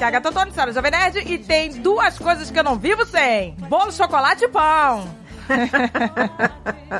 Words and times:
aqui 0.00 0.04
é 0.04 0.06
a 0.06 0.10
Gata 0.10 0.32
Tony, 0.32 0.50
senhora 0.52 0.72
Jovem 0.72 0.90
Nerd, 0.90 1.18
e 1.18 1.38
tem 1.38 1.72
duas 1.72 2.18
coisas 2.18 2.50
que 2.50 2.58
eu 2.58 2.64
não 2.64 2.78
vivo 2.78 3.04
sem: 3.04 3.54
bolo, 3.68 3.92
chocolate 3.92 4.44
e 4.44 4.48
pão. 4.48 5.19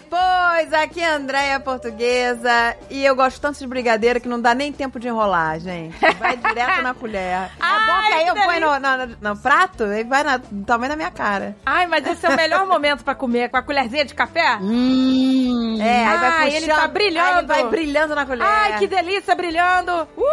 Pois, 0.09 0.73
aqui 0.73 1.00
é 1.00 1.12
a 1.12 1.17
Andréia 1.17 1.61
Portuguesa 1.61 2.77
e 2.91 3.05
eu 3.05 3.14
gosto 3.17 3.41
tanto 3.41 3.59
de 3.59 3.67
brigadeiro 3.67 4.21
que 4.21 4.29
não 4.29 4.41
dá 4.41 4.55
nem 4.55 4.73
tempo 4.73 4.99
de 5.00 5.09
enrolar, 5.09 5.59
gente. 5.61 5.96
Vai 6.19 6.37
direto 6.37 6.82
na 6.82 6.95
colher. 6.95 7.21
É 7.21 7.50
Ai, 7.61 7.86
bom 7.86 8.07
que 8.09 8.13
aí 8.14 8.27
eu 8.27 8.35
ponho 8.35 8.61
no, 8.61 8.79
no- 9.07 9.17
no 9.21 9.36
prato 9.36 9.85
e 9.85 10.05
vai 10.05 10.23
na, 10.23 10.36
do 10.36 10.64
tamanho 10.64 10.91
da 10.91 10.96
minha 10.96 11.11
cara. 11.11 11.57
Ai, 11.64 11.86
mas 11.86 12.07
esse 12.07 12.25
é 12.27 12.29
o 12.29 12.36
melhor 12.36 12.67
momento 12.67 13.05
pra 13.05 13.14
comer, 13.14 13.49
com 13.50 13.57
a 13.57 13.63
colherzinha 13.63 14.05
de 14.05 14.14
café. 14.14 14.57
Hum. 14.61 15.79
É, 15.80 16.07
aí 16.07 16.19
vai 16.19 16.29
Ai, 16.30 16.50
puxando. 16.50 16.63
ele 16.63 16.75
tá 16.80 16.89
brilhando. 16.89 17.39
Ele 17.39 17.46
vai 17.46 17.64
brilhando 17.69 18.14
na 18.14 18.27
colher. 18.27 18.46
Ai, 18.46 18.79
que 18.79 18.86
delícia, 18.86 19.35
brilhando. 19.35 19.93
Uh! 20.17 20.30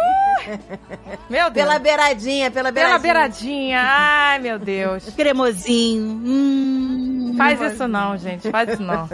Meu 1.28 1.50
Deus. 1.50 1.66
Pela 1.66 1.78
beiradinha, 1.78 2.50
pela 2.50 2.70
beiradinha. 2.70 2.72
Pela 2.72 2.98
beiradinha. 2.98 3.82
Ai, 3.84 4.38
meu 4.38 4.58
Deus. 4.58 5.04
Cremosinho. 5.14 6.02
Hum. 6.24 7.34
Faz 7.36 7.60
isso 7.60 7.86
não, 7.86 8.07
gente. 8.16 8.50
Faz 8.50 8.68
isso 8.70 8.82
não. 8.82 9.08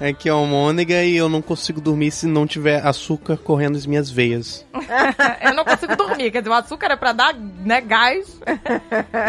Aqui 0.00 0.28
é 0.28 0.34
o 0.34 0.44
Mônica 0.46 0.92
e 1.04 1.16
eu 1.16 1.28
não 1.28 1.40
consigo 1.42 1.80
dormir 1.80 2.10
se 2.10 2.26
não 2.26 2.46
tiver 2.46 2.84
açúcar 2.84 3.36
correndo 3.36 3.74
nas 3.74 3.86
minhas 3.86 4.10
veias. 4.10 4.64
Eu 5.42 5.54
não 5.54 5.64
consigo 5.64 5.96
dormir. 5.96 6.30
Quer 6.30 6.40
dizer, 6.40 6.50
o 6.50 6.54
açúcar 6.54 6.92
é 6.92 6.96
pra 6.96 7.12
dar 7.12 7.34
né, 7.34 7.80
gás. 7.80 8.38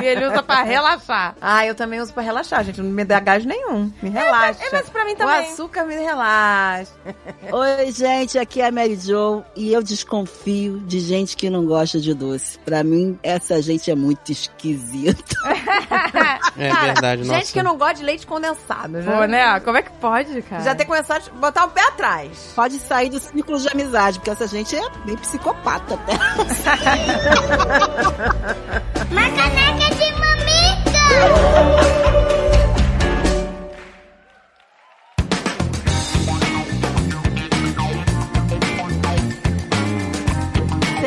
E 0.02 0.06
ele 0.06 0.26
usa 0.28 0.42
pra 0.44 0.64
relaxar. 0.64 1.36
Ah, 1.42 1.66
eu 1.66 1.74
também 1.76 2.00
uso 2.00 2.14
pra 2.14 2.22
relaxar, 2.24 2.64
gente. 2.64 2.82
Não 2.82 2.90
me 2.90 3.04
dá 3.04 3.20
gás 3.20 3.46
nenhum. 3.46 3.92
Me 4.02 4.10
relaxa. 4.10 4.64
é, 4.64 4.70
mas 4.72 4.90
pra 4.90 5.06
mim 5.06 5.14
O 5.14 5.16
também. 5.18 5.52
açúcar 5.52 5.84
me 5.86 5.96
relaxa. 5.96 6.92
Oi, 7.52 7.92
gente, 7.92 8.38
aqui 8.38 8.62
é 8.62 8.68
a 8.68 8.72
Mary 8.72 8.96
Jo 8.96 9.44
e 9.56 9.74
eu 9.74 9.82
desconfio 9.84 10.80
de 10.86 11.00
gente 11.00 11.36
que 11.36 11.50
não 11.50 11.66
gosta 11.66 12.00
de 12.00 12.14
doce. 12.14 12.58
Pra 12.60 12.84
mim, 12.84 13.18
essa 13.24 13.62
gente 13.62 13.90
é 13.92 13.96
muito 13.96 14.32
esquisita. 14.32 15.36
É 16.56 16.72
verdade, 16.86 17.24
nossa. 17.26 17.40
Gente 17.40 17.54
que 17.54 17.64
não 17.64 17.78
gosta 17.78 17.96
de 17.96 18.04
leite 18.04 18.28
condensado. 18.28 18.93
Já, 19.02 19.12
Pô, 19.12 19.26
né? 19.26 19.60
Como 19.62 19.78
é 19.78 19.82
que 19.82 19.92
pode, 19.94 20.42
cara? 20.44 20.62
já 20.64 20.76
tem 20.76 20.86
que 20.86 20.92
começar 20.92 21.18
a 21.18 21.22
botar 21.38 21.66
o 21.66 21.70
pé 21.70 21.82
atrás. 21.88 22.52
Pode 22.56 22.78
sair 22.80 23.10
do 23.10 23.20
círculo 23.20 23.60
de 23.60 23.68
amizade, 23.70 24.20
porque 24.20 24.30
essa 24.32 24.48
gente 24.48 24.76
é 24.76 24.82
bem 25.06 25.16
psicopata 25.18 25.96
até. 25.96 26.14
Uma 29.12 29.30
caneca 29.30 29.96
de 29.96 30.12
mamica! 30.20 32.33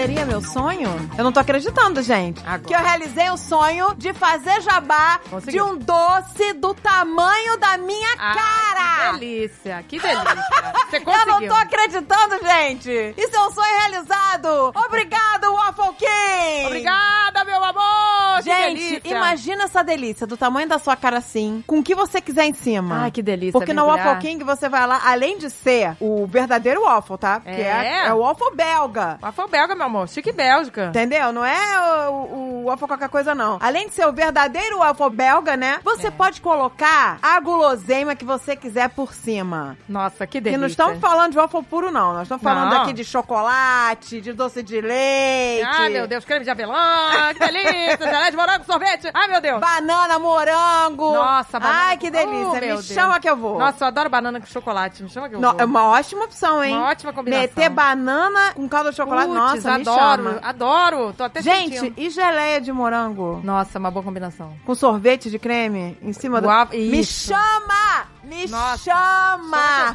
Seria 0.07 0.25
meu 0.25 0.41
sonho? 0.41 0.89
Eu 1.19 1.25
não 1.25 1.33
tô 1.33 1.41
acreditando, 1.41 2.01
gente. 2.01 2.41
Agora. 2.47 2.61
Que 2.61 2.73
eu 2.73 2.79
realizei 2.79 3.29
o 3.29 3.37
sonho 3.37 3.93
de 3.97 4.15
fazer 4.15 4.61
jabá 4.61 5.19
Conseguiu. 5.29 5.65
de 5.67 5.73
um 5.73 5.77
doce 5.79 6.53
do 6.53 6.73
tamanho 6.75 7.59
da 7.59 7.77
minha 7.77 8.12
Ah, 8.17 8.33
cara. 8.33 9.12
Que 9.15 9.19
delícia, 9.19 9.84
que 9.89 9.99
delícia. 9.99 10.75
Você 10.89 10.97
Eu 11.03 11.27
não 11.27 11.27
conseguiu. 11.34 11.49
tô 11.49 11.55
acreditando, 11.57 12.39
gente! 12.41 13.15
Isso 13.19 13.34
é 13.34 13.41
um 13.49 13.51
sonho 13.51 13.79
realizado! 13.81 14.73
Obrigado, 14.87 15.53
Waffle 15.53 15.95
King! 15.99 16.67
Obrigada, 16.67 17.45
meu 17.45 17.65
amor! 17.65 18.43
que 18.45 18.45
Gente, 18.45 19.03
imagina 19.09 19.65
essa 19.65 19.83
delícia 19.83 20.25
do 20.25 20.37
tamanho 20.37 20.69
da 20.69 20.79
sua 20.79 20.95
cara 20.95 21.19
assim, 21.19 21.65
com 21.67 21.81
o 21.81 21.83
que 21.83 21.97
você 21.97 22.21
quiser 22.21 22.45
em 22.45 22.55
cima. 22.55 23.03
Ai, 23.03 23.11
que 23.11 23.23
delícia. 23.23 23.53
Porque 23.53 23.73
no. 23.73 23.87
Waffle 23.87 24.19
King 24.21 24.45
você 24.45 24.69
vai 24.69 24.87
lá, 24.87 25.01
além 25.05 25.37
de 25.39 25.51
ser 25.51 25.97
o 25.99 26.27
verdadeiro 26.29 26.83
waffle, 26.83 27.19
tá? 27.19 27.43
É, 27.44 27.62
É. 27.62 28.06
é 28.06 28.15
o 28.15 28.19
waffle 28.21 28.55
belga. 28.55 29.19
Waffle 29.21 29.49
belga, 29.49 29.75
meu 29.75 29.87
amor. 29.87 29.96
Chique 30.07 30.33
Bélgica. 30.33 30.87
Entendeu? 30.87 31.33
Não 31.33 31.45
é 31.45 32.09
o, 32.09 32.12
o, 32.12 32.62
o 32.62 32.65
waffle 32.67 32.89
qualquer 32.89 33.09
coisa, 33.09 33.34
não. 33.34 33.59
Além 33.62 33.87
de 33.89 33.95
ser 33.95 34.07
o 34.07 34.12
verdadeiro 34.12 34.79
waffle 34.79 35.11
belga, 35.11 35.57
né? 35.57 35.79
Você 35.84 36.09
É. 36.09 36.11
pode 36.11 36.41
colocar 36.41 37.19
a 37.23 37.39
guloseima 37.39 38.17
que 38.17 38.25
você 38.25 38.56
quiser 38.56 38.89
por 38.91 39.12
cima. 39.15 39.77
Nossa, 39.89 40.27
que 40.27 40.41
delícia. 40.41 40.59
não 40.59 40.67
estamos 40.67 40.99
falando 40.99 41.31
de 41.33 41.39
waffle 41.39 41.62
puro, 41.62 41.91
não. 41.93 42.12
Nós 42.15 42.23
estamos 42.23 42.43
falando 42.43 42.71
Não. 42.73 42.83
aqui 42.83 42.93
de 42.93 43.05
chocolate, 43.05 44.21
de 44.21 44.33
doce 44.33 44.62
de 44.62 44.81
leite. 44.81 45.65
Ai, 45.67 45.91
meu 45.91 46.06
Deus, 46.06 46.25
creme 46.25 46.45
de 46.45 46.51
avelã, 46.51 47.33
que 47.33 47.39
delícia, 47.39 47.99
gelé 48.01 48.31
de 48.31 48.37
morango, 48.37 48.65
sorvete. 48.65 49.11
Ai, 49.15 49.29
meu 49.29 49.41
Deus. 49.41 49.61
Banana, 49.61 50.19
morango. 50.19 51.12
Nossa, 51.15 51.61
banana 51.61 51.81
Ai, 51.89 51.97
que 51.99 52.11
delícia. 52.11 52.47
Oh, 52.49 52.55
Me 52.55 52.61
Deus. 52.61 52.87
chama 52.87 53.21
que 53.21 53.29
eu 53.29 53.37
vou. 53.37 53.59
Nossa, 53.59 53.85
eu 53.85 53.89
adoro 53.89 54.09
banana 54.11 54.41
com 54.41 54.47
chocolate. 54.47 55.03
Me 55.03 55.09
chama 55.09 55.29
que 55.29 55.35
eu 55.37 55.41
No- 55.41 55.53
vou. 55.53 55.61
é 55.61 55.65
uma 55.65 55.85
ótima 55.91 56.25
opção, 56.25 56.62
hein? 56.65 56.75
Uma 56.77 56.89
ótima 56.91 57.12
combinação. 57.12 57.43
Meter 57.43 57.69
banana 57.71 58.53
com 58.55 58.69
calda 58.69 58.91
de 58.91 58.97
chocolate, 58.97 59.27
Puts, 59.29 59.39
nossa, 59.39 59.79
me 59.79 59.85
adoro, 59.91 60.23
chama. 60.25 60.41
adoro. 60.43 61.13
Tô 61.17 61.25
até 61.25 61.43
Gente, 61.43 61.79
sentindo. 61.79 61.95
e 62.01 62.11
geleia 62.11 62.61
de 62.61 62.73
morango? 62.73 63.41
Nossa, 63.45 63.79
uma 63.79 63.91
boa 63.91 64.03
combinação. 64.05 64.55
Com 64.65 64.75
sorvete 64.75 65.31
de 65.31 65.39
creme 65.39 65.97
em 66.03 66.13
cima 66.13 66.41
do... 66.41 66.49
Uau, 66.49 66.69
Me 66.73 67.05
chama! 67.05 68.07
Me 68.25 68.47
Nossa, 68.49 68.79
chama! 68.79 69.93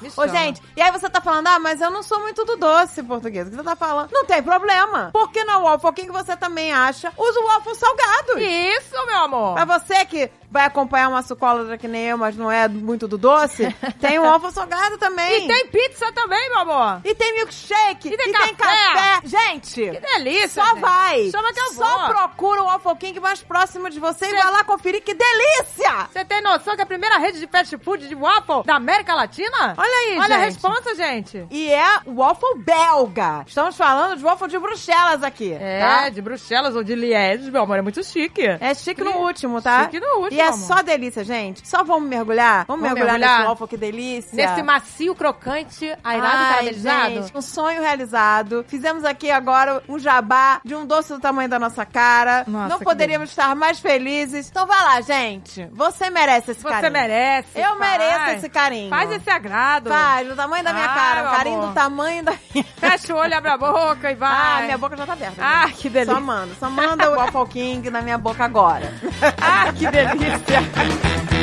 Me 0.00 0.08
Ô, 0.16 0.26
chama. 0.26 0.28
gente, 0.28 0.62
e 0.76 0.80
aí 0.82 0.92
você 0.92 1.10
tá 1.10 1.20
falando, 1.20 1.48
ah, 1.48 1.58
mas 1.58 1.80
eu 1.80 1.90
não 1.90 2.02
sou 2.02 2.20
muito 2.20 2.44
do 2.44 2.56
doce 2.56 3.02
português. 3.02 3.48
O 3.48 3.50
que 3.50 3.56
você 3.56 3.62
tá 3.64 3.74
falando? 3.76 4.10
Não 4.12 4.24
tem 4.24 4.42
problema. 4.42 5.10
Porque 5.12 5.42
no 5.44 5.60
waffle, 5.62 5.92
quem 5.92 6.06
que 6.06 6.12
você 6.12 6.36
também 6.36 6.72
acha, 6.72 7.12
usa 7.16 7.40
o 7.40 7.46
waffle 7.46 7.74
salgado. 7.74 8.38
Isso, 8.38 9.06
meu 9.06 9.18
amor. 9.24 9.54
Pra 9.54 9.64
você 9.78 10.04
que 10.04 10.30
vai 10.54 10.64
acompanhar 10.66 11.08
uma 11.08 11.20
sucólatra 11.22 11.76
que 11.76 11.88
nem 11.88 12.04
eu, 12.04 12.16
mas 12.16 12.36
não 12.36 12.48
é 12.50 12.68
muito 12.68 13.08
do 13.08 13.18
doce, 13.18 13.66
tem 14.00 14.20
o 14.20 14.22
waffle 14.22 14.52
salgado 14.52 14.96
também. 14.98 15.44
E 15.44 15.48
tem 15.48 15.66
pizza 15.66 16.12
também, 16.12 16.48
meu 16.50 16.60
amor. 16.60 17.00
E 17.04 17.12
tem 17.12 17.34
milkshake. 17.34 18.08
E 18.08 18.16
tem 18.16 18.32
café. 18.54 19.20
Gente, 19.24 19.90
Que 19.90 19.98
delícia. 20.00 20.62
só 20.62 20.66
gente. 20.70 20.80
vai. 20.80 21.28
Chama 21.30 21.52
que 21.52 21.60
eu 21.60 21.72
Só 21.72 21.98
vou. 21.98 22.08
procura 22.14 22.62
o 22.62 22.66
Waffle 22.66 22.96
King 22.96 23.18
mais 23.18 23.42
próximo 23.42 23.90
de 23.90 23.98
você 23.98 24.26
e 24.26 24.30
Cê- 24.30 24.36
vai 24.36 24.52
lá 24.52 24.62
conferir 24.62 25.02
que 25.02 25.12
delícia. 25.12 26.08
Você 26.12 26.24
tem 26.24 26.40
noção 26.40 26.74
que 26.76 26.80
é 26.80 26.84
a 26.84 26.86
primeira 26.86 27.18
rede 27.18 27.40
de 27.40 27.46
fast 27.48 27.76
food 27.78 28.06
de 28.08 28.14
waffle 28.14 28.62
da 28.64 28.76
América 28.76 29.12
Latina? 29.14 29.74
Olha 29.76 29.90
aí, 30.08 30.18
Olha 30.18 30.36
a 30.36 30.38
gente. 30.38 30.54
responsa, 30.54 30.94
gente. 30.94 31.46
E 31.50 31.68
é 31.72 31.98
o 32.06 32.14
waffle 32.16 32.58
belga. 32.58 33.42
Estamos 33.46 33.76
falando 33.76 34.16
de 34.16 34.22
waffle 34.24 34.48
de 34.48 34.58
Bruxelas 34.58 35.22
aqui, 35.24 35.52
É, 35.52 35.80
tá? 35.80 36.08
de 36.10 36.22
Bruxelas 36.22 36.76
ou 36.76 36.84
de 36.84 36.94
Liège, 36.94 37.50
meu 37.50 37.62
amor, 37.62 37.78
é 37.78 37.82
muito 37.82 38.02
chique. 38.04 38.42
É 38.60 38.72
chique 38.74 39.02
no 39.02 39.12
último, 39.18 39.60
tá? 39.60 39.84
Chique 39.84 39.98
no 40.00 40.20
último, 40.20 40.38
E 40.38 40.40
é 40.48 40.52
só 40.52 40.82
delícia, 40.82 41.24
gente. 41.24 41.66
Só 41.66 41.82
vamos 41.84 42.08
mergulhar? 42.08 42.64
Vamos, 42.66 42.82
Vamos 42.82 42.94
mergulhar, 42.98 43.18
mergulhar? 43.18 43.38
nesse 43.40 43.48
waffle, 43.50 43.68
que 43.68 43.76
delícia. 43.76 44.36
Nesse 44.48 44.62
macio, 44.62 45.14
crocante, 45.14 45.86
airado 46.02 46.36
Ai, 46.36 46.48
caramelizado. 46.50 47.10
gente, 47.22 47.36
um 47.36 47.40
sonho 47.42 47.80
realizado. 47.82 48.64
Fizemos 48.68 49.04
aqui 49.04 49.30
agora 49.30 49.82
um 49.88 49.98
jabá 49.98 50.60
de 50.64 50.74
um 50.74 50.86
doce 50.86 51.12
do 51.12 51.20
tamanho 51.20 51.48
da 51.48 51.58
nossa 51.58 51.84
cara. 51.86 52.44
Nossa, 52.46 52.68
Não 52.68 52.78
poderíamos 52.80 53.30
estar 53.30 53.54
mais 53.54 53.78
felizes. 53.80 54.48
Então 54.50 54.66
vai 54.66 54.80
lá, 54.82 55.00
gente. 55.00 55.68
Você 55.72 56.10
merece 56.10 56.52
esse 56.52 56.62
Você 56.62 56.68
carinho. 56.68 56.92
merece. 56.92 57.48
Eu 57.58 57.76
faz. 57.76 57.78
mereço 57.78 58.30
esse 58.38 58.48
carinho. 58.48 58.90
Faz 58.90 59.10
esse 59.10 59.30
agrado. 59.30 59.90
Faz, 59.90 60.28
do 60.28 60.36
tamanho 60.36 60.64
da 60.64 60.72
minha 60.72 60.86
Ai, 60.86 60.94
cara. 60.94 61.28
Um 61.28 61.36
carinho 61.36 61.56
amor. 61.56 61.68
do 61.68 61.74
tamanho 61.74 62.24
da 62.24 62.32
minha... 62.52 62.64
Fecha 62.76 63.14
o 63.14 63.18
olho, 63.18 63.36
abre 63.36 63.50
a 63.50 63.56
boca 63.56 64.10
e 64.10 64.14
vai. 64.14 64.30
Ah, 64.30 64.62
minha 64.64 64.78
boca 64.78 64.96
já 64.96 65.06
tá 65.06 65.12
aberta. 65.14 65.36
Ah, 65.42 65.66
gente. 65.68 65.76
que 65.78 65.88
delícia. 65.90 66.14
Só 66.14 66.20
manda, 66.20 66.54
só 66.60 66.70
manda 66.70 67.10
o 67.10 67.14
Waffle 67.16 67.46
King 67.48 67.90
na 67.90 68.02
minha 68.02 68.18
boca 68.18 68.44
agora. 68.44 68.92
Ah, 69.40 69.72
que 69.72 69.86
delícia. 69.86 70.33
Yeah. 70.34 71.33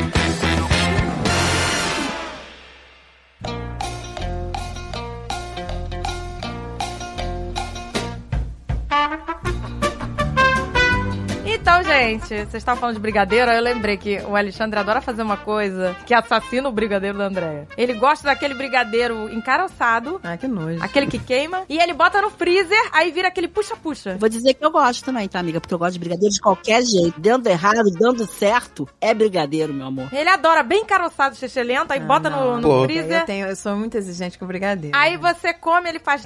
Gente, 12.02 12.28
vocês 12.28 12.54
estavam 12.56 12.80
falando 12.80 12.96
de 12.96 13.02
brigadeiro, 13.02 13.50
aí 13.52 13.58
eu 13.58 13.64
lembrei 13.64 13.98
que 13.98 14.20
o 14.22 14.36
Alexandre 14.36 14.80
adora 14.80 15.02
fazer 15.02 15.22
uma 15.22 15.38
coisa 15.38 15.96
que 16.06 16.14
assassina 16.14 16.68
o 16.68 16.72
brigadeiro 16.72 17.18
da 17.18 17.26
Andréia. 17.26 17.68
Ele 17.78 17.94
gosta 17.94 18.26
daquele 18.28 18.54
brigadeiro 18.54 19.32
encaroçado, 19.34 20.20
Ah, 20.24 20.36
que 20.38 20.48
nojo. 20.48 20.84
aquele 20.84 21.08
que 21.08 21.20
queima, 21.20 21.64
e 21.70 21.78
ele 21.80 21.94
bota 21.94 22.22
no 22.22 22.30
freezer, 22.30 22.82
aí 22.92 23.12
vira 23.12 23.28
aquele 23.28 23.48
puxa-puxa. 23.48 24.18
Vou 24.20 24.30
dizer 24.30 24.54
que 24.54 24.66
eu 24.66 24.72
gosto 24.72 25.04
também, 25.06 25.28
tá, 25.28 25.40
amiga? 25.40 25.60
Porque 25.62 25.74
eu 25.74 25.80
gosto 25.80 25.94
de 25.94 26.00
brigadeiro 26.00 26.34
de 26.34 26.42
qualquer 26.42 26.82
jeito. 26.84 27.20
Dando 27.20 27.48
errado, 27.48 27.92
dando 28.00 28.26
certo, 28.26 28.88
é 29.00 29.14
brigadeiro, 29.14 29.74
meu 29.74 29.88
amor. 29.88 30.08
Ele 30.12 30.30
adora 30.30 30.64
bem 30.64 30.82
encaroçado, 30.82 31.36
xixelento, 31.36 31.94
aí 31.94 32.00
Ah, 32.00 32.06
bota 32.06 32.30
no, 32.30 32.58
no 32.60 32.68
Pô. 32.68 32.84
freezer. 32.84 33.20
Eu, 33.22 33.26
tenho, 33.26 33.48
eu 33.48 33.56
sou 33.56 33.76
muito 33.76 33.96
exigente 33.98 34.38
com 34.40 34.46
brigadeiro. 34.46 34.98
Aí 34.98 35.18
você 35.18 35.54
come, 35.54 35.90
ele 35.90 36.00
faz. 36.00 36.24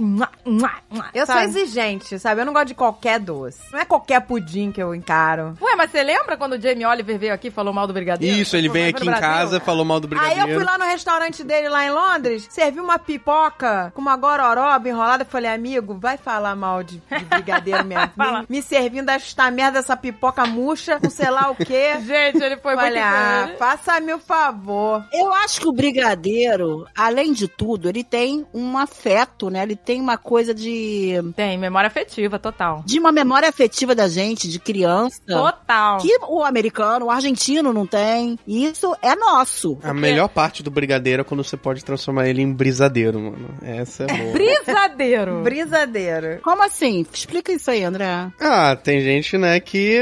Eu 1.13 1.25
sou 1.25 1.35
sabe? 1.35 1.45
exigente, 1.47 2.17
sabe? 2.19 2.41
Eu 2.41 2.45
não 2.45 2.53
gosto 2.53 2.67
de 2.67 2.75
qualquer 2.75 3.19
doce. 3.19 3.59
Não 3.71 3.79
é 3.79 3.85
qualquer 3.85 4.21
pudim 4.21 4.71
que 4.71 4.81
eu 4.81 4.93
encaro. 4.95 5.55
Ué, 5.65 5.75
mas 5.75 5.89
você 5.89 6.03
lembra 6.03 6.37
quando 6.37 6.53
o 6.53 6.61
Jamie 6.61 6.85
Oliver 6.85 7.17
veio 7.17 7.33
aqui 7.33 7.47
e 7.47 7.51
falou 7.51 7.73
mal 7.73 7.87
do 7.87 7.93
brigadeiro? 7.93 8.37
Isso, 8.37 8.55
ele 8.55 8.69
foi 8.69 8.89
aqui 8.89 9.01
em 9.01 9.05
Brasil? 9.05 9.21
casa, 9.21 9.59
falou 9.59 9.83
mal 9.83 9.99
do 9.99 10.05
Aí 10.05 10.09
brigadeiro. 10.09 10.49
eu 10.51 10.55
fui 10.55 10.63
lá 10.63 10.77
no 10.77 10.85
restaurante 10.85 11.43
dele 11.43 11.69
lá 11.69 11.85
em 11.85 11.89
Londres, 11.89 12.47
servi 12.51 12.79
uma 12.79 12.99
pipoca 12.99 13.91
com 13.95 14.01
uma 14.01 14.15
gororoba 14.15 14.87
enrolada. 14.87 15.23
Eu 15.23 15.27
falei, 15.27 15.49
amigo, 15.49 15.97
vai 15.99 16.17
falar 16.17 16.55
mal 16.55 16.83
de, 16.83 16.97
de 16.97 17.25
brigadeiro 17.25 17.83
mesmo. 17.85 18.11
Me, 18.15 18.45
me 18.47 18.61
servindo 18.61 19.09
esta 19.09 19.49
merda, 19.49 19.79
essa 19.79 19.97
pipoca 19.97 20.45
murcha, 20.45 20.99
com 20.99 21.09
sei 21.09 21.29
lá 21.29 21.49
o 21.49 21.55
quê. 21.55 21.95
Gente, 22.05 22.43
ele 22.43 22.57
foi 22.57 22.75
muito... 22.75 22.85
Falei, 22.85 23.01
ah, 23.01 23.55
faça-me 23.57 24.13
o 24.13 24.19
favor. 24.19 25.03
Eu 25.11 25.33
acho 25.33 25.61
que 25.61 25.67
o 25.67 25.71
brigadeiro, 25.73 26.85
além 26.95 27.33
de 27.33 27.47
tudo, 27.47 27.89
ele 27.89 28.03
tem 28.03 28.45
um 28.53 28.77
afeto, 28.77 29.49
né? 29.49 29.63
Ele 29.63 29.75
tem 29.75 29.99
uma 29.99 30.17
coisa 30.17 30.53
de. 30.53 31.13
Tem, 31.35 31.57
memória 31.57 31.87
afetiva, 31.87 32.37
total. 32.37 32.83
de 32.85 32.99
uma 32.99 33.11
memória 33.11 33.49
afetiva 33.49 33.95
da 33.95 34.07
gente, 34.07 34.47
de 34.47 34.59
criança. 34.59 35.19
Total. 35.25 35.54
Que 36.01 36.17
o 36.27 36.43
americano, 36.43 37.05
o 37.07 37.11
argentino 37.11 37.73
não 37.73 37.85
tem. 37.85 38.37
E 38.47 38.65
isso 38.65 38.95
é 39.01 39.15
nosso. 39.15 39.77
A 39.83 39.93
melhor 39.93 40.27
parte 40.29 40.61
do 40.61 40.71
brigadeiro 40.71 41.21
é 41.21 41.23
quando 41.23 41.43
você 41.43 41.57
pode 41.57 41.83
transformar 41.83 42.27
ele 42.27 42.41
em 42.41 42.51
brisadeiro, 42.51 43.19
mano. 43.19 43.49
Essa 43.61 44.03
é 44.03 44.07
boa. 44.07 44.33
Brisadeiro. 44.33 45.41
Brisadeiro. 45.43 46.39
Como 46.43 46.61
assim? 46.63 47.05
Explica 47.11 47.51
isso 47.51 47.69
aí, 47.71 47.83
André. 47.83 48.05
ah, 48.39 48.75
tem 48.75 49.01
gente, 49.01 49.37
né, 49.37 49.59
que 49.59 49.99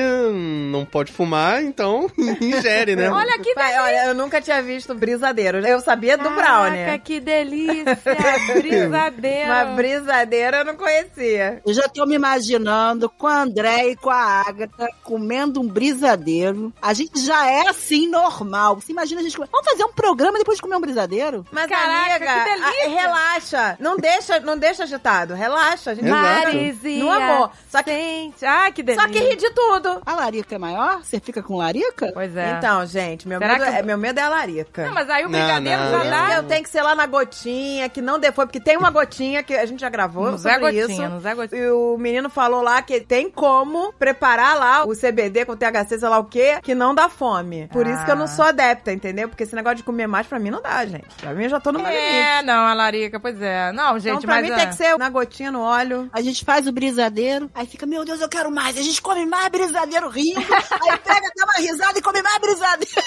não 0.71 0.85
pode 0.85 1.11
fumar, 1.11 1.63
então 1.63 2.09
ingere, 2.41 2.95
né? 2.95 3.09
Olha 3.09 3.39
que 3.39 3.53
Vai, 3.53 3.79
olha, 3.79 4.07
eu 4.07 4.15
nunca 4.15 4.41
tinha 4.41 4.61
visto 4.61 4.93
brisadeiro. 4.95 5.59
Eu 5.65 5.79
sabia 5.79 6.17
do 6.17 6.23
Caraca, 6.29 6.69
brownie. 6.71 6.99
que 6.99 7.19
delícia. 7.19 7.97
Brisadeiro. 8.61 9.47
Mas 9.49 9.75
brisadeiro 9.75 10.57
eu 10.57 10.65
não 10.65 10.75
conhecia. 10.75 11.61
Eu 11.65 11.73
já 11.73 11.87
tô 11.87 12.05
me 12.05 12.15
imaginando 12.15 13.09
com 13.09 13.27
a 13.27 13.41
André 13.43 13.89
e 13.89 13.95
com 13.95 14.09
a 14.09 14.43
Agatha 14.47 14.87
comendo 15.33 15.61
um 15.61 15.67
brisadeiro. 15.67 16.71
A 16.81 16.93
gente 16.93 17.19
já 17.25 17.47
é 17.49 17.67
assim 17.67 18.07
normal. 18.07 18.75
Você 18.75 18.91
imagina 18.91 19.19
a 19.21 19.23
gente. 19.23 19.35
comer- 19.35 19.49
Vamos 19.51 19.67
fazer 19.69 19.83
um 19.83 19.91
programa 19.93 20.37
depois 20.37 20.57
de 20.57 20.61
comer 20.61 20.75
um 20.75 20.81
brisadeiro? 20.81 21.45
Mas, 21.51 21.67
Caraca, 21.67 22.15
amiga, 22.15 22.33
que 22.33 22.49
delícia. 22.49 22.85
a- 22.85 22.89
relaxa. 23.01 23.77
Não 23.79 23.97
deixa, 23.97 24.39
não 24.39 24.57
deixa 24.57 24.83
agitado. 24.83 25.33
Relaxa. 25.33 25.91
A 25.91 25.95
gente. 25.95 26.07
Marizinha. 26.07 27.03
No 27.03 27.11
amor. 27.11 27.51
Só 27.69 27.81
que, 27.81 27.91
Gente, 27.91 28.45
ah, 28.45 28.71
que 28.71 28.83
delícia. 28.83 29.07
só 29.07 29.11
que 29.13 29.19
ri 29.19 29.35
de 29.35 29.49
tudo. 29.51 30.01
A 30.05 30.13
larica 30.15 30.55
é 30.55 30.57
maior? 30.57 31.01
Você 31.03 31.19
fica 31.19 31.41
com 31.41 31.57
larica? 31.57 32.11
Pois 32.13 32.35
é. 32.35 32.51
Então, 32.57 32.85
gente, 32.85 33.27
meu 33.27 33.39
Será 33.39 33.53
medo, 33.53 33.65
que- 33.65 33.77
é, 33.77 33.81
meu 33.83 33.97
medo 33.97 34.19
é 34.19 34.23
a 34.23 34.29
larica. 34.29 34.85
Não, 34.85 34.93
mas 34.93 35.09
aí 35.09 35.25
o 35.25 35.29
Não, 35.29 35.39
brigadeiro 35.39 35.81
não, 35.83 36.03
já 36.03 36.09
dá... 36.27 36.35
eu 36.35 36.43
tenho 36.43 36.63
que 36.63 36.69
ser 36.69 36.81
lá 36.83 36.93
na 36.95 37.05
gotinha, 37.05 37.89
que 37.89 38.01
não 38.01 38.19
depois, 38.19 38.45
porque 38.47 38.59
tem 38.59 38.77
uma 38.77 38.89
gotinha 38.91 39.41
que 39.43 39.55
a 39.55 39.65
gente 39.65 39.79
já 39.79 39.89
gravou 39.89 40.37
Zé 40.37 40.53
sobre 40.53 40.71
Gotinha, 40.81 41.05
isso. 41.05 41.09
no 41.13 41.19
Zé 41.19 41.33
Gotinha. 41.35 41.61
E 41.61 41.71
o 41.71 41.97
menino 41.97 42.29
falou 42.29 42.61
lá 42.61 42.81
que 42.81 42.99
tem 43.01 43.29
como 43.29 43.93
preparar 43.93 44.57
lá 44.57 44.85
o 44.85 44.93
CBD 45.23 45.45
com 45.45 45.55
THC, 45.55 45.99
sei 45.99 46.09
lá 46.09 46.17
o 46.19 46.25
quê, 46.25 46.59
que 46.61 46.75
não 46.75 46.93
dá 46.93 47.07
fome. 47.09 47.67
Por 47.71 47.87
isso 47.87 48.03
que 48.05 48.11
eu 48.11 48.15
não 48.15 48.25
Ah. 48.25 48.27
sou 48.27 48.45
adepta, 48.45 48.91
entendeu? 48.91 49.29
Porque 49.29 49.43
esse 49.43 49.55
negócio 49.55 49.77
de 49.77 49.83
comer 49.83 50.07
mais 50.07 50.27
pra 50.27 50.39
mim 50.39 50.49
não 50.49 50.61
dá, 50.61 50.85
gente. 50.85 51.07
Pra 51.19 51.33
mim 51.33 51.43
eu 51.45 51.49
já 51.49 51.59
tô 51.59 51.71
no 51.71 51.79
meu 51.79 51.89
limite. 51.89 52.05
É, 52.07 52.41
não, 52.41 52.65
a 52.67 52.73
larica, 52.73 53.19
pois 53.19 53.41
é. 53.41 53.71
Não, 53.71 53.97
gente, 53.99 54.17
Então 54.17 54.21
pra 54.21 54.35
mas... 54.35 54.43
mim 54.45 54.51
ah, 54.51 54.55
tem 54.57 54.69
que 54.69 54.75
ser 54.75 54.97
na 54.97 55.09
gotinha, 55.09 55.51
no 55.51 55.61
óleo. 55.61 56.09
A 56.13 56.21
gente 56.21 56.43
faz 56.43 56.67
o 56.67 56.71
brisadeiro, 56.71 57.49
aí 57.53 57.65
fica, 57.65 57.85
meu 57.85 58.03
Deus, 58.05 58.21
eu 58.21 58.29
quero 58.29 58.51
mais. 58.51 58.77
A 58.77 58.81
gente 58.81 59.01
come 59.01 59.25
mais 59.25 59.47
brisadeiro 59.49 60.09
rindo, 60.09 60.39
aí 60.39 60.97
pega, 60.99 61.29
dá 61.35 61.45
uma 61.45 61.53
risada 61.59 61.97
e 61.97 62.01
come 62.01 62.21
mais 62.21 62.37
brisadeiro. 62.39 63.01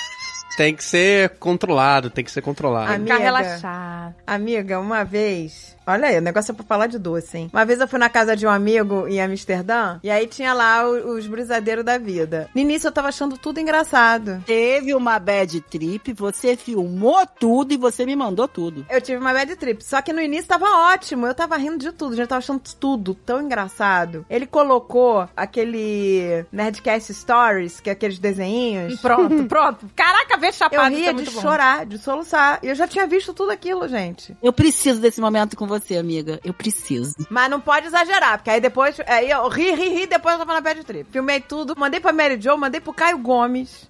Tem 0.57 0.75
que 0.75 0.83
ser 0.85 1.31
controlado, 1.39 2.09
tem 2.09 2.25
que 2.25 2.31
ser 2.31 2.41
controlado. 2.41 2.91
Amiga. 2.93 3.13
Ficar 3.15 3.23
relaxado. 3.25 4.15
Amiga, 4.27 4.81
uma 4.81 5.05
vez. 5.05 5.76
Olha 5.87 6.09
aí, 6.09 6.19
o 6.19 6.23
negócio 6.23 6.51
é 6.53 6.55
pra 6.55 6.65
falar 6.65 6.87
de 6.89 6.99
doce, 6.99 7.39
hein? 7.39 7.51
Uma 7.53 7.65
vez 7.65 7.81
eu 7.81 7.87
fui 7.89 7.99
na 7.99 8.09
casa 8.09 8.35
de 8.37 8.47
um 8.47 8.51
amigo 8.51 9.07
em 9.07 9.21
Amsterdã 9.21 9.99
e 10.03 10.11
aí 10.11 10.27
tinha 10.27 10.53
lá 10.53 10.89
os 10.89 11.27
brisadeiros 11.27 11.85
da 11.85 11.97
vida. 11.99 12.49
No 12.55 12.61
início 12.61 12.89
eu 12.89 12.93
tava 12.93 13.09
achando 13.09 13.39
tudo 13.39 13.61
engraçado. 13.61 14.43
Teve 14.47 14.95
uma 14.95 15.19
bad 15.19 15.61
trip, 15.63 16.13
você 16.13 16.57
filmou 16.57 17.27
tudo 17.39 17.73
e 17.73 17.77
você 17.77 18.05
me 18.05 18.17
mandou 18.17 18.49
tudo. 18.49 18.85
Eu 18.91 19.01
tive 19.01 19.19
uma 19.19 19.33
bad 19.33 19.55
trip, 19.57 19.85
só 19.85 20.03
que 20.03 20.13
no 20.13 20.21
início 20.21 20.49
tava 20.49 20.67
ótimo, 20.93 21.27
eu 21.27 21.35
tava 21.35 21.57
rindo 21.57 21.79
de 21.79 21.93
tudo, 21.93 22.17
já 22.17 22.27
tava 22.27 22.39
achando 22.39 22.61
tudo 22.81 23.15
tão 23.15 23.41
engraçado. 23.41 24.25
Ele 24.29 24.47
colocou 24.47 25.29
aquele 25.37 26.45
Nerdcast 26.53 27.13
Stories, 27.15 27.81
que 27.81 27.91
é 27.91 27.93
aqueles 27.93 28.19
desenhinhos. 28.19 29.01
Pronto, 29.07 29.45
pronto. 29.45 29.87
Caraca, 29.95 30.37
ver 30.37 30.49
Eu 30.49 30.53
chapado 30.53 30.93
isso 30.95 30.97
é 30.97 30.99
ria 30.99 31.09
de 31.11 31.15
muito 31.15 31.33
bom. 31.33 31.41
chorar, 31.41 31.87
de 31.87 31.99
soluçar. 31.99 32.59
E 32.63 32.69
eu 32.69 32.75
já 32.75 32.89
tinha 32.89 33.07
visto 33.07 33.33
tudo 33.33 33.51
aquilo, 33.51 33.87
gente. 33.89 34.37
Eu 34.43 34.53
preciso 34.53 35.01
desse 35.01 35.21
momento 35.21 35.57
com 35.57 35.67
você, 35.67 35.76
amiga. 35.99 36.41
Eu 36.45 36.53
preciso. 36.53 37.15
Mas 37.31 37.51
não 37.51 37.61
pode 37.61 37.87
exagerar, 37.87 38.39
porque 38.39 38.51
aí 38.51 38.61
depois. 38.61 38.97
Aí 39.07 39.31
eu 39.31 39.49
ri, 39.49 39.73
ri, 39.75 39.89
ri, 39.89 40.07
depois 40.07 40.35
eu 40.35 40.39
tava 40.41 40.55
na 40.55 40.61
bad 40.61 40.83
trip. 40.85 41.11
Filmei 41.11 41.41
tudo, 41.41 41.75
mandei 41.77 42.01
pra 42.01 42.13
Mary 42.13 42.41
Jo, 42.41 42.57
mandei 42.57 42.81
pro 42.81 42.93
Caio 42.93 43.19
Gomes. 43.19 43.89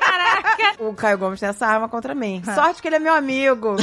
Caraca. 0.00 0.54
O 0.78 0.92
Caio 0.94 1.18
Gomes 1.18 1.40
tem 1.40 1.48
essa 1.48 1.66
arma 1.66 1.88
contra 1.88 2.14
mim. 2.14 2.42
Sorte 2.54 2.82
que 2.82 2.88
ele 2.88 2.96
é 2.96 2.98
meu 2.98 3.14
amigo. 3.14 3.76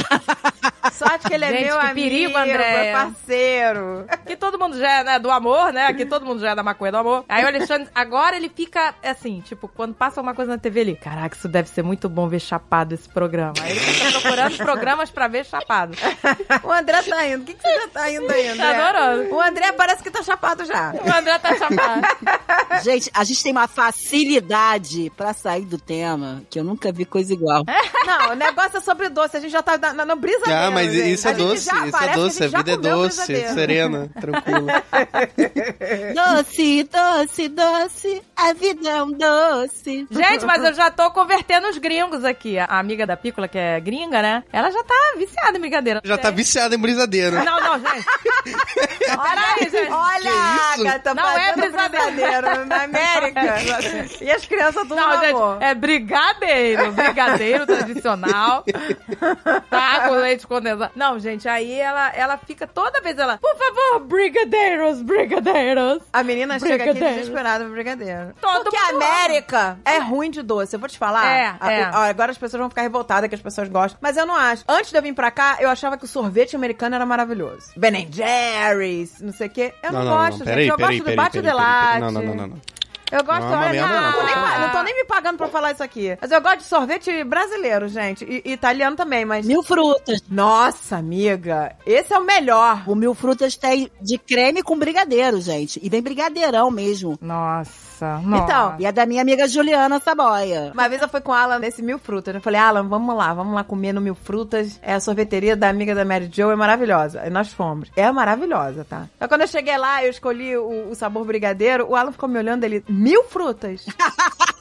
Sorte 0.92 1.26
que 1.28 1.34
ele 1.34 1.44
é 1.44 1.48
Gente, 1.48 1.64
meu 1.64 1.78
que 1.78 1.86
amigo, 1.86 1.94
perigo, 1.94 2.36
Andréia. 2.38 2.76
é 2.76 2.92
parceiro. 2.92 4.04
Aqui 4.08 4.36
todo 4.36 4.58
mundo 4.58 4.78
já 4.78 5.00
é 5.00 5.04
né, 5.04 5.18
do 5.18 5.30
amor, 5.30 5.72
né? 5.72 5.86
Aqui 5.86 6.04
todo 6.04 6.24
mundo 6.26 6.40
já 6.40 6.50
é 6.50 6.54
da 6.54 6.62
maconha 6.62 6.92
do 6.92 6.98
amor. 6.98 7.24
Aí 7.28 7.44
o 7.44 7.46
Alexandre, 7.46 7.88
agora 7.94 8.36
ele 8.36 8.48
fica 8.48 8.94
assim, 9.02 9.40
tipo, 9.40 9.68
quando 9.68 9.94
passa 9.94 10.20
uma 10.20 10.34
coisa 10.34 10.52
na 10.52 10.58
TV, 10.58 10.80
ele, 10.80 10.96
caraca, 10.96 11.36
isso 11.36 11.48
deve 11.48 11.68
ser 11.68 11.82
muito 11.82 12.08
bom 12.08 12.28
ver 12.28 12.40
chapado 12.40 12.94
esse 12.94 13.08
programa. 13.08 13.54
Aí 13.62 13.70
ele 13.72 13.80
fica 13.80 14.10
procurando 14.20 14.56
programas 14.58 15.10
pra 15.10 15.28
ver 15.28 15.44
chapado. 15.44 15.96
O 16.62 16.70
André 16.70 17.02
tá 17.02 17.21
indo. 17.26 17.42
O 17.42 17.44
que, 17.44 17.54
que 17.54 17.62
você 17.62 17.74
já 17.74 17.88
tá 17.88 18.10
indo 18.10 18.30
aí, 18.30 18.48
André? 18.48 18.72
Tá 18.72 18.88
adorando. 18.88 19.34
O 19.34 19.40
André 19.40 19.72
parece 19.72 20.02
que 20.02 20.10
tá 20.10 20.22
chapado 20.22 20.64
já. 20.64 20.92
O 20.92 21.12
André 21.12 21.38
tá 21.38 21.56
chapado. 21.56 22.02
Gente, 22.82 23.10
a 23.14 23.22
gente 23.24 23.42
tem 23.42 23.52
uma 23.52 23.68
facilidade 23.68 25.12
pra 25.16 25.32
sair 25.34 25.64
do 25.64 25.78
tema 25.78 26.42
que 26.48 26.58
eu 26.58 26.64
nunca 26.64 26.90
vi 26.90 27.04
coisa 27.04 27.32
igual. 27.32 27.64
Não, 28.06 28.32
o 28.32 28.34
negócio 28.34 28.78
é 28.78 28.80
sobre 28.80 29.08
doce. 29.08 29.36
A 29.36 29.40
gente 29.40 29.52
já 29.52 29.62
tá 29.62 29.76
na, 29.78 29.92
na, 29.92 30.04
no 30.04 30.16
brisadeiro. 30.16 30.60
Ah, 30.60 30.70
mas 30.70 30.92
gente. 30.92 31.12
isso 31.12 31.28
é 31.28 31.34
doce, 31.34 31.68
isso 31.68 31.96
é 31.96 32.14
doce, 32.14 32.44
a 32.44 32.48
vida 32.48 32.72
é 32.72 32.76
doce, 32.76 33.24
serena, 33.54 34.10
tranquila. 34.20 34.82
Doce, 36.14 36.84
doce, 36.84 37.48
doce, 37.48 38.22
a 38.36 38.52
vida 38.52 38.88
é 38.88 39.02
um 39.02 39.12
doce. 39.12 40.06
Gente, 40.10 40.44
mas 40.44 40.64
eu 40.64 40.74
já 40.74 40.90
tô 40.90 41.10
convertendo 41.10 41.68
os 41.68 41.78
gringos 41.78 42.24
aqui. 42.24 42.58
A 42.58 42.78
amiga 42.78 43.06
da 43.06 43.16
Pícola, 43.16 43.48
que 43.48 43.58
é 43.58 43.80
gringa, 43.80 44.22
né? 44.22 44.44
Ela 44.52 44.70
já 44.70 44.82
tá 44.82 45.14
viciada 45.16 45.56
em 45.56 45.60
brigadeira. 45.60 46.00
Já 46.04 46.18
tá 46.18 46.30
viciado 46.30 46.74
em 46.74 46.78
brisadeiro. 47.12 47.44
Não, 47.44 47.60
não, 47.60 47.78
gente. 47.78 48.06
Olha, 49.18 49.66
isso? 49.66 49.92
Agatha, 50.72 51.14
Não 51.14 51.28
é 51.30 51.38
fazendo 51.52 51.60
brisadeiro. 51.62 52.12
brisadeiro 52.12 52.64
na 52.66 52.82
América. 52.84 53.40
e 54.20 54.30
as 54.30 54.44
crianças 54.46 54.82
tudo 54.82 54.96
Não, 54.96 55.08
no 55.08 55.14
amor. 55.14 55.52
gente, 55.54 55.64
é 55.64 55.74
brigadeiro. 55.74 56.92
Brigadeiro 56.92 57.66
tradicional. 57.66 58.64
Tá, 59.70 60.08
com 60.08 60.14
leite 60.14 60.46
condensado. 60.46 60.92
Não, 60.94 61.18
gente, 61.18 61.48
aí 61.48 61.72
ela, 61.78 62.10
ela 62.14 62.36
fica 62.38 62.66
toda 62.66 63.00
vez 63.00 63.18
ela, 63.18 63.38
por 63.38 63.54
favor, 63.56 64.00
brigadeiros, 64.06 65.02
brigadeiros. 65.02 66.02
A 66.12 66.22
menina 66.22 66.58
chega 66.58 66.74
aqui 66.74 66.84
Brigadeiro. 66.92 67.14
desesperada 67.20 67.64
pro 67.64 67.72
brigadeiro. 67.72 68.34
Todo 68.40 68.64
Porque 68.64 68.76
a 68.76 68.88
América 68.90 69.78
é 69.84 69.98
ruim 69.98 70.30
de 70.30 70.42
doce. 70.42 70.74
Eu 70.76 70.80
vou 70.80 70.88
te 70.88 70.98
falar. 70.98 71.26
É, 71.26 71.54
A- 71.60 71.72
é. 71.72 71.82
agora 71.84 72.32
as 72.32 72.38
pessoas 72.38 72.60
vão 72.60 72.68
ficar 72.68 72.82
revoltadas 72.82 73.28
que 73.28 73.34
as 73.34 73.40
pessoas 73.40 73.68
gostam. 73.68 73.98
Mas 74.00 74.16
eu 74.16 74.26
não 74.26 74.34
acho. 74.36 74.64
Antes 74.68 74.90
de 74.90 74.96
eu 74.98 75.02
vir 75.02 75.14
pra 75.14 75.30
cá, 75.30 75.56
eu 75.60 75.68
achava 75.70 75.96
que 75.96 76.04
o 76.04 76.08
sorvete 76.08 76.56
americano 76.56 76.94
era 76.94 77.06
maravilhoso. 77.06 77.72
Ben 77.76 78.08
Jerry's, 78.10 79.20
não 79.20 79.32
sei 79.32 79.46
o 79.46 79.50
quê. 79.50 79.74
Eu 79.82 79.92
não, 79.92 80.04
gosto, 80.04 80.44
gente. 80.44 80.61
Peraí, 80.66 80.68
eu 80.70 80.76
peraí, 80.76 80.96
gosto 80.98 81.04
peraí, 81.04 81.16
do 81.16 81.22
bate 81.22 81.32
peraí, 81.42 81.50
de 81.52 81.56
peraí. 81.56 82.00
Não, 82.00 82.10
não, 82.10 82.22
não, 82.22 82.34
não, 82.34 82.46
não. 82.48 82.60
Eu 83.12 83.22
gosto, 83.24 83.40
Não 83.42 83.52
é 83.52 83.56
uma 83.56 83.66
olha, 83.66 83.72
merda, 83.72 83.92
não, 84.00 84.02
não. 84.04 84.12
tô 84.18 84.22
nem 84.24 84.34
pa- 84.34 84.58
não 84.58 84.70
tô 84.70 84.82
nem 84.84 84.94
me 84.96 85.04
pagando 85.04 85.36
pra 85.36 85.48
falar 85.48 85.72
isso 85.72 85.82
aqui. 85.82 86.16
Mas 86.18 86.30
eu 86.30 86.40
gosto 86.40 86.56
de 86.60 86.64
sorvete 86.64 87.24
brasileiro, 87.24 87.86
gente. 87.86 88.24
E, 88.24 88.42
e 88.48 88.52
italiano 88.52 88.96
também, 88.96 89.26
mas. 89.26 89.44
Mil 89.44 89.62
frutas. 89.62 90.22
Nossa, 90.30 90.96
amiga. 90.96 91.76
Esse 91.84 92.14
é 92.14 92.18
o 92.18 92.24
melhor. 92.24 92.82
O 92.88 92.94
mil 92.94 93.14
frutas 93.14 93.54
tem 93.54 93.90
de 94.00 94.16
creme 94.16 94.62
com 94.62 94.78
brigadeiro, 94.78 95.42
gente. 95.42 95.78
E 95.82 95.90
vem 95.90 96.00
brigadeirão 96.00 96.70
mesmo. 96.70 97.18
Nossa, 97.20 97.70
nossa. 98.22 98.44
Então, 98.44 98.76
E 98.78 98.86
é 98.86 98.92
da 98.92 99.06
minha 99.06 99.22
amiga 99.22 99.46
Juliana 99.48 100.00
Saboia. 100.00 100.70
Uma 100.74 100.88
vez 100.88 101.00
eu 101.02 101.08
fui 101.08 101.20
com 101.20 101.32
o 101.32 101.34
Alan 101.34 101.58
nesse 101.58 101.82
Mil 101.82 101.98
Frutas. 101.98 102.34
Eu 102.34 102.40
falei, 102.40 102.60
Alan, 102.60 102.86
vamos 102.88 103.16
lá, 103.16 103.32
vamos 103.34 103.54
lá 103.54 103.64
comer 103.64 103.92
no 103.92 104.00
Mil 104.00 104.14
Frutas. 104.14 104.78
É 104.82 104.94
a 104.94 105.00
sorveteria 105.00 105.56
da 105.56 105.68
amiga 105.68 105.94
da 105.94 106.04
Mary 106.04 106.30
Jo, 106.32 106.50
é 106.50 106.56
maravilhosa. 106.56 107.20
Aí 107.22 107.30
nós 107.30 107.52
fomos. 107.52 107.90
É 107.96 108.10
maravilhosa, 108.10 108.84
tá? 108.88 109.08
Então 109.16 109.28
quando 109.28 109.42
eu 109.42 109.48
cheguei 109.48 109.76
lá, 109.76 110.04
eu 110.04 110.10
escolhi 110.10 110.56
o, 110.56 110.90
o 110.90 110.94
sabor 110.94 111.24
brigadeiro, 111.24 111.86
o 111.88 111.96
Alan 111.96 112.12
ficou 112.12 112.28
me 112.28 112.38
olhando 112.38 112.64
ele, 112.64 112.84
Mil 112.88 113.24
Frutas? 113.24 113.86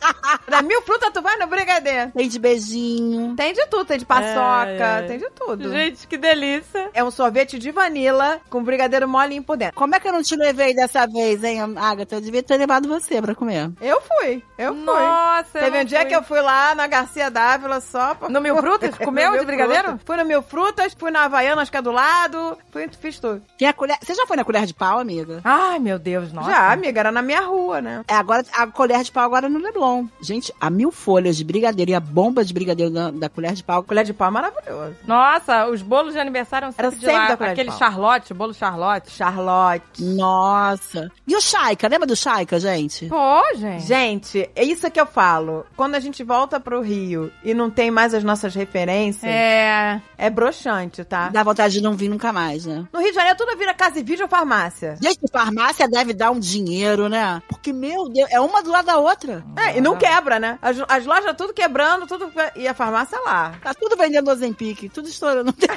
Na 0.47 0.61
mil 0.61 0.81
frutas 0.81 1.11
tu 1.13 1.21
vai 1.21 1.37
no 1.37 1.47
brigadeiro. 1.47 2.11
Tem 2.11 2.27
de 2.27 2.39
beijinho. 2.39 3.35
Tem 3.35 3.53
de 3.53 3.65
tudo, 3.67 3.85
tem 3.85 3.97
de 3.97 4.05
paçoca, 4.05 4.35
Ai, 4.41 4.81
ai. 4.81 5.07
tem 5.07 5.17
de 5.17 5.29
tudo. 5.31 5.69
Gente, 5.71 6.07
que 6.07 6.17
delícia. 6.17 6.89
É 6.93 7.03
um 7.03 7.11
sorvete 7.11 7.57
de 7.59 7.71
vanila 7.71 8.39
com 8.49 8.63
brigadeiro 8.63 9.07
molinho 9.07 9.43
por 9.43 9.57
dentro. 9.57 9.75
Como 9.75 9.95
é 9.95 9.99
que 9.99 10.07
eu 10.07 10.13
não 10.13 10.21
te 10.23 10.35
levei 10.35 10.73
dessa 10.73 11.05
vez, 11.07 11.43
hein, 11.43 11.59
Agatha? 11.77 12.15
Eu 12.15 12.21
devia 12.21 12.43
ter 12.43 12.57
levado 12.57 12.87
você 12.87 13.21
pra 13.21 13.30
comer. 13.35 13.71
Eu 13.81 14.01
fui, 14.01 14.43
eu 14.57 14.73
fui. 14.73 14.83
Nossa, 14.83 15.59
Teve 15.59 15.81
um 15.81 15.85
dia 15.85 15.99
fui. 16.01 16.07
que 16.09 16.15
eu 16.15 16.23
fui 16.23 16.41
lá 16.41 16.73
na 16.75 16.87
Garcia 16.87 17.29
Dávila 17.29 17.79
só 17.81 18.13
pra... 18.15 18.29
No 18.29 18.41
Mil 18.41 18.55
Frutas? 18.57 18.95
Comeu 18.99 19.37
de 19.39 19.45
brigadeiro? 19.45 19.83
Frutas. 19.89 20.01
Fui 20.05 20.17
no 20.17 20.25
Mil 20.25 20.41
Frutas, 20.41 20.95
fui 20.97 21.11
na 21.11 21.23
Havaianas, 21.25 21.69
que 21.69 21.77
é 21.77 21.81
do 21.81 21.91
lado, 21.91 22.57
fui, 22.71 22.89
fiz 22.99 23.19
tudo. 23.19 23.41
Tem 23.57 23.67
a 23.67 23.73
colher... 23.73 23.97
Você 24.01 24.13
já 24.13 24.25
foi 24.25 24.35
na 24.37 24.43
colher 24.43 24.65
de 24.65 24.73
pau, 24.73 24.99
amiga? 24.99 25.41
Ai, 25.43 25.79
meu 25.79 25.97
Deus, 25.99 26.31
nossa. 26.33 26.49
Já, 26.49 26.71
amiga, 26.71 26.99
era 26.99 27.11
na 27.11 27.21
minha 27.21 27.41
rua, 27.41 27.81
né? 27.81 28.03
É, 28.07 28.15
agora 28.15 28.43
a 28.53 28.67
colher 28.67 29.03
de 29.03 29.11
pau 29.11 29.23
agora 29.23 29.45
é 29.45 29.49
no 29.49 29.59
Leblon. 29.59 30.05
Gente, 30.21 30.53
a 30.59 30.69
mil 30.69 30.91
folhas 30.91 31.35
de 31.37 31.43
brigadeiro 31.43 31.91
e 31.91 31.95
a 31.95 31.99
bomba 31.99 32.43
de 32.43 32.53
brigadeiro 32.53 32.91
da, 32.91 33.11
da 33.11 33.29
colher 33.29 33.53
de 33.53 33.63
pau. 33.63 33.83
Colher 33.83 34.03
de 34.05 34.13
pau 34.13 34.27
é 34.27 34.31
maravilhoso. 34.31 34.95
Nossa, 35.05 35.67
os 35.67 35.81
bolos 35.81 36.13
de 36.13 36.19
aniversário 36.19 36.65
eram 36.65 36.75
Era 36.77 36.89
sempre, 36.91 36.99
de 36.99 37.05
sempre 37.05 37.21
lá. 37.21 37.27
da 37.29 37.37
colher 37.37 37.49
de 37.55 37.61
Aquele 37.61 37.69
pau. 37.69 37.79
charlotte, 37.79 38.33
bolo 38.33 38.53
charlotte. 38.53 39.11
Charlotte. 39.11 40.03
Nossa. 40.03 41.11
E 41.27 41.35
o 41.35 41.41
Shaika? 41.41 41.87
Lembra 41.87 42.07
do 42.07 42.15
Shaika, 42.15 42.59
gente? 42.59 43.07
Pô, 43.07 43.15
gente. 43.55 43.85
Gente, 43.85 44.49
é 44.55 44.63
isso 44.63 44.89
que 44.89 44.99
eu 44.99 45.05
falo. 45.05 45.65
Quando 45.75 45.95
a 45.95 45.99
gente 45.99 46.23
volta 46.23 46.59
pro 46.59 46.81
Rio 46.81 47.31
e 47.43 47.53
não 47.53 47.69
tem 47.69 47.89
mais 47.91 48.13
as 48.13 48.23
nossas 48.23 48.53
referências, 48.55 49.31
é, 49.31 50.01
É. 50.17 50.29
broxante, 50.29 51.03
tá? 51.03 51.29
Dá 51.29 51.43
vontade 51.43 51.73
de 51.73 51.81
não 51.81 51.93
vir 51.93 52.09
nunca 52.09 52.31
mais, 52.33 52.65
né? 52.65 52.85
No 52.91 52.99
Rio 52.99 53.09
de 53.09 53.15
Janeiro 53.15 53.37
tudo 53.37 53.57
vira 53.57 53.73
casa 53.73 53.99
e 53.99 54.03
vídeo 54.03 54.23
ou 54.23 54.29
farmácia. 54.29 54.97
Gente, 55.01 55.19
farmácia 55.31 55.87
deve 55.87 56.13
dar 56.13 56.31
um 56.31 56.39
dinheiro, 56.39 57.07
né? 57.09 57.41
Porque, 57.47 57.71
meu 57.73 58.09
Deus, 58.09 58.29
é 58.31 58.39
uma 58.39 58.61
do 58.63 58.71
lado 58.71 58.85
da 58.85 58.97
outra. 58.97 59.43
É, 59.57 59.77
e 59.77 59.81
não 59.81 59.95
quebra, 59.97 60.39
né? 60.39 60.57
As, 60.61 60.77
as 60.87 61.05
lojas 61.05 61.35
tudo 61.35 61.53
quebrando, 61.53 62.05
tudo. 62.07 62.31
E 62.55 62.67
a 62.67 62.73
farmácia 62.73 63.19
lá. 63.21 63.53
Tá 63.63 63.73
tudo 63.73 63.95
vendendo 63.97 64.29
Ozempic, 64.31 64.89
tudo 64.93 65.07
estourando. 65.09 65.45
Não 65.51 65.53
tem- 65.53 65.67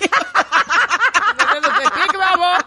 Bebendo 1.37 1.69
Zepic, 1.77 2.13
meu 2.13 2.23
amor. 2.23 2.65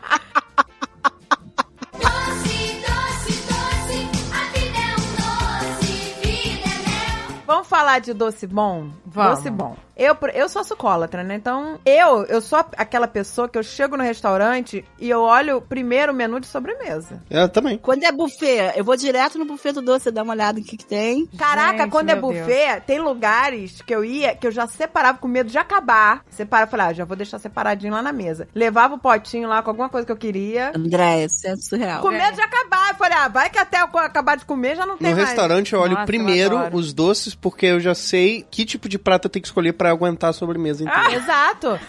Falar 7.68 8.00
de 8.00 8.14
doce 8.14 8.48
bom? 8.48 8.90
Vamos. 9.06 9.40
Doce 9.40 9.50
bom. 9.50 9.76
Eu, 9.98 10.16
eu 10.34 10.48
sou 10.48 10.64
sucólatra, 10.64 11.24
né? 11.24 11.36
Então, 11.36 11.80
eu, 11.86 12.24
eu 12.26 12.40
sou 12.42 12.60
aquela 12.78 13.08
pessoa 13.08 13.50
que 13.50 13.58
eu 13.58 13.64
chego 13.64 13.98
no 13.98 14.04
restaurante 14.04 14.86
e 15.00 15.10
eu 15.10 15.22
olho 15.22 15.62
primeiro 15.62 16.12
o 16.12 16.16
menu 16.16 16.40
de 16.40 16.48
sobremesa. 16.48 17.22
Eu 17.30 17.50
também. 17.50 17.78
Quando 17.78 18.04
é 18.04 18.12
buffet, 18.12 18.74
eu 18.76 18.84
vou 18.84 18.96
direto 18.96 19.38
no 19.40 19.46
buffet 19.46 19.72
do 19.74 19.82
doce, 19.82 20.12
dar 20.12 20.24
uma 20.24 20.34
olhada 20.34 20.60
no 20.60 20.66
que, 20.66 20.78
que 20.78 20.86
tem. 20.86 21.26
Caraca, 21.38 21.84
Gente, 21.84 21.92
quando 21.92 22.10
é 22.10 22.16
buffet, 22.16 22.82
tem 22.86 23.00
lugares 23.00 23.82
que 23.82 23.94
eu 23.94 24.06
ia 24.06 24.36
que 24.36 24.46
eu 24.46 24.52
já 24.52 24.68
separava 24.68 25.18
com 25.18 25.28
medo 25.28 25.50
de 25.50 25.58
acabar. 25.58 26.24
Separava, 26.30 26.70
falei, 26.70 26.86
ah, 26.88 26.94
já 26.94 27.06
vou 27.06 27.18
deixar 27.18 27.40
separadinho 27.40 27.94
lá 27.94 28.02
na 28.02 28.14
mesa. 28.14 28.48
Levava 28.54 28.96
o 28.96 29.00
potinho 29.00 29.50
lá 29.50 29.62
com 29.64 29.70
alguma 29.72 29.90
coisa 29.90 30.06
que 30.06 30.12
eu 30.12 30.18
queria. 30.18 30.72
André, 30.76 31.26
isso 31.26 31.48
é 31.48 31.56
surreal. 31.56 32.02
Com 32.02 32.10
medo 32.12 32.36
de 32.36 32.42
acabar. 32.42 32.90
Eu 32.92 32.96
falei, 32.96 33.18
ah, 33.18 33.28
vai 33.28 33.50
que 33.50 33.58
até 33.58 33.82
eu 33.82 33.86
acabar 34.00 34.38
de 34.38 34.46
comer 34.46 34.76
já 34.76 34.86
não 34.86 34.98
tem 34.98 35.10
No 35.12 35.16
mais. 35.18 35.30
restaurante 35.30 35.74
eu 35.74 35.80
olho 35.80 35.92
Nossa, 35.92 36.04
eu 36.04 36.06
primeiro 36.08 36.58
adoro. 36.58 36.78
os 36.78 36.94
doces, 36.94 37.34
porque 37.34 37.66
eu 37.66 37.80
já 37.80 37.96
sei 37.96 38.46
que 38.50 38.66
tipo 38.66 38.88
de 38.88 39.00
prato 39.00 39.26
eu 39.26 39.30
tenho 39.30 39.42
que 39.42 39.48
escolher 39.48 39.74
pra 39.88 39.92
aguentar 39.92 40.30
a 40.30 40.34
sobremesa 40.34 40.84
inteira. 40.84 41.14
Exato. 41.14 41.80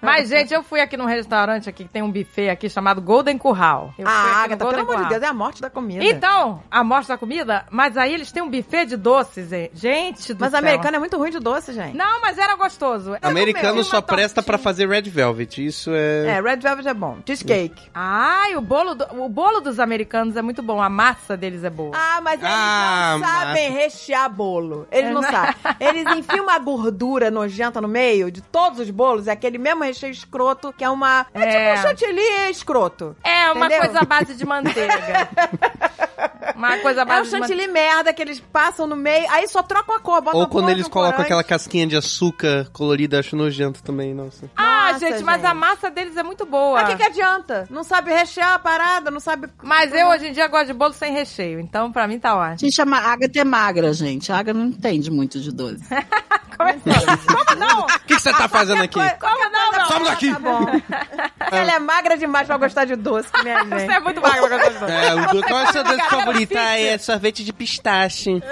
Mas, 0.00 0.28
gente, 0.28 0.52
eu 0.52 0.62
fui 0.62 0.80
aqui 0.80 0.96
num 0.96 1.04
restaurante 1.06 1.68
aqui 1.68 1.84
que 1.84 1.90
tem 1.90 2.02
um 2.02 2.10
buffet 2.10 2.48
aqui 2.48 2.68
chamado 2.68 3.00
Golden 3.00 3.38
Curral. 3.38 3.94
Eu 3.98 4.06
fui 4.06 4.14
Ah, 4.14 4.20
aqui 4.22 4.30
no 4.32 4.38
Agatha, 4.44 4.56
pelo 4.56 4.70
Golden 4.70 4.80
amor 4.82 4.92
de 4.92 4.96
Curral. 5.02 5.10
Deus, 5.10 5.22
é 5.22 5.26
a 5.26 5.34
morte 5.34 5.62
da 5.62 5.70
comida. 5.70 6.04
Então, 6.04 6.62
a 6.70 6.84
morte 6.84 7.08
da 7.08 7.18
comida, 7.18 7.64
mas 7.70 7.96
aí 7.96 8.12
eles 8.14 8.30
têm 8.32 8.42
um 8.42 8.50
buffet 8.50 8.86
de 8.86 8.96
doces, 8.96 9.52
hein? 9.52 9.70
gente 9.74 10.34
do 10.34 10.40
Mas 10.40 10.50
céu. 10.50 10.58
americano 10.58 10.96
é 10.96 10.98
muito 10.98 11.16
ruim 11.16 11.30
de 11.30 11.38
doce, 11.38 11.72
gente. 11.72 11.96
Não, 11.96 12.20
mas 12.20 12.38
era 12.38 12.54
gostoso. 12.56 13.12
Eu 13.14 13.18
Americano 13.22 13.82
só 13.84 14.00
presta 14.00 14.42
pra 14.42 14.58
tortinha. 14.58 14.64
fazer 14.64 14.88
red 14.88 15.02
velvet. 15.02 15.64
Isso 15.64 15.90
é. 15.92 16.26
É, 16.26 16.40
Red 16.40 16.56
Velvet 16.56 16.86
é 16.88 16.94
bom. 16.94 17.18
Cheesecake. 17.26 17.90
Ai, 17.94 18.56
o 18.56 18.60
bolo, 18.60 18.94
do- 18.94 19.06
o 19.22 19.28
bolo 19.28 19.60
dos 19.60 19.78
americanos 19.80 20.36
é 20.36 20.42
muito 20.42 20.62
bom. 20.62 20.80
A 20.82 20.88
massa 20.88 21.36
deles 21.36 21.64
é 21.64 21.70
boa. 21.70 21.92
Ah, 21.94 22.20
mas 22.22 22.40
eles 22.40 22.54
Ah, 22.54 23.16
não 23.18 23.26
sabem 23.26 23.70
rechear 23.70 24.30
bolo. 24.30 24.86
Eles 24.90 25.12
não 25.12 25.22
sabem. 25.22 25.54
Eles 25.80 26.06
enfiam 26.16 26.44
uma 26.44 26.58
gordura 26.58 27.11
nojenta 27.30 27.80
no 27.80 27.88
meio 27.88 28.30
de 28.30 28.40
todos 28.40 28.78
os 28.80 28.90
bolos. 28.90 29.26
É 29.28 29.32
aquele 29.32 29.58
mesmo 29.58 29.82
recheio 29.84 30.10
escroto, 30.12 30.72
que 30.72 30.82
é 30.84 30.90
uma... 30.90 31.26
É, 31.34 31.42
É. 31.42 31.74
tipo 31.74 31.78
um 31.80 31.82
chantilly 31.90 32.50
escroto. 32.50 33.16
é 33.24 33.50
uma 33.52 33.66
entendeu? 33.66 33.80
coisa 33.86 34.00
à 34.00 34.04
base 34.04 34.34
de 34.34 34.46
manteiga. 34.46 35.28
uma 36.56 36.78
coisa 36.78 37.00
à 37.00 37.02
É 37.02 37.06
base 37.06 37.30
de 37.30 37.36
chantilly 37.38 37.66
merda 37.68 38.12
que 38.12 38.22
eles 38.22 38.40
passam 38.40 38.86
no 38.86 38.96
meio, 38.96 39.26
aí 39.30 39.46
só 39.48 39.62
trocam 39.62 39.94
a 39.96 40.00
cor. 40.00 40.20
botam 40.22 40.40
Ou 40.40 40.46
quando 40.48 40.68
eles 40.70 40.88
colocam 40.88 41.12
corante. 41.12 41.26
aquela 41.26 41.44
casquinha 41.44 41.86
de 41.86 41.96
açúcar 41.96 42.68
colorida, 42.72 43.18
acho 43.18 43.36
nojento 43.36 43.82
também, 43.82 44.14
nossa. 44.14 44.50
Ah, 44.56 44.92
Nossa, 44.92 44.98
gente, 45.00 45.22
mas 45.22 45.44
a 45.44 45.48
gente. 45.48 45.56
massa 45.58 45.90
deles 45.90 46.16
é 46.16 46.22
muito 46.22 46.44
boa. 46.46 46.80
Mas 46.82 46.88
o 46.88 46.96
que, 46.96 47.02
que 47.02 47.08
adianta? 47.10 47.66
Não 47.70 47.82
sabe 47.84 48.10
rechear 48.12 48.52
a 48.54 48.58
parada, 48.58 49.10
não 49.10 49.20
sabe... 49.20 49.48
Mas 49.62 49.92
eu 49.92 50.08
hoje 50.08 50.28
em 50.28 50.32
dia 50.32 50.46
gosto 50.48 50.66
de 50.66 50.72
bolo 50.72 50.92
sem 50.92 51.12
recheio, 51.12 51.58
então 51.60 51.90
pra 51.92 52.06
mim 52.06 52.18
tá 52.18 52.36
ótimo. 52.36 52.58
Gente, 52.70 52.80
a 52.80 52.84
Agatha 52.84 53.40
é 53.40 53.44
magra, 53.44 53.92
gente. 53.92 54.30
A 54.32 54.38
Agatha 54.38 54.58
não 54.58 54.66
entende 54.66 55.10
muito 55.10 55.40
de 55.40 55.50
doce. 55.52 55.82
Começou. 56.56 57.01
Como 57.06 57.60
não? 57.60 57.80
O 57.80 57.86
que, 57.86 58.14
que 58.16 58.20
você 58.20 58.32
tá 58.32 58.48
fazendo 58.48 58.82
aqui? 58.82 59.00
Como 59.20 59.50
não, 59.50 59.72
meu? 59.72 59.86
Sobe 59.86 60.04
daqui! 60.04 60.32
Tá 60.32 60.38
bom. 60.38 60.66
Ela 61.52 61.72
é 61.72 61.78
magra 61.78 62.16
demais 62.16 62.46
pra 62.46 62.56
gostar 62.56 62.84
de 62.84 62.96
doce, 62.96 63.30
que 63.30 63.44
nem 63.44 63.54
a 63.54 63.64
Você 63.64 63.92
é 63.92 64.00
muito 64.00 64.20
magro 64.20 64.48
pra 64.48 64.56
gostar 64.56 64.70
de 64.70 64.78
doce. 64.78 64.92
É, 64.92 65.14
o 65.14 65.42
qual 65.42 65.60
é 65.60 65.64
o 65.64 65.72
seu 65.72 65.84
doce 65.84 65.96
Brincadeira 65.96 66.24
favorito? 66.24 66.56
Ah, 66.56 66.78
é 66.78 66.98
sorvete 66.98 67.44
de 67.44 67.52
pistache. 67.52 68.42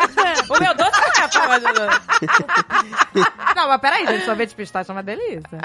O 0.48 0.60
meu 0.60 0.74
doce 0.74 1.00
não 1.00 1.24
é 1.24 1.28
famoso 1.28 1.66
de 1.66 1.72
doce. 1.72 2.00
Não, 3.60 3.68
mas 3.68 3.80
peraí, 3.80 4.06
gente, 4.06 4.24
sorvete 4.24 4.48
de 4.50 4.54
pistache 4.54 4.90
é 4.90 4.94
uma 4.94 5.02
delícia. 5.02 5.42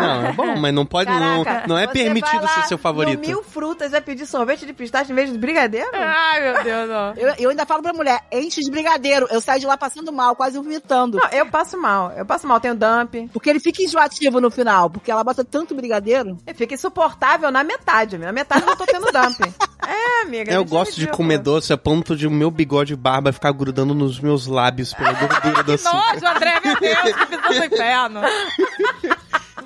Não, 0.00 0.26
é 0.26 0.32
bom, 0.32 0.56
mas 0.56 0.74
não 0.74 0.86
pode, 0.86 1.10
não, 1.10 1.44
Caraca, 1.44 1.66
não 1.66 1.78
é 1.78 1.86
você 1.86 1.92
permitido 1.92 2.46
ser 2.48 2.62
seu 2.64 2.78
favorito. 2.78 3.20
Mil 3.20 3.42
Frutas 3.42 3.90
vai 3.90 4.00
pedir 4.00 4.26
sorvete 4.26 4.66
de 4.66 4.72
pistache 4.72 5.12
em 5.12 5.14
vez 5.14 5.30
de 5.30 5.38
brigadeiro? 5.38 5.90
Ai, 5.92 6.40
meu 6.40 6.64
Deus, 6.64 6.88
não. 6.88 7.14
Eu, 7.14 7.34
eu 7.38 7.50
ainda 7.50 7.66
falo 7.66 7.82
pra 7.82 7.92
mulher, 7.92 8.22
enche 8.32 8.60
de 8.60 8.70
brigadeiro. 8.70 9.26
Eu 9.30 9.40
saio 9.40 9.60
de 9.60 9.66
lá 9.66 9.76
passando 9.76 10.12
mal, 10.12 10.34
quase 10.34 10.56
vomitando. 10.58 11.18
Não, 11.18 11.28
eu 11.30 11.46
passo 11.46 11.80
mal. 11.80 12.12
Eu 12.12 12.24
passo 12.24 12.46
mal. 12.46 12.60
Tenho 12.60 12.74
dump. 12.74 13.28
Porque 13.32 13.50
ele 13.50 13.60
fica 13.60 13.82
enjoativo 13.82 14.40
no 14.40 14.50
final, 14.50 14.88
porque 14.88 15.10
ela 15.10 15.24
bota 15.24 15.44
tanto 15.44 15.74
brigadeiro. 15.74 16.38
Eu 16.46 16.54
fico 16.54 16.74
insuportável 16.74 17.50
na 17.50 17.62
metade. 17.62 18.18
Na 18.18 18.32
metade 18.32 18.62
eu 18.62 18.68
não 18.68 18.76
tô 18.76 18.86
tendo 18.86 19.06
dump. 19.06 19.54
É, 19.86 20.22
amiga. 20.22 20.52
Eu 20.52 20.62
isso 20.62 20.70
gosto 20.70 20.98
de 20.98 21.06
comer 21.06 21.38
doce 21.38 21.72
a 21.72 21.76
ponto 21.76 22.16
de 22.16 22.26
o 22.26 22.30
meu 22.30 22.50
bigode 22.50 22.94
e 22.94 22.96
barba 22.96 23.32
ficar 23.32 23.52
grudando 23.52 23.94
nos 23.94 24.18
meus 24.18 24.48
lábios 24.48 24.92
pela 24.92 25.12
gordura 25.14 25.62
do 25.62 25.78
Que 25.78 25.84
nojo, 25.84 26.26
André, 26.26 26.60
meu 26.64 26.80
Deus, 26.80 27.25
que 27.26 27.36
visão 27.36 27.68
do 27.68 27.74
inferno. 27.74 28.20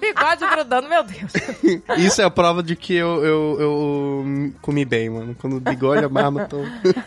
Bigode 0.12 0.46
grudando, 0.46 0.88
meu 0.88 1.02
Deus. 1.02 1.32
Isso 1.98 2.20
é 2.22 2.24
a 2.24 2.30
prova 2.30 2.62
de 2.62 2.74
que 2.76 2.94
eu, 2.94 3.24
eu, 3.24 3.56
eu 3.60 3.70
hum, 4.24 4.52
comi 4.62 4.84
bem, 4.84 5.10
mano. 5.10 5.36
Quando 5.40 5.56
o 5.56 5.60
bigode 5.60 6.04
a 6.04 6.08
barba 6.08 6.42
estão... 6.42 6.60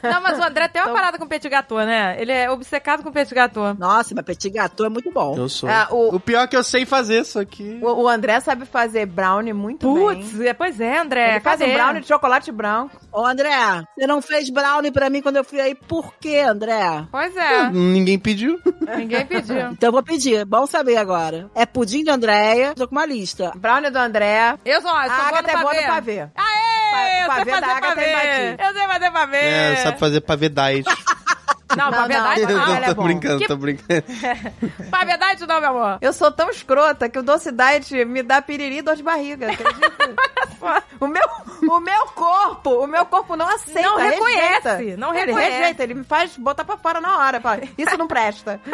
Não, 0.04 0.22
mas 0.22 0.38
o 0.40 0.44
André 0.44 0.68
tem 0.68 0.82
uma 0.82 0.94
parada 0.94 1.18
com 1.18 1.28
petit 1.28 1.50
gâteau, 1.50 1.80
né? 1.80 2.16
Ele 2.20 2.32
é 2.32 2.50
obcecado 2.50 3.04
com 3.04 3.12
petit 3.12 3.34
gâteau. 3.34 3.74
Nossa, 3.74 4.14
mas 4.16 4.26
petit 4.26 4.50
gâteau 4.50 4.86
é 4.86 4.90
muito 4.90 5.12
bom. 5.12 5.36
Eu 5.38 5.50
sou. 5.50 5.70
Ah, 5.70 5.88
o- 5.92 6.16
o... 6.16 6.20
pior 6.20 6.44
é 6.44 6.48
que 6.48 6.56
eu 6.56 6.64
sei 6.64 6.86
fazer, 6.86 7.24
só 7.26 7.44
que... 7.44 7.80
O, 7.82 8.04
o 8.04 8.08
André 8.08 8.40
sabe 8.40 8.66
fazer 8.66 9.06
brownie 9.06 9.54
muito 9.54 9.80
Putz, 9.88 10.34
bem. 10.34 10.48
é, 10.48 10.54
pois 10.54 10.80
é, 10.80 11.00
André. 11.00 11.32
Ele 11.32 11.40
faz 11.42 11.60
um 11.62 11.74
brownie 11.74 12.02
de 12.02 12.08
chocolate 12.08 12.52
branco. 12.52 12.96
Ô, 13.12 13.26
André, 13.26 13.50
você 13.98 14.08
não 14.08 14.22
fez 14.22 14.50
brownie 14.50 14.92
pra 14.92 15.10
mim 15.10 15.22
quando 15.22 15.38
eu 15.38 15.44
fui 15.44 15.60
aí. 15.60 15.76
Por 15.76 16.14
quê, 16.20 16.40
André? 16.40 17.06
Pois 17.12 17.36
é, 17.36 17.70
Ninguém 17.72 18.18
pediu. 18.20 18.60
ninguém 18.98 19.26
pediu. 19.26 19.54
Então 19.74 19.90
eu 19.90 19.92
vou 19.94 20.04
pedir. 20.04 20.46
Bom 20.46 20.66
saber 20.66 20.98
agora. 20.98 21.50
É 21.56 21.66
pudim 21.66 22.04
de 22.04 22.10
Andréia. 22.10 22.74
Tô 22.84 22.88
com 22.90 22.96
uma 22.96 23.06
lista. 23.06 23.54
Brownie 23.56 23.90
do 23.90 23.98
André. 23.98 24.58
Eu 24.66 24.82
sou, 24.82 24.92
eu 24.92 24.98
A 24.98 25.08
sou 25.08 25.16
boa 25.16 25.28
Agatha 25.30 25.52
é 25.52 25.56
no 25.56 25.62
boa 25.62 25.74
no 25.74 25.88
pavê. 25.88 26.20
Aê, 26.36 27.24
eu 27.24 27.28
Pa- 27.28 27.36
sei 27.36 27.46
pavê 27.46 27.52
da 27.52 27.60
fazer 27.62 27.72
Agatha 27.72 28.02
é 28.02 28.14
pavê. 28.14 28.56
Eu 28.68 28.74
sei 28.74 28.88
fazer 28.88 29.12
pavê. 29.12 29.38
É, 29.38 29.76
sabe 29.78 30.00
fazer 30.00 30.20
pavê 30.22 30.50
diet. 30.50 30.86
Não, 31.76 31.86
Não, 31.90 31.92
pavê 31.92 32.18
não, 32.18 32.34
diet 32.36 32.48
não, 32.54 32.66
não. 32.68 32.76
ela 32.76 32.86
é 32.86 32.90
tô 32.90 32.96
bom. 32.96 33.04
brincando, 33.04 33.40
Que- 33.40 33.48
tô 33.48 33.56
brincando. 33.56 34.04
Pavê 34.92 35.18
diet 35.18 35.48
não, 35.48 35.60
meu 35.62 35.70
amor. 35.70 35.98
Eu 36.02 36.14
sou 36.14 36.32
tão 36.32 36.50
escrota 36.50 37.10
que 37.10 37.18
o 37.18 37.24
doce 37.24 37.52
diet 37.52 38.06
me 38.06 38.22
dá 38.22 38.42
piriri 38.42 38.78
e 38.78 38.82
dor 38.82 38.96
de 38.96 39.02
barriga, 39.04 39.48
o, 41.00 41.08
meu, 41.08 41.24
o 41.70 41.80
meu 41.80 42.06
corpo, 42.08 42.84
o 42.84 42.88
meu 42.88 43.06
corpo 43.06 43.36
não 43.36 43.48
aceita, 43.48 43.82
Não 43.82 43.98
reconhece, 43.98 44.68
rejeita. 44.70 44.98
não 44.98 45.14
ele 45.16 45.26
reconhece. 45.28 45.52
rejeita, 45.52 45.84
ele 45.84 45.94
me 45.96 46.04
faz 46.04 46.38
botar 46.38 46.64
pra 46.64 46.78
fora 46.78 47.02
na 47.02 47.18
hora. 47.18 47.42
Fala, 47.42 47.62
Isso 47.78 47.98
não 47.98 48.08
presta. 48.08 48.60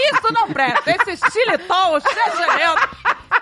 Isso 0.00 0.32
não 0.32 0.48
presta. 0.48 0.90
Esse 0.90 1.16
xilitol, 1.30 2.00
xexerento. 2.00 2.88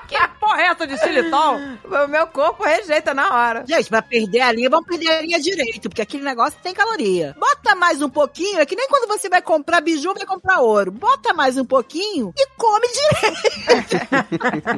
Que 0.06 0.16
porra 0.40 0.62
é 0.62 0.66
essa 0.66 0.86
de 0.86 0.98
xilitol? 0.98 1.56
O 1.86 2.08
meu 2.08 2.26
corpo 2.26 2.64
rejeita 2.64 3.14
na 3.14 3.32
hora. 3.34 3.64
Gente, 3.66 3.88
pra 3.88 4.02
perder 4.02 4.40
a 4.40 4.52
linha, 4.52 4.68
vamos 4.68 4.86
perder 4.86 5.08
a 5.08 5.22
linha 5.22 5.40
direito, 5.40 5.88
porque 5.88 6.02
aquele 6.02 6.22
negócio 6.24 6.58
tem 6.62 6.74
caloria. 6.74 7.34
Bota 7.38 7.74
mais 7.74 8.02
um 8.02 8.08
pouquinho, 8.08 8.58
é 8.58 8.66
que 8.66 8.76
nem 8.76 8.88
quando 8.88 9.08
você 9.08 9.28
vai 9.28 9.40
comprar 9.40 9.80
biju, 9.80 10.12
vai 10.14 10.26
comprar 10.26 10.60
ouro. 10.60 10.90
Bota 10.90 11.32
mais 11.32 11.56
um 11.56 11.64
pouquinho 11.64 12.32
e 12.36 12.46
come 12.56 12.86
direito. 12.88 14.06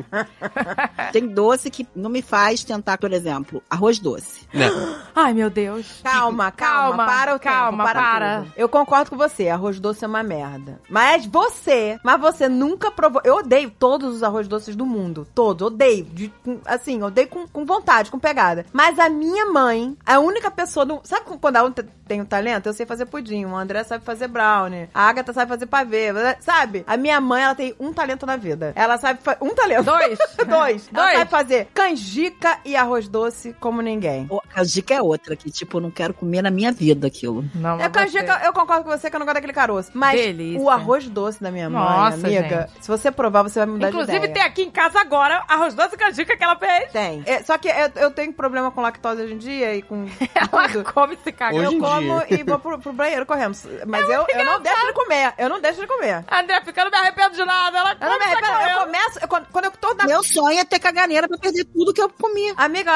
tem 1.13 1.27
doce 1.27 1.71
que 1.71 1.87
não 1.95 2.11
me 2.11 2.23
faz 2.23 2.63
tentar, 2.63 2.99
por 2.99 3.13
exemplo, 3.13 3.63
arroz 3.71 3.99
doce. 3.99 4.47
Né? 4.53 4.69
Ai, 5.15 5.33
meu 5.33 5.51
Deus. 5.51 6.01
Calma, 6.03 6.51
calma, 6.51 6.89
Calma, 6.89 7.07
para 7.07 7.35
o 7.35 7.41
calma, 7.41 7.85
tempo, 7.85 7.93
para, 7.95 8.13
para. 8.13 8.47
Eu 8.57 8.69
concordo 8.69 9.11
com 9.11 9.17
você, 9.17 9.49
arroz 9.49 9.81
doce 9.81 10.05
é 10.05 10.09
uma 10.09 10.23
merda. 10.23 10.81
Mas 10.89 11.27
você, 11.27 11.99
mas 12.05 12.21
você 12.21 12.49
nunca 12.49 12.91
provou. 12.91 13.21
Eu 13.25 13.37
odeio 13.37 13.71
todos 13.71 14.15
os 14.15 14.23
arroz 14.23 14.47
doces 14.47 14.77
do 14.77 14.87
mundo, 14.87 15.18
todos, 15.35 15.67
odeio, 15.67 16.05
de- 16.05 16.33
assim, 16.67 17.03
odeio 17.03 17.29
com, 17.29 17.47
com 17.47 17.65
vontade, 17.65 18.11
com 18.11 18.19
pegada. 18.19 18.65
Mas 18.73 18.99
a 18.99 19.09
minha 19.09 19.47
mãe, 19.47 19.97
a 20.05 20.19
única 20.19 20.51
pessoa 20.51 20.85
do, 20.87 21.01
sabe 21.05 21.27
quando 21.41 21.57
a 21.57 21.63
outra 21.63 21.87
tem 22.07 22.21
um 22.21 22.25
talento? 22.25 22.67
Eu 22.67 22.73
sei 22.73 22.87
fazer 22.87 23.07
pudim, 23.07 23.45
o 23.45 23.55
André 23.57 23.85
sabe 23.85 24.05
fazer 24.05 24.29
brownie, 24.29 24.89
a 24.95 25.09
Agatha 25.09 25.33
sabe 25.33 25.49
fazer 25.49 25.67
pavê, 25.67 26.09
sabe? 26.41 26.85
A 26.87 26.97
minha 26.97 27.21
mãe, 27.21 27.43
ela 27.43 27.55
tem 27.55 27.75
um 27.79 27.93
talento 27.93 28.25
na 28.27 28.37
vida. 28.37 28.73
Ela 28.75 28.97
sabe 28.99 29.21
um 29.41 29.55
talento. 29.55 29.85
Dois. 29.85 30.19
Dois. 30.49 30.89
Ela 30.93 31.03
Dois. 31.05 31.19
sabe 31.19 31.31
fazer 31.31 31.69
canjica 31.75 32.59
e 32.65 32.77
arroz 32.77 33.09
doce 33.09 33.55
como 33.61 33.81
ninguém. 33.83 34.27
Ô, 34.31 34.41
A 34.55 34.63
dica 34.65 34.95
é 34.95 35.03
outra, 35.03 35.35
que 35.37 35.51
tipo, 35.51 35.77
eu 35.79 35.81
não 35.81 35.91
quero 35.91 36.15
comer 36.15 36.43
na 36.43 36.51
minha 36.51 36.73
vida 36.73 37.07
aquilo. 37.07 37.45
Não, 37.55 37.81
É 37.81 37.89
canjica, 37.89 38.41
eu 38.45 38.53
concordo 38.53 38.85
com 38.85 38.91
você 38.91 39.09
que 39.11 39.17
eu 39.17 39.19
não 39.19 39.27
gosto 39.27 39.35
daquele 39.35 39.53
caroço. 39.53 39.91
Mas 39.95 40.19
Delícia. 40.21 40.61
o 40.61 40.69
arroz 40.71 41.09
doce 41.09 41.43
da 41.43 41.51
minha 41.51 41.69
mãe, 41.71 41.81
Nossa, 41.83 42.27
amiga, 42.27 42.69
se 42.81 42.89
você 42.89 43.11
provar, 43.11 43.43
você 43.43 43.59
vai 43.61 43.67
mudar 43.69 43.89
Inclusive, 43.89 44.13
de 44.19 44.23
tem 44.25 44.31
ideia. 44.33 44.47
aqui 44.47 44.63
em 44.63 44.71
casa 44.71 45.01
agora 45.09 45.43
arroz 45.49 45.75
doce 45.75 45.95
e 45.95 45.99
canjica 45.99 46.37
que 46.37 46.45
ela 46.45 46.57
fez. 46.57 46.93
Tem. 46.93 47.23
É, 47.27 47.43
só 47.43 47.57
que 47.59 47.69
eu, 47.69 47.91
eu 47.97 48.11
tenho 48.11 48.33
problema 48.33 48.71
com 48.71 48.81
lactose 48.83 49.23
hoje 49.23 49.35
em 49.35 49.39
dia 49.39 49.75
e 49.75 49.83
com 49.83 50.07
Ela 50.35 50.69
tudo. 50.69 50.93
come 50.93 51.17
se 51.25 51.33
cagando. 51.33 51.63
Hoje 51.67 51.75
Eu 51.77 51.81
como 51.81 52.25
dia. 52.27 52.41
e 52.41 52.43
vou 52.43 52.59
pro, 52.59 52.79
pro 52.79 52.93
banheiro 52.93 53.25
correndo. 53.27 53.57
Mas 53.87 54.09
eu, 54.09 54.27
eu 54.29 54.45
não 54.45 54.61
deixo 54.61 54.87
de 54.87 54.93
comer. 54.93 55.35
Eu 55.39 55.49
não 55.49 55.61
deixo 55.61 55.81
de 55.81 55.87
comer. 55.87 56.25
André, 56.31 56.61
fica, 56.63 56.81
eu 56.81 56.85
não 56.85 56.91
me 56.91 56.99
arrependo 56.99 57.35
de 57.37 57.45
nada. 57.45 57.79
Ela 57.79 57.93
Eu 57.93 57.99
não 58.01 58.09
come 58.09 58.19
me 58.19 58.25
arrependo. 58.25 58.71
Eu 58.71 58.79
começo. 58.85 59.19
eu- 59.23 59.29
quando, 59.29 59.47
quando 59.49 59.65
eu 59.65 59.71
tô 59.73 59.95
na. 59.95 60.05
Meu 60.05 60.23
sonho 60.23 60.59
é 60.59 60.65
ter 60.65 60.79
caganeira 60.79 61.27
pra 61.27 61.39
perder 61.39 61.65
tudo 61.65 61.93
que 61.95 62.03
eu 62.03 62.09
comi. 62.11 62.53
Amiga, 62.57 62.93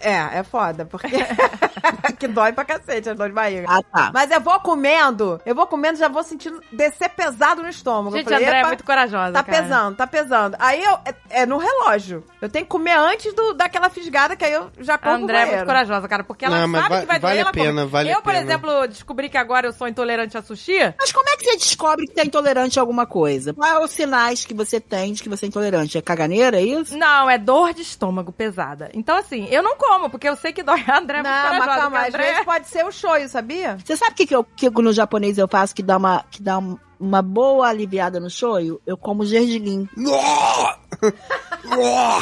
é, 0.00 0.38
é 0.38 0.42
foda, 0.42 0.84
porque. 0.84 1.08
que 2.18 2.26
dói 2.28 2.52
pra 2.52 2.64
cacete, 2.64 3.08
a 3.10 3.14
dor 3.14 3.28
de 3.28 3.34
barriga. 3.34 3.66
Ah, 3.68 3.82
tá. 3.82 4.10
Mas 4.12 4.30
eu 4.30 4.40
vou 4.40 4.58
comendo, 4.60 5.40
eu 5.46 5.54
vou 5.54 5.66
comendo, 5.66 5.98
já 5.98 6.08
vou 6.08 6.22
sentindo 6.22 6.60
descer 6.72 7.08
pesado 7.10 7.62
no 7.62 7.68
estômago. 7.68 8.08
Eu 8.16 8.18
Gente, 8.20 8.24
falei, 8.30 8.44
André 8.44 8.56
é 8.56 8.60
"Epa, 8.60 8.68
muito 8.68 8.84
corajosa, 8.84 9.32
Tá 9.32 9.42
cara. 9.42 9.62
pesando, 9.62 9.96
tá 9.96 10.06
pesando. 10.06 10.56
Aí 10.58 10.82
eu, 10.82 10.98
é, 11.30 11.46
no 11.46 11.58
relógio. 11.58 12.24
Eu 12.40 12.48
tenho 12.48 12.64
que 12.64 12.70
comer 12.70 12.96
antes 12.96 13.32
do, 13.34 13.54
daquela 13.54 13.88
fisgada 13.90 14.36
que 14.36 14.44
aí 14.44 14.52
eu 14.52 14.70
já 14.80 14.94
A 14.94 14.98
corro 14.98 15.14
pro 15.16 15.24
André 15.24 15.42
é 15.42 15.46
muito 15.46 15.66
corajosa, 15.66 16.08
cara, 16.08 16.24
porque 16.24 16.44
ela 16.44 16.66
Não, 16.66 16.80
sabe 16.80 16.94
va- 16.94 17.00
que 17.00 17.06
vai 17.06 17.18
vale 17.20 17.34
doer, 17.42 17.46
a 17.48 17.52
pena, 17.52 17.86
vale 17.86 18.08
a 18.10 18.12
Eu, 18.12 18.22
por 18.22 18.32
pena. 18.32 18.44
exemplo, 18.44 18.86
descobri 18.88 19.28
que 19.28 19.36
agora 19.36 19.66
eu 19.66 19.72
sou 19.72 19.88
intolerante 19.88 20.36
a 20.38 20.42
sushi. 20.42 20.94
Mas 20.98 21.12
como 21.12 21.28
é 21.28 21.36
que 21.36 21.44
você 21.44 21.56
descobre 21.56 22.06
que 22.06 22.14
tá 22.14 22.24
intolerante 22.24 22.78
a 22.78 22.82
alguma 22.82 23.06
coisa? 23.06 23.52
Quais 23.54 23.72
são 23.74 23.84
os 23.84 23.90
sinais 23.90 24.44
que 24.44 24.54
você 24.54 24.80
tem 24.80 25.12
de 25.12 25.22
que 25.22 25.28
você 25.28 25.46
é 25.46 25.48
intolerante? 25.48 25.98
É 25.98 26.02
caganeira, 26.02 26.58
é 26.58 26.62
isso? 26.62 26.96
Não, 26.96 27.28
é 27.28 27.36
dor 27.38 27.72
de 27.74 27.82
estômago 27.82 28.32
pesada. 28.32 28.90
Então, 28.94 29.16
assim, 29.16 29.46
eu 29.50 29.62
não 29.62 29.76
como, 29.76 30.08
porque 30.10 30.28
eu 30.28 30.36
sei 30.36 30.52
que 30.52 30.62
dói. 30.62 30.82
A 30.86 30.98
André 30.98 31.18
é 31.18 31.22
muito 31.22 31.32
Não, 31.34 31.42
mas 31.42 31.58
corajosa. 31.58 31.80
calma, 31.80 31.90
que 31.90 31.96
a 31.96 32.08
às 32.08 32.14
André... 32.14 32.22
vezes 32.30 32.44
pode 32.44 32.66
ser 32.68 32.84
o 32.84 32.92
shoyu, 32.92 33.28
sabia? 33.28 33.76
Você 33.84 33.96
sabe 33.96 34.12
o 34.12 34.14
que, 34.14 34.26
que, 34.26 34.34
eu, 34.34 34.44
que 34.44 34.70
no 34.70 34.92
japonês 34.92 35.38
eu 35.38 35.48
faço 35.48 35.74
que 35.74 35.82
dá 35.82 35.96
uma, 35.96 36.24
que 36.30 36.42
dá 36.42 36.58
um- 36.58 36.78
uma 36.98 37.22
boa 37.22 37.68
aliviada 37.68 38.18
no 38.20 38.28
shoyu? 38.30 38.80
Eu 38.86 38.96
como 38.96 39.24
gergelim. 39.24 39.88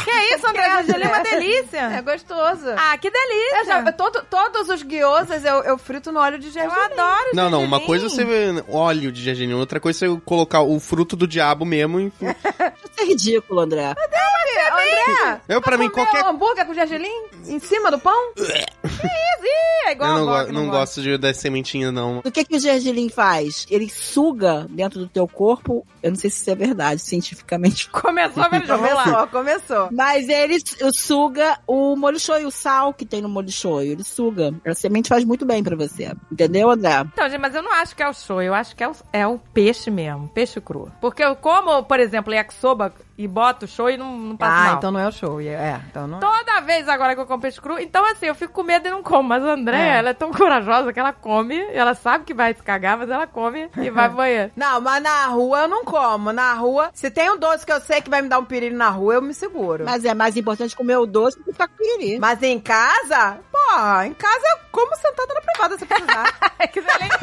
Que 0.04 0.34
isso, 0.34 0.46
André? 0.46 0.62
Gergelim 0.82 1.04
é 1.04 1.08
uma 1.08 1.22
delícia. 1.22 1.78
É 1.78 2.02
gostoso. 2.02 2.66
Ah, 2.76 2.96
que 2.98 3.10
delícia. 3.10 3.58
Eu 3.60 3.64
já, 3.66 3.92
todo- 3.92 4.22
todos 4.28 4.68
os 4.68 4.82
guiosas 4.82 5.44
eu, 5.44 5.62
eu 5.62 5.78
frito 5.78 6.10
no 6.12 6.20
óleo 6.20 6.38
de 6.38 6.48
Eu 6.48 6.52
gergelim. 6.52 6.80
adoro 6.84 7.30
Não, 7.34 7.48
não, 7.50 7.60
uma 7.62 7.78
gergelim. 7.78 7.86
coisa 7.86 8.06
é 8.06 8.08
você 8.08 8.24
vê 8.24 8.64
óleo 8.68 9.12
de 9.12 9.22
gergelim, 9.22 9.54
outra 9.54 9.78
coisa 9.80 10.04
é 10.04 10.08
você 10.08 10.20
colocar 10.24 10.60
o 10.62 10.78
fruto 10.80 11.16
do 11.16 11.26
diabo 11.26 11.64
mesmo. 11.64 12.00
E... 12.00 12.06
Isso 12.06 12.14
é 13.00 13.04
ridículo, 13.04 13.60
André. 13.60 13.86
André, 13.90 15.40
Eu, 15.48 15.60
pra 15.60 15.76
mim, 15.78 15.88
qualquer. 15.90 16.24
hambúrguer 16.24 16.66
com 16.66 16.74
gergelim 16.74 17.26
em 17.46 17.58
cima 17.60 17.90
do 17.90 17.98
pão? 17.98 18.32
Ih, 18.36 19.88
é 19.88 19.92
igual 19.92 20.10
Eu 20.10 20.18
não, 20.18 20.26
go- 20.26 20.46
que 20.46 20.52
não 20.52 20.68
gosto 20.68 21.00
de 21.02 21.16
das 21.18 21.36
sementinhas, 21.36 21.92
não. 21.92 22.18
O 22.24 22.30
que, 22.32 22.44
que 22.44 22.56
o 22.56 22.60
gergelim 22.60 23.08
faz? 23.08 23.66
Ele 23.70 23.88
suga 23.88 24.65
dentro 24.68 24.98
do 25.00 25.08
teu 25.08 25.26
corpo. 25.28 25.86
Eu 26.02 26.10
não 26.10 26.16
sei 26.16 26.30
se 26.30 26.40
isso 26.40 26.50
é 26.50 26.54
verdade, 26.54 27.00
cientificamente. 27.00 27.88
Começou. 27.90 28.42
Vamos 28.50 28.68
lá. 28.68 28.76
Começou, 29.04 29.26
começou. 29.28 29.88
Mas 29.92 30.28
ele 30.28 30.58
su- 30.60 30.92
suga 30.92 31.58
o 31.66 31.96
molho 31.96 32.18
shoyu, 32.20 32.48
o 32.48 32.50
sal 32.50 32.92
que 32.94 33.04
tem 33.04 33.20
no 33.22 33.28
molho 33.28 33.50
shoyu. 33.50 33.92
Ele 33.92 34.04
suga. 34.04 34.54
A 34.66 34.74
semente 34.74 35.08
faz 35.08 35.24
muito 35.24 35.44
bem 35.44 35.62
pra 35.62 35.76
você. 35.76 36.12
Entendeu, 36.30 36.70
André? 36.70 37.00
Então, 37.12 37.28
gente, 37.28 37.40
mas 37.40 37.54
eu 37.54 37.62
não 37.62 37.72
acho 37.72 37.94
que 37.96 38.02
é 38.02 38.08
o 38.08 38.12
show, 38.14 38.40
eu 38.42 38.54
acho 38.54 38.74
que 38.76 38.82
é 38.84 38.88
o, 38.88 38.92
é 39.12 39.26
o 39.26 39.38
peixe 39.52 39.90
mesmo, 39.90 40.28
peixe 40.28 40.60
cru. 40.60 40.90
Porque 41.00 41.22
eu 41.22 41.34
como, 41.36 41.82
por 41.84 42.00
exemplo, 42.00 42.32
yakisoba 42.34 42.92
e 43.18 43.26
boto 43.26 43.64
o 43.64 43.68
show 43.68 43.88
e 43.88 43.96
não, 43.96 44.16
não 44.16 44.36
passa 44.36 44.52
Ah, 44.54 44.64
mal. 44.66 44.76
então 44.76 44.90
não 44.90 45.00
é 45.00 45.08
o 45.08 45.12
show. 45.12 45.40
É, 45.40 45.80
então 45.90 46.06
não. 46.06 46.20
Toda 46.20 46.60
vez 46.60 46.86
agora 46.88 47.14
que 47.14 47.20
eu 47.20 47.26
como 47.26 47.40
peixe 47.40 47.60
cru, 47.60 47.78
então 47.78 48.04
assim, 48.10 48.26
eu 48.26 48.34
fico 48.34 48.52
com 48.52 48.62
medo 48.62 48.86
e 48.86 48.90
não 48.90 49.02
como. 49.02 49.26
Mas 49.28 49.42
a 49.44 49.52
André, 49.54 49.78
É. 49.78 49.96
ela 49.98 50.10
é 50.10 50.14
tão 50.14 50.30
corajosa 50.32 50.92
que 50.92 51.00
ela 51.00 51.12
come, 51.12 51.58
ela 51.72 51.94
sabe 51.94 52.24
que 52.24 52.34
vai 52.34 52.52
se 52.54 52.62
cagar, 52.62 52.98
mas 52.98 53.08
ela 53.10 53.26
come 53.26 53.68
e 53.78 53.90
vai 53.90 54.08
pro 54.08 54.18
banheiro. 54.18 54.52
Não, 54.56 54.80
mas 54.80 55.02
na 55.02 55.26
rua 55.26 55.60
eu 55.60 55.68
não 55.68 55.84
como. 55.84 56.32
Na 56.32 56.54
rua, 56.54 56.90
se 56.94 57.10
tem 57.10 57.30
um 57.30 57.36
doce 57.36 57.64
que 57.66 57.72
eu 57.72 57.80
sei 57.80 58.00
que 58.00 58.08
vai 58.08 58.22
me 58.22 58.28
dar 58.28 58.38
um 58.38 58.44
perigo 58.44 58.74
na 58.74 58.88
rua, 58.88 59.14
eu 59.14 59.22
me 59.22 59.34
seguro. 59.34 59.84
Mas, 59.84 59.96
Mas 59.96 60.04
é 60.04 60.14
mais 60.14 60.36
importante 60.36 60.74
comer 60.74 60.96
o 60.96 61.06
doce 61.06 61.38
do 61.38 61.44
que 61.44 61.52
ficar 61.52 61.68
com 61.68 61.76
piriri. 61.76 62.18
em 62.48 62.58
casa, 62.60 63.38
pô, 63.56 64.00
em 64.02 64.14
casa 64.14 64.42
eu 64.50 64.58
como 64.70 64.94
sentada 64.96 65.34
na 65.34 65.40
privada 65.40 65.78
se 65.78 65.86
precisar. 65.86 66.32
que 66.72 66.80
delícia. 66.80 67.18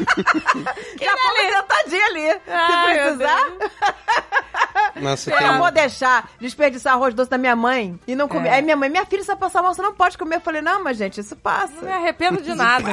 Já 1.00 1.16
como 1.16 1.52
sentadinha 1.52 2.06
ali. 2.06 2.40
Ai, 2.48 2.94
se 2.94 3.00
precisar, 3.16 3.52
Nossa, 5.00 5.30
eu 5.30 5.38
tem 5.38 5.46
não 5.46 5.58
vou 5.58 5.70
deixar 5.70 6.28
desperdiçar 6.40 6.94
arroz 6.94 7.14
doce 7.14 7.30
da 7.30 7.38
minha 7.38 7.56
mãe 7.56 7.98
e 8.06 8.14
não 8.14 8.28
comer. 8.28 8.48
É. 8.48 8.52
Aí 8.54 8.62
minha 8.62 8.76
mãe, 8.76 8.88
minha 8.88 9.04
filha, 9.04 9.24
vai 9.24 9.36
passar 9.36 9.62
mal, 9.62 9.74
você 9.74 9.82
não 9.82 9.94
pode 9.94 10.16
comer. 10.16 10.36
Eu 10.36 10.40
falei, 10.40 10.62
não, 10.62 10.82
mas 10.82 10.96
gente, 10.96 11.20
isso 11.20 11.34
passa. 11.36 11.72
Não 11.76 11.82
me 11.82 11.92
arrependo 11.92 12.40
de 12.40 12.54
nada. 12.54 12.84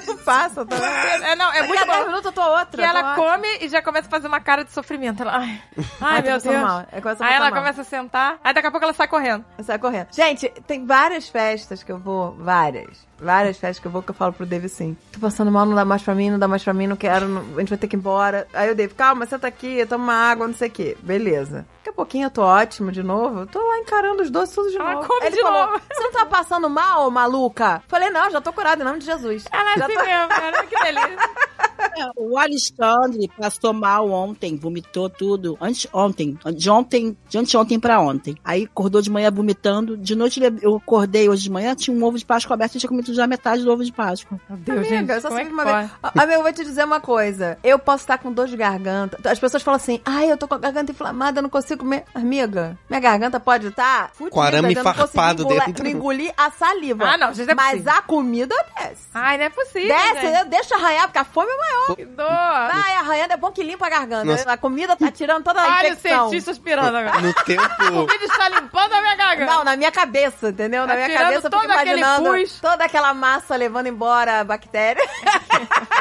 Isso 0.00 0.16
passa, 0.18 0.64
tá? 0.64 0.76
É, 0.76 1.34
não, 1.34 1.52
é 1.52 1.62
muito 1.66 1.82
a 1.82 1.86
10 1.86 1.98
bom. 1.98 2.06
minutos 2.06 2.26
eu 2.26 2.32
tô 2.32 2.42
outra. 2.42 2.70
Que 2.70 2.76
tô 2.76 2.82
ela 2.82 3.12
ótima. 3.12 3.16
come 3.16 3.48
e 3.60 3.68
já 3.68 3.82
começa 3.82 4.06
a 4.06 4.10
fazer 4.10 4.28
uma 4.28 4.40
cara 4.40 4.64
de 4.64 4.70
sofrimento. 4.72 5.22
Ela, 5.22 5.36
ai, 5.38 5.62
ai, 5.76 5.84
Ai, 6.00 6.22
meu 6.22 6.38
Deus. 6.38 6.44
mal. 6.44 6.80
É, 6.92 7.02
Aí 7.20 7.34
ela 7.34 7.50
mal. 7.50 7.60
começa 7.60 7.80
a 7.82 7.84
sentar, 7.84 8.38
aí 8.42 8.54
daqui 8.54 8.66
a 8.66 8.70
pouco 8.70 8.84
ela 8.84 8.94
sai 8.94 9.08
correndo. 9.08 9.44
Sai 9.62 9.78
correndo. 9.78 10.08
Gente, 10.12 10.48
tem 10.66 10.86
várias 10.86 11.28
festas 11.28 11.82
que 11.82 11.90
eu 11.90 11.98
vou. 11.98 12.32
Várias. 12.38 12.71
Fridays. 12.72 13.11
Várias 13.22 13.56
festas 13.56 13.78
que 13.78 13.86
eu 13.86 13.90
vou 13.92 14.02
que 14.02 14.10
eu 14.10 14.14
falo 14.14 14.32
pro 14.32 14.44
Dave 14.46 14.66
assim: 14.66 14.96
tô 15.12 15.20
passando 15.20 15.50
mal, 15.50 15.64
não 15.64 15.74
dá 15.74 15.84
mais 15.84 16.02
pra 16.02 16.14
mim, 16.14 16.30
não 16.30 16.38
dá 16.38 16.48
mais 16.48 16.62
pra 16.64 16.74
mim, 16.74 16.86
não 16.86 16.96
quero, 16.96 17.28
não- 17.28 17.42
a 17.56 17.60
gente 17.60 17.68
vai 17.68 17.78
ter 17.78 17.86
que 17.86 17.96
ir 17.96 17.98
embora. 17.98 18.46
Aí 18.52 18.70
o 18.70 18.74
Dave, 18.74 18.94
calma, 18.94 19.26
senta 19.26 19.46
aqui, 19.46 19.84
toma 19.86 20.04
uma 20.04 20.14
água, 20.14 20.46
não 20.46 20.54
sei 20.54 20.68
o 20.68 20.72
quê. 20.72 20.96
Beleza. 21.02 21.66
Daqui 21.78 21.90
a 21.90 21.92
pouquinho 21.92 22.26
eu 22.26 22.30
tô 22.30 22.42
ótimo 22.42 22.90
de 22.92 23.02
novo. 23.02 23.40
Eu 23.40 23.46
tô 23.46 23.58
lá 23.58 23.78
encarando 23.78 24.22
os 24.22 24.30
doces 24.30 24.54
tudo 24.54 24.70
de 24.70 24.76
Ela 24.76 24.94
novo. 24.94 25.06
come 25.08 25.26
ele 25.26 25.36
de 25.36 25.42
falou: 25.42 25.66
novo. 25.66 25.80
Você 25.92 26.02
não 26.02 26.12
tá 26.12 26.26
passando 26.26 26.68
mal, 26.70 27.10
maluca? 27.10 27.82
Falei, 27.88 28.10
não, 28.10 28.30
já 28.30 28.40
tô 28.40 28.52
curada 28.52 28.82
em 28.82 28.86
nome 28.86 28.98
de 28.98 29.06
Jesus. 29.06 29.44
Ela 29.52 29.74
é 29.74 29.78
já 29.78 29.84
assim 29.86 29.94
tô... 29.94 30.00
mesmo, 30.04 30.28
cara. 30.28 30.66
Que 30.66 30.76
delícia. 30.82 31.18
É, 31.94 32.06
O 32.16 32.38
Alexandre 32.38 33.28
passou 33.36 33.72
mal 33.72 34.08
ontem, 34.08 34.56
vomitou 34.56 35.10
tudo. 35.10 35.58
Antes, 35.60 35.86
ontem, 35.92 36.38
de 36.54 36.70
ontem, 36.70 37.16
de 37.28 37.38
anteontem 37.38 37.78
pra 37.78 38.00
ontem. 38.00 38.36
Aí 38.44 38.64
acordou 38.64 39.02
de 39.02 39.10
manhã 39.10 39.30
vomitando. 39.32 39.96
De 39.96 40.14
noite 40.14 40.40
eu 40.62 40.76
acordei 40.76 41.28
hoje 41.28 41.42
de 41.42 41.50
manhã, 41.50 41.74
tinha 41.74 41.94
um 41.94 42.02
ovo 42.04 42.16
de 42.16 42.24
Páscoa 42.24 42.54
aberto 42.54 42.76
e 42.76 42.78
tinha 42.78 42.88
comido 42.88 43.11
já 43.12 43.26
metade 43.26 43.62
do 43.62 43.72
ovo 43.72 43.84
de 43.84 43.92
Páscoa. 43.92 44.38
Meu 44.48 44.58
Deus, 44.58 44.78
Amiga, 44.78 44.96
gente. 44.96 45.10
eu 45.10 45.20
só 45.20 45.28
como 45.28 45.40
é 45.40 45.42
sei 45.42 45.48
que 45.48 45.54
uma 45.54 45.62
pode? 45.64 45.78
vez. 45.78 45.90
Amiga, 46.02 46.32
eu 46.34 46.42
vou 46.42 46.52
te 46.52 46.64
dizer 46.64 46.84
uma 46.84 47.00
coisa. 47.00 47.58
Eu 47.62 47.78
posso 47.78 48.04
estar 48.04 48.18
com 48.18 48.32
dor 48.32 48.46
de 48.48 48.56
garganta. 48.56 49.18
As 49.30 49.38
pessoas 49.38 49.62
falam 49.62 49.76
assim: 49.76 50.00
ai, 50.04 50.30
eu 50.30 50.36
tô 50.36 50.46
com 50.48 50.54
a 50.54 50.58
garganta 50.58 50.92
inflamada, 50.92 51.38
eu 51.38 51.42
não 51.42 51.50
consigo 51.50 51.80
comer. 51.84 52.04
Amiga, 52.14 52.76
minha 52.88 53.00
garganta 53.00 53.38
pode 53.40 53.68
estar 53.68 54.10
fudida. 54.14 54.30
Com 54.34 54.40
arame 54.40 54.74
eu 54.74 54.82
farpado 54.82 55.42
engolir- 55.42 55.64
dentro. 55.66 55.86
engolir 55.88 56.32
a 56.36 56.50
saliva. 56.50 57.04
Ah, 57.06 57.16
não, 57.18 57.32
gente, 57.34 57.50
é 57.50 57.54
Mas 57.54 57.70
possível. 57.72 57.92
a 57.92 58.02
comida 58.02 58.54
desce. 58.78 59.02
Ai, 59.14 59.38
não 59.38 59.44
é 59.44 59.50
possível. 59.50 59.88
desce, 59.96 60.26
eu 60.40 60.44
deixo 60.46 60.74
arranhar, 60.74 61.04
porque 61.06 61.18
a 61.18 61.24
fome 61.24 61.50
é 61.50 61.56
maior. 61.56 61.96
Que 61.96 62.04
dor. 62.04 62.26
Vai 62.26 62.94
arranhando, 62.96 63.32
é 63.32 63.36
bom 63.36 63.50
que 63.50 63.62
limpa 63.62 63.86
a 63.86 63.90
garganta. 63.90 64.24
Nossa. 64.24 64.52
A 64.52 64.56
comida 64.56 64.96
tá 64.96 65.10
tirando 65.10 65.44
toda 65.44 65.60
a 65.60 65.64
Olha 65.64 65.90
o 65.90 65.92
infecção. 65.92 66.28
cientista 66.28 66.50
aspirando 66.50 66.96
agora. 66.96 67.20
No 67.22 67.32
tempo. 67.34 67.62
O 68.02 68.06
vídeo 68.06 68.26
está 68.26 68.48
limpando 68.48 68.92
a 68.92 69.00
minha 69.00 69.16
garganta. 69.16 69.52
Não, 69.52 69.64
na 69.64 69.76
minha 69.76 69.90
cabeça, 69.92 70.48
entendeu? 70.48 70.82
Na 70.82 70.88
Tá 70.88 70.94
minha 70.94 71.08
tirando 71.08 71.22
cabeça 71.24 71.46
eu 71.46 71.50
fico 71.50 71.62
todo 71.62 71.70
aquele 71.70 72.00
imaginando 72.00 72.30
pus. 72.38 72.60
toda 72.60 72.84
aquela 72.84 73.01
massa 73.12 73.56
levando 73.56 73.86
embora 73.88 74.40
a 74.40 74.44
bactéria. 74.44 75.02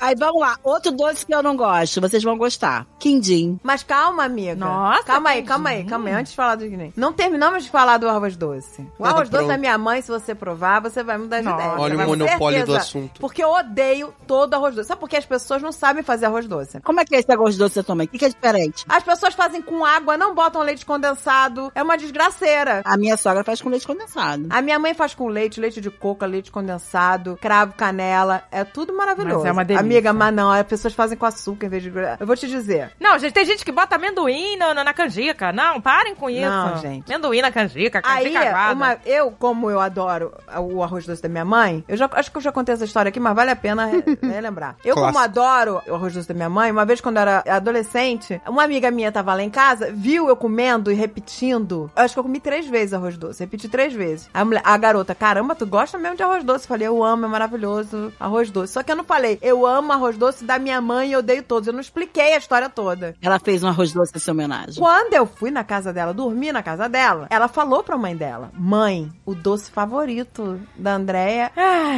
Aí 0.00 0.14
vamos 0.16 0.40
lá, 0.40 0.56
outro 0.62 0.92
doce 0.92 1.24
que 1.26 1.34
eu 1.34 1.42
não 1.42 1.56
gosto, 1.56 2.00
vocês 2.00 2.22
vão 2.22 2.36
gostar. 2.38 2.86
Quindim. 2.98 3.58
Mas 3.62 3.82
calma, 3.82 4.24
amiga. 4.24 4.54
Nossa, 4.54 5.04
Calma 5.04 5.30
aí, 5.30 5.42
calma 5.42 5.70
aí, 5.70 5.84
calma 5.84 6.08
aí. 6.08 6.14
Antes 6.14 6.32
de 6.32 6.36
falar 6.36 6.54
do 6.56 6.64
quindim. 6.64 6.92
Não 6.96 7.12
terminamos 7.12 7.64
de 7.64 7.70
falar 7.70 7.98
do 7.98 8.08
arroz 8.08 8.36
doce. 8.36 8.86
O 8.98 9.04
arroz 9.04 9.28
doce 9.28 9.44
pronto. 9.44 9.48
da 9.48 9.58
minha 9.58 9.76
mãe, 9.78 10.00
se 10.02 10.08
você 10.10 10.34
provar, 10.34 10.80
você 10.80 11.02
vai 11.02 11.18
mudar 11.18 11.40
de 11.40 11.48
ideia. 11.48 11.74
Olha 11.78 11.96
Você 11.96 12.04
o 12.04 12.06
monopólio 12.06 12.66
do 12.66 12.76
assunto. 12.76 13.20
Porque 13.20 13.42
eu 13.42 13.50
odeio 13.50 14.14
todo 14.26 14.54
arroz 14.54 14.74
doce. 14.74 14.88
Sabe 14.88 15.00
por 15.00 15.08
que 15.08 15.16
as 15.16 15.26
pessoas 15.26 15.62
não 15.62 15.72
sabem 15.72 16.02
fazer 16.02 16.26
arroz 16.26 16.46
doce? 16.46 16.80
Como 16.80 17.00
é 17.00 17.04
que 17.04 17.14
é 17.14 17.18
esse 17.18 17.32
arroz 17.32 17.56
doce 17.56 17.82
tua 17.82 17.94
mãe? 17.94 18.06
O 18.06 18.08
que, 18.08 18.18
que 18.18 18.24
é 18.24 18.28
diferente? 18.28 18.84
As 18.88 19.02
pessoas 19.02 19.34
fazem 19.34 19.60
com 19.62 19.84
água, 19.84 20.16
não 20.16 20.34
botam 20.34 20.62
leite 20.62 20.84
condensado. 20.86 21.70
É 21.74 21.82
uma 21.82 21.96
desgraceira. 21.96 22.82
A 22.84 22.96
minha 22.96 23.16
sogra 23.16 23.42
faz 23.44 23.60
com 23.60 23.68
leite 23.68 23.86
condensado. 23.86 24.46
A 24.50 24.60
minha 24.62 24.78
mãe 24.78 24.94
faz 24.94 25.14
com 25.14 25.26
leite, 25.28 25.60
leite 25.60 25.80
de 25.80 25.90
coco, 25.90 26.24
leite 26.24 26.50
condensado, 26.50 27.38
cravo, 27.40 27.74
canela. 27.74 28.42
É 28.50 28.64
tudo 28.64 28.92
maravilhoso. 28.96 29.38
Mas 29.38 29.46
é 29.46 29.52
uma 29.52 29.64
delícia. 29.64 29.87
Amiga, 29.94 30.12
mas 30.12 30.34
não, 30.34 30.50
as 30.50 30.66
pessoas 30.66 30.94
fazem 30.94 31.16
com 31.16 31.26
açúcar 31.26 31.66
em 31.66 31.68
vez 31.68 31.82
de. 31.82 31.88
Eu 32.20 32.26
vou 32.26 32.36
te 32.36 32.46
dizer. 32.46 32.90
Não, 33.00 33.18
gente, 33.18 33.32
tem 33.32 33.44
gente 33.44 33.64
que 33.64 33.72
bota 33.72 33.96
amendoim 33.96 34.56
no- 34.56 34.74
no- 34.74 34.84
na 34.84 34.92
canjica. 34.92 35.52
Não, 35.52 35.80
parem 35.80 36.14
com 36.14 36.28
isso. 36.30 36.48
Não, 36.48 36.76
gente. 36.78 37.12
Amendoim 37.12 37.40
na 37.40 37.50
canjica, 37.50 38.00
Aí, 38.04 38.24
canjica 38.24 38.48
aguada. 38.50 38.74
uma, 38.74 38.96
eu, 39.06 39.30
como 39.32 39.70
eu 39.70 39.80
adoro 39.80 40.32
o 40.58 40.82
arroz 40.82 41.06
doce 41.06 41.22
da 41.22 41.28
minha 41.28 41.44
mãe, 41.44 41.84
eu 41.88 41.96
já 41.96 42.08
acho 42.12 42.30
que 42.30 42.36
eu 42.36 42.42
já 42.42 42.52
contei 42.52 42.74
essa 42.74 42.84
história 42.84 43.08
aqui, 43.08 43.18
mas 43.20 43.34
vale 43.34 43.50
a 43.50 43.56
pena 43.56 43.86
re- 43.86 44.04
relembrar. 44.22 44.76
Eu, 44.84 44.94
como 44.94 45.18
adoro 45.18 45.80
o 45.88 45.94
arroz 45.94 46.12
doce 46.14 46.28
da 46.28 46.34
minha 46.34 46.48
mãe, 46.50 46.70
uma 46.70 46.84
vez 46.84 47.00
quando 47.00 47.16
eu 47.16 47.22
era 47.22 47.44
adolescente, 47.48 48.40
uma 48.46 48.64
amiga 48.64 48.90
minha 48.90 49.12
tava 49.12 49.34
lá 49.34 49.42
em 49.42 49.50
casa, 49.50 49.90
viu 49.92 50.28
eu 50.28 50.36
comendo 50.36 50.90
e 50.90 50.94
repetindo. 50.94 51.90
Eu 51.96 52.02
acho 52.02 52.14
que 52.14 52.18
eu 52.20 52.24
comi 52.24 52.40
três 52.40 52.66
vezes 52.66 52.92
arroz 52.94 53.16
doce, 53.16 53.42
repeti 53.42 53.68
três 53.68 53.92
vezes. 53.92 54.28
A, 54.34 54.44
mulher- 54.44 54.62
a 54.64 54.76
garota, 54.76 55.14
caramba, 55.14 55.54
tu 55.54 55.66
gosta 55.66 55.98
mesmo 55.98 56.16
de 56.16 56.22
arroz 56.22 56.42
doce? 56.44 56.64
Eu 56.64 56.68
falei, 56.68 56.88
eu 56.88 57.04
amo, 57.04 57.24
é 57.26 57.28
maravilhoso 57.28 58.12
arroz 58.18 58.50
doce. 58.50 58.72
Só 58.72 58.82
que 58.82 58.90
eu 58.90 58.96
não 58.96 59.04
falei, 59.04 59.38
eu 59.42 59.66
amo 59.66 59.77
arroz 59.92 60.16
doce 60.16 60.44
da 60.44 60.58
minha 60.58 60.80
mãe 60.80 61.08
e 61.08 61.12
eu 61.12 61.18
odeio 61.20 61.42
todos. 61.42 61.66
Eu 61.66 61.72
não 61.72 61.80
expliquei 61.80 62.34
a 62.34 62.38
história 62.38 62.68
toda. 62.68 63.14
Ela 63.22 63.38
fez 63.38 63.62
um 63.62 63.68
arroz 63.68 63.92
doce 63.92 64.12
nessa 64.14 64.30
homenagem. 64.32 64.74
Quando 64.82 65.14
eu 65.14 65.26
fui 65.26 65.50
na 65.50 65.64
casa 65.64 65.92
dela, 65.92 66.12
dormi 66.14 66.52
na 66.52 66.62
casa 66.62 66.88
dela, 66.88 67.26
ela 67.30 67.48
falou 67.48 67.82
pra 67.82 67.96
mãe 67.96 68.16
dela: 68.16 68.50
Mãe, 68.54 69.10
o 69.24 69.34
doce 69.34 69.70
favorito 69.70 70.60
da 70.76 70.94
Andréia 70.94 71.50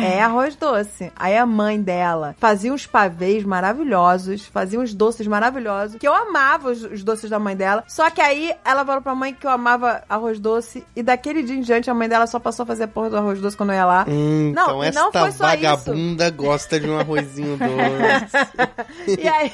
é 0.02 0.20
arroz 0.22 0.54
doce. 0.56 1.12
Aí 1.16 1.36
a 1.36 1.46
mãe 1.46 1.80
dela 1.80 2.34
fazia 2.38 2.72
uns 2.72 2.86
pavês 2.86 3.44
maravilhosos, 3.44 4.46
fazia 4.46 4.78
uns 4.80 4.94
doces 4.94 5.26
maravilhosos, 5.26 5.96
que 5.98 6.06
eu 6.06 6.14
amava 6.14 6.70
os, 6.70 6.82
os 6.84 7.02
doces 7.02 7.30
da 7.30 7.38
mãe 7.38 7.56
dela. 7.56 7.84
Só 7.88 8.10
que 8.10 8.20
aí 8.20 8.52
ela 8.64 8.84
falou 8.84 9.02
pra 9.02 9.14
mãe 9.14 9.32
que 9.34 9.46
eu 9.46 9.50
amava 9.50 10.02
arroz 10.08 10.38
doce, 10.38 10.84
e 10.94 11.02
daquele 11.02 11.42
dia 11.42 11.56
em 11.56 11.60
diante 11.60 11.90
a 11.90 11.94
mãe 11.94 12.08
dela 12.08 12.26
só 12.26 12.38
passou 12.38 12.64
a 12.64 12.66
fazer 12.66 12.86
porra 12.88 13.10
do 13.10 13.16
arroz 13.16 13.40
doce 13.40 13.56
quando 13.56 13.70
eu 13.70 13.76
ia 13.76 13.86
lá. 13.86 14.04
Hum, 14.08 14.52
Não, 14.54 14.62
então 14.62 14.74
não 14.76 14.84
esta 14.84 15.20
foi 15.20 15.32
só 15.32 15.44
vagabunda 15.44 16.30
gosta 16.30 16.78
de 16.80 16.88
um 16.88 16.98
arrozinho 16.98 17.56
doce. 17.56 17.69
E 19.06 19.28
aí. 19.28 19.52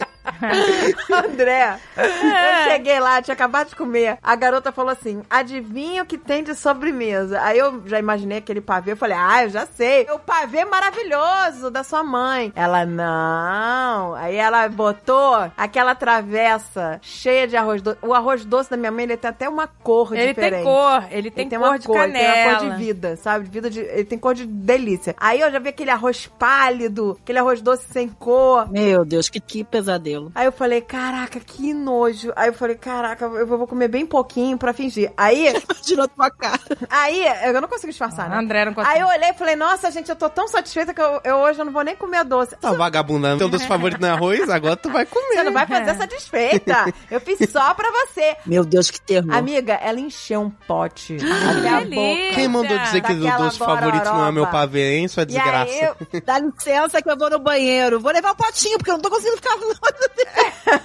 André, 1.12 1.78
eu 1.96 2.70
cheguei 2.72 2.98
lá, 3.00 3.20
tinha 3.22 3.34
acabado 3.34 3.68
de 3.68 3.76
comer. 3.76 4.18
A 4.22 4.34
garota 4.36 4.72
falou 4.72 4.90
assim: 4.90 5.22
adivinha 5.28 6.02
o 6.02 6.06
que 6.06 6.18
tem 6.18 6.42
de 6.42 6.54
sobremesa? 6.54 7.40
Aí 7.42 7.58
eu 7.58 7.82
já 7.86 7.98
imaginei 7.98 8.38
aquele 8.38 8.60
pavê. 8.60 8.92
Eu 8.92 8.96
falei: 8.96 9.16
ah, 9.18 9.44
eu 9.44 9.50
já 9.50 9.66
sei. 9.66 10.06
O 10.10 10.18
pavê 10.18 10.64
maravilhoso 10.64 11.70
da 11.70 11.82
sua 11.84 12.02
mãe. 12.02 12.52
Ela, 12.54 12.84
não. 12.86 14.14
Aí 14.14 14.36
ela 14.36 14.68
botou 14.68 15.50
aquela 15.56 15.94
travessa 15.94 16.98
cheia 17.02 17.46
de 17.46 17.56
arroz 17.56 17.82
doce. 17.82 17.98
O 18.02 18.14
arroz 18.14 18.44
doce 18.44 18.70
da 18.70 18.76
minha 18.76 18.90
mãe, 18.92 19.04
ele 19.04 19.16
tem 19.16 19.30
até 19.30 19.48
uma 19.48 19.66
cor 19.66 20.12
Ele 20.14 20.28
diferente. 20.28 20.54
tem 20.54 20.64
cor, 20.64 21.04
ele 21.10 21.30
tem 21.30 21.42
Ele 21.42 21.50
tem 21.50 21.58
cor 21.58 21.68
uma 21.68 21.78
de 21.78 21.86
cor, 21.86 21.96
ele 21.96 22.12
canela. 22.12 22.32
tem 22.34 22.44
uma 22.48 22.58
cor 22.58 22.70
de 22.70 22.76
vida, 22.84 23.16
sabe? 23.16 23.44
De 23.44 23.50
vida 23.50 23.70
de, 23.70 23.80
ele 23.80 24.04
tem 24.04 24.18
cor 24.18 24.34
de 24.34 24.46
delícia. 24.46 25.14
Aí 25.18 25.40
eu 25.40 25.50
já 25.50 25.58
vi 25.58 25.68
aquele 25.68 25.90
arroz 25.90 26.26
pálido, 26.38 27.18
aquele 27.22 27.38
arroz 27.38 27.60
doce 27.60 27.84
sem 27.90 28.08
cor. 28.08 28.70
Meu 28.70 29.04
Deus, 29.04 29.28
que, 29.28 29.40
que 29.40 29.64
pesadelo. 29.64 30.29
Aí 30.34 30.46
eu 30.46 30.52
falei, 30.52 30.80
caraca, 30.80 31.38
que 31.40 31.72
nojo. 31.74 32.32
Aí 32.36 32.48
eu 32.48 32.52
falei, 32.52 32.76
caraca, 32.76 33.24
eu 33.24 33.46
vou 33.46 33.66
comer 33.66 33.88
bem 33.88 34.06
pouquinho 34.06 34.56
pra 34.58 34.72
fingir. 34.72 35.12
Aí, 35.16 35.48
a 36.00 36.08
tua 36.08 36.30
cara. 36.30 36.60
aí, 36.88 37.24
eu 37.44 37.60
não 37.60 37.68
consigo 37.68 37.90
disfarçar, 37.90 38.26
A 38.26 38.28
né? 38.28 38.36
André 38.36 38.64
não 38.64 38.74
consegue. 38.74 38.94
Aí 38.94 39.00
eu 39.00 39.08
olhei 39.08 39.30
e 39.30 39.34
falei, 39.34 39.56
nossa, 39.56 39.90
gente, 39.90 40.08
eu 40.08 40.16
tô 40.16 40.28
tão 40.28 40.46
satisfeita 40.48 40.94
que 40.94 41.00
eu, 41.00 41.20
eu 41.24 41.36
hoje 41.36 41.58
eu 41.58 41.64
não 41.64 41.72
vou 41.72 41.82
nem 41.82 41.96
comer 41.96 42.24
doce. 42.24 42.56
Tá 42.56 42.72
vagabunda. 42.72 43.36
Teu 43.36 43.48
doce 43.48 43.66
favorito 43.68 44.00
não 44.00 44.08
é 44.08 44.12
arroz? 44.12 44.48
Agora 44.48 44.76
tu 44.76 44.90
vai 44.90 45.04
comer. 45.06 45.34
Você 45.34 45.42
não 45.44 45.52
vai 45.52 45.66
fazer 45.66 45.94
satisfeita. 45.96 46.92
Eu 47.10 47.20
fiz 47.20 47.50
só 47.50 47.74
pra 47.74 47.90
você. 47.90 48.36
Meu 48.46 48.64
Deus, 48.64 48.90
que 48.90 49.00
terror. 49.00 49.32
Amiga, 49.34 49.74
ela 49.74 49.98
encheu 50.00 50.40
um 50.42 50.50
pote 50.50 51.16
até 51.16 51.68
a 51.68 51.80
delícia. 51.80 51.94
boca. 51.94 52.34
Quem 52.34 52.48
mandou 52.48 52.78
dizer 52.78 53.00
que 53.02 53.12
o 53.12 53.36
doce 53.38 53.58
favorito 53.58 54.04
não 54.04 54.26
é 54.26 54.32
meu 54.32 54.46
pavê, 54.46 54.96
hein, 54.96 55.08
sua 55.08 55.22
E 55.24 55.26
desgraça? 55.26 55.72
aí, 55.72 55.80
eu, 55.80 56.20
Dá 56.24 56.38
licença 56.38 57.02
que 57.02 57.10
eu 57.10 57.16
vou 57.18 57.30
no 57.30 57.38
banheiro. 57.38 58.00
Vou 58.00 58.12
levar 58.12 58.32
o 58.32 58.36
potinho, 58.36 58.78
porque 58.78 58.90
eu 58.90 58.94
não 58.94 59.02
tô 59.02 59.10
conseguindo 59.10 59.36
ficar. 59.36 59.56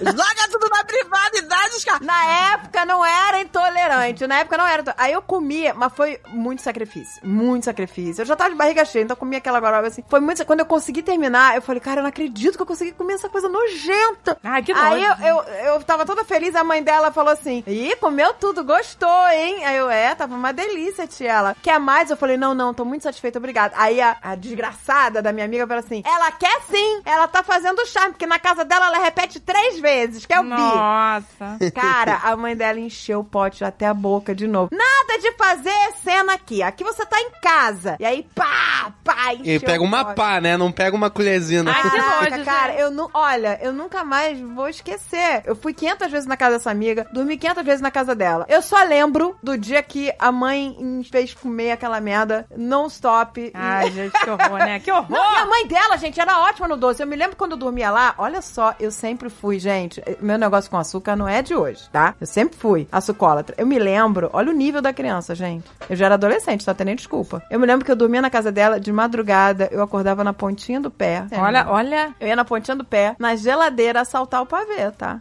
Joga 0.00 0.48
tudo 0.50 0.68
na 0.68 0.84
privacidade, 0.84 1.84
cara. 1.84 1.98
Na 2.04 2.52
época 2.54 2.84
não 2.84 3.04
era 3.04 3.40
intolerante, 3.40 4.26
na 4.26 4.38
época 4.38 4.56
não 4.58 4.66
era. 4.66 4.94
Aí 4.96 5.12
eu 5.12 5.22
comia, 5.22 5.74
mas 5.74 5.92
foi 5.92 6.20
muito 6.28 6.62
sacrifício, 6.62 7.26
muito 7.26 7.64
sacrifício. 7.64 8.22
Eu 8.22 8.26
já 8.26 8.36
tava 8.36 8.50
de 8.50 8.56
barriga 8.56 8.84
cheia, 8.84 9.04
então 9.04 9.14
eu 9.14 9.18
comia 9.18 9.38
aquela 9.38 9.60
goroba 9.60 9.86
assim. 9.86 10.02
Foi 10.08 10.20
muito. 10.20 10.44
Quando 10.44 10.60
eu 10.60 10.66
consegui 10.66 11.02
terminar, 11.02 11.56
eu 11.56 11.62
falei, 11.62 11.80
cara, 11.80 12.00
eu 12.00 12.02
não 12.02 12.08
acredito 12.08 12.56
que 12.56 12.62
eu 12.62 12.66
consegui 12.66 12.92
comer 12.92 13.14
essa 13.14 13.28
coisa 13.28 13.48
nojenta. 13.48 14.38
Ai, 14.42 14.62
que 14.62 14.72
Aí 14.72 15.02
eu, 15.02 15.14
eu, 15.14 15.42
eu 15.42 15.82
tava 15.82 16.04
toda 16.04 16.24
feliz, 16.24 16.54
a 16.54 16.64
mãe 16.64 16.82
dela 16.82 17.10
falou 17.10 17.32
assim: 17.32 17.62
Ih, 17.66 17.96
comeu 17.96 18.34
tudo, 18.34 18.64
gostou, 18.64 19.28
hein? 19.28 19.64
Aí 19.64 19.76
eu, 19.76 19.88
é, 19.88 20.14
tava 20.14 20.34
uma 20.34 20.52
delícia, 20.52 21.06
tia. 21.06 21.32
Ela, 21.32 21.56
quer 21.60 21.78
mais? 21.78 22.10
Eu 22.10 22.16
falei, 22.16 22.36
não, 22.36 22.54
não, 22.54 22.72
tô 22.72 22.84
muito 22.84 23.02
satisfeita, 23.02 23.38
obrigada. 23.38 23.74
Aí 23.76 24.00
a, 24.00 24.16
a 24.22 24.34
desgraçada 24.34 25.20
da 25.20 25.32
minha 25.32 25.46
amiga 25.46 25.66
falou 25.66 25.82
assim: 25.84 26.02
ela 26.04 26.30
quer 26.32 26.60
sim, 26.70 27.02
ela 27.04 27.26
tá 27.26 27.42
fazendo 27.42 27.84
charme, 27.86 28.12
porque 28.12 28.26
na 28.26 28.38
casa 28.38 28.64
dela 28.64 28.86
ela 28.86 28.98
repete 28.98 29.25
três 29.40 29.80
vezes, 29.80 30.24
que 30.26 30.32
é 30.32 30.40
o 30.40 30.42
bi. 30.42 30.48
Nossa. 30.50 31.58
Cara, 31.74 32.20
a 32.22 32.36
mãe 32.36 32.56
dela 32.56 32.78
encheu 32.78 33.20
o 33.20 33.24
pote 33.24 33.64
até 33.64 33.86
a 33.86 33.94
boca 33.94 34.34
de 34.34 34.46
novo. 34.46 34.70
Nada 34.72 35.20
de 35.20 35.32
fazer 35.32 35.92
cena 36.02 36.34
aqui. 36.34 36.62
Aqui 36.62 36.84
você 36.84 37.04
tá 37.06 37.20
em 37.20 37.30
casa. 37.42 37.96
E 37.98 38.04
aí, 38.04 38.26
pá, 38.34 38.92
pá, 39.04 39.34
encheu 39.34 39.54
E 39.54 39.60
pega 39.60 39.82
uma 39.82 40.04
pote. 40.04 40.16
pá, 40.16 40.40
né? 40.40 40.56
Não 40.56 40.70
pega 40.72 40.94
uma 40.96 41.10
colherzinha. 41.10 41.62
Ai, 41.66 41.82
que 41.82 41.90
Caraca, 41.90 42.30
nojo, 42.30 42.44
cara, 42.44 42.72
gente. 42.72 42.80
eu 42.82 42.90
não. 42.90 43.10
Olha, 43.14 43.58
eu 43.62 43.72
nunca 43.72 44.04
mais 44.04 44.38
vou 44.40 44.68
esquecer. 44.68 45.42
Eu 45.44 45.56
fui 45.56 45.72
500 45.72 46.10
vezes 46.10 46.26
na 46.26 46.36
casa 46.36 46.56
dessa 46.58 46.70
amiga, 46.70 47.06
dormi 47.12 47.36
500 47.36 47.64
vezes 47.64 47.80
na 47.80 47.90
casa 47.90 48.14
dela. 48.14 48.44
Eu 48.48 48.60
só 48.62 48.82
lembro 48.84 49.36
do 49.42 49.56
dia 49.56 49.82
que 49.82 50.12
a 50.18 50.30
mãe 50.30 50.76
me 50.78 51.04
fez 51.04 51.32
comer 51.34 51.72
aquela 51.72 52.00
merda 52.00 52.46
non-stop. 52.56 53.50
Ai, 53.54 53.90
gente, 53.92 54.12
que 54.12 54.30
horror, 54.30 54.58
né? 54.58 54.80
Que 54.80 54.90
horror. 54.92 55.10
Não, 55.10 55.34
e 55.34 55.36
a 55.38 55.46
mãe 55.46 55.66
dela, 55.66 55.96
gente, 55.96 56.20
era 56.20 56.40
ótima 56.40 56.68
no 56.68 56.76
doce. 56.76 57.02
Eu 57.02 57.06
me 57.06 57.16
lembro 57.16 57.36
quando 57.36 57.52
eu 57.52 57.58
dormia 57.58 57.90
lá, 57.90 58.14
olha 58.18 58.42
só, 58.42 58.74
eu 58.78 58.90
sempre 58.90 59.15
fui, 59.30 59.58
gente. 59.58 60.02
Meu 60.20 60.38
negócio 60.38 60.70
com 60.70 60.76
açúcar 60.76 61.16
não 61.16 61.26
é 61.28 61.40
de 61.42 61.54
hoje, 61.54 61.88
tá? 61.90 62.14
Eu 62.20 62.26
sempre 62.26 62.56
fui 62.58 62.86
açucólatra. 62.92 63.54
Eu 63.58 63.66
me 63.66 63.78
lembro, 63.78 64.28
olha 64.32 64.50
o 64.50 64.54
nível 64.54 64.82
da 64.82 64.92
criança, 64.92 65.34
gente. 65.34 65.64
Eu 65.88 65.96
já 65.96 66.06
era 66.06 66.14
adolescente, 66.14 66.64
tá 66.64 66.74
tendo 66.74 66.86
nem 66.86 66.96
desculpa. 66.96 67.42
Eu 67.50 67.58
me 67.58 67.66
lembro 67.66 67.84
que 67.84 67.90
eu 67.90 67.96
dormia 67.96 68.20
na 68.22 68.30
casa 68.30 68.52
dela 68.52 68.78
de 68.78 68.92
madrugada, 68.92 69.68
eu 69.72 69.82
acordava 69.82 70.22
na 70.22 70.32
pontinha 70.32 70.80
do 70.80 70.90
pé. 70.90 71.24
Olha, 71.32 71.66
olha. 71.68 72.14
Eu 72.20 72.28
ia 72.28 72.36
na 72.36 72.44
pontinha 72.44 72.76
do 72.76 72.84
pé, 72.84 73.16
na 73.18 73.34
geladeira, 73.36 74.00
assaltar 74.00 74.42
o 74.42 74.46
pavê, 74.46 74.90
tá? 74.90 75.20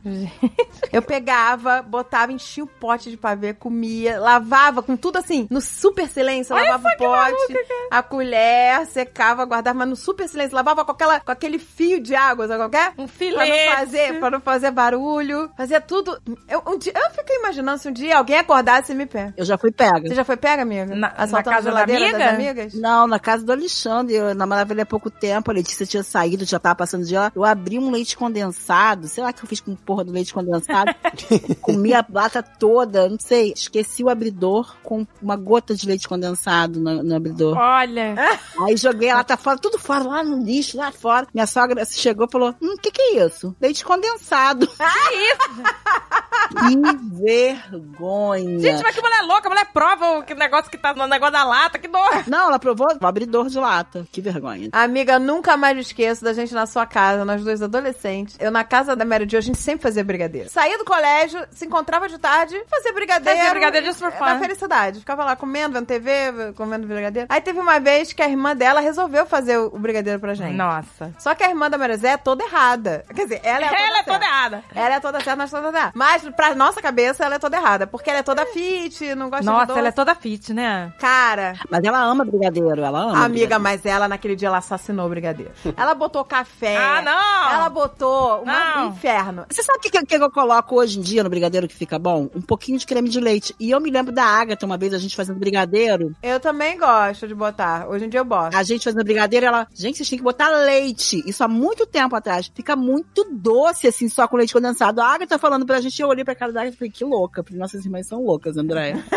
Eu 0.92 1.02
pegava, 1.02 1.82
botava, 1.82 2.32
enchia 2.32 2.64
o 2.64 2.68
pote 2.68 3.10
de 3.10 3.18
pavê, 3.18 3.54
comia, 3.54 4.20
lavava 4.20 4.82
com 4.82 4.96
tudo 4.96 5.18
assim, 5.18 5.48
no 5.50 5.62
super 5.62 6.08
silêncio, 6.08 6.56
lavava 6.56 6.88
o 6.90 6.98
pote, 6.98 7.54
a 7.92 8.02
colher, 8.04 8.86
secava, 8.88 9.46
guardava, 9.46 9.80
mas 9.80 9.90
no 9.90 9.96
super 9.96 10.28
silêncio, 10.28 10.56
lavava 10.56 10.84
com, 10.86 10.92
aquela, 10.92 11.20
com 11.20 11.32
aquele 11.32 11.60
fio 11.60 12.00
de 12.02 12.16
água, 12.16 12.48
sabe 12.48 12.60
qualquer? 12.60 12.94
Um 12.98 13.06
Pra 13.06 13.08
filete. 13.08 13.50
não 13.50 13.75
fazer, 13.78 14.20
pra 14.20 14.32
não 14.32 14.40
fazer 14.42 14.72
barulho, 14.72 15.50
fazia 15.58 15.80
tudo. 15.82 16.18
Eu, 16.48 16.62
um 16.68 16.78
dia, 16.78 16.94
eu 16.96 17.12
fiquei 17.12 17.38
imaginando 17.38 17.78
se 17.80 17.88
um 17.90 17.92
dia 17.92 18.18
alguém 18.18 18.38
acordasse 18.38 18.92
e 18.92 18.96
me 18.96 19.06
pega. 19.06 19.34
Eu 19.38 19.46
já 19.46 19.58
fui 19.58 19.72
pega. 19.72 20.08
Você 20.08 20.16
já 20.16 20.24
foi 20.24 20.38
pega, 20.38 20.62
amiga? 20.64 20.86
Na- 20.88 20.96
na 20.96 21.08
Assaltando 21.16 21.44
casa 21.56 21.70
a 21.70 21.74
da 21.74 21.86
geladeira 21.86 22.04
amiga? 22.06 22.18
das 22.20 22.34
amigas? 22.34 22.74
Não, 22.76 23.08
na 23.08 23.20
casa 23.20 23.44
do 23.46 23.52
Alexandre. 23.52 24.16
Eu 24.16 24.34
namorava 24.36 24.74
ele 24.74 24.82
há 24.82 24.86
pouco 24.86 25.10
tempo. 25.10 25.52
A 25.52 25.54
Letícia 25.54 25.86
tinha 25.86 26.04
saído, 26.04 26.46
já 26.46 26.60
tava 26.60 26.76
passando 26.76 27.06
de 27.06 27.16
lá. 27.16 27.32
Eu 27.36 27.44
abri 27.44 27.78
um 27.80 27.92
leite 27.92 28.18
condensado. 28.18 29.08
Sei 29.08 29.24
lá 29.24 29.30
o 29.30 29.34
que 29.34 29.44
eu 29.44 29.48
fiz 29.50 29.60
com 29.60 29.76
porra 29.76 30.04
do 30.04 30.12
leite 30.12 30.34
condensado. 30.34 30.94
Comi 31.62 31.94
a 31.94 32.06
lata 32.12 32.42
toda. 32.44 33.10
Não 33.10 33.18
sei. 33.20 33.54
Esqueci 33.56 34.04
o 34.04 34.10
abridor 34.10 34.76
com 34.84 35.06
uma 35.22 35.36
gota 35.36 35.76
de 35.76 35.88
leite 35.88 36.08
condensado 36.08 36.80
no, 36.80 37.04
no 37.04 37.16
abridor. 37.16 37.58
Olha. 37.58 38.16
Aí 38.66 38.78
joguei 38.78 39.10
a 39.10 39.16
lata 39.18 39.38
fora, 39.38 39.58
tudo 39.58 39.78
fora, 39.80 40.04
lá 40.04 40.24
no 40.24 40.44
lixo, 40.44 40.78
lá 40.78 40.92
fora. 40.92 41.28
Minha 41.34 41.48
sogra 41.48 41.84
chegou 41.86 42.26
e 42.28 42.32
falou: 42.32 42.56
Hum, 42.62 42.74
o 42.76 42.78
que, 42.78 42.92
que 42.92 43.02
é 43.02 43.26
isso? 43.26 43.56
Leite 43.66 43.84
condensado. 43.84 44.70
Que 46.46 46.78
vergonha. 47.24 48.60
Gente, 48.60 48.84
mas 48.84 48.96
que 48.96 49.02
mulher 49.02 49.22
louca, 49.24 49.48
a 49.48 49.50
mulher 49.50 49.66
prova 49.74 50.20
o 50.20 50.24
que 50.24 50.36
negócio 50.36 50.70
que 50.70 50.78
tá 50.78 50.94
no 50.94 51.08
negócio 51.08 51.34
da 51.34 51.44
lata, 51.44 51.80
que 51.80 51.88
dor. 51.88 52.24
Não, 52.28 52.48
ela 52.48 52.60
provou 52.60 52.88
o 53.02 53.08
abridor 53.08 53.48
de 53.48 53.58
lata. 53.60 54.08
Que 54.12 54.22
vergonha. 54.22 54.70
Amiga, 54.72 55.20
nunca 55.20 55.58
mais 55.58 55.78
esqueço 55.78 56.24
da 56.24 56.34
gente 56.34 56.54
na 56.54 56.66
sua 56.66 56.86
casa, 56.86 57.26
nós 57.26 57.44
dois 57.44 57.62
adolescentes. 57.62 58.38
Eu 58.40 58.52
na 58.52 58.64
casa 58.64 58.96
da 58.96 59.04
Mary 59.04 59.28
Jo, 59.30 59.38
a 59.38 59.42
gente 59.42 59.58
sempre 59.58 59.84
fazia 59.84 60.04
brigadeiro. 60.04 60.50
Saía 60.50 60.78
do 60.78 60.86
colégio, 60.86 61.46
se 61.52 61.66
encontrava 61.66 62.08
de 62.08 62.18
tarde, 62.18 62.62
fazia 62.70 62.94
brigadeiro. 62.94 63.38
Fazia 63.38 63.52
brigadeiro 63.52 63.94
for 63.96 64.12
fun. 64.12 64.26
Na 64.26 64.40
felicidade. 64.40 65.00
Ficava 65.00 65.26
lá 65.26 65.36
comendo, 65.36 65.74
vendo 65.74 65.88
TV, 65.88 66.54
comendo 66.56 66.88
brigadeiro. 66.88 67.28
Aí 67.30 67.42
teve 67.42 67.60
uma 67.60 67.80
vez 67.80 68.14
que 68.14 68.22
a 68.22 68.30
irmã 68.30 68.56
dela 68.56 68.80
resolveu 68.80 69.26
fazer 69.26 69.58
o 69.58 69.78
brigadeiro 69.80 70.20
pra 70.20 70.34
gente. 70.34 70.56
Nossa. 70.56 71.14
Só 71.18 71.34
que 71.34 71.44
a 71.44 71.50
irmã 71.50 71.70
da 71.70 71.78
Marizé 71.78 72.10
é 72.10 72.18
toda 72.18 72.44
errada. 72.44 73.04
Quer 73.14 73.24
dizer, 73.24 73.42
ela 73.58 73.66
é 73.66 73.70
toda 73.70 73.80
Ela 73.86 73.88
é 73.90 74.04
certa. 74.04 74.12
toda 74.14 74.26
errada. 74.26 74.64
Ela 74.76 74.96
é 74.96 75.00
toda 75.00 75.20
certa, 75.20 75.36
nós 75.36 75.52
toda 75.52 75.68
errada. 75.78 75.92
Mas, 75.96 76.24
pra 76.36 76.56
nossa 76.56 76.82
cabeça, 76.82 77.24
ela 77.26 77.36
é 77.36 77.40
toda 77.40 77.58
errada. 77.58 77.88
Porque 77.88 78.10
ela 78.10 78.20
é 78.20 78.24
toda 78.24 78.46
fit, 78.48 79.16
não 79.16 79.30
gosta 79.30 79.42
de 79.44 79.46
Nossa, 79.52 79.66
doce. 79.68 79.80
ela 79.80 79.88
é 79.88 79.92
toda 79.92 80.16
fit, 80.16 80.54
né? 80.54 80.94
Cara, 81.00 81.54
Mas 81.70 81.84
ela 81.84 82.00
ama 82.04 82.24
brigadeiro, 82.26 82.82
ela 82.84 83.00
ama. 83.00 83.12
Amiga, 83.12 83.28
brigadeiro. 83.30 83.64
mas 83.64 83.86
ela 83.86 84.08
naquele 84.08 84.36
dia 84.36 84.48
ela 84.48 84.58
assassinou 84.58 85.06
o 85.06 85.10
brigadeiro. 85.10 85.52
Ela 85.78 85.94
botou 85.94 86.24
café. 86.24 86.76
Ah, 86.96 87.02
não! 87.02 87.52
Ela 87.54 87.70
botou 87.70 88.42
uma- 88.44 88.84
um 88.84 88.90
inferno. 88.90 89.46
Você 89.50 89.64
sabe 89.64 89.80
o 89.80 89.82
que, 89.82 89.90
que, 89.90 90.06
que 90.06 90.16
eu 90.16 90.32
coloco 90.32 90.76
hoje 90.76 91.00
em 91.00 91.02
dia 91.02 91.24
no 91.24 91.30
brigadeiro 91.30 91.68
que 91.68 91.76
fica 91.76 91.98
bom? 92.00 92.30
Um 92.36 92.42
pouquinho 92.42 92.78
de 92.78 92.86
creme 92.86 93.10
de 93.10 93.20
leite. 93.20 93.56
E 93.60 93.72
eu 93.72 93.80
me 93.82 93.90
lembro 93.92 94.12
da 94.14 94.24
Agatha, 94.24 94.66
uma 94.66 94.78
vez 94.78 94.94
a 94.94 94.98
gente 94.98 95.16
fazendo 95.16 95.40
brigadeiro. 95.40 96.14
Eu 96.22 96.40
também 96.40 96.78
gosto 96.78 97.28
de 97.28 97.34
botar. 97.36 97.88
Hoje 97.88 98.06
em 98.06 98.10
dia 98.10 98.20
eu 98.20 98.26
boto. 98.26 98.56
A 98.56 98.64
gente 98.64 98.84
fazendo 98.84 99.04
brigadeiro, 99.04 99.46
ela. 99.46 99.68
Gente, 99.74 99.98
vocês 99.98 100.10
têm 100.10 100.18
que 100.20 100.24
botar 100.24 100.50
leite. 100.50 101.24
Isso 101.28 101.44
há 101.44 101.48
muito 101.48 101.86
tempo 101.86 102.16
atrás. 102.16 102.52
Fica 102.54 102.76
muito 102.76 103.26
doce, 103.46 103.88
assim, 103.88 104.10
só 104.10 104.28
com 104.28 104.38
leite 104.38 104.54
condensado. 104.54 105.00
A 105.00 105.14
Agatha 105.14 105.38
falando 105.38 105.66
pra 105.66 105.80
gente, 105.80 106.02
eu 106.02 106.08
olhei 106.08 106.26
pra 106.26 106.34
cara 106.34 106.52
da 106.52 106.62
Agatha 106.62 106.76
e 106.76 106.80
falei, 106.80 106.92
que 106.92 107.06
louca. 107.06 107.44
Porque 107.44 107.58
nossas 107.58 107.86
irmãs 107.86 108.08
são 108.08 108.24
loucas, 108.24 108.58
Andréia. 108.58 109.06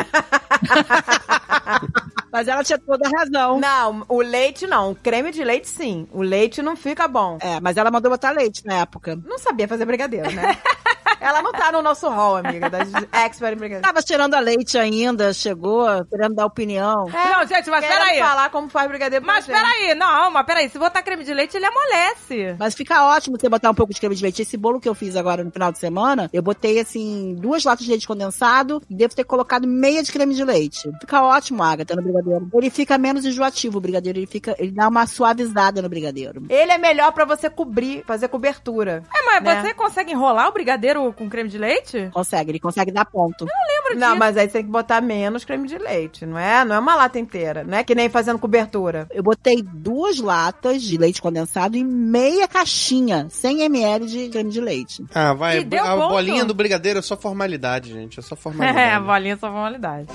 Mas 2.30 2.46
ela 2.46 2.62
tinha 2.62 2.78
toda 2.78 3.08
a 3.08 3.10
razão. 3.10 3.58
Não, 3.58 4.04
o 4.06 4.20
leite 4.20 4.66
não. 4.66 4.90
O 4.90 4.94
creme 4.94 5.30
de 5.30 5.42
leite 5.42 5.66
sim. 5.66 6.06
O 6.12 6.20
leite 6.20 6.60
não 6.60 6.76
fica 6.76 7.08
bom. 7.08 7.38
É, 7.40 7.58
mas 7.58 7.78
ela 7.78 7.90
mandou 7.90 8.10
botar 8.10 8.32
leite 8.32 8.66
na 8.66 8.80
época. 8.80 9.18
Não 9.24 9.38
sabia 9.38 9.66
fazer 9.66 9.86
brigadeiro, 9.86 10.30
né? 10.32 10.58
ela 11.20 11.42
não 11.42 11.52
tá 11.52 11.70
no 11.72 11.82
nosso 11.82 12.08
hall, 12.08 12.36
amiga, 12.36 12.68
das 12.70 12.88
expert 13.12 13.54
em 13.54 13.56
brigadeiro. 13.56 13.82
Tava 13.86 14.04
cheirando 14.06 14.34
a 14.34 14.40
leite 14.40 14.76
ainda, 14.78 15.32
chegou, 15.32 15.86
querendo 16.06 16.34
dar 16.34 16.46
opinião. 16.46 17.06
Não, 17.06 17.46
gente, 17.46 17.68
mas 17.70 17.84
peraí. 17.86 18.18
falar 18.18 18.50
como 18.50 18.68
faz 18.68 18.88
brigadeiro 18.88 19.24
Mas 19.24 19.44
gente. 19.44 19.54
peraí, 19.54 19.94
não, 19.94 20.30
mas 20.30 20.46
peraí. 20.46 20.68
Se 20.68 20.78
botar 20.78 21.02
creme 21.02 21.24
de 21.24 21.32
leite, 21.34 21.56
ele 21.56 21.66
amolece. 21.66 22.56
Mas 22.58 22.74
fica 22.74 23.04
ótimo 23.06 23.38
você 23.38 23.48
botar 23.48 23.70
um 23.70 23.74
pouco 23.74 23.92
de 23.92 24.00
creme 24.00 24.14
de 24.14 24.22
leite. 24.22 24.42
Esse 24.42 24.56
bolo 24.56 24.80
que 24.80 24.88
eu 24.88 24.94
fiz 24.94 25.16
agora 25.16 25.42
no 25.44 25.50
final 25.50 25.72
de 25.72 25.78
semana, 25.78 26.28
eu 26.32 26.42
botei, 26.42 26.78
assim, 26.80 27.34
duas 27.38 27.64
latas 27.64 27.84
de 27.84 27.90
leite 27.90 28.06
condensado 28.06 28.82
e 28.88 28.94
devo 28.94 29.14
ter 29.14 29.24
colocado 29.24 29.66
meia 29.66 30.02
de 30.02 30.12
creme 30.12 30.34
de 30.34 30.44
leite. 30.44 30.90
Fica 31.00 31.22
ótimo, 31.22 31.62
Agatha, 31.62 31.94
no 31.96 32.02
brigadeiro. 32.02 32.48
Ele 32.54 32.70
fica 32.70 32.98
menos 32.98 33.24
enjoativo, 33.24 33.78
o 33.78 33.80
brigadeiro. 33.80 34.18
Ele 34.18 34.26
fica, 34.26 34.54
ele 34.58 34.72
dá 34.72 34.88
uma 34.88 35.06
suavizada 35.06 35.80
no 35.82 35.88
brigadeiro. 35.88 36.44
Ele 36.48 36.72
é 36.72 36.78
melhor 36.78 37.12
pra 37.12 37.24
você 37.24 37.48
cobrir, 37.50 38.04
fazer 38.06 38.28
cobertura. 38.28 39.02
É, 39.14 39.22
mas 39.24 39.42
Né? 39.42 39.62
você 39.62 39.74
consegue 39.74 40.12
enrolar 40.12 40.48
o 40.48 40.52
brigadeiro 40.52 41.07
com 41.12 41.28
creme 41.28 41.48
de 41.48 41.58
leite? 41.58 42.10
Consegue, 42.12 42.50
ele 42.50 42.60
consegue 42.60 42.90
dar 42.90 43.04
ponto. 43.04 43.44
Lembro 43.44 43.98
Não, 44.00 44.08
disso. 44.08 44.18
mas 44.18 44.36
aí 44.36 44.46
você 44.46 44.52
tem 44.54 44.64
que 44.64 44.70
botar 44.70 45.00
menos 45.00 45.44
creme 45.44 45.66
de 45.68 45.78
leite, 45.78 46.24
não 46.26 46.38
é? 46.38 46.64
Não 46.64 46.76
é 46.76 46.78
uma 46.78 46.94
lata 46.94 47.18
inteira, 47.18 47.64
não 47.64 47.78
é 47.78 47.84
que 47.84 47.94
nem 47.94 48.08
fazendo 48.08 48.38
cobertura. 48.38 49.06
Eu 49.10 49.22
botei 49.22 49.62
duas 49.62 50.18
latas 50.18 50.82
de 50.82 50.96
leite 50.98 51.20
condensado 51.22 51.76
e 51.76 51.84
meia 51.84 52.46
caixinha, 52.48 53.26
100 53.30 53.62
ml 53.62 54.06
de 54.06 54.28
creme 54.28 54.50
de 54.50 54.60
leite. 54.60 55.04
Ah, 55.14 55.32
vai. 55.34 55.60
E 55.60 55.64
deu 55.64 55.84
a 55.84 55.96
ponto? 55.96 56.08
bolinha 56.08 56.44
do 56.44 56.54
brigadeiro 56.54 56.98
é 56.98 57.02
só 57.02 57.16
formalidade, 57.16 57.92
gente. 57.92 58.18
É 58.18 58.22
só 58.22 58.34
formalidade. 58.36 58.78
É, 58.78 58.92
a 58.94 59.00
bolinha 59.00 59.34
é 59.34 59.36
só 59.36 59.50
formalidade. 59.50 60.06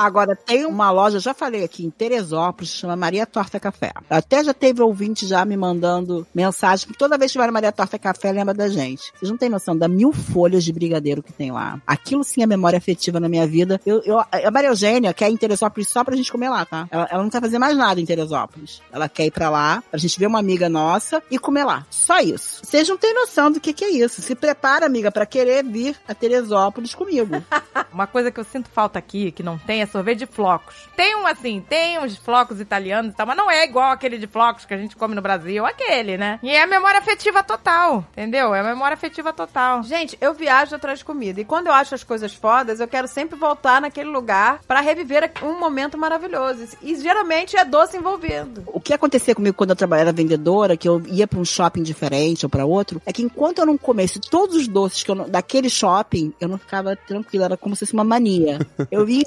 Agora, 0.00 0.34
tem 0.34 0.64
uma 0.66 0.90
loja, 0.90 1.20
já 1.20 1.34
falei 1.34 1.62
aqui, 1.64 1.84
em 1.84 1.90
Teresópolis, 1.90 2.70
chama 2.70 2.96
Maria 2.96 3.26
Torta 3.26 3.60
Café. 3.60 3.92
Até 4.08 4.42
já 4.42 4.54
teve 4.54 4.80
ouvinte 4.82 5.26
já 5.26 5.44
me 5.44 5.56
mandando 5.56 6.26
mensagem, 6.34 6.88
que 6.88 6.96
toda 6.96 7.18
vez 7.18 7.30
que 7.32 7.38
vai 7.38 7.46
na 7.46 7.52
Maria 7.52 7.70
Torta 7.72 7.98
Café, 7.98 8.32
lembra 8.32 8.54
da 8.54 8.68
gente. 8.68 9.12
Vocês 9.18 9.30
não 9.30 9.36
têm 9.38 9.48
noção 9.48 9.76
da 9.76 9.88
mil 9.88 10.12
folhas 10.12 10.64
de 10.64 10.72
brigadeiro 10.72 11.22
que 11.22 11.32
tem 11.32 11.50
lá. 11.52 11.80
Aquilo 11.86 12.24
sim 12.24 12.42
é 12.42 12.46
memória 12.46 12.78
afetiva 12.78 13.20
na 13.20 13.28
minha 13.28 13.46
vida. 13.46 13.80
Eu, 13.84 14.00
eu- 14.04 14.18
a 14.18 14.50
Maria 14.50 14.70
Eugênia 14.70 15.12
quer 15.12 15.28
ir 15.30 15.34
em 15.34 15.36
Teresópolis 15.36 15.88
só 15.88 16.02
pra 16.02 16.16
gente 16.16 16.32
comer 16.32 16.48
lá, 16.48 16.64
tá? 16.64 16.88
Ela, 16.90 17.08
ela 17.10 17.22
não 17.22 17.30
quer 17.30 17.40
fazer 17.40 17.58
mais 17.58 17.76
nada 17.76 18.00
em 18.00 18.06
Teresópolis. 18.06 18.80
Ela 18.92 19.08
quer 19.08 19.26
ir 19.26 19.30
pra 19.30 19.50
lá, 19.50 19.82
pra 19.90 19.98
gente 19.98 20.18
ver 20.18 20.26
uma 20.26 20.38
amiga 20.38 20.68
nossa 20.68 21.22
e 21.30 21.38
comer 21.38 21.64
lá. 21.64 21.86
Só 21.90 22.20
isso. 22.20 22.60
Vocês 22.64 22.88
não 22.88 22.96
têm 22.96 23.14
noção 23.14 23.50
do 23.50 23.60
que, 23.60 23.72
que 23.72 23.84
é 23.84 23.90
isso. 23.90 24.22
Se 24.22 24.34
prepara, 24.34 24.86
amiga, 24.86 25.10
pra 25.12 25.26
querer 25.26 25.62
vir 25.64 25.96
a 26.08 26.14
Teresópolis 26.14 26.94
comigo. 26.94 27.42
Uma 27.92 28.06
coisa 28.06 28.30
que 28.30 28.38
eu 28.40 28.44
sinto 28.44 28.68
falta 28.70 28.98
aqui, 28.98 29.30
que 29.32 29.42
não 29.42 29.58
tem, 29.58 29.82
é 29.82 29.86
sorvete 29.90 30.18
de 30.20 30.26
flocos. 30.26 30.74
Tem 30.96 31.14
um, 31.16 31.26
assim, 31.26 31.64
tem 31.68 31.98
uns 31.98 32.16
flocos 32.16 32.60
italianos 32.60 33.12
e 33.12 33.16
tal, 33.16 33.26
mas 33.26 33.36
não 33.36 33.50
é 33.50 33.64
igual 33.64 33.90
aquele 33.90 34.18
de 34.18 34.26
flocos 34.26 34.64
que 34.64 34.74
a 34.74 34.76
gente 34.78 34.96
come 34.96 35.14
no 35.14 35.22
Brasil, 35.22 35.64
aquele, 35.66 36.16
né? 36.16 36.38
E 36.42 36.50
é 36.50 36.62
a 36.62 36.66
memória 36.66 36.98
afetiva 36.98 37.42
total, 37.42 38.04
entendeu? 38.12 38.54
É 38.54 38.60
a 38.60 38.64
memória 38.64 38.94
afetiva 38.94 39.32
total. 39.32 39.82
Gente, 39.82 40.16
eu 40.20 40.34
viajo 40.34 40.74
atrás 40.74 40.98
de 41.00 41.04
comida. 41.04 41.40
E 41.40 41.44
quando 41.44 41.66
eu 41.68 41.72
acho 41.72 41.94
as 41.94 42.04
coisas 42.04 42.34
fodas, 42.34 42.80
eu 42.80 42.88
quero 42.88 43.08
sempre 43.08 43.38
voltar 43.38 43.80
naquele 43.80 44.08
lugar 44.10 44.60
pra 44.66 44.80
reviver 44.80 45.30
um 45.42 45.58
momento 45.58 45.96
maravilhoso. 45.98 46.68
E 46.82 46.94
geralmente 46.96 47.56
é 47.56 47.64
doce 47.64 47.96
envolvido. 47.96 48.62
O 48.66 48.80
que 48.80 48.92
acontecia 48.92 49.34
comigo 49.34 49.56
quando 49.56 49.70
eu 49.70 49.76
trabalhava 49.76 50.12
vendedora, 50.12 50.76
que 50.76 50.88
eu 50.88 51.02
ia 51.06 51.26
pra 51.26 51.38
um 51.38 51.44
shopping 51.44 51.82
diferente 51.82 52.44
ou 52.46 52.50
pra 52.50 52.64
outro, 52.64 53.00
é 53.06 53.12
que 53.12 53.22
enquanto 53.22 53.58
eu 53.58 53.66
não 53.66 53.76
comesse 53.78 54.20
todos 54.20 54.56
os 54.56 54.68
doces 54.68 55.02
que 55.02 55.10
eu 55.10 55.14
não- 55.14 55.28
daquele 55.28 55.68
shopping, 55.70 56.32
eu 56.40 56.48
não 56.48 56.58
ficava 56.58 56.94
tranquila, 56.96 57.46
era 57.46 57.56
como 57.56 57.74
se 57.74 57.80
fosse 57.80 57.92
uma 57.94 58.04
mania. 58.04 58.58
Eu 58.90 59.08
ia 59.08 59.18
em 59.18 59.22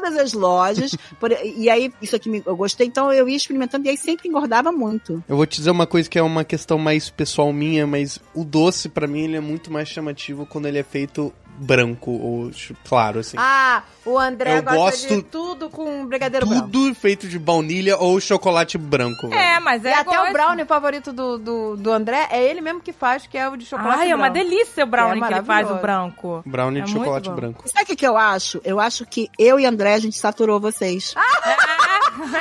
todas 0.00 0.16
as 0.18 0.32
lojas, 0.32 0.94
por- 1.18 1.30
e 1.32 1.68
aí 1.68 1.92
isso 2.00 2.14
aqui 2.16 2.28
me- 2.28 2.42
eu 2.46 2.56
gostei, 2.56 2.86
então 2.86 3.12
eu 3.12 3.28
ia 3.28 3.36
experimentando 3.36 3.86
e 3.86 3.90
aí 3.90 3.96
sempre 3.96 4.28
engordava 4.28 4.70
muito. 4.72 5.22
Eu 5.28 5.36
vou 5.36 5.46
te 5.46 5.56
dizer 5.58 5.70
uma 5.70 5.86
coisa 5.86 6.08
que 6.08 6.18
é 6.18 6.22
uma 6.22 6.44
questão 6.44 6.78
mais 6.78 7.10
pessoal 7.10 7.52
minha, 7.52 7.86
mas 7.86 8.18
o 8.34 8.44
doce, 8.44 8.88
pra 8.88 9.06
mim, 9.06 9.24
ele 9.24 9.36
é 9.36 9.40
muito 9.40 9.72
mais 9.72 9.88
chamativo 9.88 10.46
quando 10.46 10.66
ele 10.66 10.78
é 10.78 10.82
feito 10.82 11.32
branco 11.58 12.10
ou 12.10 12.52
ch- 12.52 12.72
claro, 12.88 13.20
assim. 13.20 13.36
Ah, 13.38 13.82
o 14.04 14.18
André 14.18 14.58
Eu 14.58 14.62
gosta 14.62 14.76
gosto 14.78 15.08
de 15.16 15.22
tudo 15.22 15.68
com 15.68 16.06
brigadeiro 16.06 16.46
branco. 16.46 16.68
Tudo 16.70 16.94
feito 16.94 17.28
de 17.28 17.38
baunilha 17.38 17.96
ou 17.98 18.18
chocolate 18.20 18.78
branco. 18.78 19.28
velho. 19.28 19.34
É, 19.40 19.60
mas 19.60 19.84
é 19.84 19.90
E 19.90 19.92
até 19.94 20.16
gosto. 20.16 20.30
o 20.30 20.32
brownie 20.32 20.64
favorito 20.64 21.12
do, 21.12 21.38
do, 21.38 21.76
do 21.76 21.92
André 21.92 22.28
é 22.30 22.42
ele 22.42 22.60
mesmo 22.60 22.80
que 22.80 22.92
faz, 22.92 23.26
que 23.26 23.36
é 23.36 23.48
o 23.48 23.56
de 23.56 23.66
chocolate 23.66 24.00
Ai, 24.00 24.10
é 24.10 24.14
uma 24.14 24.30
branco. 24.30 24.48
delícia 24.48 24.84
o 24.84 24.86
brownie 24.86 25.22
É 25.22 25.26
que 25.26 25.34
ele 25.34 25.42
faz, 25.42 25.70
o 25.70 25.74
branco. 25.74 26.42
Brownie 26.46 26.80
É 26.80 26.84
de 26.84 26.90
chocolate 26.92 27.30
branco. 27.30 27.68
Sabe 27.68 27.82
o 27.84 27.86
que, 27.86 27.96
que 27.96 28.06
eu 28.06 28.16
acho? 28.16 28.60
Eu 28.64 28.78
acho 28.80 29.04
que 29.04 29.28
eu 29.38 29.58
e 29.60 29.66
André, 29.66 29.94
a 29.94 29.98
gente 29.98 30.16
saturou 30.18 30.58
vocês. 30.60 31.14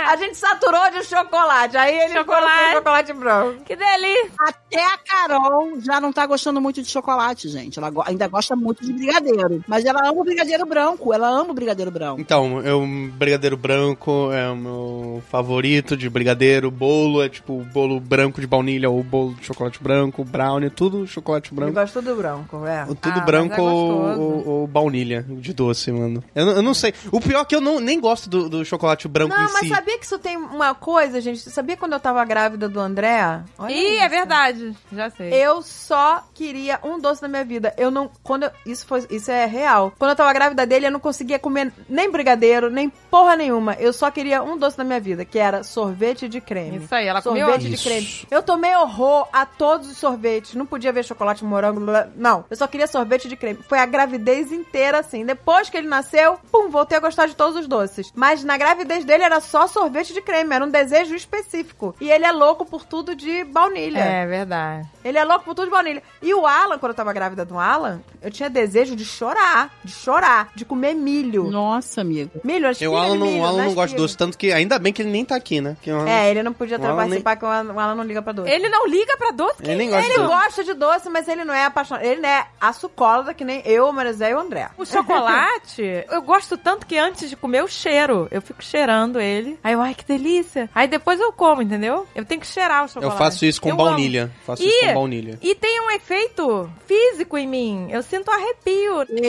A 0.09 0.15
gente 0.17 0.35
saturou 0.37 0.89
de 0.91 1.03
chocolate, 1.03 1.77
aí 1.77 1.97
ele 1.99 2.13
Chocolate. 2.13 2.73
chocolate 2.73 3.13
branco. 3.13 3.63
Que 3.63 3.75
delícia! 3.75 4.31
Até 4.39 4.83
a 4.83 4.97
Carol 4.97 5.79
já 5.81 5.99
não 6.01 6.11
tá 6.11 6.25
gostando 6.25 6.59
muito 6.61 6.81
de 6.81 6.89
chocolate, 6.89 7.47
gente. 7.49 7.77
Ela 7.79 7.89
go- 7.89 8.03
ainda 8.05 8.27
gosta 8.27 8.55
muito 8.55 8.83
de 8.85 8.91
brigadeiro. 8.93 9.63
Mas 9.67 9.85
ela 9.85 10.01
ama 10.09 10.21
o 10.21 10.23
brigadeiro 10.23 10.65
branco. 10.65 11.13
Ela 11.13 11.29
ama 11.29 11.51
o 11.51 11.53
brigadeiro 11.53 11.91
branco. 11.91 12.19
Então, 12.19 12.61
eu, 12.61 12.85
brigadeiro 13.13 13.55
branco 13.57 14.31
é 14.31 14.49
o 14.49 14.55
meu 14.55 15.23
favorito 15.29 15.95
de 15.95 16.09
brigadeiro. 16.09 16.69
Bolo 16.71 17.21
é 17.23 17.29
tipo 17.29 17.63
bolo 17.73 17.99
branco 17.99 18.41
de 18.41 18.47
baunilha 18.47 18.89
ou 18.89 19.03
bolo 19.03 19.33
de 19.35 19.45
chocolate 19.45 19.81
branco. 19.81 20.23
Brownie, 20.23 20.69
tudo 20.69 21.05
chocolate 21.07 21.51
Eu 21.51 21.55
branco. 21.55 21.73
gosto 21.73 22.01
do 22.01 22.15
branco, 22.15 22.65
é. 22.65 22.83
O 22.89 22.95
Tudo 22.95 23.19
Ah, 23.19 23.25
branco 23.25 23.49
mas 23.49 23.57
é 23.59 23.61
ou, 23.61 24.19
ou- 24.19 24.47
ou 24.47 24.67
baunilha 24.67 25.25
de 25.27 25.53
doce, 25.53 25.91
mano. 25.91 26.23
Eu, 26.35 26.45
não- 26.45 26.53
eu 26.53 26.61
não 26.61 26.73
sei. 26.73 26.93
O 27.11 27.19
pior 27.21 27.41
é 27.41 27.45
que 27.45 27.55
eu 27.55 27.61
não, 27.61 27.79
nem 27.79 27.99
gosto 27.99 28.29
do, 28.29 28.49
do 28.49 28.65
chocolate 28.65 29.07
branco 29.07 29.33
Não, 29.35 29.45
em 29.47 29.53
mas 29.53 29.66
si. 29.67 29.73
sabia 29.75 29.97
que 29.97 30.05
isso 30.05 30.19
tem 30.19 30.37
uma 30.37 30.73
coisa, 30.75 31.19
gente? 31.21 31.49
Sabia 31.49 31.77
quando 31.77 31.93
eu 31.93 31.99
tava 31.99 32.23
grávida 32.25 32.67
do 32.67 32.79
André? 32.79 33.41
Olha 33.57 33.71
Ih, 33.71 33.95
isso. 33.95 34.03
é 34.03 34.07
verdade. 34.09 34.75
Já 34.91 35.09
sei. 35.09 35.33
Eu 35.33 35.61
só 35.61 36.23
queria 36.33 36.79
um 36.83 36.99
doce 36.99 37.21
na 37.21 37.27
minha 37.27 37.43
vida. 37.43 37.73
Eu 37.77 37.89
não. 37.91 38.09
Quando 38.23 38.43
eu- 38.43 38.51
isso, 38.65 38.85
foi, 38.85 39.05
isso 39.09 39.31
é 39.31 39.45
real. 39.45 39.93
Quando 39.97 40.11
eu 40.11 40.15
tava 40.15 40.31
grávida 40.33 40.65
dele, 40.65 40.87
eu 40.87 40.91
não 40.91 40.99
conseguia 40.99 41.39
comer 41.39 41.71
nem 41.89 42.09
brigadeiro, 42.11 42.69
nem 42.69 42.89
porra 42.89 43.35
nenhuma. 43.35 43.73
Eu 43.79 43.91
só 43.93 44.09
queria 44.11 44.43
um 44.43 44.57
doce 44.57 44.77
na 44.77 44.83
minha 44.83 44.99
vida, 44.99 45.23
que 45.25 45.39
era 45.39 45.63
sorvete 45.63 46.27
de 46.27 46.39
creme. 46.41 46.77
Isso 46.77 46.93
aí, 46.93 47.07
ela 47.07 47.21
comeu 47.21 47.47
Sorvete 47.47 47.69
de 47.69 47.77
creme. 47.83 48.27
Eu 48.29 48.43
tomei 48.43 48.75
horror 48.75 49.27
a 49.33 49.45
todos 49.45 49.89
os 49.89 49.97
sorvetes. 49.97 50.53
Não 50.55 50.65
podia 50.65 50.91
ver 50.91 51.03
chocolate 51.03 51.43
morango. 51.43 51.79
blá. 51.81 52.07
Não, 52.15 52.45
eu 52.49 52.55
só 52.57 52.67
queria 52.67 52.87
sorvete 52.87 53.27
de 53.29 53.35
creme. 53.35 53.59
Foi 53.67 53.79
a 53.79 53.85
gravidez 53.85 54.51
inteira 54.51 54.99
assim. 54.99 55.25
Depois 55.25 55.69
que 55.69 55.77
ele 55.77 55.87
nasceu, 55.87 56.37
pum, 56.51 56.69
voltei 56.69 56.97
a 56.97 57.01
gostar 57.01 57.25
de 57.27 57.35
todos 57.35 57.59
os 57.59 57.67
doces. 57.67 58.11
Mas 58.13 58.43
na 58.43 58.57
gravidez 58.57 59.05
dele 59.05 59.23
era 59.23 59.39
só 59.39 59.56
só 59.57 59.65
sorvete 59.67 60.13
de 60.13 60.21
creme, 60.21 60.53
era 60.53 60.63
um 60.63 60.69
desejo 60.69 61.15
específico. 61.15 61.95
E 61.99 62.11
ele 62.11 62.25
é 62.25 62.31
louco 62.31 62.63
por 62.65 62.85
tudo 62.85 63.15
de 63.15 63.43
baunilha. 63.45 63.99
É 63.99 64.25
verdade. 64.27 64.87
Ele 65.03 65.17
é 65.17 65.23
louco 65.23 65.45
por 65.45 65.55
tudo 65.55 65.65
de 65.65 65.71
baunilha. 65.71 66.03
E 66.21 66.31
o 66.33 66.45
Alan, 66.45 66.77
quando 66.77 66.91
eu 66.91 66.95
tava 66.95 67.11
grávida 67.13 67.43
do 67.43 67.57
Alan, 67.57 67.99
eu 68.21 68.29
tinha 68.29 68.49
desejo 68.49 68.95
de 68.95 69.03
chorar, 69.03 69.71
de 69.83 69.91
chorar, 69.91 70.49
de 70.53 70.63
comer 70.63 70.93
milho. 70.93 71.45
Nossa, 71.49 72.01
amigo. 72.01 72.39
Milho, 72.43 72.67
as 72.69 72.79
Eu, 72.81 72.91
o 72.91 72.97
Alan 72.97 73.13
de 73.13 73.17
não, 73.19 73.27
milho, 73.27 73.41
o 73.41 73.45
Alan 73.45 73.65
não 73.65 73.73
gosta 73.73 73.95
de 73.95 73.95
doce, 73.95 74.15
tanto 74.17 74.37
que 74.37 74.51
ainda 74.53 74.77
bem 74.77 74.93
que 74.93 75.01
ele 75.01 75.09
nem 75.11 75.25
tá 75.25 75.35
aqui, 75.35 75.59
né? 75.59 75.75
Que 75.81 75.89
Alan- 75.89 76.07
É, 76.07 76.29
ele 76.29 76.43
não 76.43 76.53
podia 76.53 76.77
participar, 76.77 77.35
que 77.35 77.45
o 77.45 77.47
Alan, 77.47 77.73
o 77.73 77.79
Alan 77.79 77.95
não 77.95 78.03
liga 78.03 78.21
pra 78.21 78.33
doce. 78.33 78.49
Ele 78.51 78.69
não 78.69 78.85
liga 78.87 79.17
pra 79.17 79.31
doce? 79.31 79.55
Ele 79.63 79.75
nem 79.75 79.89
gosta 79.89 80.03
de 80.05 80.09
Ele 80.13 80.23
doce. 80.23 80.29
gosta 80.35 80.63
de 80.63 80.73
doce, 80.75 81.09
mas 81.09 81.27
ele 81.27 81.43
não 81.43 81.53
é 81.53 81.65
apaixonado. 81.65 82.03
Ele 82.05 82.21
não 82.21 82.29
é 82.29 82.45
açucólatra, 82.61 83.33
que 83.33 83.43
nem 83.45 83.61
eu, 83.65 83.87
o 83.87 83.93
Marizé 83.93 84.31
e 84.31 84.35
o 84.35 84.39
André. 84.39 84.69
O 84.77 84.85
chocolate, 84.85 86.05
eu 86.11 86.21
gosto 86.21 86.57
tanto 86.57 86.85
que 86.85 86.97
antes 86.97 87.29
de 87.29 87.35
comer 87.35 87.59
eu 87.61 87.67
cheiro. 87.67 88.27
Eu 88.31 88.41
fico 88.41 88.63
cheirando 88.63 89.19
ele. 89.19 89.36
Aí 89.63 89.73
eu, 89.73 89.81
ai, 89.81 89.93
que 89.93 90.05
delícia. 90.05 90.69
Aí 90.73 90.87
depois 90.87 91.19
eu 91.19 91.31
como, 91.31 91.61
entendeu? 91.61 92.05
Eu 92.15 92.25
tenho 92.25 92.41
que 92.41 92.47
cheirar 92.47 92.81
o 92.81 92.85
Eu 92.85 92.89
chocolate. 92.89 93.17
faço 93.17 93.45
isso 93.45 93.61
com 93.61 93.69
Eu 93.69 93.75
baunilha. 93.75 94.31
Faço 94.45 94.63
isso 94.63 94.75
Ih, 94.83 94.87
com 94.87 94.93
baunilha. 94.95 95.39
E 95.41 95.55
tem 95.55 95.81
um 95.81 95.91
efeito 95.91 96.69
físico 96.85 97.37
em 97.37 97.47
mim. 97.47 97.87
Eu 97.91 98.01
sinto 98.03 98.29
arrepio. 98.31 99.05
Que 99.05 99.27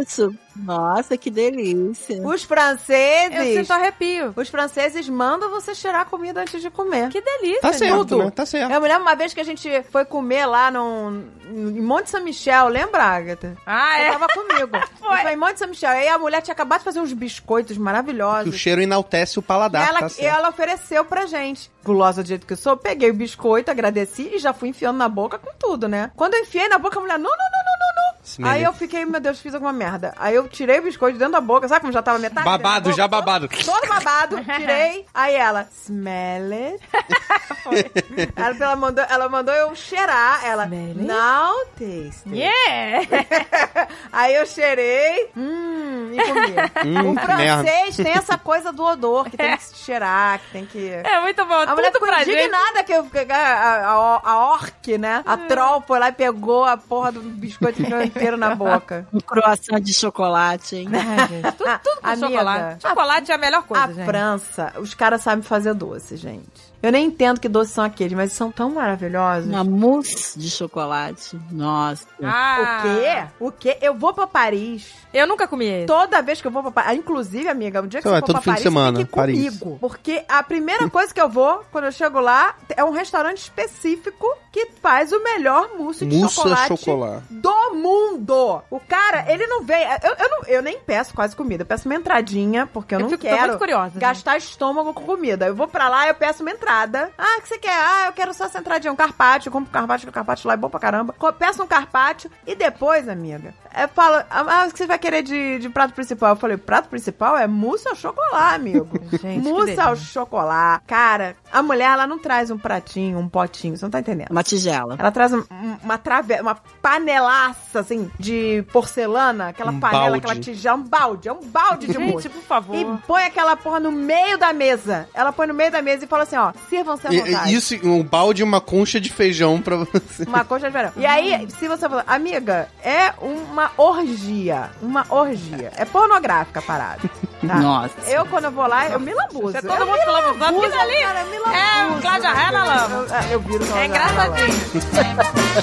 isso? 0.00 0.34
Nossa, 0.56 1.16
que 1.16 1.30
delícia. 1.30 2.20
Os 2.26 2.42
Eu 2.42 2.48
franceses. 2.48 3.54
sinto 3.58 3.72
arrepio. 3.72 4.32
Os 4.36 4.48
franceses 4.48 5.08
mandam 5.08 5.50
você 5.50 5.74
cheirar 5.74 6.02
a 6.02 6.04
comida 6.04 6.40
antes 6.40 6.60
de 6.60 6.70
comer. 6.70 7.08
Que 7.08 7.20
delícia. 7.20 7.60
Tá 7.60 7.72
certo, 7.72 8.16
né? 8.18 8.30
Tá 8.30 8.44
certo. 8.46 8.72
Eu 8.72 8.80
me 8.80 8.88
lembro 8.88 9.02
uma 9.02 9.14
vez 9.14 9.32
que 9.32 9.40
a 9.40 9.44
gente 9.44 9.68
foi 9.90 10.04
comer 10.04 10.46
lá 10.46 10.70
num, 10.70 11.24
em 11.48 11.80
Monte 11.80 12.10
São 12.10 12.22
Michel, 12.22 12.68
lembra, 12.68 13.02
Agatha? 13.02 13.56
Ah, 13.66 13.96
Você 13.96 14.02
é? 14.02 14.10
tava 14.12 14.26
comigo. 14.28 14.70
Foi. 15.00 15.18
Foi 15.18 15.32
em 15.32 15.36
Monte 15.36 15.58
São 15.58 15.68
Michel. 15.68 15.90
Aí 15.90 16.08
a 16.08 16.18
mulher 16.18 16.40
tinha 16.42 16.52
acabado 16.52 16.78
de 16.80 16.84
fazer 16.84 17.00
uns 17.00 17.12
biscoitos 17.12 17.76
Que 17.76 17.80
o 17.80 17.84
maravilhosos. 17.84 18.54
cheiro 18.56 18.80
enaltece 18.82 19.38
o 19.38 19.42
paladar, 19.42 19.84
E 19.86 19.88
ela, 19.88 20.00
tá 20.00 20.14
e 20.18 20.24
ela 20.26 20.48
ofereceu 20.50 21.04
pra 21.04 21.26
gente. 21.26 21.70
Gulosa 21.84 22.22
do 22.22 22.28
jeito 22.28 22.46
que 22.46 22.52
eu 22.52 22.56
sou, 22.56 22.76
peguei 22.76 23.10
o 23.10 23.14
biscoito, 23.14 23.70
agradeci 23.70 24.30
e 24.34 24.38
já 24.38 24.52
fui 24.52 24.68
enfiando 24.68 24.98
na 24.98 25.08
boca 25.08 25.38
com 25.38 25.50
tudo, 25.58 25.88
né? 25.88 26.10
Quando 26.16 26.34
eu 26.34 26.40
enfiei 26.40 26.68
na 26.68 26.78
boca, 26.78 26.98
a 26.98 27.00
mulher, 27.00 27.18
não, 27.18 27.30
não, 27.30 27.36
não, 27.36 27.36
não, 27.36 27.78
não, 27.78 27.94
não. 27.96 28.09
Esse 28.09 28.09
Aí 28.42 28.62
eu 28.62 28.72
fiquei, 28.72 29.04
meu 29.04 29.20
Deus, 29.20 29.40
fiz 29.40 29.54
alguma 29.54 29.72
merda. 29.72 30.14
Aí 30.16 30.34
eu 30.34 30.48
tirei 30.48 30.78
o 30.78 30.82
biscoito 30.82 31.18
dentro 31.18 31.32
da 31.32 31.40
boca, 31.40 31.66
sabe 31.68 31.80
como 31.80 31.92
já 31.92 32.02
tava 32.02 32.18
metade? 32.18 32.44
Babado, 32.44 32.90
boca? 32.90 32.96
já 32.96 33.08
babado. 33.08 33.48
Todo 33.48 33.88
babado, 33.88 34.36
tirei. 34.56 35.06
Aí 35.12 35.34
ela, 35.34 35.66
smell 35.72 36.52
it. 36.52 36.80
ela, 38.36 38.56
ela, 38.56 38.76
mandou, 38.76 39.04
ela 39.08 39.28
mandou 39.28 39.54
eu 39.54 39.74
cheirar. 39.74 40.44
Ela, 40.44 40.64
Smell 40.66 40.88
it? 40.90 41.02
now 41.02 41.54
taste. 41.78 42.28
it." 42.28 42.36
Yeah! 42.36 43.88
Aí 44.12 44.34
eu 44.34 44.46
cheirei, 44.46 45.30
hum, 45.36 46.10
e 46.12 46.22
comi. 46.22 46.54
Hum, 46.86 47.10
o 47.10 47.16
que 47.16 47.26
francês 47.26 47.96
tem 47.96 48.12
essa 48.12 48.38
coisa 48.38 48.72
do 48.72 48.84
odor, 48.84 49.24
que 49.30 49.36
tem 49.36 49.56
que 49.56 49.64
se 49.64 49.76
cheirar, 49.76 50.38
que 50.40 50.50
tem 50.52 50.66
que... 50.66 50.88
É 50.90 51.20
muito 51.20 51.44
bom. 51.44 51.54
A 51.54 51.74
mulher 51.74 51.92
ficou 51.92 52.08
indignada 52.08 52.84
que 52.84 52.92
eu, 52.92 53.04
que 53.04 53.18
a, 53.18 53.36
a, 53.36 54.20
a 54.24 54.50
orc, 54.52 54.98
né? 54.98 55.22
A 55.26 55.36
troll 55.36 55.82
foi 55.86 55.98
lá 55.98 56.08
e 56.08 56.12
pegou 56.12 56.64
a 56.64 56.76
porra 56.76 57.12
do 57.12 57.20
biscoito 57.20 57.80
e 57.80 57.84
enfiou 57.84 58.00
inteiro 58.16 58.36
na 58.36 58.54
boca. 58.54 59.06
Um 59.12 59.20
croissant 59.20 59.80
de 59.80 59.92
chocolate, 59.94 60.76
hein? 60.76 60.88
Ai, 60.92 61.28
gente, 61.28 61.52
tudo, 61.56 61.78
tudo 61.82 62.00
com 62.00 62.06
Amiga, 62.08 62.28
chocolate. 62.28 62.82
Chocolate 62.88 63.30
é 63.30 63.34
a 63.34 63.38
melhor 63.38 63.62
coisa, 63.64 63.84
a 63.84 63.92
gente. 63.92 64.04
França, 64.06 64.72
os 64.78 64.94
caras 64.94 65.22
sabem 65.22 65.42
fazer 65.42 65.74
doce, 65.74 66.16
gente. 66.16 66.70
Eu 66.82 66.90
nem 66.90 67.04
entendo 67.08 67.38
que 67.38 67.46
doces 67.48 67.74
são 67.74 67.84
aqueles, 67.84 68.14
mas 68.16 68.32
são 68.32 68.50
tão 68.50 68.70
maravilhosos. 68.70 69.46
Uma 69.50 69.62
mousse 69.62 70.38
de 70.38 70.48
chocolate. 70.50 71.38
Nossa. 71.52 72.06
Ah, 72.22 72.78
O 72.80 72.82
quê? 72.82 73.44
O 73.44 73.52
quê? 73.52 73.78
Eu 73.82 73.92
vou 73.98 74.14
pra 74.14 74.26
Paris. 74.26 74.90
Eu 75.12 75.26
nunca 75.26 75.46
comi 75.46 75.66
esse. 75.66 75.86
Toda 75.86 76.22
vez 76.22 76.40
que 76.40 76.46
eu 76.46 76.50
vou 76.50 76.62
pra 76.62 76.70
Paris. 76.70 76.98
Inclusive, 76.98 77.46
amiga, 77.50 77.82
um 77.82 77.86
dia 77.86 78.00
que 78.00 78.04
Você 78.04 78.08
você 78.08 78.12
vai 78.12 78.20
for 78.20 78.26
todo 78.28 78.34
pra 78.36 78.42
fim 78.42 78.50
de 78.52 78.54
Paris, 78.54 78.62
semana, 78.62 78.90
você 78.92 78.96
tem 78.96 79.04
que 79.06 79.12
Paris. 79.12 79.58
comigo. 79.58 79.78
Porque 79.78 80.24
a 80.26 80.42
primeira 80.42 80.88
coisa 80.88 81.12
que 81.12 81.20
eu 81.20 81.28
vou, 81.28 81.62
quando 81.70 81.84
eu 81.84 81.92
chego 81.92 82.18
lá, 82.18 82.54
é 82.74 82.82
um 82.82 82.92
restaurante 82.92 83.38
específico 83.42 84.26
que 84.52 84.66
faz 84.82 85.12
o 85.12 85.22
melhor 85.22 85.70
mousse 85.78 86.04
de 86.04 86.28
chocolate 86.28 86.76
chocolate. 86.76 87.24
do 87.30 87.74
mundo. 87.74 88.62
O 88.70 88.80
cara, 88.80 89.30
ele 89.32 89.46
não 89.46 89.62
vem. 89.62 89.82
Eu, 90.02 90.14
eu, 90.18 90.30
não, 90.30 90.42
eu 90.46 90.62
nem 90.62 90.78
peço 90.80 91.14
quase 91.14 91.36
comida. 91.36 91.62
Eu 91.62 91.66
peço 91.66 91.88
uma 91.88 91.94
entradinha, 91.94 92.66
porque 92.66 92.94
eu, 92.94 92.98
Eu 92.98 93.02
não 93.04 93.10
fico- 93.10 93.22
quero 93.22 93.46
muito 93.48 93.58
curiosa, 93.58 93.90
gente. 93.90 94.00
gastar 94.00 94.36
estômago 94.36 94.92
com 94.92 95.04
comida. 95.04 95.46
Eu 95.46 95.54
vou 95.54 95.68
pra 95.68 95.88
lá, 95.88 96.08
eu 96.08 96.14
peço 96.14 96.42
uma 96.42 96.50
entrada. 96.50 97.10
Ah, 97.16 97.36
o 97.38 97.42
que 97.42 97.48
você 97.48 97.58
quer? 97.58 97.72
Ah, 97.72 98.06
eu 98.06 98.12
quero 98.12 98.34
só 98.34 98.44
essa 98.46 98.58
entradinha, 98.58 98.92
um 98.92 98.96
carpaccio. 98.96 99.48
Eu 99.48 99.52
compro 99.52 99.68
um 99.70 99.72
carpaccio, 99.72 100.06
que 100.06 100.10
o 100.10 100.14
carpaccio 100.14 100.48
lá 100.48 100.54
é 100.54 100.56
bom 100.56 100.68
pra 100.68 100.80
caramba. 100.80 101.14
Peço 101.38 101.62
um 101.62 101.66
carpaccio 101.66 102.30
e 102.46 102.54
depois, 102.54 103.08
amiga, 103.08 103.54
eu 103.80 103.88
falo, 103.88 104.22
ah, 104.30 104.66
o 104.68 104.72
que 104.72 104.78
você 104.78 104.86
vai 104.86 104.98
querer 104.98 105.22
de, 105.22 105.58
de 105.60 105.68
prato 105.68 105.94
principal? 105.94 106.30
Eu 106.30 106.36
falei, 106.36 106.56
prato 106.56 106.88
principal 106.88 107.36
é 107.38 107.46
mousse 107.46 107.88
ao 107.88 107.94
chocolate, 107.94 108.54
amigo. 108.56 108.88
Gente, 109.16 109.42
mousse 109.48 109.78
ao 109.78 109.94
chocolate. 109.96 110.84
Cara, 110.86 111.36
a 111.52 111.62
mulher, 111.62 111.92
ela 111.92 112.06
não 112.06 112.18
traz 112.18 112.50
um 112.50 112.58
pratinho, 112.58 113.18
um 113.18 113.28
potinho, 113.28 113.76
você 113.76 113.84
não 113.84 113.90
tá 113.90 114.00
entendendo. 114.00 114.28
Uma 114.40 114.44
tigela. 114.44 114.96
Ela 114.98 115.10
traz 115.12 115.32
um- 115.32 115.44
um- 115.50 115.76
uma 115.84 115.98
trave... 115.98 116.40
uma 116.40 116.56
panelaça, 116.80 117.80
assim, 117.80 118.10
de 118.18 118.64
porcelana, 118.72 119.48
aquela 119.48 119.70
Um 119.70 119.78
panela, 119.80 120.02
balde. 120.04 120.18
aquela 120.18 120.36
tigela, 120.40 120.76
um 120.78 120.82
balde, 120.82 121.28
é 121.28 121.32
um 121.32 121.40
balde 121.44 121.86
de 121.86 121.92
Gente, 121.92 122.28
por 122.28 122.42
favor. 122.42 122.74
E 122.74 122.84
põe 123.06 123.24
aquela 123.24 123.54
porra 123.56 123.78
no 123.80 123.92
meio 123.92 124.38
da 124.38 124.52
mesa. 124.52 125.08
Ela 125.12 125.32
põe 125.32 125.46
no 125.46 125.54
meio 125.54 125.70
da 125.70 125.82
mesa 125.82 126.04
e 126.04 126.08
fala 126.08 126.22
assim, 126.22 126.36
ó, 126.36 126.52
sirvam-se 126.68 127.06
à 127.06 127.10
vontade. 127.10 127.52
e 127.52 127.54
Isso, 127.54 127.74
um 127.86 128.02
balde 128.02 128.40
e 128.40 128.44
uma 128.44 128.60
concha 128.60 128.98
de 129.00 129.10
feijão 129.12 129.60
pra 129.60 129.76
você. 129.76 130.24
Uma 130.26 130.44
coxa 130.44 130.66
de 130.66 130.72
verão. 130.72 130.92
E 130.96 131.04
aí, 131.04 131.46
se 131.58 131.68
você 131.68 131.88
falar, 131.88 132.04
amiga, 132.06 132.68
é 132.82 133.12
uma 133.20 133.70
orgia. 133.76 134.70
Uma 134.80 135.04
orgia. 135.10 135.72
É 135.76 135.84
pornográfica 135.84 136.60
a 136.60 136.62
parada. 136.62 137.00
Tá? 137.46 137.54
Nossa. 137.56 137.94
Eu, 138.06 138.26
quando 138.26 138.44
eu 138.44 138.50
vou 138.50 138.66
lá, 138.66 138.88
eu 138.88 139.00
me 139.00 139.14
lambuzo. 139.14 139.52
Você 139.52 139.58
é 139.58 139.62
todo 139.62 139.80
eu 139.80 139.86
mundo 139.86 139.98
lambuzando, 140.06 140.38
lambuzo, 140.44 140.66
aquilo 140.66 140.82
ali 140.82 141.02
cara, 141.02 141.24
me 141.24 141.36
é 141.36 141.38
lambuzo. 141.40 141.96
um 141.96 142.00
Cláudia 142.00 142.30
Raia 142.30 142.50
na 142.52 142.64
lama. 142.64 142.96
Eu, 142.96 143.06
eu, 143.06 143.30
eu 143.30 143.40
viro 143.40 143.64
É 143.76 143.86
engraçadinho. 143.86 145.60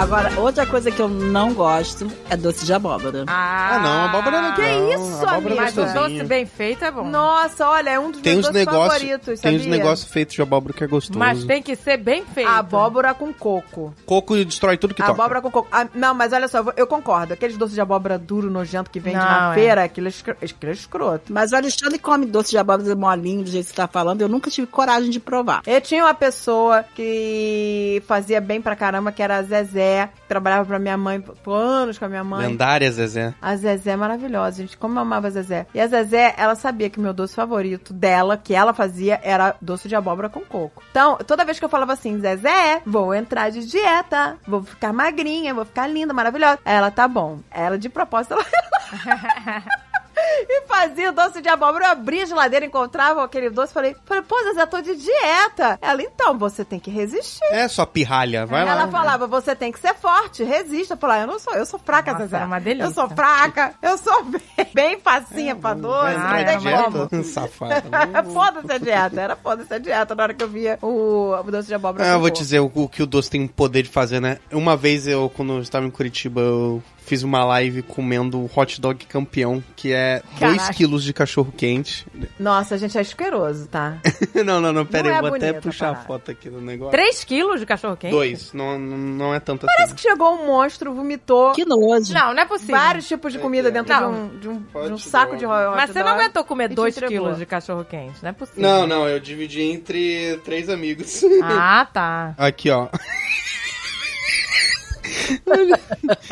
Agora, 0.00 0.29
outra 0.40 0.66
coisa 0.66 0.90
que 0.90 1.00
eu 1.00 1.08
não 1.08 1.52
gosto 1.54 2.10
é 2.28 2.36
doce 2.36 2.64
de 2.64 2.72
abóbora. 2.72 3.24
Ah, 3.26 3.76
Ah, 3.76 3.78
não, 3.80 4.04
abóbora 4.06 4.36
é 4.36 4.40
legal. 4.40 4.54
Que 4.56 4.94
isso, 4.94 5.26
abóbora 5.26 5.54
é 5.54 5.58
amiga? 5.58 5.82
Mas 5.82 5.90
o 5.90 5.94
doce 5.94 6.24
bem 6.24 6.46
feito 6.46 6.84
é 6.84 6.90
bom. 6.90 7.04
Nossa, 7.06 7.68
olha, 7.68 7.90
é 7.90 7.98
um 7.98 8.10
dos 8.10 8.20
Tem 8.20 8.34
meus 8.34 8.46
doces 8.46 8.54
negócios, 8.66 8.92
favoritos, 9.02 9.40
tem 9.40 9.56
uns 9.56 9.62
sabia? 9.62 9.76
negócios 9.78 10.10
feitos 10.12 10.34
de 10.34 10.42
abóbora 10.42 10.74
que 10.74 10.84
é 10.84 10.86
gostoso. 10.86 11.18
Mas 11.18 11.44
tem 11.44 11.62
que 11.62 11.76
ser 11.76 11.96
bem 11.96 12.24
feito. 12.24 12.48
Abóbora 12.48 13.14
com 13.14 13.32
coco. 13.32 13.94
Coco 14.06 14.36
destrói 14.44 14.76
tudo 14.76 14.94
que 14.94 15.00
toca. 15.02 15.12
Abóbora 15.12 15.40
com 15.40 15.50
coco. 15.50 15.68
Ah, 15.70 15.86
não, 15.94 16.14
mas 16.14 16.32
olha 16.32 16.48
só, 16.48 16.64
eu 16.76 16.86
concordo. 16.86 17.32
Aqueles 17.34 17.56
doces 17.56 17.74
de 17.74 17.80
abóbora 17.80 18.18
duro, 18.18 18.50
nojento 18.50 18.90
que 18.90 19.00
vende 19.00 19.16
Não, 19.18 19.24
na 19.24 19.52
é. 19.52 19.54
feira, 19.54 19.84
aquilo 19.84 20.06
é, 20.06 20.10
escro- 20.10 20.36
aquilo 20.42 20.70
é 20.70 20.74
escroto. 20.74 21.32
Mas 21.32 21.52
o 21.52 21.56
Alexandre 21.56 21.98
come 21.98 22.26
doce 22.26 22.50
de 22.50 22.58
abóbora 22.58 22.94
molinho, 22.94 23.42
do 23.44 23.50
jeito 23.50 23.64
que 23.66 23.70
você 23.70 23.76
tá 23.76 23.88
falando. 23.88 24.20
Eu 24.22 24.28
nunca 24.28 24.50
tive 24.50 24.66
coragem 24.66 25.10
de 25.10 25.20
provar. 25.20 25.62
Eu 25.66 25.80
tinha 25.80 26.04
uma 26.04 26.14
pessoa 26.14 26.84
que 26.94 28.02
fazia 28.06 28.40
bem 28.40 28.60
pra 28.60 28.76
caramba, 28.76 29.12
que 29.12 29.22
era 29.22 29.36
a 29.38 29.42
Zezé, 29.42 30.10
trabalhava 30.30 30.64
pra 30.64 30.78
minha 30.78 30.96
mãe 30.96 31.20
por 31.20 31.52
anos 31.52 31.98
com 31.98 32.04
a 32.04 32.08
minha 32.08 32.22
mãe. 32.22 32.46
Lendária, 32.46 32.88
Zezé. 32.92 33.34
A 33.42 33.56
Zezé 33.56 33.90
é 33.90 33.96
maravilhosa, 33.96 34.58
gente. 34.58 34.76
Como 34.76 34.96
eu 34.96 35.02
amava 35.02 35.26
a 35.26 35.30
Zezé. 35.30 35.66
E 35.74 35.80
a 35.80 35.88
Zezé, 35.88 36.36
ela 36.38 36.54
sabia 36.54 36.88
que 36.88 37.00
o 37.00 37.02
meu 37.02 37.12
doce 37.12 37.34
favorito 37.34 37.92
dela, 37.92 38.36
que 38.36 38.54
ela 38.54 38.72
fazia, 38.72 39.20
era 39.24 39.56
doce 39.60 39.88
de 39.88 39.96
abóbora 39.96 40.28
com 40.28 40.40
coco. 40.40 40.80
Então, 40.92 41.18
toda 41.26 41.44
vez 41.44 41.58
que 41.58 41.64
eu 41.64 41.68
falava 41.68 41.94
assim, 41.94 42.20
Zezé, 42.20 42.80
vou 42.86 43.12
entrar 43.12 43.50
de 43.50 43.66
dieta, 43.66 44.38
vou 44.46 44.62
ficar 44.62 44.92
magrinha, 44.92 45.52
vou 45.52 45.64
ficar 45.64 45.88
linda, 45.88 46.14
maravilhosa. 46.14 46.60
Ela, 46.64 46.92
tá 46.92 47.08
bom. 47.08 47.40
Ela, 47.50 47.76
de 47.76 47.88
propósito, 47.88 48.34
ela... 48.34 48.44
E 50.48 50.66
fazia 50.66 51.10
o 51.10 51.12
doce 51.12 51.40
de 51.42 51.48
abóbora. 51.48 51.86
Eu 51.86 51.90
abria 51.90 52.22
a 52.22 52.26
geladeira, 52.26 52.64
encontrava 52.64 53.22
aquele 53.22 53.50
doce. 53.50 53.72
Falei, 53.72 53.94
falei, 54.04 54.22
pô, 54.22 54.36
Zezé, 54.42 54.66
tô 54.66 54.80
de 54.80 54.96
dieta. 54.96 55.78
Ela, 55.80 56.02
então, 56.02 56.36
você 56.38 56.64
tem 56.64 56.78
que 56.80 56.90
resistir. 56.90 57.44
É, 57.50 57.68
sua 57.68 57.86
pirralha. 57.86 58.46
Vai 58.46 58.62
Ela 58.62 58.74
lá. 58.84 58.88
falava, 58.88 59.26
você 59.26 59.54
tem 59.54 59.70
que 59.70 59.78
ser 59.78 59.94
forte, 59.94 60.42
resista. 60.42 60.94
Eu 60.94 60.98
falava, 60.98 61.22
eu 61.22 61.26
não 61.26 61.38
sou, 61.38 61.54
eu 61.54 61.66
sou 61.66 61.78
fraca, 61.78 62.12
Nossa, 62.12 62.24
Zezé. 62.24 62.36
era 62.38 62.46
uma 62.46 62.60
delícia. 62.60 62.88
Eu 62.88 62.94
sou 62.94 63.08
fraca, 63.10 63.74
eu 63.82 63.98
sou 63.98 64.24
bem, 64.24 64.42
bem 64.74 65.00
facinha 65.00 65.54
pra 65.54 65.74
doce, 65.74 66.14
tem 66.44 66.54
em 66.56 66.58
dieta? 66.58 67.08
como. 67.08 67.24
Safado. 67.24 68.32
foda-se 68.32 68.72
a 68.72 68.78
dieta, 68.78 69.20
era 69.20 69.36
foda-se 69.36 69.72
a 69.74 69.78
dieta 69.78 70.14
na 70.14 70.22
hora 70.22 70.34
que 70.34 70.42
eu 70.42 70.48
via 70.48 70.78
o, 70.82 71.32
o 71.34 71.42
doce 71.50 71.68
de 71.68 71.74
abóbora. 71.74 72.04
Ah, 72.04 72.08
com 72.08 72.12
eu 72.14 72.20
vou 72.20 72.30
te 72.30 72.38
dizer 72.38 72.60
o, 72.60 72.70
o 72.74 72.88
que 72.88 73.02
o 73.02 73.06
doce 73.06 73.30
tem 73.30 73.44
o 73.44 73.48
poder 73.48 73.82
de 73.82 73.88
fazer, 73.90 74.20
né? 74.20 74.38
Uma 74.52 74.76
vez 74.76 75.06
eu, 75.06 75.30
quando 75.36 75.54
eu 75.54 75.60
estava 75.60 75.86
em 75.86 75.90
Curitiba, 75.90 76.40
eu 76.40 76.82
fiz 77.04 77.22
uma 77.22 77.44
live 77.44 77.82
comendo 77.82 78.38
o 78.38 78.50
hot 78.54 78.80
dog 78.80 79.04
campeão, 79.06 79.62
que 79.74 79.92
é 79.92 80.22
2 80.38 80.56
Caraca. 80.56 80.74
quilos 80.74 81.02
de 81.02 81.12
cachorro 81.12 81.52
quente. 81.56 82.06
Nossa, 82.38 82.74
a 82.76 82.78
gente 82.78 82.96
é 82.96 83.00
asqueroso, 83.00 83.66
tá? 83.66 83.98
não, 84.44 84.60
não, 84.60 84.72
não, 84.72 84.86
pera 84.86 85.08
Não 85.08 85.10
aí, 85.10 85.18
é 85.18 85.20
vou 85.28 85.34
até 85.36 85.52
puxar 85.54 85.90
a 85.90 85.94
foto 85.96 86.30
aqui 86.30 86.48
do 86.48 86.60
negócio. 86.60 86.92
3 86.92 87.24
quilos 87.24 87.58
de 87.60 87.66
cachorro 87.66 87.96
quente? 87.96 88.12
Dois, 88.12 88.52
não, 88.52 88.78
não 88.78 89.34
é 89.34 89.40
tanto 89.40 89.66
Parece 89.66 89.84
assim. 89.84 89.94
que 89.96 90.02
chegou 90.02 90.34
um 90.34 90.46
monstro, 90.46 90.94
vomitou 90.94 91.52
Que 91.52 91.64
nojo. 91.64 92.12
Não, 92.14 92.32
não 92.34 92.42
é 92.42 92.46
possível. 92.46 92.76
vários 92.76 93.08
tipos 93.08 93.32
de 93.32 93.38
comida 93.38 93.70
dentro 93.70 93.92
de 93.96 94.04
um, 94.04 94.28
de 94.38 94.48
um, 94.48 94.58
de 94.60 94.92
um 94.92 94.94
Hot 94.94 95.08
saco 95.08 95.26
dog. 95.32 95.38
de 95.38 95.46
hot 95.46 95.76
Mas 95.76 95.90
você 95.90 96.02
não 96.02 96.12
aguentou 96.12 96.44
comer 96.44 96.68
te 96.68 96.74
2 96.76 96.96
entregou. 96.96 97.22
quilos 97.24 97.38
de 97.38 97.46
cachorro 97.46 97.84
quente, 97.84 98.22
não 98.22 98.30
é 98.30 98.32
possível. 98.32 98.62
Não, 98.62 98.86
não, 98.86 99.08
eu 99.08 99.18
dividi 99.18 99.62
entre 99.62 100.38
três 100.44 100.68
amigos. 100.68 101.22
Ah, 101.42 101.86
tá. 101.92 102.34
Aqui, 102.38 102.70
ó. 102.70 102.88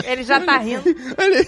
Ele 0.05 0.23
já 0.25 0.41
tá 0.41 0.59
rindo. 0.59 0.85
Olha 1.19 1.47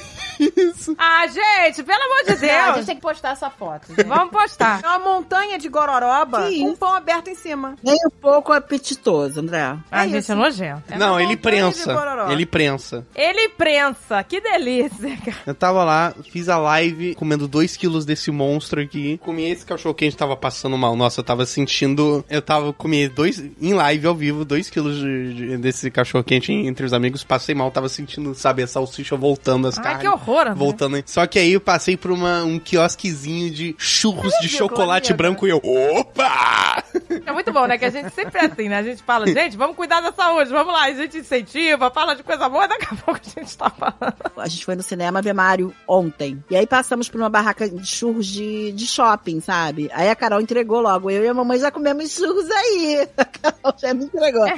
isso. 0.56 0.94
Ah, 0.98 1.26
gente, 1.26 1.82
pelo 1.82 2.02
amor 2.02 2.24
de 2.36 2.46
É, 2.46 2.60
a 2.60 2.64
gente 2.66 2.74
Deus. 2.74 2.86
tem 2.86 2.96
que 2.96 3.02
postar 3.02 3.30
essa 3.32 3.50
foto. 3.50 3.88
gente. 3.88 4.04
Vamos 4.04 4.30
postar. 4.30 4.80
É 4.82 4.86
uma 4.88 4.98
montanha 4.98 5.58
de 5.58 5.68
gororoba 5.68 6.48
Que 6.48 6.60
com 6.60 6.68
um 6.70 6.76
pão 6.76 6.94
aberto 6.94 7.28
em 7.28 7.34
cima. 7.34 7.76
Nem 7.82 7.94
um 8.06 8.10
pouco 8.10 8.52
apetitoso, 8.52 9.40
André. 9.40 9.76
Ah, 9.90 10.04
É 10.04 10.08
gente, 10.08 10.18
isso. 10.18 10.32
é 10.32 10.34
nojento. 10.34 10.82
É 10.90 10.98
não, 10.98 11.20
ele 11.20 11.36
prensa. 11.36 11.94
Ele 12.30 12.46
prensa. 12.46 13.06
Ele 13.14 13.48
prensa. 13.50 14.22
Que 14.24 14.40
delícia, 14.40 15.16
cara. 15.24 15.36
Eu 15.46 15.54
tava 15.54 15.84
lá, 15.84 16.14
fiz 16.30 16.48
a 16.48 16.58
live 16.58 17.14
comendo 17.14 17.46
2 17.46 17.76
quilos 17.76 18.04
desse 18.04 18.30
monstro 18.30 18.80
aqui. 18.80 19.18
Comi 19.18 19.44
esse 19.50 19.64
cachorro 19.64 19.94
quente, 19.94 20.16
tava 20.16 20.36
passando 20.36 20.76
mal. 20.78 20.96
Nossa, 20.96 21.20
eu 21.20 21.24
tava 21.24 21.44
sentindo. 21.46 22.24
Eu 22.28 22.40
tava 22.42 22.72
comendo 22.72 23.14
dois. 23.14 23.38
Em 23.60 23.72
live 23.74 24.06
ao 24.06 24.14
vivo, 24.14 24.44
2 24.44 24.70
quilos 24.70 24.96
de, 24.98 25.34
de- 25.34 25.56
desse 25.58 25.90
cachorro 25.90 26.24
quente 26.24 26.52
entre 26.52 26.84
os 26.84 26.92
amigos. 26.92 27.24
Passei 27.24 27.54
mal, 27.54 27.70
tava 27.70 27.88
sentindo, 27.88 28.34
sabe, 28.34 28.62
a 28.62 28.66
salsicha 28.66 29.16
voltando, 29.16 29.68
as 29.68 29.76
Ai, 29.78 29.84
carnes. 29.84 30.02
que 30.02 30.08
horror, 30.08 30.29
André. 30.38 30.54
Voltando. 30.54 31.02
Só 31.06 31.26
que 31.26 31.38
aí 31.38 31.52
eu 31.52 31.60
passei 31.60 31.96
por 31.96 32.10
uma, 32.10 32.42
um 32.44 32.58
quiosquezinho 32.58 33.50
de 33.50 33.74
churros 33.78 34.32
de 34.40 34.48
chocolate 34.48 35.12
branco 35.12 35.46
e 35.46 35.50
eu. 35.50 35.60
Opa! 35.62 36.84
É 37.26 37.32
muito 37.32 37.52
bom, 37.52 37.66
né? 37.66 37.76
Que 37.76 37.84
a 37.84 37.90
gente 37.90 38.10
sempre 38.10 38.40
é 38.40 38.46
assim, 38.46 38.68
né? 38.68 38.78
A 38.78 38.82
gente 38.82 39.02
fala, 39.02 39.26
gente, 39.26 39.56
vamos 39.56 39.76
cuidar 39.76 40.00
da 40.00 40.12
saúde, 40.12 40.50
vamos 40.50 40.72
lá. 40.72 40.84
A 40.84 40.92
gente 40.92 41.18
incentiva, 41.18 41.90
fala 41.90 42.14
de 42.14 42.22
coisa 42.22 42.48
boa, 42.48 42.68
daqui 42.68 42.86
a 42.90 42.96
pouco 42.96 43.20
a 43.24 43.40
gente 43.40 43.56
tá 43.56 43.68
falando. 43.70 44.14
A 44.36 44.48
gente 44.48 44.64
foi 44.64 44.76
no 44.76 44.82
cinema 44.82 45.20
ver 45.20 45.32
Mario 45.32 45.74
ontem. 45.86 46.42
E 46.50 46.56
aí 46.56 46.66
passamos 46.66 47.08
por 47.08 47.20
uma 47.20 47.28
barraca 47.28 47.68
de 47.68 47.86
churros 47.86 48.26
de, 48.26 48.72
de 48.72 48.86
shopping, 48.86 49.40
sabe? 49.40 49.90
Aí 49.92 50.08
a 50.08 50.14
Carol 50.14 50.40
entregou 50.40 50.80
logo. 50.80 51.10
Eu 51.10 51.24
e 51.24 51.28
a 51.28 51.34
mamãe 51.34 51.58
já 51.58 51.70
comemos 51.70 52.10
churros 52.10 52.50
aí. 52.50 53.08
A 53.16 53.24
Carol 53.24 53.74
já 53.78 53.94
me 53.94 54.04
entregou. 54.04 54.44
aí 54.44 54.54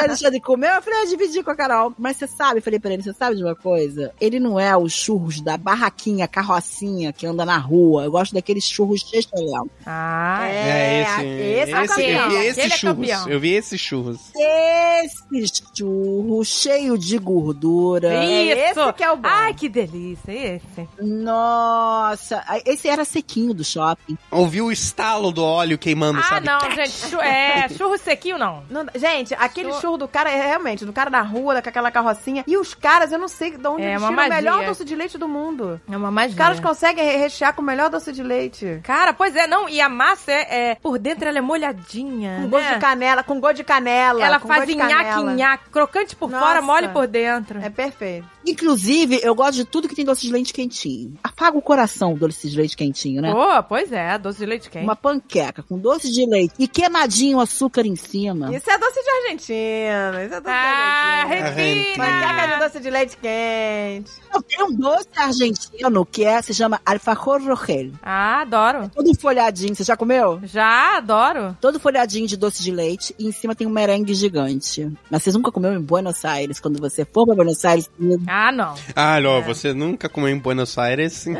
a 0.00 0.02
Alexandre 0.04 0.40
comeu, 0.40 0.70
eu 0.70 0.82
falei, 0.82 1.02
eu 1.02 1.08
dividi 1.08 1.42
com 1.42 1.50
a 1.50 1.56
Carol. 1.56 1.94
Mas 1.98 2.16
você 2.16 2.26
sabe, 2.26 2.58
eu 2.58 2.62
falei 2.62 2.78
pra 2.78 2.92
ele, 2.92 3.02
você 3.02 3.12
sabe 3.12 3.36
de 3.36 3.44
uma 3.44 3.54
coisa? 3.54 3.87
Ele 4.20 4.38
não 4.40 4.58
é 4.58 4.76
os 4.76 4.92
churros 4.92 5.40
da 5.40 5.56
barraquinha, 5.56 6.26
carrocinha 6.28 7.12
que 7.12 7.26
anda 7.26 7.44
na 7.44 7.56
rua. 7.58 8.04
Eu 8.04 8.10
gosto 8.10 8.34
daqueles 8.34 8.64
churros 8.64 9.00
chechelão. 9.00 9.68
Ah, 9.86 10.46
é. 10.46 10.68
É, 10.68 11.02
esse. 11.02 11.22
esse 11.62 11.72
é 11.72 11.78
o 11.78 11.82
esse 11.84 11.88
campeão. 11.94 12.20
eu 12.22 12.28
vi 12.30 12.36
Aquele 12.36 12.48
esse 12.48 12.60
é 12.60 12.68
churros. 12.70 12.96
campeão. 12.96 13.28
eu 13.28 13.40
vi 13.40 13.52
esse 13.54 13.78
churros. 13.78 14.18
Esse 14.36 15.52
churro 15.76 16.44
cheio 16.44 16.98
de 16.98 17.18
gordura. 17.18 18.24
Isso! 18.24 18.80
esse 18.80 18.92
que 18.94 19.02
é 19.04 19.10
o 19.12 19.16
bom. 19.16 19.28
Ai, 19.28 19.54
que 19.54 19.68
delícia, 19.68 20.32
esse. 20.32 20.88
Nossa, 21.00 22.42
esse 22.64 22.88
era 22.88 23.04
sequinho 23.04 23.54
do 23.54 23.64
shopping. 23.64 24.16
Ouvi 24.30 24.60
o 24.60 24.70
estalo 24.72 25.30
do 25.32 25.44
óleo 25.44 25.78
queimando, 25.78 26.18
Ah, 26.18 26.22
sabe? 26.22 26.46
não, 26.46 26.58
gente. 26.72 26.90
chu- 26.90 27.20
é, 27.20 27.68
churro 27.68 27.96
sequinho, 27.98 28.38
não. 28.38 28.62
Não- 28.70 28.86
gente, 28.94 29.34
aquele 29.34 29.68
Churro- 29.70 29.80
churro 29.80 29.96
do 29.98 30.08
cara 30.08 30.30
é 30.30 30.46
realmente 30.46 30.84
do 30.84 30.92
cara 30.92 31.10
na 31.10 31.22
rua, 31.22 31.60
com 31.62 31.68
aquela 31.68 31.90
carrocinha. 31.90 32.44
E 32.46 32.56
os 32.56 32.74
caras, 32.74 33.12
eu 33.12 33.18
não 33.18 33.28
sei 33.28 33.56
de 33.56 33.66
onde 33.66 33.77
É 33.80 33.98
uma 33.98 34.08
tiram 34.10 34.24
o 34.26 34.28
melhor 34.28 34.52
magia. 34.54 34.68
doce 34.68 34.84
de 34.84 34.94
leite 34.94 35.18
do 35.18 35.28
mundo. 35.28 35.80
É 35.90 35.96
uma 35.96 36.10
magia. 36.10 36.30
Os 36.30 36.36
caras 36.36 36.60
conseguem 36.60 37.04
re- 37.04 37.16
rechear 37.16 37.52
com 37.54 37.62
o 37.62 37.64
melhor 37.64 37.88
doce 37.90 38.12
de 38.12 38.22
leite. 38.22 38.80
Cara, 38.82 39.12
pois 39.12 39.34
é, 39.36 39.46
não. 39.46 39.68
E 39.68 39.80
a 39.80 39.88
massa 39.88 40.30
é, 40.32 40.70
é- 40.70 40.74
por 40.76 40.98
dentro 40.98 41.28
ela 41.28 41.38
é 41.38 41.40
molhadinha. 41.40 42.38
Com 42.42 42.48
gosto 42.48 42.64
né? 42.66 42.74
de 42.74 42.80
canela, 42.80 43.22
com 43.22 43.40
gosto 43.40 43.56
de 43.56 43.64
canela. 43.64 44.24
Ela 44.24 44.38
faz 44.40 44.64
gosto 44.64 44.76
nhaque, 44.76 45.22
nhaque, 45.34 45.70
crocante 45.70 46.16
por 46.16 46.30
Nossa. 46.30 46.44
fora, 46.44 46.62
mole 46.62 46.88
por 46.88 47.06
dentro. 47.06 47.60
É 47.60 47.70
perfeito. 47.70 48.26
Inclusive, 48.50 49.20
eu 49.22 49.34
gosto 49.34 49.54
de 49.54 49.64
tudo 49.64 49.88
que 49.88 49.94
tem 49.94 50.04
doce 50.04 50.22
de 50.22 50.32
leite 50.32 50.52
quentinho. 50.52 51.14
Apaga 51.22 51.56
o 51.58 51.62
coração 51.62 52.14
o 52.14 52.18
doce 52.18 52.48
de 52.48 52.56
leite 52.56 52.76
quentinho, 52.76 53.20
né? 53.22 53.32
Pô, 53.32 53.62
pois 53.64 53.92
é, 53.92 54.18
doce 54.18 54.38
de 54.38 54.46
leite 54.46 54.70
quente. 54.70 54.84
Uma 54.84 54.96
panqueca 54.96 55.62
com 55.62 55.78
doce 55.78 56.10
de 56.10 56.24
leite 56.26 56.54
e 56.58 56.66
queimadinho 56.66 57.40
açúcar 57.40 57.86
em 57.86 57.96
cima. 57.96 58.54
Isso 58.54 58.70
é 58.70 58.78
doce 58.78 59.02
de 59.02 59.10
Argentina. 59.10 60.24
Isso 60.24 60.34
é 60.34 60.40
doce 60.40 60.54
Ah, 60.54 61.24
de 61.26 61.32
Argentina. 61.34 61.50
refina! 61.50 62.04
Panqueca 62.04 62.54
de 62.54 62.64
doce 62.64 62.80
de 62.80 62.90
leite 62.90 63.16
quente. 63.16 64.10
Não, 64.32 64.42
Tem 64.42 64.62
um 64.64 64.74
doce 64.74 65.08
argentino 65.16 66.04
que 66.06 66.24
é, 66.24 66.40
se 66.42 66.52
chama 66.54 66.80
alfajor 66.84 67.40
rogel. 67.42 67.92
Ah, 68.02 68.40
adoro. 68.42 68.90
Todo 68.94 69.14
folhadinho, 69.18 69.74
você 69.74 69.84
já 69.84 69.96
comeu? 69.96 70.40
Já 70.44 70.96
adoro. 70.98 71.56
Todo 71.60 71.80
folhadinho 71.80 72.26
de 72.26 72.36
doce 72.36 72.62
de 72.62 72.70
leite 72.70 73.14
e 73.18 73.26
em 73.26 73.32
cima 73.32 73.54
tem 73.54 73.66
um 73.66 73.70
merengue 73.70 74.14
gigante. 74.14 74.90
Mas 75.10 75.22
vocês 75.22 75.34
nunca 75.34 75.50
comeu 75.52 75.72
em 75.72 75.80
Buenos 75.80 76.24
Aires? 76.24 76.60
Quando 76.60 76.78
você 76.80 77.04
for 77.04 77.26
pra 77.26 77.34
Buenos 77.34 77.64
Aires, 77.64 77.90
Ah, 78.26 78.52
não. 78.52 78.74
Ah, 78.94 79.20
não, 79.20 79.42
você 79.42 79.72
nunca 79.72 80.08
comeu 80.08 80.28
em 80.30 80.38
Buenos 80.38 80.76
Aires? 80.78 81.26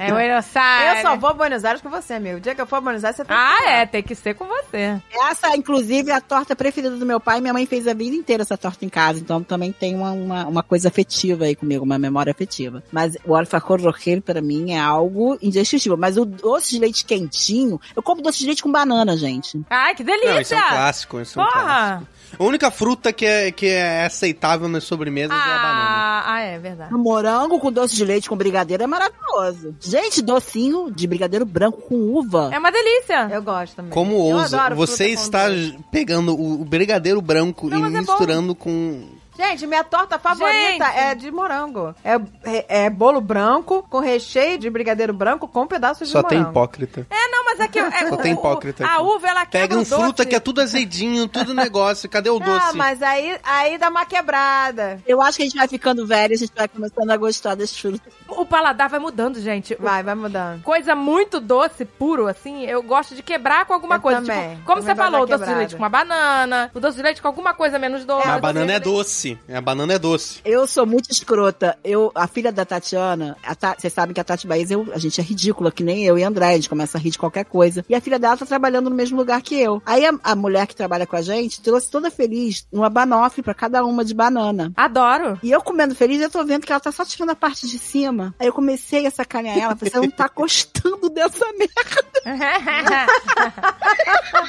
É 0.00 0.10
Buenos 0.12 0.56
Aires. 0.56 1.04
Eu 1.04 1.10
só 1.10 1.16
vou 1.16 1.30
a 1.30 1.32
Buenos 1.32 1.64
Aires 1.64 1.80
com 1.82 1.88
você, 1.90 2.14
amigo. 2.14 2.36
O 2.38 2.40
dia 2.40 2.54
que 2.54 2.60
eu 2.60 2.66
for 2.66 2.76
a 2.76 2.80
Buenos 2.80 3.04
Aires, 3.04 3.16
você 3.16 3.24
tem 3.24 3.36
que 3.36 3.42
Ah, 3.42 3.70
é, 3.70 3.86
tem 3.86 4.02
que 4.02 4.14
ser 4.14 4.34
com 4.34 4.46
você. 4.46 5.00
Essa, 5.30 5.56
inclusive, 5.56 6.10
é 6.10 6.14
a 6.14 6.20
torta 6.20 6.54
preferida 6.56 6.96
do 6.96 7.06
meu 7.06 7.20
pai. 7.20 7.40
Minha 7.40 7.52
mãe 7.52 7.66
fez 7.66 7.86
a 7.86 7.94
vida 7.94 8.14
inteira 8.16 8.42
essa 8.42 8.56
torta 8.56 8.84
em 8.84 8.88
casa. 8.88 9.18
Então 9.20 9.42
também 9.42 9.72
tem 9.72 9.94
uma, 9.94 10.12
uma, 10.12 10.46
uma 10.46 10.62
coisa 10.62 10.88
afetiva 10.88 11.44
aí 11.44 11.54
comigo, 11.56 11.84
uma 11.84 11.95
memória 11.98 12.30
afetiva. 12.30 12.82
Mas 12.92 13.16
o 13.24 13.34
alfajor 13.34 13.80
roqueiro, 13.80 14.22
pra 14.22 14.40
mim, 14.40 14.72
é 14.72 14.78
algo 14.78 15.38
indescritível. 15.40 15.96
Mas 15.96 16.16
o 16.16 16.24
doce 16.24 16.70
de 16.70 16.80
leite 16.80 17.04
quentinho, 17.04 17.80
eu 17.94 18.02
como 18.02 18.22
doce 18.22 18.38
de 18.38 18.46
leite 18.46 18.62
com 18.62 18.70
banana, 18.70 19.16
gente. 19.16 19.60
Ai, 19.70 19.94
que 19.94 20.04
delícia. 20.04 20.34
Não, 20.34 20.40
isso 20.40 20.54
é 20.54 20.58
um 20.58 20.68
clássico, 20.68 21.20
isso 21.20 21.40
é 21.40 21.42
um 21.42 21.46
Porra. 21.46 21.62
clássico. 21.62 22.16
A 22.38 22.44
única 22.44 22.70
fruta 22.70 23.12
que 23.12 23.24
é, 23.24 23.52
que 23.52 23.66
é 23.66 24.04
aceitável 24.04 24.68
nas 24.68 24.84
sobremesas 24.84 25.36
é 25.36 25.40
a 25.40 25.58
banana. 25.58 25.86
Ah, 25.88 26.34
ah, 26.34 26.40
é 26.40 26.58
verdade. 26.58 26.92
Morango 26.92 27.58
com 27.60 27.70
doce 27.72 27.94
de 27.94 28.04
leite 28.04 28.28
com 28.28 28.36
brigadeiro 28.36 28.82
é 28.82 28.86
maravilhoso. 28.86 29.74
Gente, 29.80 30.20
docinho 30.20 30.90
de 30.90 31.06
brigadeiro 31.06 31.46
branco 31.46 31.80
com 31.82 31.94
uva. 31.94 32.50
É 32.52 32.58
uma 32.58 32.70
delícia. 32.70 33.28
Eu 33.30 33.42
gosto 33.42 33.76
também. 33.76 33.92
Como 33.92 34.16
ousa? 34.16 34.74
Você 34.74 35.08
está 35.08 35.46
pegando 35.90 36.34
o, 36.34 36.62
o 36.62 36.64
brigadeiro 36.64 37.22
branco 37.22 37.68
Não, 37.68 37.78
e 37.78 37.84
é 37.84 38.00
misturando 38.00 38.54
com. 38.54 39.04
Gente, 39.36 39.66
minha 39.66 39.84
torta 39.84 40.18
favorita 40.18 40.54
Gente. 40.86 40.98
é 40.98 41.14
de 41.14 41.30
morango. 41.30 41.94
É, 42.04 42.14
é, 42.44 42.84
é 42.84 42.90
bolo 42.90 43.20
branco 43.20 43.86
com 43.90 43.98
recheio 44.00 44.58
de 44.58 44.70
brigadeiro 44.70 45.12
branco 45.12 45.46
com 45.46 45.66
pedaços 45.66 46.08
Só 46.08 46.22
de 46.22 46.28
tem 46.28 46.38
morango. 46.38 46.52
hipócrita. 46.52 47.06
É, 47.10 47.28
não, 47.28 47.44
mas 47.44 47.60
é 47.60 47.68
que... 47.68 47.78
É, 47.78 48.08
Só 48.08 48.14
o- 48.14 48.18
tem 48.18 48.32
o- 48.34 48.38
hipócrita 48.38 48.84
A 48.86 48.94
aqui. 48.94 49.02
uva, 49.02 49.28
ela 49.28 49.46
quebra 49.46 49.68
Pega 49.68 49.74
um 49.76 49.82
o 49.82 49.84
doce. 49.84 49.94
fruta 50.02 50.24
que 50.26 50.34
é 50.34 50.40
tudo 50.40 50.60
azedinho, 50.60 51.28
tudo 51.28 51.52
negócio. 51.54 52.08
Cadê 52.08 52.30
o 52.30 52.38
doce? 52.38 52.66
Ah, 52.70 52.72
mas 52.74 53.02
aí, 53.02 53.38
aí 53.42 53.78
dá 53.78 53.88
uma 53.90 54.06
quebrada. 54.06 55.00
Eu 55.06 55.20
acho 55.20 55.36
que 55.36 55.42
a 55.42 55.46
gente 55.46 55.56
vai 55.56 55.68
ficando 55.68 56.06
velho 56.06 56.32
e 56.32 56.34
a 56.34 56.38
gente 56.38 56.52
vai 56.56 56.68
começando 56.68 57.10
a 57.10 57.16
gostar 57.16 57.54
das 57.54 57.76
frutas. 57.76 58.12
O 58.28 58.44
paladar 58.44 58.88
vai 58.88 58.98
mudando, 59.00 59.40
gente. 59.40 59.76
Vai, 59.78 60.02
vai 60.02 60.14
mudando. 60.14 60.62
Coisa 60.62 60.94
muito 60.94 61.40
doce, 61.40 61.84
puro, 61.84 62.26
assim, 62.26 62.64
eu 62.64 62.82
gosto 62.82 63.14
de 63.14 63.22
quebrar 63.22 63.64
com 63.66 63.72
alguma 63.72 63.96
Eu 63.96 64.00
coisa. 64.00 64.20
também. 64.20 64.50
Tipo, 64.56 64.64
como 64.64 64.80
Também 64.80 64.94
você 64.96 65.02
falou, 65.02 65.22
o 65.22 65.26
doce 65.26 65.44
de 65.44 65.54
leite 65.54 65.74
com 65.76 65.82
uma 65.82 65.88
banana, 65.88 66.70
o 66.74 66.80
doce 66.80 66.96
de 66.96 67.02
leite 67.02 67.22
com 67.22 67.28
alguma 67.28 67.54
coisa 67.54 67.78
menos 67.78 68.04
doce. 68.04 68.26
É, 68.26 68.30
a 68.32 68.38
banana 68.38 68.72
é 68.72 68.80
doce. 68.80 69.38
A 69.52 69.60
banana 69.60 69.94
é 69.94 69.98
doce. 69.98 70.40
Eu 70.44 70.66
sou 70.66 70.84
muito 70.86 71.10
escrota. 71.10 71.78
Eu, 71.84 72.10
a 72.14 72.26
filha 72.26 72.50
da 72.52 72.64
Tatiana, 72.64 73.36
Ta- 73.58 73.74
vocês 73.78 73.92
sabem 73.92 74.12
que 74.14 74.20
a 74.20 74.24
Tati 74.24 74.46
Baez, 74.46 74.70
eu, 74.70 74.86
a 74.92 74.98
gente 74.98 75.20
é 75.20 75.24
ridícula, 75.24 75.70
que 75.70 75.82
nem 75.84 76.04
eu 76.04 76.18
e 76.18 76.24
André, 76.24 76.46
a 76.50 76.56
gente 76.56 76.68
começa 76.68 76.98
a 76.98 77.00
rir 77.00 77.10
de 77.10 77.18
qualquer 77.18 77.44
coisa. 77.44 77.84
E 77.88 77.94
a 77.94 78.00
filha 78.00 78.18
dela 78.18 78.36
tá 78.36 78.44
trabalhando 78.46 78.90
no 78.90 78.96
mesmo 78.96 79.16
lugar 79.16 79.40
que 79.42 79.54
eu. 79.60 79.80
Aí 79.86 80.04
a, 80.04 80.12
a 80.22 80.34
mulher 80.36 80.66
que 80.66 80.74
trabalha 80.76 81.06
com 81.06 81.16
a 81.16 81.22
gente 81.22 81.60
trouxe 81.60 81.90
toda 81.90 82.10
feliz 82.10 82.66
uma 82.72 82.90
banoffee 82.90 83.42
pra 83.42 83.54
cada 83.54 83.84
uma 83.84 84.04
de 84.04 84.14
banana. 84.14 84.72
Adoro. 84.76 85.38
E 85.42 85.50
eu 85.50 85.60
comendo 85.62 85.94
feliz, 85.94 86.20
eu 86.20 86.30
tô 86.30 86.44
vendo 86.44 86.64
que 86.66 86.72
ela 86.72 86.80
tá 86.80 86.90
só 86.92 87.04
tirando 87.04 87.30
a 87.30 87.36
parte 87.36 87.66
de 87.68 87.78
cima. 87.78 88.15
Aí 88.38 88.46
eu 88.46 88.52
comecei 88.52 89.06
a 89.06 89.10
sacanear 89.10 89.58
ela, 89.58 89.76
falei, 89.76 89.92
você 89.92 90.00
não 90.00 90.10
tá 90.10 90.30
gostando 90.34 91.08
dessa 91.10 91.44
merda. 91.52 92.26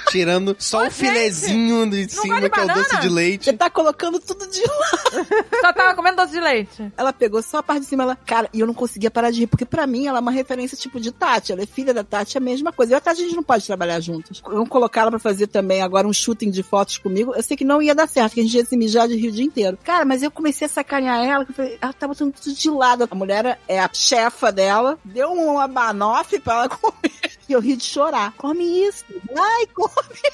Tirando 0.09 0.55
só 0.59 0.87
o 0.87 0.91
filezinho 0.91 1.89
de 1.89 2.09
cima, 2.09 2.49
que 2.49 2.59
é 2.59 2.63
o 2.63 2.67
doce 2.67 2.95
de 2.97 3.01
Você 3.03 3.09
leite. 3.09 3.53
tá 3.53 3.69
colocando 3.69 4.19
tudo 4.19 4.47
de 4.47 4.61
lado. 4.61 5.27
Só 5.61 5.73
tava 5.73 5.95
comendo 5.95 6.17
doce 6.17 6.33
de 6.33 6.39
leite. 6.39 6.91
Ela 6.97 7.13
pegou 7.13 7.41
só 7.41 7.57
a 7.57 7.63
parte 7.63 7.81
de 7.81 7.87
cima, 7.87 8.03
ela, 8.03 8.15
cara, 8.15 8.49
e 8.53 8.59
eu 8.59 8.67
não 8.67 8.73
conseguia 8.73 9.11
parar 9.11 9.31
de 9.31 9.41
rir, 9.41 9.47
porque 9.47 9.65
pra 9.65 9.85
mim 9.85 10.07
ela 10.07 10.17
é 10.17 10.21
uma 10.21 10.31
referência 10.31 10.77
tipo 10.77 10.99
de 10.99 11.11
Tati. 11.11 11.51
Ela 11.51 11.63
é 11.63 11.65
filha 11.65 11.93
da 11.93 12.03
Tati, 12.03 12.37
é 12.37 12.39
a 12.39 12.43
mesma 12.43 12.71
coisa. 12.71 12.93
Eu 12.93 12.95
e 12.95 12.97
a 12.97 13.01
Tati, 13.01 13.21
a 13.21 13.23
gente 13.23 13.35
não 13.35 13.43
pode 13.43 13.65
trabalhar 13.65 13.99
juntos. 13.99 14.41
Vamos 14.45 14.69
colocar 14.69 15.01
ela 15.01 15.11
pra 15.11 15.19
fazer 15.19 15.47
também 15.47 15.81
agora 15.81 16.07
um 16.07 16.13
shooting 16.13 16.49
de 16.49 16.63
fotos 16.63 16.97
comigo. 16.97 17.33
Eu 17.35 17.43
sei 17.43 17.57
que 17.57 17.65
não 17.65 17.81
ia 17.81 17.93
dar 17.93 18.07
certo, 18.07 18.33
que 18.33 18.39
a 18.39 18.43
gente 18.43 18.57
ia 18.57 18.65
se 18.65 18.77
mijar 18.77 19.07
de 19.07 19.15
rio 19.15 19.29
o 19.29 19.33
dia 19.33 19.45
inteiro. 19.45 19.77
Cara, 19.83 20.05
mas 20.05 20.23
eu 20.23 20.31
comecei 20.31 20.65
a 20.65 20.69
sacanear 20.69 21.23
ela, 21.23 21.45
que 21.45 21.51
eu 21.51 21.55
falei, 21.55 21.77
ela 21.81 21.93
tá 21.93 22.07
botando 22.07 22.33
tudo 22.33 22.55
de 22.55 22.69
lado. 22.69 23.07
A 23.09 23.15
mulher 23.15 23.56
é 23.67 23.79
a 23.79 23.89
chefa 23.93 24.51
dela, 24.51 24.97
deu 25.03 25.31
uma 25.31 25.67
banoffee 25.67 26.39
pra 26.39 26.53
ela 26.53 26.69
comer. 26.77 27.11
E 27.49 27.53
eu 27.53 27.59
ri 27.61 27.75
de 27.77 27.83
chorar. 27.83 28.33
Come 28.37 28.63
isso. 28.85 29.05
Ai, 29.37 29.65
come. 29.67 29.91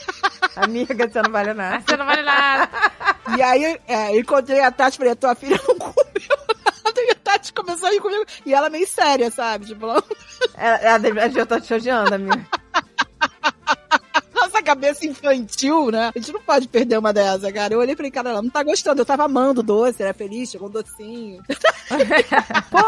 Amiga, 0.56 1.08
você 1.08 1.22
não 1.22 1.32
vale 1.32 1.54
nada. 1.54 1.84
Você 1.86 1.96
não 1.98 2.06
vale 2.06 2.24
nada. 2.24 2.70
E 3.38 3.42
aí, 3.42 3.80
é, 3.88 4.16
eu 4.16 4.20
encontrei 4.22 4.60
a 4.62 4.72
Tati 4.72 4.96
e 4.96 4.98
falei, 4.98 5.14
a 5.14 5.16
tua 5.16 5.36
filha 5.36 5.60
não 5.68 5.78
comeu 5.78 5.94
nada. 6.66 7.02
E 7.02 7.12
a 7.12 7.16
Tati 7.16 7.54
começou 7.54 7.88
a 7.88 7.92
rir 7.92 8.00
comigo. 8.02 8.26
E 8.46 8.54
ela 8.54 8.70
meio 8.70 8.88
séria, 8.88 9.30
sabe? 9.32 9.68
Tipo, 9.68 9.86
ela- 9.86 10.04
Ela, 10.56 10.76
ela 10.78 10.98
devia 10.98 11.28
devia 11.28 11.44
estar 11.44 11.62
te 11.62 11.74
odiando, 11.74 12.16
amiga. 12.16 12.48
cabeça 14.64 15.06
infantil, 15.06 15.92
né? 15.92 16.12
A 16.16 16.20
gente 16.20 16.32
não 16.34 16.42
pode 16.42 16.68
perder 16.68 16.98
uma 16.98 17.14
dessa, 17.14 17.52
cara. 17.52 17.74
Eu 17.74 17.80
olhei 17.80 17.94
e 17.94 17.98
falei, 17.98 18.12
cara, 18.12 18.30
ela 18.32 18.42
não 18.42 18.50
tá 18.50 18.64
gostando. 18.64 19.02
Eu 19.02 19.06
tava 19.06 19.26
amando 19.26 19.60
o 19.62 19.64
doce, 19.64 20.02
era 20.02 20.14
feliz, 20.14 20.50
chegou 20.50 20.68
um 20.68 20.72
docinho. 20.72 21.44
Pô, 22.72 22.80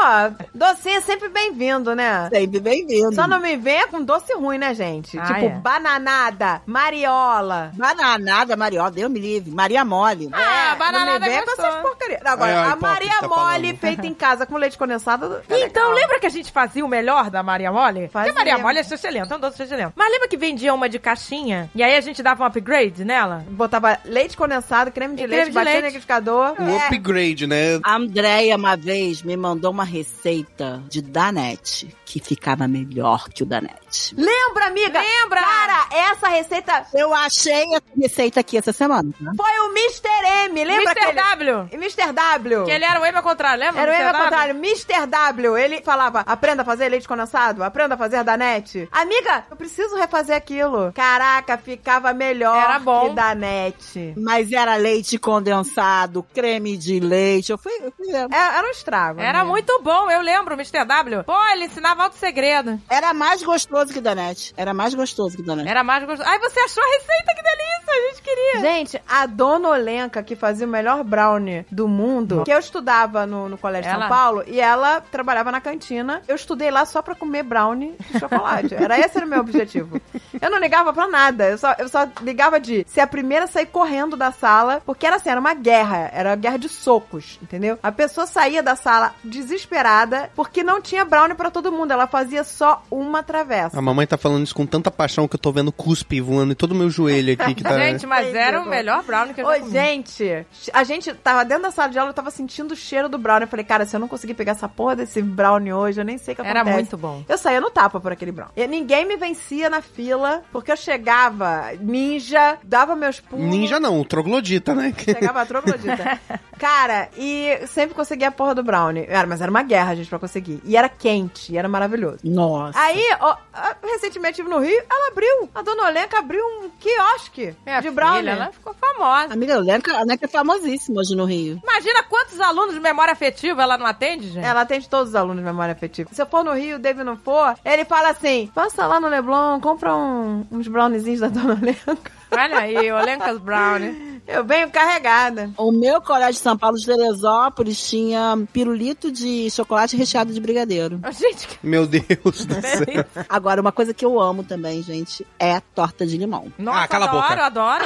docinho 0.53 0.97
é 0.97 1.01
sempre 1.01 1.29
bem-vindo, 1.29 1.95
né? 1.95 2.29
Sempre 2.31 2.59
bem-vindo. 2.59 3.13
Só 3.15 3.27
não 3.27 3.39
me 3.39 3.55
venha 3.57 3.87
com 3.87 4.01
doce 4.01 4.33
ruim, 4.33 4.57
né, 4.57 4.73
gente? 4.73 5.17
Ah, 5.19 5.25
tipo, 5.25 5.45
é. 5.45 5.49
bananada, 5.49 6.61
mariola. 6.65 7.71
Bananada, 7.75 8.55
Mariola, 8.55 8.91
Deus 8.91 9.11
me 9.11 9.19
livre. 9.19 9.51
Maria 9.51 9.83
Mole. 9.85 10.29
Ah, 10.31 10.73
É, 10.73 10.75
bananada 10.75 11.05
não 11.05 11.19
me 11.19 11.25
venha 11.25 11.39
é 11.39 11.41
com 11.41 11.45
gostoso. 11.47 11.67
essas 11.67 11.81
porcarias. 11.81 12.21
Agora, 12.25 12.51
ó, 12.51 12.55
a 12.55 12.61
hipócrita 12.69 12.87
Maria 12.87 13.19
tá 13.19 13.27
Mole 13.27 13.67
falando. 13.67 13.77
feita 13.79 14.07
em 14.07 14.13
casa 14.13 14.45
com 14.45 14.57
leite 14.57 14.77
condensado. 14.77 15.41
é 15.49 15.59
Então, 15.65 15.83
legal. 15.83 15.91
lembra 15.93 16.19
que 16.19 16.25
a 16.25 16.29
gente 16.29 16.51
fazia 16.51 16.85
o 16.85 16.87
melhor 16.87 17.29
da 17.29 17.43
Maria 17.43 17.71
Mole? 17.71 18.01
Porque 18.01 18.09
Fazia. 18.09 18.31
a 18.31 18.35
Maria 18.35 18.57
Mole 18.57 18.77
é 18.77 18.81
excelente, 18.81 19.31
é 19.31 19.35
um 19.35 19.39
doce 19.39 19.61
excelente. 19.63 19.93
Mas 19.95 20.11
lembra 20.11 20.27
que 20.27 20.37
vendia 20.37 20.73
uma 20.73 20.87
de 20.89 20.99
caixinha? 20.99 21.64
E 21.73 21.81
aí 21.83 21.95
a 21.95 22.01
gente 22.01 22.21
dava 22.21 22.43
um 22.43 22.47
upgrade 22.47 23.03
nela? 23.05 23.45
Botava 23.49 23.99
leite 24.05 24.35
condensado, 24.37 24.91
creme 24.91 25.15
de 25.15 25.23
E 25.23 25.27
leite, 25.27 25.35
creme 25.41 25.49
de 25.51 25.55
batia 25.55 25.69
no 25.71 25.73
leite. 25.73 25.85
liquidificador. 25.85 26.55
O 26.59 26.69
É. 26.69 26.87
upgrade, 26.87 27.47
né? 27.47 27.79
A 27.83 27.95
Andréia, 27.95 28.55
uma 28.55 28.75
vez, 28.75 29.21
me 29.23 29.35
mandou 29.37 29.71
uma 29.71 29.83
receita 29.83 30.81
de 30.89 31.01
Danette, 31.01 31.95
que 32.05 32.19
ficava 32.19 32.67
melhor 32.67 33.29
que 33.29 33.43
o 33.43 33.45
Danette. 33.45 34.13
Lembra, 34.15 34.67
amiga? 34.67 34.99
Lembra? 35.01 35.41
Cara, 35.41 35.87
essa 36.11 36.27
receita 36.27 36.85
Eu 36.93 37.13
achei 37.13 37.63
essa 37.73 37.83
receita 37.99 38.39
aqui 38.39 38.57
essa 38.57 38.71
semana, 38.71 39.11
tá? 39.11 39.31
foi 39.35 39.59
o 39.59 39.71
Mr. 39.71 40.09
M. 40.49 40.63
Lembra 40.63 40.83
Mr. 40.83 40.99
aquele... 40.99 41.13
W. 41.13 41.69
Mr. 41.73 42.11
W. 42.13 42.65
Que 42.65 42.71
ele 42.71 42.85
era 42.85 42.99
o 43.01 43.05
M 43.05 43.17
ao 43.17 43.23
contrário, 43.23 43.59
lembra? 43.63 43.81
Era 43.81 43.91
o 43.91 43.95
Mr. 43.95 44.01
M 44.03 44.07
ao 44.07 44.13
W? 44.13 44.23
contrário, 44.23 44.55
Mr. 44.55 45.07
W. 45.07 45.57
Ele 45.57 45.81
falava, 45.81 46.19
aprenda 46.25 46.61
a 46.61 46.65
fazer 46.65 46.89
leite 46.89 47.07
condensado, 47.07 47.63
aprenda 47.63 47.95
a 47.95 47.97
fazer 47.97 48.23
Danete. 48.23 48.87
Amiga, 48.91 49.45
eu 49.49 49.55
preciso 49.57 49.95
refazer 49.95 50.35
aquilo. 50.35 50.91
Caraca, 50.93 51.54
ficava 51.57 52.13
melhor 52.13 52.55
Era 52.57 52.79
bom. 52.79 53.09
que 53.09 53.15
Danete. 53.15 54.13
Mas 54.17 54.51
era 54.51 54.75
leite 54.75 55.17
condensado, 55.17 56.23
creme 56.33 56.77
de 56.77 56.99
leite. 56.99 57.51
Eu 57.51 57.57
fui. 57.57 57.71
Eu 57.81 57.91
fui 57.91 58.07
É, 58.13 58.57
era 58.57 58.67
um 58.67 58.71
estrago. 58.71 59.19
Era 59.19 59.39
amiga. 59.39 59.51
muito 59.51 59.81
bom, 59.81 60.09
eu 60.09 60.21
lembro, 60.21 60.53
o 60.55 60.57
Mr. 60.57 60.85
W. 60.85 61.23
Pô, 61.23 61.33
ele 61.53 61.65
ensinava 61.65 62.03
alto 62.03 62.15
segredo. 62.15 62.79
Era 62.89 63.13
mais 63.13 63.41
gostoso 63.43 63.91
que 63.93 63.99
o 63.99 64.01
Danette. 64.01 64.53
Era 64.57 64.73
mais 64.73 64.93
gostoso 64.93 65.35
que 65.35 65.41
o 65.41 65.45
Danette. 65.45 65.69
Era 65.69 65.83
mais 65.83 66.03
gostoso. 66.05 66.27
Ai, 66.29 66.39
você 66.39 66.59
achou 66.59 66.83
a 66.83 66.87
receita, 66.87 67.35
que 67.35 67.43
delícia, 67.43 67.85
a 67.89 68.09
gente 68.09 68.21
queria. 68.21 68.61
Gente, 68.61 69.01
a 69.07 69.25
dona 69.25 69.69
Olenka, 69.69 70.23
que 70.23 70.35
fazia 70.35 70.65
o 70.67 70.69
melhor 70.69 71.03
brownie 71.03 71.65
do 71.71 71.87
mundo, 71.87 72.43
que 72.43 72.51
eu 72.51 72.59
estudava 72.59 73.25
no, 73.25 73.49
no 73.49 73.57
Colégio 73.57 73.89
Ela? 73.89 74.01
São 74.01 74.09
Paulo, 74.09 74.43
e 74.47 74.59
ela 74.59 75.01
trabalhava 75.01 75.51
na 75.51 75.61
cantina. 75.61 76.21
Eu 76.27 76.35
estudei 76.35 76.71
lá 76.71 76.85
só 76.85 77.01
pra 77.01 77.15
comer 77.15 77.43
brownie 77.43 77.95
de 78.11 78.19
chocolate. 78.19 78.73
era 78.75 78.99
esse 78.99 79.17
era 79.17 79.25
o 79.25 79.29
meu 79.29 79.39
objetivo. 79.39 80.01
Eu 80.41 80.49
não 80.49 80.59
ligava 80.59 80.91
pra 80.93 81.07
nada. 81.07 81.44
Eu 81.51 81.57
só, 81.57 81.75
eu 81.77 81.89
só 81.89 82.07
ligava 82.21 82.59
de 82.59 82.85
ser 82.87 83.01
a 83.01 83.07
primeira 83.07 83.45
a 83.45 83.47
sair 83.47 83.65
correndo 83.65 84.15
da 84.15 84.31
sala, 84.31 84.81
porque 84.85 85.05
era 85.05 85.17
assim, 85.17 85.29
era 85.29 85.39
uma 85.39 85.53
guerra. 85.53 86.09
Era 86.13 86.29
uma 86.29 86.35
guerra 86.35 86.57
de 86.57 86.69
socos, 86.69 87.39
entendeu? 87.41 87.77
A 87.81 87.91
pessoa 87.91 88.25
saía 88.27 88.61
da 88.61 88.75
sala 88.75 89.13
desesperada 89.23 90.29
porque 90.35 90.63
não 90.63 90.81
tinha 90.81 91.05
brownie 91.05 91.35
pra 91.35 91.49
todo 91.51 91.71
mundo. 91.71 91.91
Ela 91.91 92.07
fazia 92.07 92.43
só 92.43 92.83
uma 92.89 93.23
travessa. 93.23 93.77
A 93.77 93.81
mamãe 93.81 94.05
tá 94.07 94.17
falando 94.17 94.43
isso 94.43 94.55
com 94.55 94.65
tanta 94.65 94.91
paixão 94.91 95.27
que 95.27 95.35
eu 95.35 95.39
tô 95.39 95.51
vendo 95.51 95.71
cuspe 95.71 96.19
voando 96.21 96.51
em 96.53 96.55
todo 96.55 96.71
o 96.71 96.75
meu 96.75 96.89
joelho 96.89 97.33
aqui 97.33 97.55
que 97.55 97.63
tá. 97.63 97.75
Gente, 97.85 98.05
mas 98.07 98.33
era 98.33 98.61
o 98.61 98.65
melhor 98.65 99.03
brownie 99.03 99.33
que 99.33 99.41
eu 99.41 99.45
já 99.45 99.59
comi. 99.59 99.71
gente, 99.71 100.45
a 100.73 100.83
gente 100.83 101.13
tava 101.13 101.43
dentro 101.45 101.63
da 101.63 101.71
sala 101.71 101.89
de 101.89 101.99
aula, 101.99 102.09
eu 102.09 102.13
tava 102.13 102.31
sentindo 102.31 102.71
o 102.73 102.75
cheiro 102.75 103.07
do 103.09 103.17
brownie. 103.17 103.43
Eu 103.43 103.47
falei, 103.47 103.65
cara, 103.65 103.85
se 103.85 103.95
eu 103.95 103.99
não 103.99 104.07
conseguir 104.07 104.33
pegar 104.33 104.53
essa 104.53 104.67
porra 104.67 104.95
desse 104.95 105.21
brownie 105.21 105.73
hoje, 105.73 105.99
eu 106.01 106.05
nem 106.05 106.17
sei 106.17 106.33
o 106.33 106.35
que 106.35 106.41
Era 106.41 106.61
acontece. 106.61 106.75
muito 106.77 106.97
bom. 106.97 107.23
Eu 107.27 107.37
saía 107.37 107.61
no 107.61 107.69
tapa 107.69 107.99
por 107.99 108.11
aquele 108.11 108.31
brownie. 108.31 108.53
E 108.55 108.67
ninguém 108.67 109.05
me 109.05 109.17
vencia 109.17 109.69
na 109.69 109.81
fila, 109.81 110.43
porque 110.51 110.71
eu 110.71 110.77
chegava 110.77 111.34
ninja, 111.79 112.57
dava 112.63 112.95
meus 112.95 113.19
pulos. 113.19 113.45
Ninja 113.45 113.79
não, 113.79 114.03
troglodita, 114.03 114.73
né? 114.73 114.93
Chegava 114.97 115.41
a 115.41 115.45
troglodita. 115.45 116.19
Cara, 116.57 117.09
e 117.17 117.59
sempre 117.67 117.93
conseguia 117.93 118.29
a 118.29 118.31
porra 118.31 118.55
do 118.55 118.63
brownie. 118.63 119.05
Era, 119.09 119.27
mas 119.27 119.41
era 119.41 119.51
uma 119.51 119.61
guerra, 119.61 119.93
gente, 119.95 120.07
pra 120.09 120.17
conseguir. 120.19 120.61
E 120.63 120.77
era 120.77 120.87
quente, 120.87 121.51
e 121.53 121.57
era 121.57 121.67
maravilhoso. 121.67 122.19
Nossa. 122.23 122.79
Aí, 122.79 123.03
ó, 123.19 123.35
a- 123.53 123.75
recentemente 123.83 124.41
no 124.41 124.59
Rio, 124.59 124.81
ela 124.89 125.09
abriu, 125.11 125.49
a 125.53 125.61
dona 125.61 125.87
Olenka 125.89 126.17
abriu 126.19 126.41
um 126.61 126.69
quiosque 126.79 127.53
Minha 127.65 127.81
de 127.81 127.91
brownie. 127.91 128.19
filha, 128.21 128.31
ela 128.31 128.51
ficou 128.53 128.73
famosa. 128.73 129.33
Amiga, 129.33 129.55
a 129.55 129.59
Lenca, 129.59 129.97
a 129.97 130.03
Lenca 130.03 130.25
é 130.25 130.27
famosíssima 130.29 131.01
hoje 131.01 131.13
no 131.15 131.25
Rio. 131.25 131.59
Imagina 131.61 132.03
quantos 132.03 132.39
alunos 132.39 132.73
de 132.73 132.79
memória 132.79 133.11
afetiva 133.11 133.61
ela 133.61 133.77
não 133.77 133.85
atende, 133.85 134.29
gente. 134.29 134.45
Ela 134.45 134.61
atende 134.61 134.87
todos 134.87 135.09
os 135.09 135.15
alunos 135.15 135.39
de 135.39 135.43
memória 135.43 135.73
afetiva. 135.73 136.09
Se 136.13 136.21
eu 136.21 136.25
for 136.25 136.43
no 136.43 136.53
Rio, 136.53 136.77
o 136.77 136.79
David 136.79 137.03
não 137.03 137.17
for, 137.17 137.55
ele 137.65 137.83
fala 137.83 138.09
assim: 138.11 138.49
passa 138.55 138.87
lá 138.87 138.99
no 138.99 139.09
Leblon, 139.09 139.59
compra 139.59 139.93
um- 139.93 140.45
uns 140.49 140.67
browniezinhos 140.69 141.21
da 141.29 141.41
dona 141.41 141.53
Olenka. 141.61 142.11
Olha 142.31 142.57
aí, 142.59 142.91
Olencas 142.91 143.37
Brownie. 143.39 144.21
Eu 144.27 144.43
venho 144.43 144.69
carregada. 144.71 145.51
O 145.57 145.71
meu 145.71 146.01
colégio 146.01 146.33
de 146.33 146.39
São 146.39 146.57
Paulo 146.57 146.75
de 146.77 146.85
Teresópolis 146.85 147.87
tinha 147.87 148.35
pirulito 148.51 149.11
de 149.11 149.49
chocolate 149.51 149.95
recheado 149.95 150.33
de 150.33 150.39
brigadeiro. 150.41 150.99
Gente, 151.11 151.47
que 151.47 151.57
Meu 151.65 151.85
Deus 151.85 152.45
do 152.45 152.53
céu. 152.55 153.05
Agora, 153.29 153.61
uma 153.61 153.71
coisa 153.71 153.93
que 153.93 154.03
eu 154.03 154.19
amo 154.19 154.43
também, 154.43 154.81
gente, 154.81 155.25
é 155.39 155.59
torta 155.75 156.05
de 156.07 156.17
limão. 156.17 156.51
Nossa, 156.57 156.79
Ah, 156.81 156.87
cala 156.87 157.05
a 157.05 157.09
adoro, 157.09 157.27
boca. 157.29 157.45
adoro. 157.45 157.85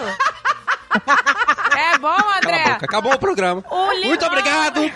é 1.80 1.97
bom, 1.97 2.15
André. 2.38 2.77
acabou 2.82 3.13
o 3.13 3.19
programa. 3.19 3.63
O 3.69 3.91
limão. 3.93 4.09
Muito 4.09 4.25
obrigado! 4.25 4.80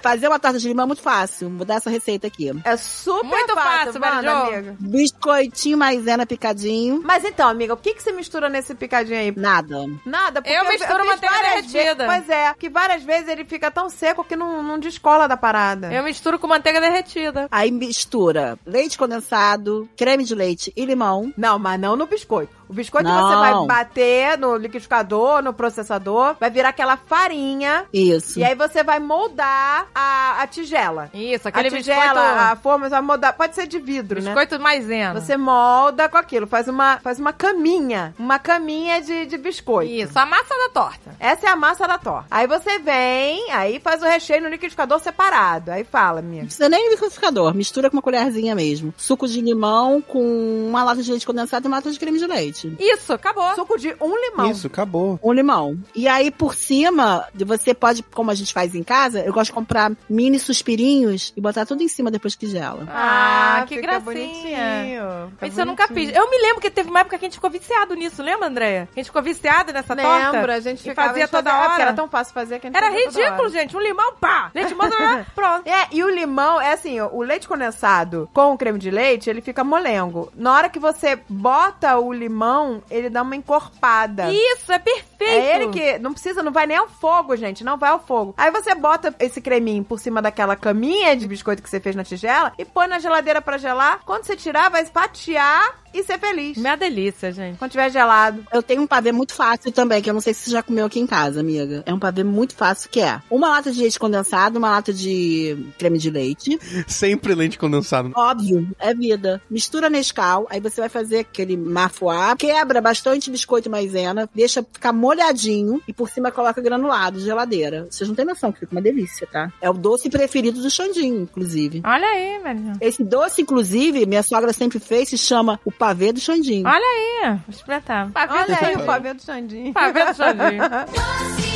Fazer 0.00 0.28
uma 0.28 0.38
torta 0.38 0.58
de 0.58 0.68
limão 0.68 0.84
é 0.84 0.86
muito 0.88 1.02
fácil. 1.02 1.50
Vou 1.50 1.64
dar 1.64 1.76
essa 1.76 1.90
receita 1.90 2.26
aqui. 2.26 2.50
É 2.64 2.76
super 2.76 3.24
Muito 3.24 3.54
fácil, 3.54 4.00
Mary 4.00 4.16
manda, 4.16 4.32
amiga. 4.32 4.76
Biscoitinho 4.80 5.78
maisena 5.78 6.26
picadinho. 6.26 7.00
Mas 7.04 7.24
então, 7.24 7.48
amiga, 7.48 7.74
o 7.74 7.76
que, 7.76 7.94
que 7.94 8.02
você 8.02 8.12
mistura 8.12 8.48
nesse 8.48 8.74
picadinho 8.74 9.18
aí? 9.18 9.32
Nada. 9.36 9.86
Nada, 10.04 10.42
porque 10.42 10.54
Eu 10.54 10.68
misturo 10.68 11.02
fiz 11.04 11.12
manteiga 11.12 11.34
derretida. 11.42 12.06
Vezes, 12.06 12.06
pois 12.06 12.28
é, 12.28 12.54
que 12.58 12.68
várias 12.68 13.02
vezes 13.02 13.28
ele 13.28 13.44
fica 13.44 13.70
tão 13.70 13.88
seco 13.88 14.24
que 14.24 14.36
não, 14.36 14.62
não 14.62 14.78
descola 14.78 15.28
da 15.28 15.36
parada. 15.36 15.92
Eu 15.92 16.02
misturo 16.02 16.38
com 16.38 16.46
manteiga 16.46 16.80
derretida. 16.80 17.46
Aí 17.50 17.70
mistura 17.70 18.58
leite 18.66 18.98
condensado, 18.98 19.88
creme 19.96 20.24
de 20.24 20.34
leite 20.34 20.72
e 20.76 20.84
limão. 20.84 21.32
Não, 21.36 21.58
mas 21.58 21.80
não 21.80 21.96
no 21.96 22.06
biscoito. 22.06 22.52
O 22.68 22.74
biscoito 22.74 23.06
Não. 23.06 23.28
você 23.28 23.34
vai 23.36 23.66
bater 23.66 24.31
no 24.36 24.56
liquidificador, 24.56 25.42
no 25.42 25.52
processador, 25.52 26.36
vai 26.38 26.50
virar 26.50 26.70
aquela 26.70 26.96
farinha. 26.96 27.86
Isso. 27.92 28.38
E 28.38 28.44
aí 28.44 28.54
você 28.54 28.82
vai 28.82 28.98
moldar 29.00 29.86
a, 29.94 30.42
a 30.42 30.46
tigela. 30.46 31.10
Isso, 31.14 31.46
A 31.46 31.50
aquele 31.50 31.70
tigela, 31.70 32.20
biscoito... 32.20 32.52
a 32.52 32.56
forma, 32.56 32.86
você 32.86 32.90
vai 32.90 33.02
moldar. 33.02 33.36
Pode 33.36 33.54
ser 33.54 33.66
de 33.66 33.78
vidro, 33.78 34.20
né? 34.20 34.26
Biscoito 34.26 34.60
maisena. 34.60 35.20
Você 35.20 35.36
molda 35.36 36.08
com 36.08 36.16
aquilo, 36.16 36.46
faz 36.46 36.68
uma, 36.68 36.98
faz 36.98 37.18
uma 37.18 37.32
caminha. 37.32 38.14
Uma 38.18 38.38
caminha 38.38 39.00
de, 39.00 39.26
de 39.26 39.36
biscoito. 39.38 39.92
Isso, 39.92 40.18
a 40.18 40.26
massa 40.26 40.54
da 40.56 40.68
torta. 40.68 41.16
Essa 41.18 41.46
é 41.46 41.50
a 41.50 41.56
massa 41.56 41.86
da 41.86 41.98
torta. 41.98 42.26
Aí 42.30 42.46
você 42.46 42.78
vem, 42.78 43.50
aí 43.50 43.80
faz 43.80 44.02
o 44.02 44.06
recheio 44.06 44.42
no 44.42 44.48
liquidificador 44.48 44.98
separado. 45.00 45.70
Aí 45.70 45.84
fala, 45.84 46.22
minha. 46.22 46.42
Não 46.42 46.46
precisa 46.46 46.68
nem 46.68 46.90
liquidificador, 46.90 47.54
mistura 47.54 47.90
com 47.90 47.96
uma 47.96 48.02
colherzinha 48.02 48.54
mesmo. 48.54 48.92
Suco 48.96 49.26
de 49.26 49.40
limão 49.40 50.00
com 50.00 50.66
uma 50.68 50.84
lata 50.84 51.02
de 51.02 51.10
leite 51.10 51.26
condensado 51.26 51.66
e 51.66 51.68
uma 51.68 51.76
lata 51.76 51.90
de 51.90 51.98
creme 51.98 52.18
de 52.18 52.26
leite. 52.26 52.74
Isso, 52.78 53.12
acabou. 53.12 53.54
Suco 53.54 53.78
de 53.78 53.94
um 54.00 54.11
limão. 54.16 54.50
Isso, 54.50 54.66
acabou. 54.66 55.18
Um 55.22 55.32
limão. 55.32 55.78
E 55.94 56.06
aí, 56.08 56.30
por 56.30 56.54
cima, 56.54 57.26
você 57.34 57.74
pode, 57.74 58.02
como 58.02 58.30
a 58.30 58.34
gente 58.34 58.52
faz 58.52 58.74
em 58.74 58.82
casa, 58.82 59.20
eu 59.20 59.32
gosto 59.32 59.46
de 59.46 59.52
comprar 59.52 59.92
mini 60.08 60.38
suspirinhos 60.38 61.32
e 61.36 61.40
botar 61.40 61.66
tudo 61.66 61.82
em 61.82 61.88
cima 61.88 62.10
depois 62.10 62.34
que 62.34 62.46
gela. 62.46 62.86
Ah, 62.88 63.64
que 63.68 63.76
fica 63.76 63.98
gracinha. 64.00 64.04
bonitinho. 64.04 65.32
Eu 65.60 65.66
nunca 65.66 65.88
fiz. 65.88 66.14
Eu 66.14 66.30
me 66.30 66.38
lembro 66.38 66.60
que 66.60 66.70
teve 66.70 66.88
uma 66.90 67.00
época 67.00 67.18
que 67.18 67.24
a 67.24 67.28
gente 67.28 67.34
ficou 67.36 67.50
viciado 67.50 67.94
nisso, 67.94 68.22
lembra, 68.22 68.46
Andréia? 68.48 68.88
A 68.92 68.94
gente 68.98 69.06
ficou 69.06 69.22
viciado 69.22 69.72
nessa 69.72 69.94
torta. 69.94 70.30
Lembra, 70.32 70.54
a 70.54 70.60
gente 70.60 70.82
ficava, 70.82 71.08
fazia 71.08 71.24
a 71.24 71.26
gente 71.26 71.30
toda 71.30 71.50
fazia- 71.50 71.70
hora. 71.72 71.82
Era 71.82 71.92
tão 71.92 72.08
fácil 72.08 72.34
fazer 72.34 72.58
que 72.58 72.66
a 72.66 72.70
gente 72.70 72.76
Era 72.76 72.90
ridículo, 72.90 73.48
gente. 73.50 73.76
Um 73.76 73.80
limão, 73.80 74.14
pá! 74.20 74.50
Leite 74.54 74.74
moça, 74.74 75.26
pronto. 75.34 75.66
É, 75.68 75.88
e 75.92 76.02
o 76.02 76.10
limão, 76.10 76.60
é 76.60 76.72
assim, 76.72 77.00
ó, 77.00 77.08
o 77.12 77.22
leite 77.22 77.48
condensado 77.48 78.28
com 78.32 78.52
o 78.52 78.58
creme 78.58 78.78
de 78.78 78.90
leite, 78.90 79.28
ele 79.30 79.40
fica 79.40 79.62
molengo. 79.64 80.32
Na 80.36 80.52
hora 80.54 80.68
que 80.68 80.78
você 80.78 81.18
bota 81.28 81.98
o 81.98 82.12
limão, 82.12 82.82
ele 82.90 83.08
dá 83.08 83.22
uma 83.22 83.36
encorpada. 83.36 84.01
Isso, 84.32 84.72
é 84.72 84.78
perfeito. 84.78 85.12
É 85.22 85.56
ele 85.56 85.68
que 85.68 85.98
não 85.98 86.12
precisa, 86.12 86.42
não 86.42 86.52
vai 86.52 86.66
nem 86.66 86.76
ao 86.76 86.88
fogo, 86.88 87.36
gente, 87.36 87.64
não 87.64 87.76
vai 87.78 87.90
ao 87.90 87.98
fogo. 87.98 88.34
Aí 88.36 88.50
você 88.50 88.74
bota 88.74 89.14
esse 89.18 89.40
creminho 89.40 89.84
por 89.84 89.98
cima 89.98 90.20
daquela 90.20 90.56
caminha 90.56 91.16
de 91.16 91.26
biscoito 91.26 91.62
que 91.62 91.70
você 91.70 91.80
fez 91.80 91.96
na 91.96 92.04
tigela 92.04 92.52
e 92.58 92.64
põe 92.64 92.86
na 92.86 92.98
geladeira 92.98 93.40
pra 93.40 93.58
gelar. 93.58 94.00
Quando 94.04 94.24
você 94.24 94.36
tirar, 94.36 94.70
vai 94.70 94.84
fatiar 94.84 95.81
e 95.92 96.02
ser 96.02 96.18
feliz. 96.18 96.56
Minha 96.56 96.76
delícia, 96.76 97.32
gente. 97.32 97.58
Quando 97.58 97.70
tiver 97.70 97.90
gelado. 97.90 98.44
Eu 98.52 98.62
tenho 98.62 98.82
um 98.82 98.86
pavê 98.86 99.12
muito 99.12 99.34
fácil 99.34 99.70
também, 99.72 100.02
que 100.02 100.10
eu 100.10 100.14
não 100.14 100.20
sei 100.20 100.34
se 100.34 100.44
você 100.44 100.50
já 100.50 100.62
comeu 100.62 100.86
aqui 100.86 101.00
em 101.00 101.06
casa, 101.06 101.40
amiga. 101.40 101.82
É 101.86 101.92
um 101.92 101.98
pavê 101.98 102.24
muito 102.24 102.54
fácil, 102.54 102.88
que 102.90 103.00
é 103.00 103.20
uma 103.30 103.48
lata 103.48 103.70
de 103.70 103.80
leite 103.80 103.98
condensado, 103.98 104.58
uma 104.58 104.70
lata 104.70 104.92
de 104.92 105.56
creme 105.78 105.98
de 105.98 106.10
leite. 106.10 106.58
Sempre 106.86 107.34
leite 107.34 107.58
condensado. 107.58 108.12
Óbvio, 108.14 108.68
é 108.78 108.94
vida. 108.94 109.42
Mistura 109.50 109.90
Nescau, 109.90 110.46
aí 110.50 110.60
você 110.60 110.80
vai 110.80 110.88
fazer 110.88 111.20
aquele 111.20 111.56
mafuá, 111.56 112.36
quebra 112.36 112.80
bastante 112.80 113.30
biscoito 113.30 113.68
e 113.68 113.70
maisena, 113.70 114.28
deixa 114.34 114.62
ficar 114.62 114.92
molhadinho 114.92 115.80
e 115.86 115.92
por 115.92 116.08
cima 116.08 116.30
coloca 116.30 116.60
granulado 116.60 117.18
de 117.18 117.24
geladeira. 117.24 117.86
Vocês 117.90 118.08
não 118.08 118.14
têm 118.14 118.24
noção, 118.24 118.52
que 118.52 118.60
fica 118.60 118.72
uma 118.72 118.82
delícia, 118.82 119.26
tá? 119.26 119.52
É 119.60 119.68
o 119.68 119.72
doce 119.72 120.08
preferido 120.08 120.60
do 120.60 120.70
Xandinho, 120.70 121.22
inclusive. 121.22 121.82
Olha 121.84 122.06
aí, 122.06 122.38
velho. 122.42 122.72
Esse 122.80 123.02
doce, 123.02 123.42
inclusive, 123.42 124.06
minha 124.06 124.22
sogra 124.22 124.52
sempre 124.52 124.78
fez, 124.78 125.08
se 125.08 125.18
chama 125.18 125.60
o 125.64 125.72
pavê 125.82 126.12
do 126.12 126.20
Xandinho. 126.20 126.64
Olha 126.68 126.76
aí. 126.78 127.28
Vou 127.30 127.38
experimentar. 127.48 128.08
Pavê 128.12 128.32
Olha 128.34 128.46
do 128.46 128.52
aí 128.52 128.56
o 128.56 128.64
Xandinho. 128.66 128.86
pavê 128.86 129.14
do 129.14 129.22
Xandinho. 129.22 129.72
Pavê 129.72 130.04
do 130.04 130.14
Xandinho. 130.14 130.62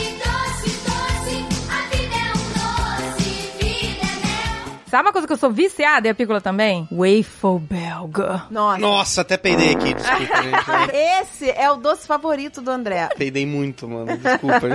Sabe 4.88 5.02
uma 5.06 5.12
coisa 5.12 5.26
que 5.26 5.32
eu 5.32 5.36
sou 5.36 5.50
viciada 5.50 6.06
e 6.06 6.10
a 6.10 6.14
pícola 6.14 6.40
também? 6.40 6.88
Waffle 6.90 7.58
belga. 7.60 8.44
Nossa. 8.50 8.78
Nossa, 8.78 9.20
até 9.22 9.36
peidei 9.36 9.72
aqui, 9.74 9.94
desculpa, 9.94 10.42
gente. 10.42 10.70
né? 10.70 11.20
Esse 11.22 11.50
é 11.50 11.70
o 11.70 11.76
doce 11.76 12.06
favorito 12.06 12.60
do 12.62 12.70
André. 12.70 13.08
Peidei 13.16 13.44
muito, 13.46 13.88
mano, 13.88 14.16
desculpa. 14.16 14.66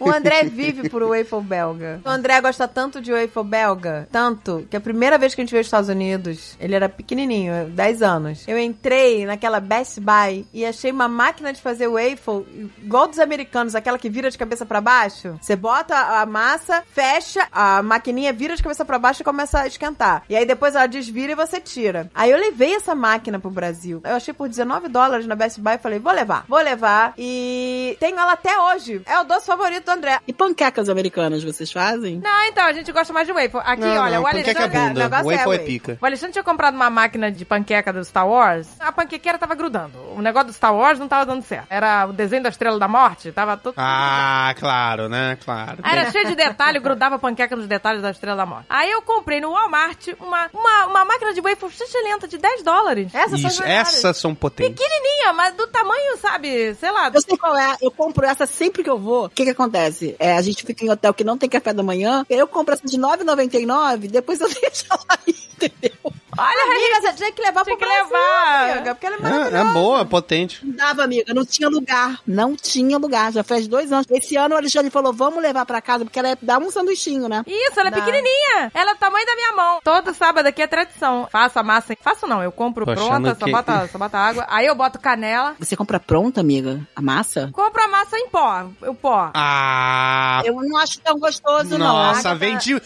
O 0.00 0.10
André 0.10 0.44
vive 0.44 0.88
por 0.88 1.02
waffle 1.02 1.40
belga. 1.42 2.00
O 2.04 2.08
André 2.08 2.40
gosta 2.40 2.66
tanto 2.66 3.00
de 3.00 3.12
waffle 3.12 3.44
belga, 3.44 4.08
tanto, 4.10 4.66
que 4.70 4.76
a 4.76 4.80
primeira 4.80 5.18
vez 5.18 5.34
que 5.34 5.40
a 5.40 5.44
gente 5.44 5.50
veio 5.50 5.60
aos 5.60 5.66
Estados 5.66 5.88
Unidos, 5.88 6.56
ele 6.60 6.74
era 6.74 6.88
pequenininho, 6.88 7.66
10 7.70 8.02
anos. 8.02 8.44
Eu 8.48 8.58
entrei 8.58 9.26
naquela 9.26 9.60
Best 9.60 10.00
Buy 10.00 10.46
e 10.52 10.64
achei 10.64 10.90
uma 10.90 11.08
máquina 11.08 11.52
de 11.52 11.60
fazer 11.60 11.88
waffle 11.88 12.46
igual 12.82 13.06
dos 13.06 13.18
americanos, 13.18 13.74
aquela 13.74 13.98
que 13.98 14.08
vira 14.08 14.30
de 14.30 14.38
cabeça 14.38 14.64
pra 14.64 14.80
baixo. 14.80 15.38
Você 15.40 15.54
bota 15.56 15.94
a 15.96 16.24
massa, 16.26 16.82
fecha, 16.92 17.46
a 17.52 17.82
maquininha 17.82 18.32
vira 18.32 18.56
de 18.56 18.62
cabeça 18.62 18.84
pra 18.84 18.98
baixo 18.98 19.22
e 19.22 19.24
começa 19.24 19.57
a 19.62 19.66
esquentar. 19.66 20.22
E 20.28 20.36
aí 20.36 20.44
depois 20.46 20.74
ela 20.74 20.86
desvira 20.86 21.32
e 21.32 21.34
você 21.34 21.60
tira. 21.60 22.10
Aí 22.14 22.30
eu 22.30 22.38
levei 22.38 22.74
essa 22.74 22.94
máquina 22.94 23.38
pro 23.38 23.50
Brasil. 23.50 24.00
Eu 24.04 24.16
achei 24.16 24.32
por 24.34 24.48
19 24.48 24.88
dólares 24.88 25.26
na 25.26 25.34
Best 25.34 25.60
Buy 25.60 25.74
e 25.74 25.78
falei, 25.78 25.98
vou 25.98 26.12
levar, 26.12 26.44
vou 26.48 26.60
levar. 26.60 27.14
E 27.16 27.96
tenho 28.00 28.18
ela 28.18 28.32
até 28.32 28.58
hoje. 28.58 29.02
É 29.06 29.18
o 29.20 29.24
doce 29.24 29.46
favorito 29.46 29.84
do 29.84 29.90
André. 29.90 30.20
E 30.26 30.32
panquecas 30.32 30.88
americanas 30.88 31.42
vocês 31.44 31.70
fazem? 31.70 32.20
Não, 32.22 32.44
então, 32.44 32.64
a 32.64 32.72
gente 32.72 32.90
gosta 32.92 33.12
mais 33.12 33.26
de 33.26 33.32
waffle. 33.32 33.60
Aqui, 33.64 33.80
Não, 33.80 34.02
olha, 34.02 34.16
não, 34.16 34.22
o 34.22 34.24
panqueca 34.24 34.50
é 34.50 34.62
Alexandre... 34.62 34.78
bunda. 34.78 35.02
negócio 35.04 35.30
é 35.30 35.36
Waffle 35.36 35.54
é 35.54 35.58
pica. 35.58 35.98
O 36.00 36.06
Alexandre 36.06 36.32
tinha 36.32 36.44
comprado 36.44 36.74
uma 36.74 36.90
máquina 36.90 37.30
de 37.30 37.44
panqueca 37.44 37.92
do 37.92 38.04
Star 38.04 38.28
Wars. 38.28 38.68
A 38.80 38.92
panquequeira 38.92 39.38
tava 39.38 39.54
grudando. 39.54 39.98
O 40.16 40.22
negócio 40.22 40.48
do 40.48 40.52
Star 40.52 40.74
Wars 40.74 40.98
não 40.98 41.08
tava 41.08 41.26
dando 41.26 41.42
certo. 41.42 41.66
Era 41.70 42.06
o 42.06 42.12
desenho 42.12 42.42
da 42.42 42.48
Estrela 42.48 42.78
da 42.78 42.88
Morte. 42.88 43.32
Tava 43.32 43.56
todo... 43.56 43.74
Ah, 43.76 44.54
claro, 44.58 45.08
né? 45.08 45.36
Claro. 45.44 45.78
Era 45.82 46.10
cheio 46.10 46.26
de 46.26 46.34
detalhe, 46.34 46.78
grudava 46.78 47.16
a 47.16 47.18
panqueca 47.18 47.54
nos 47.56 47.66
detalhes 47.66 48.02
da 48.02 48.10
Estrela 48.10 48.36
da 48.36 48.46
Morte. 48.46 48.66
Aí 48.68 48.90
eu 48.90 49.02
comprei 49.02 49.40
no 49.40 49.47
Walmart 49.50 50.08
uma, 50.20 50.48
uma, 50.52 50.86
uma 50.86 51.04
máquina 51.04 51.32
de 51.32 51.40
waffle 51.40 51.68
excelente 51.68 52.28
de 52.28 52.38
10 52.38 52.62
dólares. 52.62 53.14
Essas 53.14 53.40
são 53.40 53.48
as 53.48 53.54
Isso, 53.54 53.62
melhores. 53.62 53.94
essas 53.94 54.16
são 54.16 54.34
potentes. 54.34 54.74
Pequenininha, 54.74 55.32
mas 55.32 55.54
do 55.54 55.66
tamanho, 55.66 56.16
sabe, 56.18 56.74
sei 56.74 56.90
lá. 56.90 57.10
Eu 57.12 57.20
sei 57.20 57.36
qual 57.36 57.56
é, 57.56 57.76
eu 57.80 57.90
compro 57.90 58.26
essa 58.26 58.46
sempre 58.46 58.82
que 58.82 58.90
eu 58.90 58.98
vou. 58.98 59.26
O 59.26 59.30
que 59.30 59.44
que 59.44 59.50
acontece? 59.50 60.14
É, 60.18 60.32
a 60.36 60.42
gente 60.42 60.64
fica 60.64 60.84
em 60.84 60.90
hotel 60.90 61.14
que 61.14 61.24
não 61.24 61.38
tem 61.38 61.48
café 61.48 61.72
da 61.72 61.82
manhã, 61.82 62.24
eu 62.28 62.46
compro 62.46 62.74
essa 62.74 62.86
de 62.86 62.96
R$ 62.96 63.02
9,99, 63.02 64.10
depois 64.10 64.40
eu 64.40 64.48
deixo 64.52 64.84
ela 64.90 65.04
aí, 65.26 65.34
entendeu? 65.54 66.12
Olha, 66.38 66.64
amiga, 66.64 67.00
você 67.00 67.12
tinha 67.14 67.32
que 67.32 67.42
levar 67.42 67.64
Tinha 67.64 67.76
pro 67.76 67.86
que 67.86 67.92
Brasil, 67.92 68.04
levar. 68.04 68.70
amiga, 68.72 68.94
porque 68.94 69.06
ela 69.06 69.16
é 69.16 69.18
É, 69.18 69.22
maravilhosa. 69.22 69.58
é 69.58 69.72
boa, 69.72 70.00
é 70.00 70.04
potente. 70.04 70.64
Não 70.66 70.74
dava, 70.76 71.02
amiga, 71.04 71.34
não 71.34 71.44
tinha 71.44 71.68
lugar. 71.68 72.20
Não 72.26 72.54
tinha 72.56 72.96
lugar, 72.98 73.32
já 73.32 73.42
faz 73.42 73.66
dois 73.66 73.92
anos. 73.92 74.06
Esse 74.10 74.36
ano 74.36 74.54
o 74.54 74.58
Alexandre 74.58 74.90
falou, 74.90 75.12
vamos 75.12 75.42
levar 75.42 75.66
pra 75.66 75.80
casa, 75.82 76.04
porque 76.04 76.18
ela 76.18 76.28
é, 76.28 76.38
dá 76.40 76.58
um 76.58 76.70
sanduichinho, 76.70 77.28
né? 77.28 77.42
Isso, 77.46 77.78
ela 77.80 77.88
é 77.88 77.90
Dá. 77.90 77.96
pequenininha. 78.00 78.70
Ela 78.74 78.90
é 78.92 78.94
do 78.94 78.98
tamanho 79.00 79.26
da 79.26 79.34
minha 79.34 79.52
mão. 79.52 79.80
Todo 79.82 80.14
sábado 80.14 80.46
aqui 80.46 80.62
é 80.62 80.66
tradição. 80.66 81.28
Faço 81.30 81.58
a 81.58 81.62
massa. 81.62 81.96
Faço 82.00 82.26
não, 82.26 82.42
eu 82.42 82.52
compro 82.52 82.84
Tô 82.86 82.94
pronta, 82.94 83.36
só, 83.38 83.44
que- 83.44 83.50
bota, 83.52 83.88
só 83.90 83.98
bota 83.98 84.18
água. 84.18 84.46
Aí 84.48 84.66
eu 84.66 84.74
boto 84.74 84.98
canela. 85.00 85.54
Você 85.58 85.76
compra 85.76 85.98
pronta, 85.98 86.40
amiga? 86.40 86.80
A 86.94 87.02
massa? 87.02 87.50
Compro 87.52 87.82
a 87.82 87.88
massa 87.88 88.16
em 88.18 88.28
pó. 88.28 88.66
O 88.82 88.94
pó. 88.94 89.30
Ah, 89.34 90.42
Eu 90.44 90.54
não 90.54 90.76
acho 90.78 91.00
tão 91.00 91.18
gostoso, 91.18 91.70
não. 91.78 91.86
nossa, 91.86 92.30
Agatha- 92.30 92.34
vem 92.34 92.56
de 92.58 92.80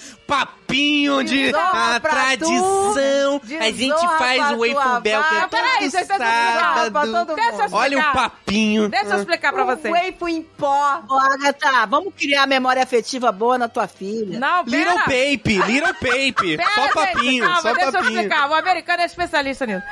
papinho 0.72 1.24
de 1.24 1.54
a 1.54 2.00
tradição. 2.00 3.40
a 3.60 3.70
gente 3.70 4.00
faz 4.18 4.50
o 4.52 4.58
waffle 4.58 5.00
bell 5.02 5.22
que 5.22 5.34
é 5.34 5.40
vaca. 5.40 5.48
Peraí, 5.48 5.90
todo 5.90 6.92
pra 6.92 7.02
todo. 7.06 7.34
Deixa 7.34 7.64
eu 7.64 7.72
Olha 7.72 7.98
o 7.98 8.12
papinho. 8.12 8.88
Deixa 8.88 9.06
eu 9.06 9.18
explicar 9.18 9.52
pra 9.52 9.64
você. 9.64 9.88
O 9.88 9.92
waffle 9.92 10.32
em 10.32 10.42
pó. 10.42 11.02
Ô, 11.08 11.14
Agatha, 11.18 11.86
vamos 11.86 12.12
criar 12.14 12.46
memória 12.46 12.82
afetiva 12.82 13.30
boa 13.32 13.58
na 13.58 13.68
tua 13.68 13.86
filha. 13.86 14.38
Não, 14.38 14.64
Little 14.64 14.94
pera. 14.94 15.04
Pape, 15.04 15.58
Little 15.66 15.94
Pape. 15.94 16.56
Pera, 16.56 16.70
Só 16.74 16.82
gente, 16.82 16.92
papinho, 16.94 17.44
calma, 17.44 17.60
só 17.62 17.72
deixa 17.72 17.88
eu 17.88 17.92
papinho. 17.92 18.12
explicar. 18.20 18.50
O 18.50 18.54
americano 18.54 19.02
é 19.02 19.06
especialista 19.06 19.66
nisso. 19.66 19.82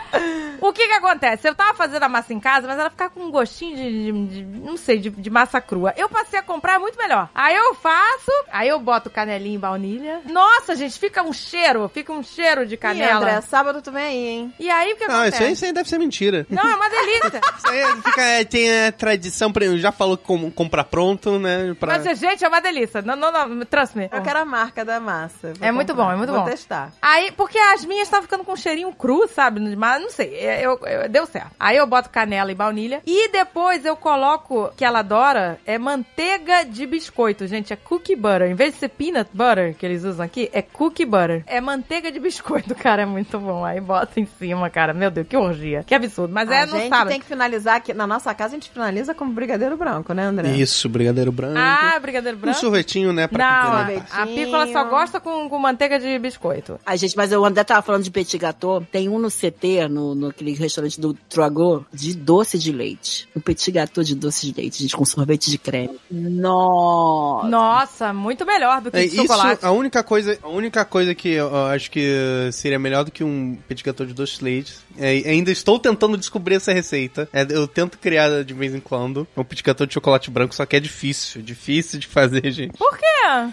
O 0.60 0.72
que 0.72 0.86
que 0.86 0.94
acontece? 0.94 1.48
Eu 1.48 1.54
tava 1.54 1.74
fazendo 1.74 2.02
a 2.02 2.08
massa 2.08 2.32
em 2.32 2.40
casa, 2.40 2.66
mas 2.66 2.78
ela 2.78 2.90
ficava 2.90 3.10
com 3.10 3.20
um 3.24 3.30
gostinho 3.30 3.76
de, 3.76 4.12
de- 4.12 4.42
de- 4.42 4.58
não 4.60 4.76
sei, 4.76 4.98
de, 4.98 5.10
de 5.10 5.30
massa 5.30 5.60
crua. 5.60 5.92
Eu 5.96 6.08
passei 6.08 6.38
a 6.38 6.42
comprar, 6.42 6.74
é 6.74 6.78
muito 6.78 6.98
melhor. 6.98 7.28
Aí 7.34 7.54
eu 7.56 7.74
faço, 7.74 8.30
aí 8.52 8.68
eu 8.68 8.78
boto 8.78 9.08
canelinha 9.10 9.54
e 9.54 9.58
baunilha. 9.58 10.20
Nossa, 10.26 10.69
gente, 10.74 10.98
fica 10.98 11.22
um 11.22 11.32
cheiro, 11.32 11.88
fica 11.92 12.12
um 12.12 12.22
cheiro 12.22 12.66
de 12.66 12.74
Ih, 12.74 12.78
canela. 12.78 13.16
André, 13.20 13.40
sábado 13.42 13.80
tu 13.82 13.90
vem 13.92 14.04
aí, 14.04 14.26
hein? 14.28 14.54
E 14.58 14.70
aí 14.70 14.92
o 14.92 14.96
que 14.96 15.06
Não, 15.06 15.14
acontece? 15.16 15.36
isso 15.36 15.44
aí, 15.44 15.52
isso 15.52 15.64
aí 15.66 15.72
deve 15.72 15.88
ser 15.88 15.98
mentira. 15.98 16.46
Não, 16.50 16.68
é 16.68 16.74
uma 16.76 16.88
delícia. 16.88 17.40
Isso 17.60 17.68
aí 17.68 18.02
fica, 18.02 18.22
é, 18.22 18.44
tem 18.44 18.86
a 18.86 18.92
tradição, 18.92 19.52
pra- 19.52 19.66
já 19.76 19.92
falou 19.92 20.16
que 20.16 20.24
com, 20.24 20.50
comprar 20.50 20.84
pronto, 20.84 21.38
né? 21.38 21.74
Pra... 21.78 21.98
Mas, 21.98 22.18
gente, 22.18 22.44
é 22.44 22.48
uma 22.48 22.60
delícia. 22.60 23.02
Não, 23.02 23.14
não, 23.16 23.30
não, 23.30 23.64
trust 23.66 23.96
me. 23.96 24.08
Eu 24.12 24.22
quero 24.22 24.38
a 24.40 24.44
marca 24.44 24.84
da 24.84 24.98
massa. 24.98 25.52
Vou 25.54 25.68
É 25.68 25.70
muito 25.72 25.88
comprar. 25.88 26.04
bom, 26.06 26.12
é 26.12 26.16
muito 26.16 26.30
Vou 26.32 26.40
bom. 26.40 26.46
testar. 26.46 26.92
Aí, 27.02 27.30
porque 27.32 27.58
as 27.58 27.84
minhas 27.84 28.04
estavam 28.08 28.22
ficando 28.22 28.44
com 28.44 28.52
um 28.52 28.56
cheirinho 28.56 28.92
cru, 28.92 29.28
sabe? 29.28 29.60
Mas 29.76 30.02
não 30.02 30.10
sei, 30.10 30.34
é, 30.36 30.64
eu, 30.64 30.78
eu- 30.86 31.08
deu 31.08 31.26
certo. 31.26 31.50
Aí 31.60 31.76
eu 31.76 31.86
boto 31.86 32.08
canela 32.10 32.50
e 32.50 32.54
baunilha. 32.54 33.02
E 33.06 33.28
depois 33.30 33.84
eu 33.84 33.96
coloco, 33.96 34.72
que 34.76 34.84
ela 34.84 35.00
adora, 35.00 35.58
é 35.66 35.78
manteiga 35.78 36.64
de 36.64 36.86
biscoito, 36.86 37.46
gente. 37.46 37.72
É 37.72 37.76
cookie 37.76 38.16
butter. 38.16 38.50
Em 38.50 38.54
vez 38.54 38.74
de 38.74 38.80
ser 38.80 38.88
peanut 38.88 39.30
butter, 39.32 39.74
que 39.74 39.84
eles 39.84 40.02
usam 40.04 40.24
aqui, 40.24 40.48
é 40.52 40.59
cookie 40.62 41.04
butter. 41.04 41.42
É 41.46 41.60
manteiga 41.60 42.10
de 42.12 42.18
biscoito, 42.20 42.74
cara. 42.74 43.02
É 43.02 43.06
muito 43.06 43.38
bom. 43.38 43.64
Aí 43.64 43.80
bota 43.80 44.18
em 44.20 44.26
cima, 44.38 44.68
cara. 44.70 44.92
Meu 44.94 45.10
Deus, 45.10 45.26
que 45.26 45.36
orgia. 45.36 45.82
Que 45.86 45.94
absurdo. 45.94 46.32
Mas 46.32 46.50
é 46.50 46.62
a 46.62 46.66
no 46.66 46.72
gente 46.78 46.88
sábado. 46.88 47.08
tem 47.08 47.20
que 47.20 47.26
finalizar 47.26 47.76
aqui. 47.76 47.92
Na 47.94 48.06
nossa 48.06 48.32
casa, 48.34 48.54
a 48.56 48.58
gente 48.58 48.70
finaliza 48.70 49.14
com 49.14 49.28
brigadeiro 49.30 49.76
branco, 49.76 50.12
né, 50.12 50.24
André? 50.24 50.50
Isso, 50.50 50.88
brigadeiro 50.88 51.30
branco. 51.32 51.58
Ah, 51.58 51.98
brigadeiro 52.00 52.36
um 52.36 52.40
branco? 52.40 52.58
sorvetinho, 52.58 53.12
né? 53.12 53.26
Pra 53.26 53.38
Não, 53.38 53.96
a, 54.18 54.22
a 54.22 54.26
pícola 54.26 54.66
só 54.72 54.84
gosta 54.84 55.20
com, 55.20 55.48
com 55.48 55.58
manteiga 55.58 55.98
de 55.98 56.18
biscoito. 56.18 56.78
A 56.84 56.96
gente, 56.96 57.16
mas 57.16 57.32
o 57.32 57.44
André 57.44 57.64
tava 57.64 57.82
falando 57.82 58.02
de 58.04 58.10
petit 58.10 58.38
gâteau. 58.38 58.80
Tem 58.90 59.08
um 59.08 59.18
no 59.18 59.28
CT, 59.30 59.88
no, 59.88 60.14
no 60.14 60.28
aquele 60.28 60.52
restaurante 60.54 61.00
do 61.00 61.14
Troagô, 61.14 61.84
de 61.92 62.14
doce 62.16 62.58
de 62.58 62.72
leite. 62.72 63.28
Um 63.36 63.40
petit 63.40 63.70
gâteau 63.70 64.02
de 64.04 64.14
doce 64.14 64.46
de 64.52 64.60
leite, 64.60 64.82
gente, 64.82 64.96
com 64.96 65.04
sorvete 65.04 65.50
de 65.50 65.58
creme. 65.58 65.98
Nossa! 66.10 67.48
Nossa, 67.48 68.12
muito 68.12 68.44
melhor 68.44 68.80
do 68.80 68.90
que 68.90 68.96
É, 68.96 69.06
de 69.06 69.16
chocolate. 69.16 69.64
a 69.64 69.70
única 69.70 70.02
coisa, 70.02 70.38
a 70.50 70.52
única 70.52 70.84
coisa 70.84 71.14
que 71.14 71.28
eu, 71.28 71.66
acho 71.66 71.90
que 71.90 72.50
seria 72.52 72.78
melhor 72.78 73.04
do 73.04 73.10
que 73.10 73.22
um 73.22 73.56
petit 73.68 73.84
de 74.04 74.12
doce 74.12 74.38
de 74.38 74.44
leite, 74.44 74.78
é, 74.98 75.10
ainda 75.30 75.50
estou 75.50 75.78
tentando 75.78 76.16
descobrir 76.16 76.56
essa 76.56 76.72
receita. 76.72 77.28
É, 77.32 77.46
eu 77.50 77.66
tento 77.68 77.98
criar 77.98 78.42
de 78.44 78.54
vez 78.54 78.74
em 78.74 78.80
quando 78.80 79.26
um 79.36 79.44
petit 79.44 79.62
gâteau 79.62 79.86
de 79.86 79.94
chocolate 79.94 80.30
branco, 80.30 80.54
só 80.54 80.64
que 80.66 80.76
é 80.76 80.80
difícil, 80.80 81.42
difícil 81.42 81.98
de 81.98 82.06
fazer, 82.06 82.48
gente. 82.52 82.76
Por 82.76 82.96
quê? 82.98 83.04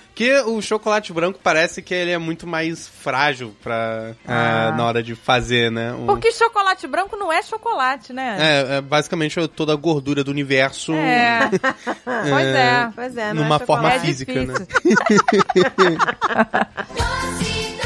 Porque 0.08 0.34
o 0.42 0.62
chocolate 0.62 1.14
branco 1.14 1.40
parece 1.44 1.82
que 1.82 1.94
ele 1.94 2.12
é 2.12 2.18
muito 2.18 2.48
mais 2.48 2.88
frágil 2.88 3.54
pra, 3.62 4.14
Ah. 4.28 4.70
ah, 4.70 4.72
na 4.76 4.86
hora 4.86 5.04
de 5.04 5.14
fazer, 5.14 5.72
né? 5.72 5.94
Um- 5.94 6.08
Porque 6.08 6.32
chocolate 6.32 6.88
branco 6.88 7.16
não 7.16 7.32
é 7.32 7.42
chocolate, 7.44 8.12
né? 8.14 8.38
é, 8.40 8.78
é 8.78 8.82
basicamente 8.82 9.36
toda 9.50 9.74
a 9.74 9.76
gordura 9.76 10.24
do 10.24 10.32
universo 10.32 10.94
É. 10.94 11.50
pois 12.04 12.46
é. 12.48 12.90
Pois 12.96 13.18
é, 13.18 13.34
não 13.34 13.44
numa 13.44 13.58
é 13.58 13.60
forma. 13.60 13.94
É 13.94 14.00
física, 14.00 14.34
né? 14.46 14.54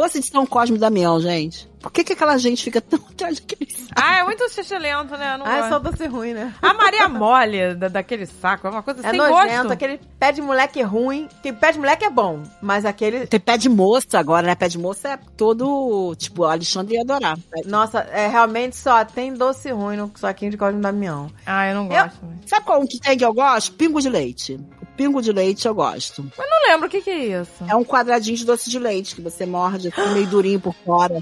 Doce 0.00 0.18
de 0.18 0.28
São 0.28 0.46
Cosme 0.46 0.76
e 0.76 0.80
Damião, 0.80 1.20
gente. 1.20 1.69
Por 1.80 1.90
que, 1.90 2.04
que 2.04 2.12
aquela 2.12 2.36
gente 2.38 2.62
fica 2.62 2.80
tão 2.80 2.98
atrás 3.10 3.40
daquele 3.40 3.70
saco? 3.70 3.90
Ah, 3.96 4.18
é 4.18 4.24
muito 4.24 4.48
xixelento, 4.50 5.16
né? 5.16 5.34
Eu 5.34 5.38
Não 5.38 5.46
Ah, 5.46 5.54
é 5.56 5.58
gosto. 5.60 5.68
só 5.70 5.78
doce 5.78 6.06
ruim, 6.06 6.34
né? 6.34 6.54
A 6.60 6.74
Maria 6.74 7.08
Mole 7.08 7.74
da, 7.74 7.88
daquele 7.88 8.26
saco 8.26 8.66
é 8.66 8.70
uma 8.70 8.82
coisa 8.82 9.00
É 9.06 9.10
sem 9.10 9.18
nojento, 9.18 9.48
gosto. 9.62 9.72
aquele 9.72 9.98
pé 10.18 10.30
de 10.32 10.42
moleque 10.42 10.82
ruim. 10.82 11.28
Que 11.42 11.52
pé 11.52 11.72
de 11.72 11.78
moleque 11.78 12.04
é 12.04 12.10
bom, 12.10 12.42
mas 12.60 12.84
aquele... 12.84 13.26
Tem 13.26 13.40
pé 13.40 13.56
de 13.56 13.68
moça 13.68 14.18
agora, 14.18 14.46
né? 14.46 14.54
Pé 14.54 14.68
de 14.68 14.78
moça 14.78 15.08
é 15.10 15.18
todo. 15.36 16.14
Tipo, 16.16 16.42
o 16.42 16.46
Alexandre 16.46 16.94
ia 16.94 17.02
adorar. 17.02 17.38
Nossa, 17.64 18.00
é, 18.12 18.28
realmente 18.28 18.76
só 18.76 19.04
tem 19.04 19.32
doce 19.32 19.70
ruim 19.72 19.96
no 19.96 20.10
saquinho 20.16 20.50
de 20.50 20.56
Cosme 20.58 20.80
Damião. 20.80 21.30
Ah, 21.46 21.66
eu 21.68 21.74
não 21.74 21.84
Eu- 21.84 22.04
gosto. 22.04 22.20
Sabe 22.46 22.66
qual 22.66 22.86
que 22.86 23.00
tem 23.00 23.16
que 23.16 23.24
eu 23.24 23.32
gosto? 23.32 23.72
Pingo 23.72 24.00
de 24.00 24.08
leite. 24.08 24.60
O 24.82 24.86
pingo 24.96 25.22
de 25.22 25.32
leite 25.32 25.66
eu 25.66 25.74
gosto. 25.74 26.22
Não 26.38 26.68
lembro 26.68 26.86
o 26.86 26.90
que 26.90 27.00
que 27.00 27.10
é 27.10 27.40
isso. 27.40 27.64
É 27.66 27.74
um 27.74 27.84
quadradinho 27.84 28.36
de 28.36 28.44
doce 28.44 28.68
de 28.68 28.78
leite 28.78 29.14
que 29.14 29.22
você 29.22 29.46
morde, 29.46 29.90
fica 29.90 30.06
meio 30.08 30.26
durinho 30.26 30.60
por 30.60 30.74
fora. 30.84 31.20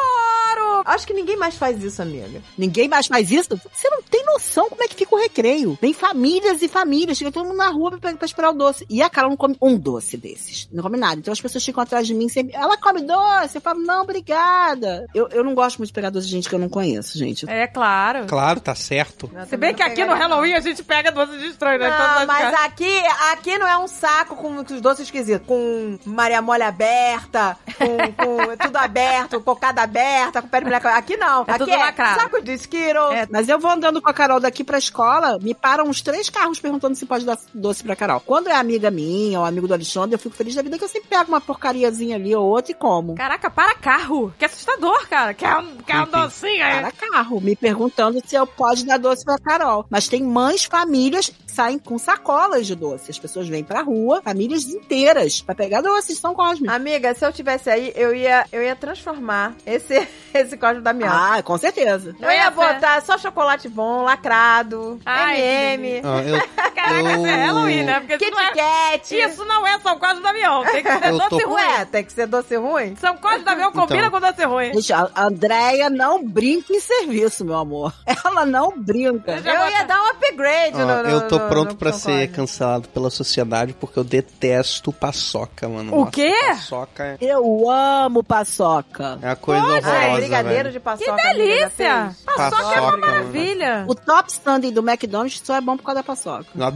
Adoro! 0.00 0.82
Acho 0.84 1.06
que 1.06 1.12
ninguém 1.14 1.36
mais 1.36 1.56
faz 1.56 1.82
isso, 1.82 2.00
amiga. 2.02 2.40
Ninguém 2.56 2.88
mais 2.88 3.06
faz 3.06 3.30
isso? 3.30 3.48
Você 3.72 3.88
não 3.90 4.02
tem 4.02 4.24
noção 4.24 4.68
como 4.68 4.82
é 4.82 4.88
que 4.88 4.94
fica 4.94 5.14
o 5.14 5.18
recreio. 5.18 5.76
Tem 5.80 5.92
famílias 5.92 6.62
e 6.62 6.68
famílias, 6.68 7.16
chega 7.18 7.32
todo 7.32 7.46
mundo 7.46 7.56
na 7.56 7.68
rua 7.70 7.98
pra, 7.98 8.14
pra 8.14 8.26
esperar 8.26 8.50
o 8.50 8.54
doce. 8.54 8.86
E 8.88 9.02
a 9.02 9.10
Carol 9.10 9.30
não 9.30 9.36
come 9.36 9.56
um 9.60 9.76
doce 9.78 10.16
desses. 10.16 10.68
Não 10.72 10.82
come 10.82 10.96
nada. 10.96 11.16
Então 11.18 11.32
as 11.32 11.40
pessoas 11.40 11.64
ficam 11.64 11.82
atrás 11.82 12.06
de 12.06 12.14
mim 12.14 12.28
sempre. 12.28 12.54
Ela 12.54 12.76
come 12.76 13.02
doce? 13.02 13.56
Eu 13.56 13.60
falo, 13.60 13.80
não, 13.80 14.02
obrigada. 14.02 15.06
Eu, 15.14 15.28
eu 15.28 15.42
não 15.44 15.54
gosto 15.54 15.78
muito 15.78 15.88
de 15.88 15.94
pegar 15.94 16.10
doce 16.10 16.26
de 16.26 16.32
gente 16.32 16.48
que 16.48 16.54
eu 16.54 16.58
não 16.58 16.68
conheço, 16.68 17.18
gente. 17.18 17.48
É 17.48 17.66
claro. 17.66 18.26
Claro, 18.26 18.60
tá 18.60 18.74
certo. 18.74 19.30
Se 19.48 19.56
bem 19.56 19.74
que 19.74 19.82
aqui 19.82 20.04
no 20.04 20.14
Halloween 20.14 20.54
a 20.54 20.60
gente 20.60 20.82
pega 20.82 21.10
doce 21.10 21.36
de 21.38 21.46
estranho, 21.48 21.78
né? 21.80 21.88
Então 21.88 22.06
Não, 22.06 22.14
vai 22.14 22.26
mas 22.26 22.46
ficar- 22.50 22.64
aqui, 22.64 22.98
aqui 23.32 23.58
não 23.58 23.66
é 23.68 23.78
um 23.78 23.88
saco 23.88 24.36
com 24.36 24.56
os 24.56 24.80
doces 24.80 25.04
esquisitos. 25.06 25.46
Com 25.46 25.98
Maria 26.04 26.40
Mole 26.42 26.62
aberta, 26.62 27.56
com, 27.78 27.96
com 28.12 28.56
tudo 28.56 28.76
aberto, 28.76 29.40
cocada 29.40 29.85
aberta, 29.86 30.42
com 30.42 30.48
pé 30.48 30.58
de 30.58 30.64
moleque. 30.66 30.86
Aqui 30.86 31.16
não. 31.16 31.44
É 31.46 31.50
aqui 31.50 31.58
tudo 31.58 31.70
é 31.70 31.76
lacrado. 31.76 32.20
saco 32.20 32.42
de 32.42 32.52
Skittles. 32.54 33.12
É, 33.12 33.26
mas 33.30 33.48
eu 33.48 33.58
vou 33.58 33.70
andando 33.70 34.00
com 34.00 34.08
a 34.08 34.14
Carol 34.14 34.40
daqui 34.40 34.62
pra 34.62 34.78
escola, 34.78 35.38
me 35.40 35.54
param 35.54 35.84
uns 35.86 36.00
três 36.00 36.28
carros 36.28 36.60
perguntando 36.60 36.94
se 36.94 37.06
pode 37.06 37.24
dar 37.24 37.38
doce 37.54 37.82
pra 37.82 37.96
Carol. 37.96 38.20
Quando 38.20 38.48
é 38.48 38.54
amiga 38.54 38.90
minha 38.90 39.40
ou 39.40 39.46
amigo 39.46 39.66
do 39.66 39.74
Alexandre, 39.74 40.14
eu 40.14 40.18
fico 40.18 40.36
feliz 40.36 40.54
da 40.54 40.62
vida 40.62 40.78
que 40.78 40.84
eu 40.84 40.88
sempre 40.88 41.08
pego 41.08 41.28
uma 41.28 41.40
porcariazinha 41.40 42.16
ali 42.16 42.34
ou 42.34 42.46
outra 42.46 42.72
e 42.72 42.74
como. 42.74 43.14
Caraca, 43.14 43.50
para 43.50 43.74
carro. 43.74 44.32
Que 44.38 44.44
assustador, 44.44 45.08
cara. 45.08 45.34
Quer 45.34 45.56
um, 45.56 45.76
quer 45.78 46.00
um 46.00 46.06
docinho 46.06 46.64
aí. 46.64 46.80
Para 46.80 46.92
carro, 46.92 47.40
me 47.40 47.56
perguntando 47.56 48.22
se 48.26 48.36
eu 48.36 48.46
pode 48.46 48.84
dar 48.84 48.98
doce 48.98 49.24
pra 49.24 49.38
Carol. 49.38 49.86
Mas 49.90 50.08
tem 50.08 50.22
mães, 50.22 50.64
famílias 50.64 51.30
saem 51.56 51.78
com 51.78 51.96
sacolas 51.98 52.66
de 52.66 52.74
doce. 52.74 53.10
As 53.10 53.18
pessoas 53.18 53.48
vêm 53.48 53.64
pra 53.64 53.80
rua, 53.80 54.20
famílias 54.22 54.64
inteiras, 54.66 55.40
pra 55.40 55.54
pegar 55.54 55.80
doce 55.80 56.12
de 56.12 56.18
São 56.20 56.34
Cosme. 56.34 56.68
Amiga, 56.68 57.14
se 57.14 57.24
eu 57.24 57.32
tivesse 57.32 57.70
aí, 57.70 57.92
eu 57.96 58.14
ia, 58.14 58.44
eu 58.52 58.62
ia 58.62 58.76
transformar 58.76 59.54
esse, 59.66 60.06
esse 60.34 60.56
código 60.58 60.82
da 60.82 60.92
minha. 60.92 61.10
Ah, 61.10 61.42
com 61.42 61.56
certeza. 61.56 62.14
eu 62.20 62.30
ia 62.30 62.50
botar 62.50 63.00
só 63.02 63.16
chocolate 63.16 63.68
bom, 63.70 64.02
lacrado, 64.02 65.00
Ai, 65.06 65.40
M&M, 65.40 66.02
Ó, 66.04 66.20
eu, 66.20 66.36
Caraca, 66.76 67.00
isso 67.16 67.26
é 67.26 67.32
eu- 67.42 67.46
Halloween, 67.46 67.82
né? 67.84 68.00
Porque 68.00 68.14
isso 68.16 68.24
Kit 68.24 68.30
não 68.36 68.40
é, 68.42 68.52
Kat. 68.98 69.14
isso 69.18 69.44
não 69.46 69.66
é 69.66 69.78
São 69.80 69.98
Cosme 69.98 70.20
do 70.20 70.28
Avião. 70.28 70.62
Tem 70.64 70.82
que 70.82 70.92
ser 70.98 71.06
Eu 71.08 71.18
doce 71.18 71.28
tô- 71.30 71.36
ruim. 71.48 71.62
Ué, 71.62 71.84
tem 71.86 72.04
que 72.04 72.12
ser 72.12 72.26
doce 72.26 72.56
ruim? 72.56 72.96
São 72.96 73.16
Cosme 73.16 73.38
do 73.44 73.48
Avião 73.50 73.72
combina 73.72 74.06
Então. 74.06 74.20
com 74.20 74.26
doce 74.26 74.44
ruim. 74.44 74.74
Gente, 74.74 74.92
a 74.92 75.10
Andréia 75.16 75.88
não 75.88 76.22
brinca 76.22 76.72
em 76.72 76.80
serviço, 76.80 77.44
meu 77.44 77.56
amor. 77.56 77.94
Ela 78.06 78.44
não 78.44 78.72
brinca. 78.76 79.32
Eu 79.36 79.42
bota- 79.42 79.70
ia 79.70 79.84
dar 79.84 80.02
um 80.02 80.06
upgrade 80.10 80.76
ó, 80.76 80.78
no, 80.84 81.02
no, 81.02 81.08
eu 81.08 81.28
tô 81.28 81.40
pronto 81.48 81.76
São 81.90 81.92
ser 81.98 82.30
cancelado 82.32 82.88
pela 82.88 83.10
sociedade 83.10 83.72
porque 83.74 83.98
eu 83.98 84.04
detesto 84.04 84.92
paçoca, 84.92 85.68
mano. 85.68 85.92
O 85.94 85.98
Nossa, 86.00 86.10
quê? 86.12 86.34
Paçoca 86.48 87.04
é- 87.04 87.16
Eu 87.20 87.70
amo 87.70 88.22
paçoca. 88.24 89.18
é 89.22 89.30
a 89.30 89.36
coisa 89.36 89.62
Ai, 89.64 89.78
horrorosa, 89.80 90.16
brigadeiro 90.16 90.62
velho. 90.64 90.72
de 90.72 90.80
paçoca. 90.80 91.16
Que 91.16 91.22
delícia! 91.34 91.68
fez? 92.14 92.22
Paçoca 92.24 92.42
é 92.56 92.60
uma 92.60 92.60
Paçoca, 92.60 92.90
mano. 92.90 93.06
maravilha. 93.06 93.84
O 93.88 93.94
top 93.94 94.30
standing 94.32 94.72
do 94.72 94.80
McDonald's 94.88 95.40
só 95.44 95.54
é 95.56 95.60
bom 95.60 95.76
por 95.76 95.84
causa 95.84 96.00
da 96.00 96.04
paçoca. 96.04 96.46
Ah, 96.58 96.72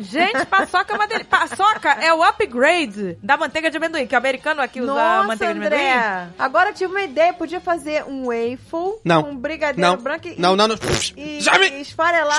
Gente, 0.00 0.44
paçoca 0.46 0.92
é 0.92 0.96
uma 0.96 1.06
delícia. 1.06 1.28
Paçoca 1.30 1.90
é 2.00 2.12
o 2.12 2.22
upgrade 2.22 3.16
da 3.22 3.36
manteiga 3.36 3.70
de 3.70 3.76
amendoim, 3.76 4.06
que 4.06 4.14
o 4.14 4.18
americano 4.18 4.60
aqui 4.60 4.80
usa 4.80 4.92
Nossa, 4.92 5.26
manteiga 5.28 5.54
de 5.54 5.60
amendoim. 5.60 5.80
André. 5.80 6.28
Agora 6.38 6.70
eu 6.70 6.74
tive 6.74 6.90
uma 6.92 7.02
ideia. 7.02 7.32
Podia 7.32 7.60
fazer 7.60 8.04
um 8.04 8.26
waffle 8.26 8.98
Não. 9.04 9.22
com 9.22 9.36
brigadeiro 9.36 9.90
Não, 9.90 9.96
branco 9.96 10.28
e, 10.28 10.40
não, 10.40 10.56
não, 10.56 10.68
não. 10.68 10.76
e, 11.16 11.40
Já 11.40 11.58
me- 11.58 11.68
e 11.70 11.80
esfarelar. 11.80 12.36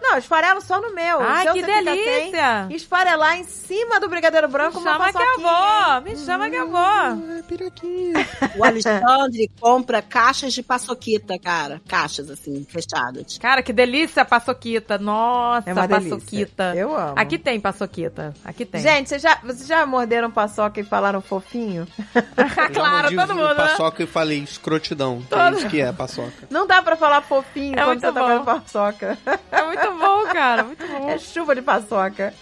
Não, 0.00 0.16
esfarelo 0.18 0.60
só 0.60 0.80
no 0.80 0.94
meu. 0.94 1.20
Ai, 1.20 1.52
que 1.52 1.62
delícia. 1.62 2.66
sem, 2.68 2.76
Esfarelar 2.76 3.36
em 3.38 3.44
cima 3.44 4.00
do 4.00 4.08
brigadeiro 4.08 4.46
Me 4.48 4.52
branco 4.52 4.78
uma 4.78 4.92
chama 4.92 5.12
que 5.12 5.18
eu 5.22 5.40
vou. 5.40 6.00
Me 6.02 6.16
chama 6.16 6.50
que 6.50 6.56
eu 6.56 6.68
vou. 6.68 6.78
Ah, 6.80 7.16
piraquinha. 7.46 8.26
O 8.56 8.64
Alexandre 8.64 9.50
compra 9.60 10.00
caixas 10.02 10.52
de 10.52 10.62
paçoquita, 10.62 11.38
cara. 11.38 11.80
Caixas, 11.86 12.30
assim, 12.30 12.66
fechadas. 12.68 13.38
Cara, 13.38 13.62
que 13.62 13.72
delícia 13.72 14.22
a 14.22 14.24
paçoquita. 14.24 14.98
Nossa, 14.98 15.68
É 15.68 15.72
uma 15.72 15.86
delícia. 15.86 16.10
paçoquita. 16.16 16.72
Eu 16.74 16.96
amo. 16.96 17.14
Aqui 17.16 17.38
tem 17.38 17.60
paçoquita. 17.60 18.34
Aqui 18.44 18.64
tem. 18.64 18.80
Gente, 18.80 19.08
vocês 19.08 19.22
já, 19.22 19.36
vocês 19.42 19.66
já 19.66 19.84
morderam 19.86 20.30
paçoca 20.30 20.80
e 20.80 20.84
falaram 20.84 21.20
fofinho? 21.20 21.86
claro, 22.72 23.14
todo 23.14 23.34
mundo, 23.34 23.48
né? 23.48 23.54
paçoca 23.54 24.02
e 24.02 24.06
falei 24.06 24.38
escrotidão. 24.38 25.22
É 25.30 25.50
isso 25.56 25.68
que 25.68 25.80
é 25.80 25.92
paçoca. 25.92 26.32
Não 26.50 26.66
dá 26.66 26.82
pra 26.82 26.96
falar 26.96 27.20
fofinho 27.22 27.78
É 27.78 27.84
quando 27.84 28.00
você 28.00 28.06
tá 28.06 28.12
bom. 28.12 28.20
comendo 28.20 28.44
paçoca. 28.44 29.18
É 29.50 29.62
muito 29.64 29.89
bom, 29.98 30.24
cara. 30.32 30.64
Muito 30.64 30.86
bom. 30.86 31.08
É 31.08 31.18
chuva 31.18 31.54
de 31.54 31.62
paçoca. 31.62 32.32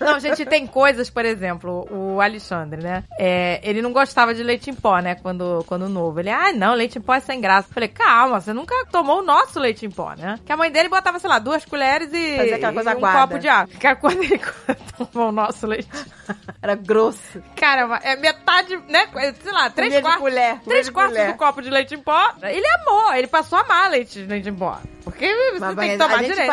Não, 0.00 0.18
gente, 0.20 0.44
tem 0.44 0.66
coisas, 0.66 1.10
por 1.10 1.24
exemplo, 1.24 1.86
o 1.90 2.20
Alexandre, 2.20 2.82
né? 2.82 3.04
É, 3.18 3.60
ele 3.62 3.82
não 3.82 3.92
gostava 3.92 4.34
de 4.34 4.42
leite 4.42 4.70
em 4.70 4.74
pó, 4.74 4.98
né? 4.98 5.14
Quando, 5.16 5.64
quando 5.66 5.88
novo. 5.88 6.20
Ele, 6.20 6.30
ah, 6.30 6.52
não, 6.52 6.74
leite 6.74 6.98
em 6.98 7.00
pó 7.00 7.14
é 7.14 7.20
sem 7.20 7.40
graça. 7.40 7.68
Eu 7.68 7.74
falei, 7.74 7.88
calma, 7.88 8.40
você 8.40 8.52
nunca 8.52 8.74
tomou 8.90 9.20
o 9.20 9.22
nosso 9.22 9.58
leite 9.58 9.86
em 9.86 9.90
pó, 9.90 10.14
né? 10.16 10.38
Que 10.44 10.52
a 10.52 10.56
mãe 10.56 10.70
dele 10.70 10.88
botava, 10.88 11.18
sei 11.18 11.28
lá, 11.28 11.38
duas 11.38 11.64
colheres 11.64 12.12
e, 12.12 12.36
Fazia 12.36 12.56
aquela 12.56 12.72
coisa 12.72 12.90
e 12.90 12.94
um 12.94 12.96
aguada. 12.98 13.18
copo 13.20 13.38
de 13.38 13.48
água. 13.48 13.74
Que 13.78 13.94
quando 13.96 14.22
ele 14.22 14.40
tomou 15.12 15.28
o 15.28 15.32
nosso 15.32 15.66
leite. 15.66 15.88
Era 16.60 16.74
grosso. 16.74 17.42
Cara, 17.56 18.00
é 18.02 18.16
metade, 18.16 18.76
né? 18.88 19.08
Sei 19.42 19.52
lá, 19.52 19.70
três 19.70 19.92
de 19.92 20.00
quartos. 20.00 20.20
colher, 20.22 20.60
Três 20.60 20.90
quartos 20.90 21.16
colher. 21.16 21.32
do 21.32 21.38
copo 21.38 21.62
de 21.62 21.70
leite 21.70 21.94
em 21.94 21.98
pó. 21.98 22.32
Ele 22.42 22.66
amou, 22.80 23.12
ele 23.14 23.26
passou 23.26 23.58
a 23.58 23.62
amar 23.62 23.90
leite 23.90 24.20
leite 24.20 24.48
em 24.48 24.54
pó. 24.54 24.78
Porque 25.04 25.26
você 25.52 25.58
Mas, 25.60 25.76
tem 25.76 25.90
que 25.92 25.96
tomar 25.96 26.14
a 26.14 26.18
gente 26.18 26.28
direito. 26.32 26.50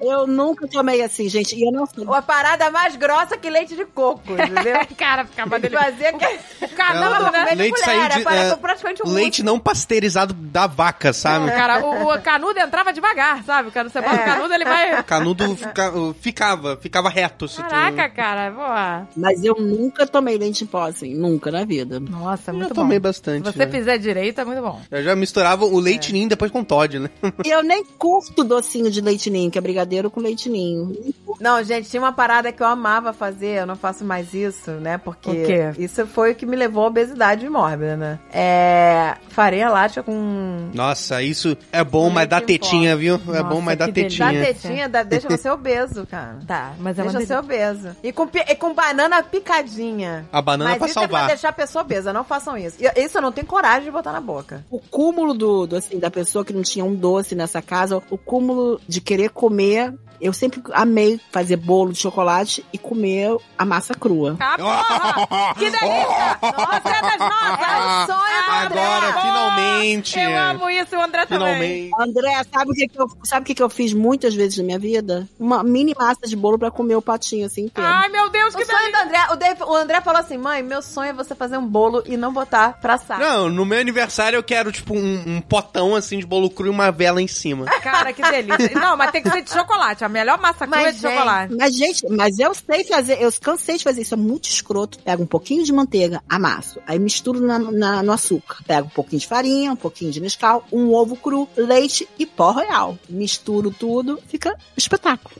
Eu 0.00 0.26
nunca 0.26 0.66
tomei 0.68 1.02
assim, 1.02 1.28
gente. 1.28 1.54
E 1.56 1.66
eu 1.66 1.72
não 1.72 1.86
sei. 1.86 2.04
uma 2.04 2.22
parada 2.22 2.70
mais 2.70 2.96
grossa 2.96 3.36
que 3.36 3.48
leite 3.50 3.74
de 3.76 3.84
coco, 3.84 4.32
entendeu? 4.32 4.76
Cara, 4.96 5.24
ficava 5.24 5.58
dele. 5.58 5.76
fazia 5.76 6.12
que... 6.12 6.64
O 6.64 6.68
canudo, 6.76 7.22
Não, 7.24 7.32
né? 7.32 7.54
Leite 7.54 7.78
saiu 7.80 8.08
de. 8.08 8.28
é, 8.28 8.56
praticamente 8.56 9.02
um 9.04 9.10
leite 9.10 9.42
não 9.42 9.58
pasteurizado 9.58 10.34
da 10.34 10.66
vaca, 10.66 11.12
sabe? 11.12 11.50
Cara, 11.50 11.84
o, 11.84 12.12
o 12.14 12.20
canudo 12.20 12.58
entrava 12.58 12.92
devagar, 12.92 13.42
sabe? 13.44 13.70
Quando 13.70 13.90
você 13.90 14.00
bota 14.00 14.14
É. 14.16 14.22
o 14.22 14.24
canudo, 14.24 14.54
ele 14.54 14.64
vai. 14.64 15.02
Canudo 15.04 15.56
fica- 15.56 15.92
ficava, 16.20 16.76
ficava 16.76 17.08
reto. 17.08 17.48
Se 17.48 17.56
tu- 17.56 17.62
Caraca, 17.68 18.08
cara, 18.10 18.50
boa. 18.50 19.08
Mas 19.16 19.42
eu 19.44 19.54
nunca 19.58 20.06
tomei 20.06 20.36
leite 20.38 20.64
em 20.64 20.66
pó, 20.66 20.84
assim. 20.84 21.14
Nunca 21.14 21.50
na 21.50 21.64
vida. 21.64 22.00
Nossa, 22.00 22.50
Eu 22.50 22.54
muito 22.56 22.68
bom. 22.74 22.82
tomei 22.82 22.96
Se 22.96 23.00
bastante. 23.00 23.44
você 23.52 23.58
né? 23.58 23.66
fizer 23.70 23.98
direito, 23.98 24.40
é 24.40 24.44
muito 24.44 24.60
bom. 24.62 24.80
Eu 24.90 25.02
já 25.02 25.14
misturava 25.16 25.64
o 25.64 25.78
leite 25.78 26.12
ninho 26.12 26.28
depois 26.28 26.50
com 26.50 26.62
Todd, 26.64 26.98
né? 26.98 27.10
E 27.44 27.50
eu 27.50 27.62
nem 27.62 27.84
curto 27.84 28.42
docinho 28.44 28.90
de 28.90 29.00
leite 29.00 29.30
ninho, 29.30 29.50
que 29.56 29.58
é 29.58 29.62
brigadeiro 29.62 30.10
com 30.10 30.20
leite 30.20 30.50
ninho. 30.50 30.94
Não, 31.40 31.62
gente, 31.64 31.88
tinha 31.88 32.02
uma 32.02 32.12
parada 32.12 32.52
que 32.52 32.62
eu 32.62 32.66
amava 32.66 33.12
fazer, 33.14 33.60
eu 33.60 33.66
não 33.66 33.74
faço 33.74 34.04
mais 34.04 34.34
isso, 34.34 34.70
né? 34.72 34.98
Porque 34.98 35.30
O 35.30 35.46
quê? 35.46 35.72
isso 35.78 36.06
foi 36.06 36.32
o 36.32 36.34
que 36.34 36.44
me 36.44 36.54
levou 36.56 36.84
à 36.84 36.88
obesidade 36.88 37.48
mórbida, 37.48 37.96
né? 37.96 38.18
É. 38.30 39.14
Farinha 39.28 39.70
láctea 39.70 40.02
com. 40.02 40.68
Nossa, 40.74 41.22
isso 41.22 41.56
é 41.72 41.82
bom, 41.82 42.10
mas 42.10 42.28
dá 42.28 42.38
tetinha, 42.40 42.94
viu? 42.96 43.14
é 43.14 43.18
Nossa, 43.18 43.42
bom, 43.44 43.60
mas 43.62 43.78
dá 43.78 43.90
tetinha. 43.90 44.32
Da 44.32 44.44
tetinha, 44.46 44.88
dá- 44.90 45.02
deixa 45.02 45.28
você 45.28 45.48
obeso, 45.48 46.06
cara. 46.06 46.36
Tá, 46.46 46.74
mas 46.78 46.98
é 46.98 47.02
uma 47.02 47.12
Deixa 47.12 47.26
você 47.26 47.36
obeso. 47.36 47.96
E 48.02 48.12
com, 48.12 48.28
e 48.48 48.54
com 48.56 48.74
banana 48.74 49.22
picadinha. 49.22 50.26
A 50.30 50.42
banana 50.42 50.70
Mas 50.70 50.78
pra 50.78 50.88
isso 50.88 50.98
é 50.98 51.06
pra 51.06 51.16
salvar. 51.18 51.28
deixar 51.28 51.48
a 51.48 51.52
pessoa 51.52 51.82
obesa, 51.82 52.12
não 52.12 52.24
façam 52.24 52.58
isso. 52.58 52.76
Isso 52.96 53.16
eu 53.18 53.22
não 53.22 53.32
tenho 53.32 53.46
coragem 53.46 53.84
de 53.84 53.90
botar 53.90 54.12
na 54.12 54.20
boca. 54.20 54.64
O 54.70 54.78
cúmulo 54.78 55.32
do, 55.32 55.66
do, 55.66 55.76
assim, 55.76 55.98
da 55.98 56.10
pessoa 56.10 56.44
que 56.44 56.52
não 56.52 56.62
tinha 56.62 56.84
um 56.84 56.94
doce 56.94 57.34
nessa 57.34 57.62
casa, 57.62 58.02
o 58.10 58.18
cúmulo 58.18 58.80
de 58.86 59.00
querer 59.00 59.30
comer 59.30 59.45
comer 59.46 59.94
eu 60.20 60.32
sempre 60.32 60.60
amei 60.72 61.20
fazer 61.30 61.56
bolo 61.56 61.92
de 61.92 61.98
chocolate 61.98 62.64
e 62.72 62.78
comer 62.78 63.36
a 63.58 63.64
massa 63.64 63.94
crua. 63.94 64.36
Ah, 64.40 64.56
porra! 64.58 65.54
Que 65.54 65.70
delícia! 65.70 66.38
Você 66.40 66.88
é 66.88 67.02
das 67.02 67.18
nossas! 67.18 67.66
É 67.66 67.76
o 67.76 68.06
sonho 68.06 68.44
do 68.44 68.66
André. 68.66 68.80
Agora, 68.86 69.20
finalmente. 69.20 70.18
Eu 70.18 70.36
amo 70.38 70.70
isso, 70.70 70.96
o 70.96 71.00
André 71.02 71.26
também. 71.26 71.90
Finalmente. 71.90 71.92
André, 72.00 72.42
sabe 72.52 72.70
o 72.70 72.74
que, 72.74 72.88
que 72.88 73.00
eu, 73.00 73.06
sabe 73.24 73.42
o 73.42 73.44
que, 73.44 73.54
que 73.54 73.62
eu 73.62 73.68
fiz 73.70 73.92
muitas 73.92 74.34
vezes 74.34 74.58
na 74.58 74.64
minha 74.64 74.78
vida? 74.78 75.28
Uma 75.38 75.62
mini 75.62 75.94
massa 75.98 76.26
de 76.26 76.36
bolo 76.36 76.58
pra 76.58 76.70
comer 76.70 76.96
o 76.96 77.02
patinho 77.02 77.46
assim 77.46 77.64
inteiro. 77.66 77.88
Ai, 77.90 78.08
meu 78.08 78.28
Deus, 78.30 78.54
O 78.54 78.58
que 78.58 78.64
sonho 78.64 78.78
do 78.78 78.82
delícia! 78.84 79.04
André, 79.04 79.26
o, 79.32 79.36
Dave- 79.36 79.62
o 79.64 79.74
André 79.76 80.00
falou 80.00 80.20
assim: 80.20 80.38
mãe, 80.38 80.62
meu 80.62 80.82
sonho 80.82 81.10
é 81.10 81.12
você 81.12 81.34
fazer 81.34 81.56
um 81.58 81.66
bolo 81.66 82.02
e 82.06 82.16
não 82.16 82.32
botar 82.32 82.74
pra 82.80 82.94
assar. 82.94 83.18
Não, 83.18 83.48
no 83.48 83.64
meu 83.64 83.80
aniversário 83.80 84.36
eu 84.36 84.42
quero, 84.42 84.72
tipo, 84.72 84.94
um, 84.94 85.22
um 85.26 85.40
potão 85.40 85.94
assim 85.94 86.18
de 86.18 86.26
bolo 86.26 86.50
cru 86.50 86.66
e 86.66 86.70
uma 86.70 86.90
vela 86.90 87.20
em 87.20 87.28
cima. 87.28 87.66
Cara, 87.66 88.12
que 88.12 88.22
delícia. 88.22 88.70
Não, 88.78 88.96
mas 88.96 89.10
tem 89.10 89.22
que 89.22 89.30
ser 89.30 89.42
de 89.42 89.50
chocolate. 89.50 90.04
A 90.06 90.08
melhor 90.08 90.38
massa 90.40 90.66
crua 90.66 90.80
é 90.88 90.92
de 90.92 90.98
gente, 91.00 91.12
chocolate. 91.12 91.54
Mas, 91.58 91.76
gente, 91.76 92.08
mas 92.08 92.38
eu 92.38 92.54
sei 92.54 92.84
fazer, 92.84 93.20
eu 93.20 93.30
cansei 93.40 93.76
de 93.76 93.84
fazer 93.84 94.02
isso, 94.02 94.14
é 94.14 94.16
muito 94.16 94.48
escroto. 94.48 94.98
Pego 95.00 95.22
um 95.22 95.26
pouquinho 95.26 95.64
de 95.64 95.72
manteiga, 95.72 96.22
amasso, 96.28 96.80
aí 96.86 96.98
misturo 96.98 97.40
na, 97.40 97.58
na- 97.58 98.02
no 98.02 98.12
açúcar. 98.12 98.58
Pego 98.66 98.86
um 98.86 98.90
pouquinho 98.90 99.20
de 99.20 99.26
farinha, 99.26 99.72
um 99.72 99.76
pouquinho 99.76 100.10
de 100.12 100.20
Nescau, 100.20 100.64
um 100.72 100.92
ovo 100.92 101.16
cru, 101.16 101.48
leite 101.56 102.08
e 102.18 102.24
pó 102.24 102.52
royal. 102.52 102.98
Misturo 103.08 103.70
tudo, 103.70 104.18
fica 104.28 104.56
espetáculo. 104.76 105.34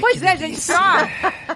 Pois 0.00 0.22
é, 0.22 0.36
gente, 0.36 0.60
pior. 0.60 1.08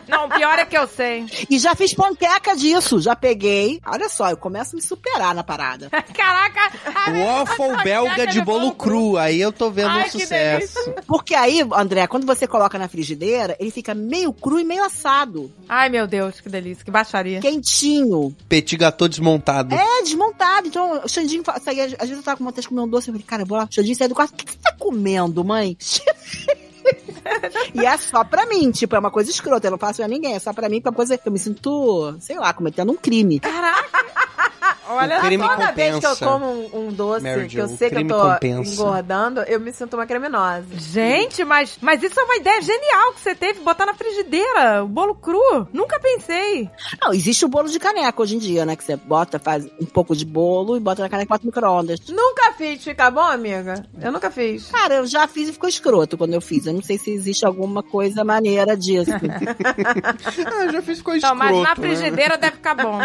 Não, 0.09 0.28
pior 0.28 0.59
é 0.59 0.64
que 0.66 0.76
eu 0.76 0.87
sei. 0.89 1.26
E 1.51 1.59
já 1.59 1.74
fiz 1.74 1.95
panqueca 1.95 2.55
disso, 2.57 3.01
já 3.01 3.14
peguei. 3.14 3.80
Olha 3.87 4.09
só, 4.09 4.30
eu 4.30 4.37
começo 4.37 4.74
a 4.74 4.76
me 4.76 4.83
superar 4.83 5.35
na 5.35 5.45
parada. 5.45 5.91
Caraca! 6.14 6.72
Waffle 7.12 7.83
belga 7.85 8.26
de 8.26 8.41
bolo 8.43 8.72
cru. 8.74 9.16
Aí 9.16 9.41
eu 9.41 9.53
tô 9.53 9.70
vendo 9.70 9.91
Ai, 9.91 10.07
um 10.07 10.11
sucesso. 10.11 10.95
Porque 11.07 11.35
aí, 11.35 11.61
André, 11.72 12.07
quando 12.07 12.22
você 12.27 12.47
coloca 12.47 12.79
na 12.79 12.89
frigideira, 12.89 13.57
ele 13.59 13.70
fica 13.70 13.95
meio 13.95 14.33
cru 14.33 14.59
e 14.59 14.64
meio 14.64 14.85
assado. 14.85 15.51
Ai, 15.68 15.89
meu 15.89 16.07
Deus, 16.07 16.41
que 16.41 16.49
delícia, 16.49 16.85
que 16.85 16.91
baixaria. 16.91 17.41
Quentinho. 17.41 18.35
Petit 18.49 18.77
gâteau 18.77 19.09
desmontado. 19.09 19.75
É, 19.75 20.03
desmontado. 20.03 20.68
Então, 20.68 21.03
o 21.05 21.09
Xandinho 21.09 21.43
saía, 21.62 21.85
às 21.85 22.09
vezes 22.09 22.16
eu 22.16 22.23
tava 22.23 22.39
com 22.39 22.45
vontade 22.45 22.62
de 22.62 22.68
comer 22.68 22.83
um 22.83 22.89
doce. 22.89 23.09
Eu 23.09 23.14
falei, 23.14 23.27
cara, 23.27 23.43
eu 23.43 23.47
vou 23.47 23.59
lá. 23.59 23.68
O 23.70 23.75
Xandinho 23.75 23.97
saiu 23.97 24.09
do 24.09 24.14
quarto. 24.14 24.33
O 24.33 24.37
que 24.37 24.45
que 24.45 24.53
você 24.53 24.59
tá 24.59 24.73
comendo, 24.79 25.45
mãe? 25.45 25.77
e 27.75 27.85
é 27.85 27.97
só 27.97 28.25
pra 28.25 28.47
mim, 28.47 28.70
tipo, 28.70 28.95
é 28.95 28.99
uma 28.99 29.11
coisa 29.11 29.31
escrota. 29.31 29.66
Eu 29.66 29.73
não 29.73 29.79
faço 29.79 29.99
pra 29.99 30.09
ninguém. 30.09 30.35
É 30.35 30.39
só 30.39 30.53
pra 30.53 30.68
mim, 30.68 30.81
pra 30.81 30.93
coisa 30.93 31.16
que 31.16 31.29
eu 31.29 31.33
me 31.33 31.39
sinto, 31.39 32.14
sei 32.20 32.39
lá, 32.39 32.53
cometendo 32.53 32.93
um 32.93 32.97
crime. 32.97 33.41
Olha. 34.93 35.20
Toda 35.20 35.72
vez 35.72 35.99
que 35.99 36.07
eu 36.07 36.11
compensa. 36.11 36.26
como 36.26 36.47
um, 36.47 36.88
um 36.88 36.93
doce 36.93 37.22
Mary 37.22 37.49
que 37.49 37.57
eu 37.59 37.68
sei 37.68 37.90
que 37.90 37.97
eu 37.99 38.07
tô 38.09 38.20
compensa. 38.20 38.72
engordando, 38.72 39.40
eu 39.43 39.61
me 39.61 39.72
sinto 39.72 39.95
uma 39.95 40.07
criminosa. 40.07 40.66
Gente, 40.72 41.45
mas, 41.45 41.78
mas 41.80 42.03
isso 42.03 42.18
é 42.18 42.22
uma 42.24 42.36
ideia 42.36 42.61
genial 42.62 43.12
que 43.12 43.20
você 43.20 43.34
teve, 43.34 43.61
botar 43.61 43.86
na 43.86 43.95
frigideira 43.95 44.84
o 44.84 44.88
bolo 44.88 45.14
cru. 45.14 45.66
Nunca 45.72 45.99
pensei. 46.01 46.68
Não, 47.01 47.12
existe 47.12 47.45
o 47.45 47.49
bolo 47.49 47.68
de 47.68 47.78
caneca 47.78 48.20
hoje 48.22 48.36
em 48.36 48.38
dia, 48.38 48.64
né? 48.64 48.76
Que 48.76 48.84
você 48.84 48.97
bota, 48.97 49.38
faz 49.38 49.66
um 49.80 49.86
pouco 49.86 50.14
de 50.14 50.24
bolo 50.24 50.76
e 50.76 50.80
bota 50.80 51.03
na 51.03 51.09
caneca 51.09 51.26
e 51.26 51.28
bota 51.28 51.45
no 51.45 51.49
micro-ondas. 51.49 52.01
Nunca 52.09 52.53
fiz, 52.53 52.82
fica 52.82 53.11
bom, 53.11 53.20
amiga? 53.20 53.84
Eu 54.01 54.12
nunca 54.12 54.30
fiz. 54.30 54.66
Cara, 54.70 54.97
eu 54.97 55.07
já 55.07 55.26
fiz 55.26 55.49
e 55.49 55.53
ficou 55.53 55.68
escroto 55.68 56.16
quando 56.18 56.34
eu 56.34 56.40
fiz. 56.40 56.66
Eu 56.66 56.72
não 56.74 56.82
sei 56.82 56.99
se 56.99 57.11
existe 57.11 57.45
alguma 57.47 57.82
coisa 57.82 58.24
maneira 58.24 58.76
disso. 58.76 59.11
Ah, 60.45 60.70
já 60.72 60.82
fiz 60.82 61.01
coisa 61.03 61.28
Não, 61.28 61.34
mas 61.34 61.51
na 61.53 61.62
escroto, 61.62 61.80
né? 61.80 61.97
frigideira 61.97 62.36
deve 62.38 62.57
ficar 62.57 62.74
bom. 62.74 62.99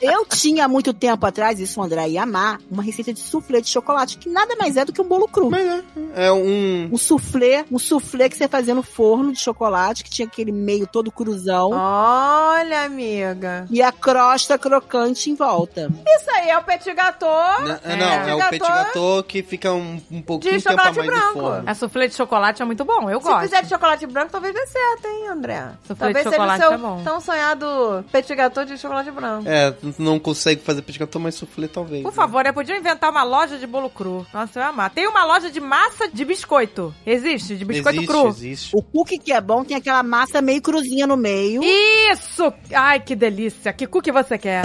eu 0.00 0.24
tinha 0.26 0.66
muito 0.68 0.92
tempo 0.92 1.21
atrás, 1.26 1.60
isso 1.60 1.80
o 1.80 1.82
André 1.82 2.08
ia 2.08 2.22
amar, 2.22 2.58
uma 2.70 2.82
receita 2.82 3.12
de 3.12 3.20
soufflé 3.20 3.60
de 3.60 3.68
chocolate, 3.68 4.18
que 4.18 4.28
nada 4.28 4.54
mais 4.56 4.76
é 4.76 4.84
do 4.84 4.92
que 4.92 5.00
um 5.00 5.06
bolo 5.08 5.28
cru. 5.28 5.50
Mas 5.50 5.66
é, 5.66 5.82
é 6.26 6.32
um... 6.32 6.88
Um 6.92 6.98
soufflé, 6.98 7.64
um 7.70 7.78
soufflé 7.78 8.28
que 8.28 8.36
você 8.36 8.48
fazia 8.48 8.74
no 8.74 8.82
forno 8.82 9.32
de 9.32 9.38
chocolate, 9.40 10.04
que 10.04 10.10
tinha 10.10 10.26
aquele 10.26 10.52
meio 10.52 10.86
todo 10.86 11.10
cruzão. 11.10 11.70
Olha, 11.72 12.82
amiga. 12.84 13.66
E 13.70 13.82
a 13.82 13.92
crosta 13.92 14.58
crocante 14.58 15.30
em 15.30 15.34
volta. 15.34 15.90
Isso 16.06 16.30
aí 16.30 16.50
é 16.50 16.58
o 16.58 16.62
petit 16.62 16.92
gâteau. 16.94 17.62
Não, 17.62 17.78
é, 17.84 17.96
não, 17.96 18.06
é 18.06 18.34
o 18.34 18.48
petit 18.50 18.68
gâteau 18.68 19.22
que 19.22 19.42
fica 19.42 19.72
um, 19.72 20.00
um 20.10 20.22
pouquinho 20.22 20.58
De 20.58 20.62
tempo 20.64 20.80
a 20.80 20.84
chocolate 20.92 20.98
mais 20.98 21.10
branco. 21.10 21.38
no 21.38 21.42
forno. 21.44 21.62
A 21.70 21.74
soufflé 21.74 22.06
de 22.08 22.14
chocolate 22.14 22.62
é 22.62 22.64
muito 22.64 22.84
bom, 22.84 23.10
eu 23.10 23.20
Se 23.20 23.26
gosto. 23.26 23.40
fizer 23.42 23.62
de 23.62 23.68
chocolate 23.68 24.06
branco, 24.06 24.32
talvez 24.32 24.54
dê 24.54 24.66
certo, 24.66 25.06
hein, 25.06 25.28
André? 25.28 25.68
Soufflé 25.86 26.08
de 26.08 26.14
talvez 26.14 26.24
chocolate 26.24 26.58
seja 26.58 26.70
o 26.70 26.74
é 26.74 26.78
seu 26.78 26.88
bom. 26.88 27.02
tão 27.04 27.20
sonhado 27.20 28.04
petit 28.10 28.34
gâteau 28.34 28.64
de 28.64 28.78
chocolate 28.78 29.10
branco. 29.10 29.48
É, 29.48 29.74
não 29.98 30.18
consegue 30.18 30.62
fazer 30.62 30.82
petit 30.82 30.98
gâteau, 31.04 31.20
mas 31.20 31.34
soufflé 31.34 31.68
talvez. 31.68 32.02
Por 32.02 32.10
né? 32.10 32.14
favor, 32.14 32.44
eu 32.46 32.54
podia 32.54 32.76
inventar 32.76 33.10
uma 33.10 33.22
loja 33.22 33.58
de 33.58 33.66
bolo 33.66 33.90
cru. 33.90 34.26
Nossa, 34.32 34.58
eu 34.58 34.62
ia 34.62 34.68
amar. 34.68 34.90
Tem 34.90 35.06
uma 35.06 35.24
loja 35.24 35.50
de 35.50 35.60
massa 35.60 36.08
de 36.08 36.24
biscoito. 36.24 36.94
Existe? 37.06 37.56
De 37.56 37.64
biscoito 37.64 37.98
existe, 37.98 38.12
cru? 38.12 38.28
Existe. 38.28 38.76
O 38.76 38.82
cookie 38.82 39.18
que 39.18 39.32
é 39.32 39.40
bom 39.40 39.64
tem 39.64 39.76
aquela 39.76 40.02
massa 40.02 40.40
meio 40.40 40.62
cruzinha 40.62 41.06
no 41.06 41.16
meio. 41.16 41.62
Isso! 41.62 42.52
Ai, 42.72 43.00
que 43.00 43.14
delícia. 43.14 43.72
Que 43.72 43.86
cookie 43.86 44.10
você 44.10 44.38
quer? 44.38 44.62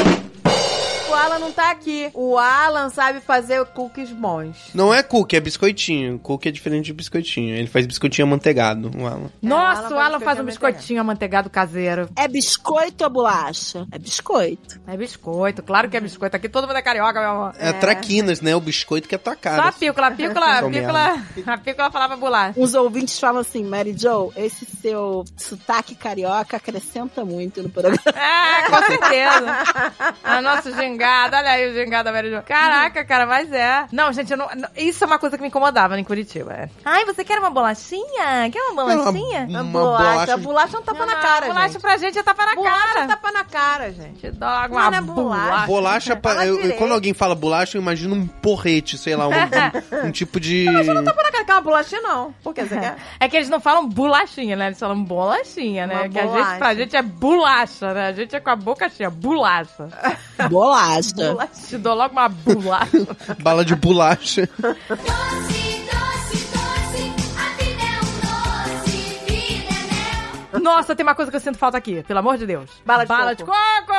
O 1.09 1.13
Alan 1.13 1.39
não 1.39 1.51
tá 1.51 1.71
aqui. 1.71 2.09
O 2.13 2.37
Alan 2.37 2.89
sabe 2.89 3.19
fazer 3.21 3.63
cookies 3.67 4.11
bons. 4.11 4.69
Não 4.73 4.93
é 4.93 5.01
cookie, 5.01 5.35
é 5.35 5.39
biscoitinho. 5.39 6.19
Cookie 6.19 6.49
é 6.49 6.51
diferente 6.51 6.85
de 6.85 6.93
biscoitinho. 6.93 7.55
Ele 7.55 7.67
faz 7.67 7.85
biscoitinho 7.85 8.27
amanteigado, 8.27 8.91
o 8.95 9.05
Alan. 9.05 9.29
Nossa, 9.41 9.79
Alan 9.81 9.87
o 9.87 9.89
faz 9.89 10.05
Alan 10.05 10.19
faz 10.19 10.39
um 10.39 10.43
biscoitinho 10.43 11.01
amanteigado 11.01 11.49
caseiro. 11.49 12.09
É 12.15 12.27
biscoito 12.27 13.03
ou 13.03 13.09
bolacha? 13.09 13.87
É 13.91 13.97
biscoito. 13.97 14.79
É 14.85 14.97
biscoito, 14.97 15.63
claro 15.63 15.89
que 15.89 15.97
é 15.97 16.01
biscoito. 16.01 16.35
Aqui 16.35 16.49
todo 16.49 16.67
mundo 16.67 16.77
é 16.77 16.81
carioca, 16.81 17.19
meu 17.19 17.29
amor. 17.29 17.53
É, 17.57 17.71
traquinas, 17.73 18.41
né? 18.41 18.55
O 18.55 18.59
biscoito 18.59 19.07
que 19.07 19.15
é 19.15 19.17
tua 19.17 19.35
cara. 19.35 19.63
Só 19.63 19.69
a 19.69 19.71
pícola, 19.71 20.07
a 20.07 20.11
pícola, 20.11 20.59
a 20.59 20.69
pícola, 20.69 21.25
a 21.45 21.57
pícola 21.57 21.91
falava 21.91 22.17
bolacha. 22.17 22.59
Uns 22.59 22.73
ouvintes 22.73 23.19
falam 23.19 23.41
assim, 23.41 23.63
Mary 23.63 23.95
Jo, 23.97 24.31
esse 24.35 24.65
seu 24.65 25.23
sotaque 25.35 25.95
carioca 25.95 26.57
acrescenta 26.57 27.23
muito 27.23 27.63
no 27.63 27.69
programa. 27.69 27.97
É, 28.07 28.69
com 28.69 28.83
certeza. 28.83 29.57
A 30.23 30.41
nosso 30.41 30.71
gingado, 30.97 31.35
olha 31.35 31.49
aí 31.51 31.69
o 31.69 31.73
gingado 31.73 32.05
da 32.05 32.11
Mary 32.11 32.29
Jo. 32.31 32.41
Caraca, 32.43 33.05
cara, 33.05 33.25
mas 33.25 33.51
é. 33.51 33.85
Não, 33.91 34.11
gente, 34.11 34.31
eu 34.31 34.37
não, 34.37 34.47
não- 34.55 34.69
isso 34.75 35.03
é 35.03 35.07
uma 35.07 35.19
coisa 35.19 35.37
que 35.37 35.41
me 35.41 35.47
incomodava 35.49 35.99
em 35.99 36.03
Curitiba. 36.03 36.53
É. 36.53 36.69
Ai, 36.83 37.05
você 37.05 37.23
quer 37.23 37.39
uma 37.39 37.49
bolachinha? 37.49 38.49
Quer 38.51 38.59
uma 38.71 38.83
bolachinha? 38.83 39.45
Uma, 39.49 39.61
uma 39.61 39.71
bolacha, 39.71 40.03
bolacha. 40.11 40.33
a 40.33 40.37
bolacha 40.37 40.77
é 40.77 40.79
um 40.79 40.83
tapa 40.83 41.05
na 41.05 41.13
Não, 41.15 41.21
cara, 41.21 41.47
Bolacha 41.47 41.67
gente. 41.73 41.81
pra 41.81 41.97
gente 41.97 42.19
é 42.19 42.23
tapa 42.23 42.45
na 42.45 42.55
Bolacha 42.55 42.77
é 42.77 42.93
cara. 42.93 43.07
tapa 43.07 43.31
na 43.31 43.43
cara, 43.43 43.91
gente. 43.91 44.19
Te 44.19 44.31
dá 44.31 44.67
uma 44.67 44.89
não 44.91 44.97
é 44.97 45.01
bolacha. 45.01 45.01
bolacha. 45.01 45.67
Bolacha, 45.67 46.19
Fala 46.21 46.45
eu- 46.45 46.73
quando 46.75 46.93
alguém 46.93 47.13
fala 47.13 47.35
bolacha, 47.35 47.77
eu 47.77 47.81
imagino 47.81 48.15
um 48.15 48.25
porrete, 48.27 48.97
sei 48.97 49.15
lá, 49.15 49.27
um, 49.27 49.31
um- 49.31 50.07
um 50.07 50.11
tipo 50.11 50.39
de. 50.39 50.65
Tapa 50.65 51.23
na 51.23 51.31
cara 51.31 51.45
que 51.45 51.51
é 51.51 51.53
uma 51.55 51.61
bolachinha, 51.61 52.01
não. 52.01 52.33
Por 52.43 52.53
que 52.53 52.63
você 52.63 52.75
quer? 52.79 52.95
É 53.19 53.27
que 53.27 53.35
eles 53.37 53.49
não 53.49 53.59
falam 53.59 53.87
bolachinha, 53.87 54.55
né? 54.55 54.67
Eles 54.67 54.79
falam 54.79 55.03
bolachinha, 55.03 55.85
né? 55.87 55.95
Uma 55.95 56.09
que 56.09 56.19
a 56.19 56.21
gente, 56.23 56.31
bolacha. 56.31 56.57
pra 56.57 56.75
gente 56.75 56.95
é 56.95 57.01
bolacha, 57.01 57.93
né? 57.93 58.07
A 58.07 58.11
gente 58.13 58.35
é 58.35 58.39
com 58.39 58.49
a 58.49 58.55
boca 58.55 58.89
cheia, 58.89 59.09
bolacha. 59.09 59.87
Bolacha. 60.49 60.86
Te 61.67 61.77
dou 61.77 61.95
logo 61.95 62.13
uma 62.13 62.29
bolacha. 62.29 63.07
Bala 63.41 63.65
de 63.65 63.75
bolacha. 63.75 64.47
É 64.59 64.75
é. 70.55 70.59
Nossa, 70.59 70.95
tem 70.95 71.03
uma 71.05 71.15
coisa 71.15 71.29
que 71.31 71.37
eu 71.37 71.41
sinto 71.41 71.57
falta 71.57 71.77
aqui, 71.77 72.03
pelo 72.03 72.19
amor 72.19 72.37
de 72.37 72.45
Deus. 72.45 72.69
Bala 72.85 73.03
de 73.03 73.09
Bala 73.09 73.35
coco. 73.35 73.37
de 73.37 73.43
coco! 73.45 73.93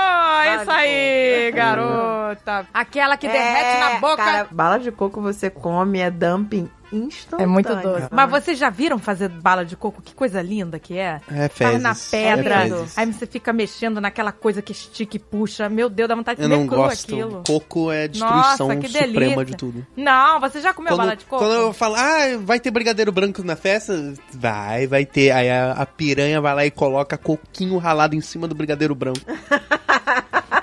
Isso 0.56 0.64
de 0.64 0.70
aí, 0.70 1.52
garota. 1.52 2.66
Aquela 2.72 3.16
que 3.16 3.28
derrete 3.28 3.78
na 3.80 3.98
boca. 4.00 4.22
É, 4.22 4.24
Cara, 4.24 4.48
bala 4.50 4.78
de 4.78 4.90
coco 4.90 5.20
você 5.20 5.50
come, 5.50 6.00
é 6.00 6.10
dumping 6.10 6.70
instantâneo. 6.92 7.44
É 7.44 7.46
muito 7.46 7.74
doce. 7.76 8.08
Mas 8.10 8.30
vocês 8.30 8.58
já 8.58 8.70
viram 8.70 8.98
fazer 8.98 9.28
bala 9.28 9.64
de 9.64 9.76
coco? 9.76 10.00
Que 10.02 10.14
coisa 10.14 10.40
linda 10.42 10.78
que 10.78 10.96
é. 10.96 11.20
É 11.30 11.48
Faz 11.48 11.52
fezes. 11.52 11.82
na 11.82 11.94
pedra. 12.10 12.54
É 12.54 12.68
fezes. 12.68 12.98
aí 12.98 13.06
você 13.12 13.26
fica 13.26 13.52
mexendo 13.52 14.00
naquela 14.00 14.32
coisa 14.32 14.62
que 14.62 14.72
estica 14.72 15.16
e 15.16 15.18
puxa. 15.18 15.68
Meu 15.68 15.88
Deus, 15.88 16.08
dá 16.08 16.14
vontade 16.14 16.38
de 16.38 16.44
Eu 16.44 16.48
comer 16.50 16.60
não 16.60 16.66
cru 16.68 16.76
gosto. 16.78 17.04
aquilo. 17.12 17.42
Coco 17.46 17.90
é 17.92 18.08
destruição 18.08 18.68
Nossa, 18.68 18.76
que 18.76 18.88
suprema 18.88 19.44
de 19.44 19.56
tudo. 19.56 19.86
Não, 19.96 20.40
você 20.40 20.60
já 20.60 20.72
comeu 20.74 20.92
Quando, 20.92 20.98
bala 20.98 21.16
de 21.16 21.24
coco? 21.24 21.42
quando 21.44 21.54
eu 21.54 21.72
falo, 21.72 21.94
ah, 21.96 22.36
vai 22.40 22.58
ter 22.60 22.70
brigadeiro 22.70 23.12
branco 23.12 23.42
na 23.42 23.56
festa? 23.56 24.14
Vai, 24.32 24.86
vai 24.86 25.04
ter. 25.04 25.30
Aí 25.30 25.50
a, 25.50 25.72
a 25.72 25.86
piranha 25.86 26.40
vai 26.40 26.54
lá 26.54 26.66
e 26.66 26.70
coloca 26.70 27.16
coquinho 27.16 27.76
ralado 27.78 28.14
em 28.16 28.20
cima 28.20 28.46
do 28.48 28.54
brigadeiro 28.54 28.94
branco. 28.94 29.20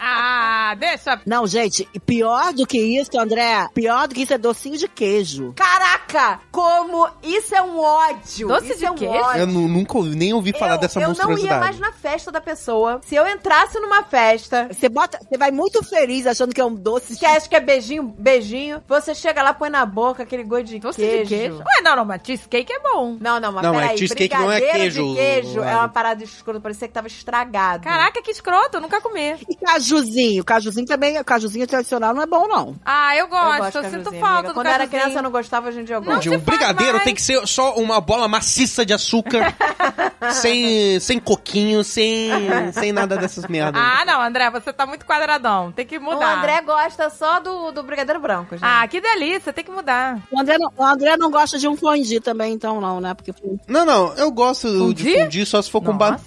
Ah, 0.07 0.75
deixa. 0.75 1.19
Não, 1.25 1.45
gente, 1.45 1.87
pior 2.05 2.53
do 2.53 2.65
que 2.65 2.77
isso, 2.79 3.19
André, 3.19 3.67
pior 3.73 4.07
do 4.07 4.15
que 4.15 4.21
isso 4.21 4.33
é 4.33 4.37
docinho 4.37 4.77
de 4.77 4.87
queijo. 4.87 5.53
Caraca, 5.55 6.04
como 6.51 7.07
isso 7.23 7.53
é 7.55 7.61
um 7.61 7.79
ódio. 7.79 8.47
Doce 8.47 8.69
isso 8.69 8.79
de 8.79 8.85
é 8.85 8.91
um 8.91 8.95
queijo? 8.95 9.13
ódio. 9.15 9.39
Eu 9.41 9.47
nu- 9.47 9.67
nunca 9.67 9.97
ouvi- 9.97 10.15
nem 10.15 10.33
ouvi 10.33 10.53
falar 10.57 10.73
eu, 10.75 10.77
dessa 10.79 10.99
eu 10.99 11.01
não 11.03 11.09
monstruosidade. 11.09 11.53
ia 11.53 11.59
mais 11.59 11.79
na 11.79 11.91
festa 11.91 12.31
da 12.31 12.39
pessoa. 12.41 13.01
Se 13.05 13.15
eu 13.15 13.27
entrasse 13.27 13.79
numa 13.79 14.03
festa, 14.03 14.67
Você 14.71 14.87
bota, 14.89 15.19
você 15.21 15.37
vai 15.37 15.51
muito 15.51 15.83
feliz 15.83 16.25
achando 16.27 16.53
que 16.53 16.61
é 16.61 16.65
um 16.65 16.73
doce. 16.73 17.17
que 17.17 17.25
acha 17.25 17.47
que 17.49 17.55
é 17.55 17.59
beijinho, 17.59 18.03
beijinho, 18.17 18.81
você 18.87 19.13
chega 19.13 19.41
lá, 19.43 19.53
põe 19.53 19.69
na 19.69 19.85
boca 19.85 20.23
aquele 20.23 20.43
gosto 20.43 20.65
de 20.65 20.79
Doce 20.79 20.97
queijo. 21.01 21.23
de 21.23 21.35
queijo. 21.35 21.57
Ué, 21.57 21.81
não, 21.83 21.95
não, 21.95 22.05
mas 22.05 22.21
cheesecake 22.25 22.71
é 22.71 22.79
bom. 22.79 23.17
Não, 23.19 23.39
não, 23.39 23.51
mas 23.51 23.63
Não, 23.63 23.73
mas 23.73 23.81
peraí, 23.83 23.97
cheesecake 23.97 24.35
não 24.35 24.51
é 24.51 24.59
brigadeiro 24.59 24.93
queijo, 24.93 25.07
de 25.09 25.15
queijo 25.15 25.63
é 25.63 25.75
uma 25.75 25.89
parada 25.89 26.23
escura, 26.23 26.59
parecia 26.59 26.87
que 26.87 26.93
tava 26.93 27.07
estragado. 27.07 27.83
Caraca, 27.83 28.21
que 28.21 28.31
escroto, 28.31 28.77
eu 28.77 28.81
nunca 28.81 29.01
comi. 29.01 29.35
E 29.49 29.55
cajuzinho? 29.55 30.43
Cajuzinho 30.43 30.85
também, 30.87 31.21
cajuzinho 31.23 31.67
tradicional 31.67 32.13
não 32.13 32.21
é 32.21 32.25
bom, 32.25 32.47
não. 32.47 32.75
Ah, 32.85 33.15
eu 33.15 33.25
eu 33.25 33.29
gosto, 33.29 33.53
eu, 33.55 33.57
gosto 33.63 33.81
de 33.81 33.85
sinto 33.89 33.97
cajuzinho, 34.03 34.21
falta 34.21 34.37
amiga. 34.37 34.47
do 34.49 34.53
Quando 34.53 34.65
eu 34.67 34.71
era 34.71 34.77
cajuzinho. 34.83 35.01
criança 35.01 35.19
eu 35.19 35.23
não 35.23 35.31
gostava, 35.31 35.67
hoje 35.69 35.79
em 35.79 35.83
dia 35.83 35.95
eu 35.95 36.01
Não. 36.05 36.19
De 36.19 36.29
um 36.29 36.37
brigadeiro 36.39 36.93
mais. 36.93 37.03
tem 37.03 37.15
que 37.15 37.21
ser 37.21 37.45
só 37.47 37.75
uma 37.75 37.99
bola 37.99 38.27
maciça 38.27 38.85
de 38.85 38.93
açúcar, 38.93 39.53
sem, 40.31 40.99
sem 40.99 41.19
coquinho, 41.19 41.83
sem, 41.83 42.29
sem 42.73 42.91
nada 42.91 43.17
dessas 43.17 43.45
merdas. 43.47 43.81
Ah, 43.83 44.03
não, 44.05 44.21
André, 44.21 44.49
você 44.49 44.71
tá 44.71 44.85
muito 44.85 45.05
quadradão. 45.05 45.71
Tem 45.71 45.85
que 45.85 45.97
O 45.97 46.01
mudar. 46.01 46.37
André 46.39 46.61
gosta 46.61 47.09
só 47.09 47.39
do, 47.39 47.71
do 47.71 47.83
brigadeiro 47.83 48.19
branco, 48.19 48.55
gente. 48.55 48.63
Ah, 48.63 48.87
que 48.87 49.01
delícia, 49.01 49.51
tem 49.53 49.63
que 49.63 49.71
mudar. 49.71 50.19
O 50.31 50.39
André 50.39 50.57
não, 50.57 50.71
o 50.77 50.83
André 50.83 51.17
não 51.17 51.31
gosta 51.31 51.57
de 51.57 51.67
um 51.67 51.75
fondue 51.75 52.19
também, 52.19 52.53
então, 52.53 52.79
não, 52.79 52.99
né? 53.01 53.13
Porque 53.13 53.33
Não, 53.67 53.85
não, 53.85 54.13
eu 54.15 54.31
gosto 54.31 54.67
de 54.69 54.77
Fundir? 55.03 55.23
fundir 55.23 55.45
só 55.45 55.61
se 55.61 55.69
for 55.71 55.81
com 55.81 55.95
banana. 55.95 56.19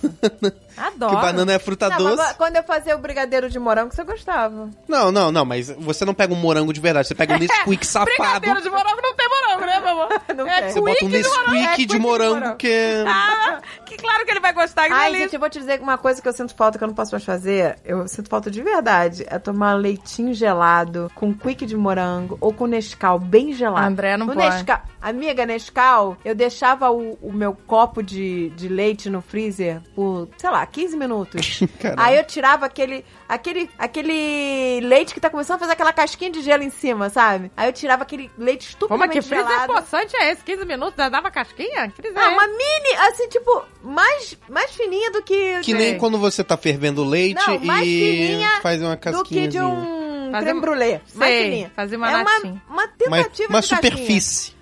Adoro. 0.80 1.16
Que 1.16 1.22
banana 1.22 1.52
é 1.52 1.58
fruta 1.58 1.88
Não, 1.88 2.04
mas 2.04 2.16
doce. 2.16 2.34
quando 2.36 2.56
eu 2.56 2.62
fazia 2.62 2.94
o 2.96 2.98
brigadeiro 2.98 3.48
de 3.50 3.58
morango, 3.58 3.94
você 3.94 4.04
gostava. 4.04 4.70
Não, 4.86 5.10
não, 5.10 5.32
não, 5.32 5.44
mas 5.44 5.70
você 5.70 6.04
não 6.04 6.14
pega 6.14 6.32
um 6.32 6.36
morango 6.36 6.72
de 6.72 6.80
verdade, 6.80 7.08
você 7.08 7.14
pega 7.14 7.34
um 7.34 7.38
Nesquik 7.38 7.84
safado. 7.86 8.10
Brigadeiro 8.16 8.62
de 8.62 8.70
morango 8.70 9.00
não 9.02 9.14
tem 9.14 9.28
morango, 9.28 9.66
né, 9.66 9.80
meu 9.80 9.88
amor? 9.90 10.08
Não 10.38 10.46
é 10.46 10.62
tem. 10.62 10.70
Você 10.70 10.80
bota 10.80 11.04
um 11.04 11.08
quick 11.08 11.18
de 11.22 11.28
morango. 11.28 11.50
Nesquik 11.50 11.82
É 11.82 11.86
de 11.86 11.98
morango 11.98 12.56
que 12.56 12.68
é... 12.68 13.04
Ah, 13.08 13.60
que 13.84 13.96
claro 13.96 14.24
que 14.24 14.30
ele 14.30 14.40
vai 14.40 14.52
gostar, 14.52 14.86
que 14.86 14.92
Ai, 14.92 15.12
gente, 15.12 15.34
eu 15.34 15.40
vou 15.40 15.50
te 15.50 15.58
dizer 15.58 15.80
uma 15.80 15.98
coisa 15.98 16.22
que 16.22 16.28
eu 16.28 16.32
sinto 16.32 16.54
falta 16.54 16.78
que 16.78 16.84
eu 16.84 16.88
não 16.88 16.94
posso 16.94 17.12
mais 17.12 17.24
fazer. 17.24 17.76
Eu 17.84 18.06
sinto 18.06 18.28
falta 18.28 18.50
de 18.50 18.62
verdade. 18.62 19.24
É 19.28 19.38
tomar 19.38 19.74
leitinho 19.74 20.32
gelado 20.32 21.10
com 21.14 21.34
quick 21.34 21.66
de 21.66 21.76
morango 21.76 22.38
ou 22.40 22.52
com 22.52 22.66
Nescau 22.66 23.18
bem 23.18 23.52
gelado. 23.52 23.86
André, 23.86 24.16
não 24.16 24.26
o 24.26 24.34
pode. 24.34 24.48
Nescau, 24.48 24.80
Amiga, 25.00 25.46
Nescau, 25.46 26.16
eu 26.24 26.34
deixava 26.34 26.90
o, 26.90 27.16
o 27.22 27.32
meu 27.32 27.54
copo 27.66 28.02
de, 28.02 28.50
de 28.50 28.68
leite 28.68 29.08
no 29.08 29.22
freezer 29.22 29.80
por, 29.94 30.28
sei 30.36 30.50
lá, 30.50 30.66
15 30.70 30.96
minutos. 30.96 31.60
Caramba. 31.80 32.02
Aí 32.02 32.16
eu 32.16 32.24
tirava 32.24 32.66
aquele, 32.66 33.04
aquele, 33.28 33.68
aquele 33.78 34.80
leite 34.82 35.14
que 35.14 35.20
tá 35.20 35.28
começando 35.30 35.56
a 35.56 35.58
fazer 35.60 35.72
aquela 35.72 35.92
casquinha 35.92 36.30
de 36.30 36.42
gelo 36.42 36.62
em 36.62 36.70
cima, 36.70 37.10
sabe? 37.10 37.50
Aí 37.56 37.68
eu 37.68 37.72
tirava 37.72 38.02
aquele 38.02 38.30
leite 38.38 38.76
Como 38.76 39.02
é 39.04 39.08
que 39.08 39.18
estupidamente 39.18 39.28
freezer 39.28 39.48
gelado. 39.48 39.72
poçante 39.74 40.16
é 40.16 40.32
esse? 40.32 40.42
15 40.44 40.64
minutos, 40.64 40.94
já 40.96 41.08
dava 41.08 41.30
casquinha? 41.30 41.88
Que 41.90 42.08
Ah, 42.14 42.24
é 42.24 42.28
uma 42.28 42.46
mini, 42.46 42.94
assim, 43.08 43.28
tipo, 43.28 43.62
mais, 43.82 44.36
mais 44.48 44.70
fininha 44.72 45.10
do 45.10 45.22
que... 45.22 45.60
Que 45.60 45.74
nem 45.74 45.98
quando 45.98 46.18
você 46.18 46.42
tá 46.44 46.56
fervendo 46.56 47.04
leite 47.04 47.40
Não, 47.46 47.58
mais 47.60 47.86
e 47.86 48.00
fininha 48.28 48.60
faz 48.62 48.80
uma 48.82 48.94
do 48.94 48.98
que 48.98 49.10
casquinha. 49.12 49.48
de 49.48 49.60
um 49.60 49.98
Fazer 50.30 50.44
creme 50.44 50.58
um- 50.58 50.60
brulee. 50.60 51.00
Mais 51.14 51.42
fininha. 51.44 51.72
fazer 51.74 51.96
uma 51.96 52.10
é 52.10 52.16
uma, 52.16 52.24
natinha. 52.24 52.62
uma 52.68 52.82
Uma, 52.82 52.88
tentativa 52.88 53.48
uma 53.48 53.60
de 53.62 53.68
casquinha. 53.68 53.92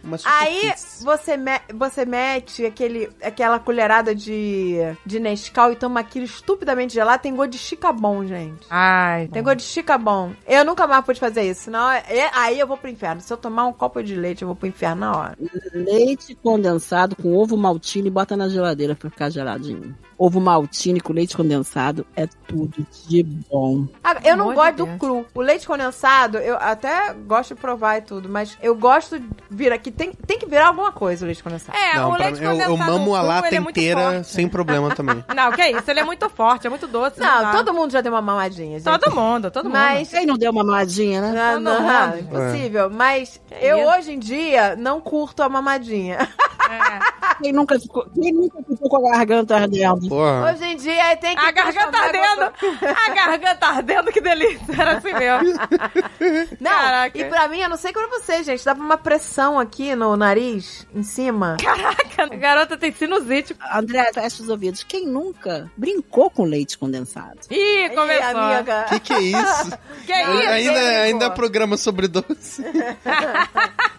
Uma 0.06 0.16
Aí 0.24 0.72
você, 1.02 1.36
me- 1.36 1.60
você 1.74 2.04
mete 2.04 2.64
aquele, 2.64 3.10
aquela 3.22 3.58
colherada 3.58 4.14
de, 4.14 4.76
de 5.04 5.18
Nescau 5.18 5.72
e 5.72 5.76
toma 5.76 6.00
aquilo 6.00 6.24
estupidamente 6.24 6.94
gelado. 6.94 7.22
Tem 7.22 7.34
gosto 7.34 7.50
de 7.50 7.58
chicabom, 7.58 8.24
gente. 8.24 8.66
Ai, 8.70 9.28
Tem 9.28 9.42
gosto 9.42 9.56
de 9.58 9.64
chicabom. 9.64 10.32
Eu 10.46 10.64
nunca 10.64 10.86
mais 10.86 11.04
pude 11.04 11.18
fazer 11.20 11.42
isso. 11.42 11.62
Senão, 11.64 11.90
é- 11.90 12.30
aí 12.32 12.58
eu 12.60 12.66
vou 12.66 12.76
pro 12.76 12.88
inferno. 12.90 13.20
Se 13.20 13.32
eu 13.32 13.36
tomar 13.36 13.66
um 13.66 13.72
copo 13.72 14.02
de 14.02 14.14
leite, 14.14 14.42
eu 14.42 14.46
vou 14.48 14.54
pro 14.56 14.68
inferno 14.68 15.00
na 15.00 15.16
hora. 15.16 15.38
Leite 15.74 16.34
condensado 16.36 17.16
com 17.16 17.34
ovo 17.36 17.56
maltine 17.56 18.08
e 18.08 18.10
bota 18.10 18.36
na 18.36 18.48
geladeira 18.48 18.94
pra 18.94 19.10
ficar 19.10 19.30
geladinho. 19.30 19.96
Ovo 20.18 20.40
maltine 20.40 21.00
com 21.00 21.12
leite 21.12 21.36
condensado 21.36 22.06
é 22.16 22.26
tudo 22.48 22.86
de 23.06 23.22
bom. 23.22 23.86
Ah, 24.02 24.16
eu 24.24 24.34
não 24.36 24.44
amor 24.50 24.54
gosto 24.54 24.70
de 24.70 24.76
do 24.78 24.86
Deus. 24.86 24.98
cru. 24.98 25.26
O 25.34 25.40
leite 25.42 25.66
condensado, 25.66 26.38
eu 26.38 26.56
até 26.56 27.12
gosto 27.12 27.54
de 27.54 27.60
provar 27.60 27.98
e 27.98 28.02
tudo, 28.02 28.26
mas 28.28 28.56
eu 28.62 28.74
gosto 28.74 29.18
de 29.18 29.28
vir 29.50 29.72
aqui. 29.72 29.90
Tem, 29.96 30.12
tem 30.12 30.38
que 30.38 30.46
virar 30.46 30.68
alguma 30.68 30.92
coisa 30.92 31.24
o 31.24 31.26
leite 31.26 31.42
condensado. 31.42 31.76
É, 31.76 31.94
Não, 31.96 32.10
o 32.10 32.16
leite 32.16 32.38
mim, 32.38 32.44
eu, 32.44 32.50
condensado 32.52 32.72
eu 32.72 32.76
mamo 32.76 33.14
a 33.14 33.22
lata 33.22 33.54
é 33.54 33.58
inteira 33.58 34.00
forte. 34.00 34.26
sem 34.26 34.48
problema 34.48 34.94
também. 34.94 35.24
Não, 35.34 35.50
que 35.52 35.66
isso, 35.66 35.90
ele 35.90 36.00
é 36.00 36.04
muito 36.04 36.28
forte, 36.28 36.66
é 36.66 36.70
muito 36.70 36.86
doce. 36.86 37.18
Não, 37.18 37.42
dá. 37.42 37.52
todo 37.52 37.72
mundo 37.72 37.90
já 37.92 38.00
deu 38.00 38.12
uma 38.12 38.20
mamadinha, 38.20 38.78
gente. 38.78 38.84
Todo 38.84 39.14
mundo, 39.14 39.50
todo 39.50 39.64
mundo. 39.64 39.72
Mas 39.72 40.10
Quem 40.10 40.26
não 40.26 40.36
deu 40.36 40.50
uma 40.52 40.62
mamadinha, 40.62 41.20
né? 41.20 41.32
Não, 41.32 41.52
Todo 41.54 41.82
não, 41.82 42.06
mundo. 42.08 42.18
impossível. 42.20 42.90
Mas 42.90 43.40
eu 43.60 43.88
hoje 43.88 44.12
em 44.12 44.18
dia 44.18 44.76
não 44.76 45.00
curto 45.00 45.42
a 45.42 45.48
mamadinha. 45.48 46.28
É. 46.68 47.36
Quem 47.42 47.52
nunca 47.52 47.78
ficou, 47.78 48.04
quem 48.12 48.32
nunca 48.32 48.58
ficou 48.68 48.88
com 48.90 49.06
a 49.06 49.10
garganta 49.12 49.56
ardendo? 49.56 50.08
Porra. 50.08 50.52
Hoje 50.52 50.64
em 50.64 50.76
dia 50.76 51.16
tem 51.16 51.36
que. 51.36 51.44
A 51.44 51.50
garganta 51.52 51.98
ardendo! 51.98 52.52
A 52.82 53.14
garganta 53.14 53.66
ardendo, 53.66 54.12
que 54.12 54.20
delícia! 54.20 54.64
Era 54.76 54.98
assim 54.98 55.12
mesmo. 55.12 55.58
Não, 56.60 56.70
Caraca. 56.70 57.18
e 57.18 57.24
pra 57.26 57.46
mim, 57.48 57.60
eu 57.60 57.68
não 57.68 57.76
sei 57.76 57.92
como 57.92 58.08
você, 58.08 58.42
gente. 58.42 58.64
Dava 58.64 58.80
uma 58.80 58.96
pressão 58.96 59.60
aqui 59.60 59.85
no 59.94 60.16
nariz, 60.16 60.86
em 60.94 61.02
cima. 61.02 61.56
Caraca, 61.62 62.24
a 62.24 62.26
garota 62.36 62.76
tem 62.76 62.90
sinusite. 62.92 63.54
André, 63.72 64.10
fecha 64.12 64.42
os 64.42 64.48
ouvidos. 64.48 64.82
Quem 64.82 65.06
nunca 65.06 65.70
brincou 65.76 66.30
com 66.30 66.44
leite 66.44 66.76
condensado? 66.78 67.38
Ih, 67.50 67.90
começou. 67.94 68.40
amiga. 68.40 68.84
Que 68.88 69.00
que 69.00 69.12
é 69.12 69.20
isso? 69.20 69.72
Que 70.06 70.12
isso? 70.12 70.30
ainda, 70.50 70.80
Ei, 70.80 70.96
ainda 71.02 71.30
programa 71.30 71.76
sobre 71.76 72.06
doce. 72.06 72.62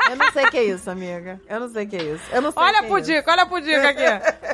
Eu 0.10 0.16
não 0.16 0.32
sei 0.32 0.46
o 0.46 0.52
que 0.52 0.58
é 0.58 0.64
isso, 0.64 0.90
amiga. 0.90 1.42
Eu 1.50 1.60
não 1.60 1.68
sei 1.70 1.84
o 1.84 1.90
que 1.90 1.98
é 1.98 2.04
isso. 2.04 2.24
Eu 2.32 2.42
não 2.42 2.50
sei 2.54 2.64
Olha 2.64 2.76
o 2.76 2.78
a 2.78 2.80
é 2.80 2.86
isso. 2.86 2.94
Pudica, 2.96 3.30
olha 3.32 3.42
a 3.42 3.46
Pudica 3.46 3.90
aqui. 3.90 4.04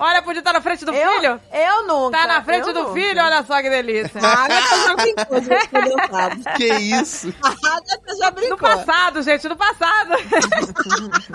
Olha 0.02 0.18
a 0.18 0.22
Pudica, 0.24 0.42
tá 0.46 0.54
na 0.54 0.62
frente 0.62 0.84
do 0.84 0.92
Eu, 0.92 1.12
filho? 1.12 1.40
eu 1.54 1.88
nunca. 1.88 2.18
Tá 2.18 2.26
na 2.26 2.44
frente 2.44 2.74
do 2.74 2.74
nunca. 2.74 2.94
filho? 2.94 3.22
Olha 3.24 3.44
só 3.44 3.62
que 3.62 3.70
delícia. 3.70 4.20
A 4.20 4.46
Agatha 4.46 4.76
já 4.88 4.96
brincou 4.96 5.40
de 5.40 5.50
leite 5.50 5.68
condensado. 5.70 6.44
Que 6.58 6.74
isso? 6.74 7.34
A 7.44 7.50
Agatha 7.50 8.16
já 8.18 8.26
No 8.32 8.36
brincou. 8.36 8.58
passado, 8.58 9.22
gente, 9.22 9.48
no 9.48 9.56
passado. 9.56 10.14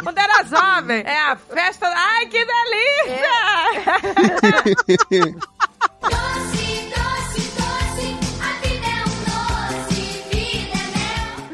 Quando 0.03 0.18
era 0.18 0.45
jovem. 0.45 1.03
É 1.05 1.18
a 1.18 1.36
festa. 1.36 1.86
Ai, 1.86 2.26
que 2.26 2.45
delícia! 2.45 3.28
Doce, 4.99 5.39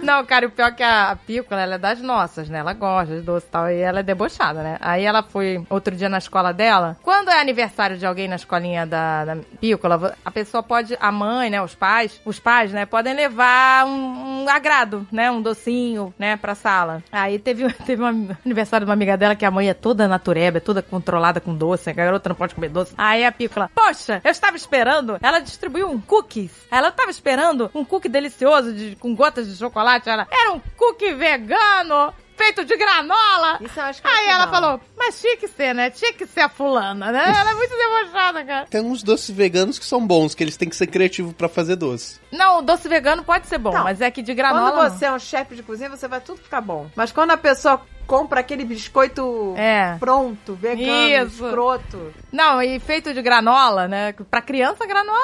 Não, 0.05 0.23
cara, 0.27 0.47
o 0.47 0.51
pior 0.51 0.69
é 0.69 0.73
que 0.73 0.83
a, 0.83 1.17
Pícola, 1.27 1.63
ela 1.63 1.75
é 1.77 1.79
das 1.79 2.01
nossas, 2.01 2.51
né? 2.51 2.59
Ela 2.59 2.75
gosta 2.75 3.17
de 3.17 3.23
doce 3.23 3.47
e 3.47 3.51
tal. 3.51 3.71
E 3.71 3.81
ela 3.81 4.01
é 4.01 4.03
debochada, 4.03 4.63
né? 4.63 4.77
Aí 4.81 5.03
ela 5.03 5.23
foi 5.23 5.65
outro 5.71 5.97
dia 5.97 6.11
na 6.11 6.19
escola 6.19 6.53
dela. 6.53 6.97
Quando 7.03 7.31
é 7.31 7.41
aniversário 7.41 7.97
de 7.97 8.05
alguém 8.05 8.29
na 8.29 8.37
escolinha 8.37 8.87
da, 8.87 9.25
da 9.25 9.37
Pícola, 9.59 10.15
a 10.23 10.31
pessoa 10.31 10.63
pode, 10.63 10.95
a 11.01 11.11
mãe, 11.11 11.49
né? 11.49 11.63
Os 11.63 11.75
pais, 11.75 12.21
os 12.25 12.39
pais, 12.39 12.71
né? 12.71 12.85
Podem 12.85 13.15
levar 13.15 13.87
um, 13.87 14.43
um 14.45 14.49
agrado, 14.49 15.07
né? 15.11 15.31
Um 15.31 15.41
docinho, 15.41 16.13
né? 16.19 16.37
Pra 16.37 16.55
sala. 16.55 17.03
Aí 17.11 17.39
teve, 17.39 17.73
teve 17.87 18.03
um 18.03 18.29
aniversário 18.45 18.85
de 18.85 18.91
uma 18.91 18.95
amiga 18.95 19.17
dela 19.17 19.35
que 19.35 19.47
a 19.47 19.51
mãe 19.51 19.71
é 19.71 19.75
toda 19.75 20.07
natureba, 20.07 20.59
é 20.59 20.61
toda 20.61 20.83
controlada 20.83 21.41
com 21.41 21.55
doce. 21.55 21.89
A 21.89 21.95
garota 21.95 22.29
não 22.29 22.37
pode 22.37 22.55
comer 22.55 22.69
doce. 22.69 22.93
Aí 22.99 23.25
a 23.25 23.33
Pícola, 23.33 23.71
poxa, 23.75 24.21
eu 24.23 24.31
estava 24.31 24.57
esperando. 24.57 25.19
Ela 25.23 25.39
distribuiu 25.41 25.91
um 25.91 25.99
cookies. 25.99 26.53
Ela 26.71 26.89
estava 26.89 27.11
esperando 27.11 27.71
um 27.75 27.85
cookie 27.85 28.09
delicioso 28.09 28.73
de, 28.73 28.97
com 28.97 29.15
gotas 29.15 29.49
de 29.49 29.57
chocolate. 29.57 29.94
Era 30.31 30.53
um 30.53 30.61
cookie 30.77 31.13
vegano. 31.15 32.13
Feito 32.37 32.65
de 32.65 32.77
granola. 32.77 33.59
Isso 33.61 33.79
eu 33.79 33.85
acho 33.85 34.03
que 34.03 34.09
é 34.09 34.11
Aí 34.11 34.27
ela 34.27 34.47
não. 34.47 34.53
falou, 34.53 34.81
mas 34.97 35.21
tinha 35.21 35.37
que 35.37 35.47
ser, 35.47 35.73
né? 35.73 35.89
Tinha 35.91 36.13
que 36.13 36.27
ser 36.27 36.41
a 36.41 36.49
fulana, 36.49 37.13
né? 37.13 37.33
Ela 37.33 37.53
é 37.53 37.55
muito 37.55 37.71
debochada, 37.71 38.45
cara. 38.45 38.67
Tem 38.67 38.81
uns 38.81 39.05
doces 39.05 39.31
veganos 39.31 39.79
que 39.79 39.85
são 39.85 40.05
bons, 40.05 40.35
que 40.35 40.43
eles 40.43 40.57
têm 40.57 40.69
que 40.69 40.75
ser 40.75 40.89
criativos 40.89 41.33
pra 41.33 41.49
fazer 41.49 41.77
doce. 41.77 42.19
Não, 42.33 42.59
o 42.59 42.63
doce 42.63 42.89
vegano 42.89 43.23
pode 43.23 43.47
ser 43.47 43.59
bom, 43.59 43.73
Não. 43.73 43.85
mas 43.85 44.01
é 44.01 44.11
que 44.11 44.21
de 44.21 44.35
granola. 44.35 44.73
Quando 44.73 44.83
não. 44.83 44.99
você 44.99 45.05
é 45.05 45.13
um 45.13 45.19
chefe 45.21 45.55
de 45.55 45.63
cozinha, 45.63 45.89
você 45.89 46.09
vai 46.09 46.21
tudo 46.21 46.39
ficar 46.43 46.61
bom. 46.61 46.91
Mas 46.97 47.13
quando 47.13 47.31
a 47.31 47.37
pessoa 47.37 47.81
compra 48.07 48.41
aquele 48.41 48.65
biscoito 48.65 49.55
É. 49.57 49.97
pronto, 49.99 50.55
vegano, 50.55 51.27
Isso. 51.27 51.45
escroto. 51.45 52.13
Não, 52.33 52.61
e 52.63 52.79
feito 52.81 53.13
de 53.15 53.23
granola, 53.23 53.87
né? 53.89 54.13
Pra 54.31 54.41
criança, 54.43 54.87
granola 54.87 55.19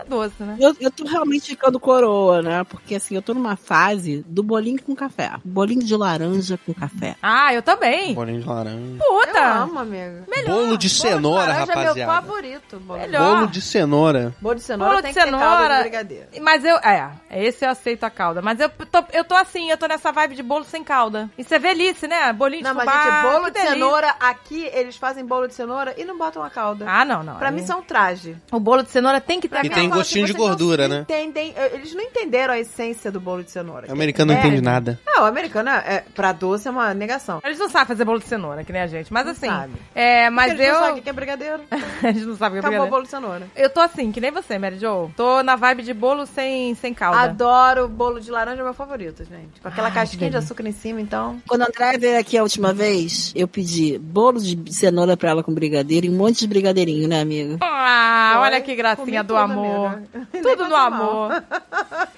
é 0.00 0.04
doce, 0.04 0.42
né? 0.42 0.56
Eu, 0.58 0.74
eu 0.80 0.90
tô 0.90 1.04
realmente 1.04 1.48
ficando 1.50 1.78
coroa, 1.78 2.40
né? 2.42 2.64
Porque 2.64 2.94
assim, 2.94 3.14
eu 3.14 3.22
tô 3.22 3.34
numa 3.34 3.56
fase 3.56 4.24
do 4.26 4.42
bolinho 4.42 4.82
com 4.82 4.94
café. 4.94 5.32
Bolinho 5.44 5.82
de 5.84 5.94
laranja 5.96 6.58
com 6.64 6.72
café. 6.72 7.14
Ah, 7.22 7.52
eu 7.54 7.62
também. 7.62 8.14
Bolinho 8.14 8.40
de 8.40 8.48
laranja. 8.48 8.78
Eu 9.00 9.06
Puta! 9.26 9.44
amo, 9.62 9.78
amiga. 9.78 10.24
Bolo 10.46 10.76
de 10.78 10.88
cenoura, 10.88 11.46
laranja 11.46 11.72
é 11.72 11.76
meu 11.76 11.84
rapaziada. 11.84 12.12
favorito. 12.12 12.80
Bolo, 12.80 13.00
Melhor. 13.00 13.34
Bolo 13.36 13.46
de 13.48 13.60
cenoura. 13.60 14.34
bolo 14.40 14.54
de 14.56 14.62
cenoura 14.62 14.90
Bolo 14.92 15.02
tem 15.02 15.12
de 15.12 15.18
que 15.18 15.24
ter 15.24 15.30
calda 15.30 15.46
cenoura. 15.56 15.74
de 15.76 15.80
brigadeiro. 15.82 16.26
Mas 16.40 16.64
eu, 16.64 16.76
é, 16.78 17.10
esse 17.30 17.64
eu 17.64 17.70
aceito 17.70 18.04
a 18.04 18.10
calda. 18.10 18.40
Mas 18.42 18.60
eu 18.60 18.68
tô, 18.68 19.04
eu 19.12 19.24
tô 19.24 19.34
assim, 19.34 19.70
eu 19.70 19.76
tô 19.76 19.86
nessa 19.86 20.10
vibe 20.10 20.34
de 20.36 20.42
bolo 20.42 20.64
sem 20.64 20.82
calda. 20.82 21.30
Isso 21.36 21.54
é 21.54 21.58
velhice, 21.58 22.08
né? 22.08 22.11
Bolinho 22.34 22.62
de 22.62 22.68
Não, 22.68 22.74
mas 22.74 22.84
fubá, 22.88 23.02
gente, 23.04 23.22
bolo 23.32 23.44
de 23.46 23.50
delícia. 23.52 23.72
cenoura, 23.74 24.14
aqui 24.20 24.70
eles 24.72 24.96
fazem 24.96 25.24
bolo 25.24 25.46
de 25.46 25.54
cenoura 25.54 25.94
e 25.96 26.04
não 26.04 26.16
botam 26.18 26.42
a 26.42 26.50
calda. 26.50 26.84
Ah, 26.88 27.04
não, 27.04 27.22
não. 27.22 27.36
pra 27.36 27.48
Aí- 27.48 27.54
mim 27.54 27.62
isso 27.62 27.72
é 27.72 27.76
um 27.76 27.82
traje. 27.82 28.36
O 28.50 28.60
bolo 28.60 28.82
de 28.82 28.90
cenoura 28.90 29.20
tem 29.20 29.40
que 29.40 29.48
ter 29.48 29.56
a 29.58 29.64
E 29.64 29.70
tem 29.70 29.84
eu 29.84 29.90
gostinho 29.90 30.26
de 30.26 30.32
não 30.32 30.40
gordura, 30.40 30.88
né? 30.88 31.00
Entendem, 31.02 31.54
eles 31.72 31.94
não 31.94 32.02
entenderam 32.02 32.54
a 32.54 32.58
essência 32.58 33.10
do 33.10 33.20
bolo 33.20 33.42
de 33.42 33.50
cenoura. 33.50 33.86
O 33.88 33.92
americano 33.92 34.32
não 34.32 34.40
É. 34.40 34.44
entende 34.46 34.60
nada. 34.60 34.98
Não, 35.06 35.22
o 35.22 35.26
americano, 35.26 35.68
é, 35.70 35.94
é, 35.96 36.04
pra 36.14 36.32
doce 36.32 36.68
é 36.68 36.70
uma 36.70 36.92
negação. 36.94 37.40
Eles 37.44 37.58
não 37.58 37.68
sabem 37.68 37.88
fazer 37.88 38.04
bolo 38.04 38.18
de 38.18 38.26
cenoura, 38.26 38.64
que 38.64 38.72
nem 38.72 38.82
a 38.82 38.86
gente. 38.86 39.12
Mas 39.12 39.24
Não 39.24 39.32
assim, 39.32 39.46
sabe. 39.46 39.72
é, 39.94 40.28
mas 40.30 40.46
Porque 40.50 40.62
eles 40.62 40.68
eu... 40.74 40.74
não 40.80 40.86
sabem 40.86 41.00
o 41.00 41.02
que 41.04 41.10
é 41.10 41.12
brigadeiro. 41.12 41.62
eles 42.02 42.26
não 42.26 42.36
sabem 42.36 42.58
o 42.58 42.62
que 42.62 42.66
é 42.66 42.70
Acabou 42.70 42.86
o 42.86 42.90
brigadeiro. 42.90 42.90
bolo 42.90 43.02
de 43.04 43.08
cenoura. 43.10 43.46
Eu 43.56 43.70
tô 43.70 43.80
assim, 43.80 44.10
que 44.12 44.20
nem 44.20 44.30
você, 44.30 44.58
Mary 44.58 44.78
Jo. 44.78 45.10
Tô 45.16 45.42
na 45.42 45.56
vibe 45.56 45.82
de 45.82 45.94
bolo 45.94 46.26
sem, 46.26 46.74
sem 46.74 46.92
calda. 46.94 47.20
Adoro 47.20 47.88
bolo 47.88 48.20
de 48.20 48.30
laranja, 48.30 48.60
é 48.60 48.64
meu 48.64 48.74
favorito, 48.74 49.24
gente. 49.24 49.60
Com 49.60 49.68
aquela 49.68 49.88
Ai, 49.88 49.94
casquinha 49.94 50.30
de 50.30 50.36
açúcar 50.36 50.66
em 50.66 50.72
cima, 50.72 51.00
então. 51.00 51.40
Quando 51.46 51.62
a 51.62 51.66
André 51.66 51.96
veio 52.02 52.18
aqui 52.18 52.36
a 52.36 52.42
última 52.42 52.72
vez, 52.74 53.32
eu 53.36 53.46
pedi 53.46 53.96
bolo 53.98 54.40
de 54.40 54.74
cenoura 54.74 55.16
pra 55.16 55.30
ela 55.30 55.42
com 55.42 55.54
brigadeiro 55.54 56.06
e 56.06 56.10
um 56.10 56.16
monte 56.16 56.40
de 56.40 56.48
brigadeirinho, 56.48 57.08
né, 57.08 57.20
amiga? 57.20 57.58
Ah, 57.60 58.38
olha 58.40 58.60
que 58.60 58.74
gracinha 58.74 59.04
comi 59.04 59.22
do 59.22 59.36
amor. 59.36 60.02
Tudo 60.42 60.68
no 60.68 60.74
amor. 60.76 61.44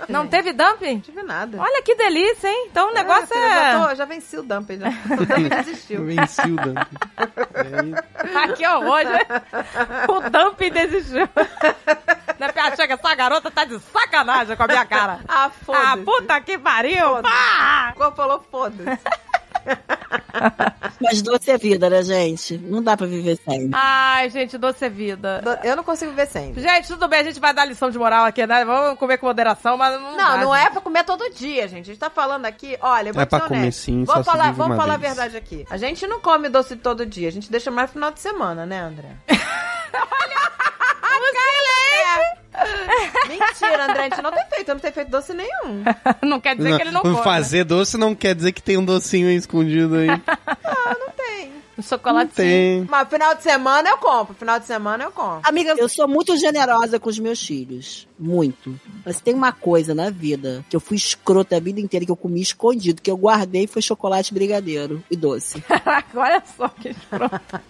Não 0.09 0.27
teve 0.27 0.53
dumping? 0.53 0.95
Não 0.95 1.01
tive 1.01 1.23
nada. 1.23 1.59
Olha 1.61 1.83
que 1.83 1.95
delícia, 1.95 2.49
hein? 2.49 2.69
Então 2.71 2.91
o 2.91 2.95
negócio 2.95 3.27
filha, 3.27 3.39
é... 3.45 3.73
Já, 3.73 3.89
tô- 3.89 3.95
já 3.95 4.05
venci 4.07 4.37
o 4.39 4.43
dumping, 4.43 4.79
já. 4.79 4.89
O 5.15 5.27
dumping 5.27 5.49
desistiu. 5.49 6.57
Dante. 6.57 6.89
É, 7.55 8.35
Ah, 8.35 8.49
que 8.49 8.67
horror, 8.67 9.05
né? 9.05 9.21
O 10.09 10.31
dumping 10.31 10.71
desistiu. 10.71 11.29
Né, 12.37 12.51
Pia? 12.51 12.75
Chega, 12.75 12.95
essa 12.95 13.15
garota 13.15 13.49
tá 13.49 13.65
de 13.65 13.79
sacanagem 13.79 14.57
com 14.57 14.63
a 14.65 14.67
minha 14.67 14.85
cara. 14.85 15.21
Ah, 15.29 15.45
Ah, 15.47 15.51
foda-se. 15.65 16.03
puta 16.05 16.41
que 16.41 16.59
pariu! 16.59 16.99
Foda-se. 17.17 17.33
Pá! 17.35 17.93
O 17.95 17.99
corpo 17.99 18.17
falou 18.17 18.45
foda-se. 18.51 18.99
Mas 21.01 21.23
doce 21.23 21.51
é 21.51 21.59
vida, 21.59 21.89
né, 21.91 22.03
gente? 22.03 22.57
Não 22.59 22.83
dá 22.83 22.97
pra 22.97 23.07
viver 23.07 23.39
sem. 23.45 23.71
Ai, 23.73 24.31
gente, 24.31 24.57
doce 24.59 24.85
é 24.85 24.89
vida. 24.89 25.43
Eu 25.63 25.77
não 25.77 25.85
consigo 25.85 26.13
ver 26.13 26.27
sem. 26.27 26.55
Gente, 26.55 26.89
tudo 26.89 27.09
bem, 27.09 27.21
a 27.21 27.25
gente 27.25 27.41
vai 27.41 27.53
dar 27.53 27.65
lição 27.65 27.91
de 27.91 27.99
moral 27.99 28.25
aqui, 28.25 28.47
né? 28.47 28.65
Vamos 28.65 28.99
comer 28.99 29.19
com 29.19 29.27
moderação, 29.27 29.77
mas 29.77 30.01
não 30.01 30.11
Não, 30.13 30.17
dá, 30.17 30.37
não 30.39 30.55
gente. 30.55 30.67
é 30.67 30.71
pra 30.71 30.81
comer 30.81 31.05
todo 31.05 31.29
dia, 31.31 31.67
gente. 31.69 31.83
A 31.83 31.93
gente 31.93 31.99
tá 31.99 32.11
falando 32.11 32.47
aqui, 32.47 32.77
olha, 32.81 33.09
eu 33.11 33.15
vou 33.15 33.23
É 33.23 33.27
te 33.27 33.31
pra 33.31 33.41
comer 33.41 33.73
sim, 33.73 34.05
Vamos 34.05 34.25
só 34.25 34.31
se 34.33 34.37
falar, 34.39 34.47
vive 34.47 34.57
vamos 34.59 34.77
uma 34.77 34.83
falar 34.83 34.95
a 34.95 34.99
vez. 34.99 35.15
verdade 35.15 35.37
aqui. 35.37 35.67
A 35.71 35.77
gente 35.77 36.07
não 36.07 36.21
come 36.21 36.49
doce 36.49 36.77
todo 36.77 37.05
dia, 37.07 37.29
a 37.29 37.33
gente 37.33 37.51
deixa 37.51 37.71
mais 37.71 37.91
no 37.91 37.95
final 37.95 38.11
de 38.11 38.21
semana, 38.21 38.65
né, 38.67 38.81
André? 38.81 39.09
Mentira, 43.75 43.91
André, 43.91 44.01
a 44.01 44.03
gente 44.05 44.23
não 44.23 44.33
tem 44.33 44.45
feito, 44.47 44.69
eu 44.69 44.75
não 44.75 44.81
tenho 44.81 44.95
feito 44.95 45.11
doce 45.11 45.35
nenhum. 45.35 45.85
não 46.23 46.41
quer 46.41 46.57
dizer 46.57 46.77
que 46.77 46.83
ele 46.83 46.91
não 46.91 47.03
come. 47.03 47.23
Fazer 47.23 47.65
doce 47.65 47.97
não 47.97 48.15
quer 48.15 48.35
dizer 48.35 48.53
que 48.53 48.63
tem 48.63 48.77
um 48.77 48.85
docinho 48.85 49.29
aí 49.29 49.37
escondido 49.37 49.97
aí. 49.97 50.09
Um 51.77 51.83
chocolatinho. 51.83 52.35
Tem. 52.35 52.87
Mas 52.89 53.09
final 53.09 53.35
de 53.35 53.43
semana 53.43 53.89
eu 53.89 53.99
compro. 53.99 54.35
Final 54.35 54.61
de 54.61 54.67
semana 54.67 55.05
eu 55.05 55.11
compro. 55.11 55.41
Amiga, 55.43 55.75
eu 55.77 55.89
sou 55.89 56.07
muito 56.07 56.37
generosa 56.37 57.01
com 57.01 57.09
os 57.09 57.19
meus 57.19 57.45
filhos. 57.45 58.07
Muito. 58.19 58.79
Mas 59.05 59.21
tem 59.21 59.35
uma 59.35 59.53
coisa 59.53 59.95
na 59.95 60.09
vida 60.09 60.65
que 60.69 60.77
eu 60.77 60.81
fui 60.81 60.97
escrota 60.97 61.57
a 61.57 61.61
vida 61.61 61.81
inteira, 61.81 62.07
que 62.07 62.13
eu 62.13 62.17
comi 62.17 62.41
escondido, 62.41 63.03
que 63.03 63.11
eu 63.11 63.17
guardei 63.17 63.67
foi 63.67 63.83
chocolate 63.83 64.33
brigadeiro 64.33 65.03
e 65.11 65.17
doce. 65.17 65.61
Caraca, 65.67 66.21
olha 66.21 66.43
só 66.57 66.69
que 66.69 66.95
pronto. 67.11 67.61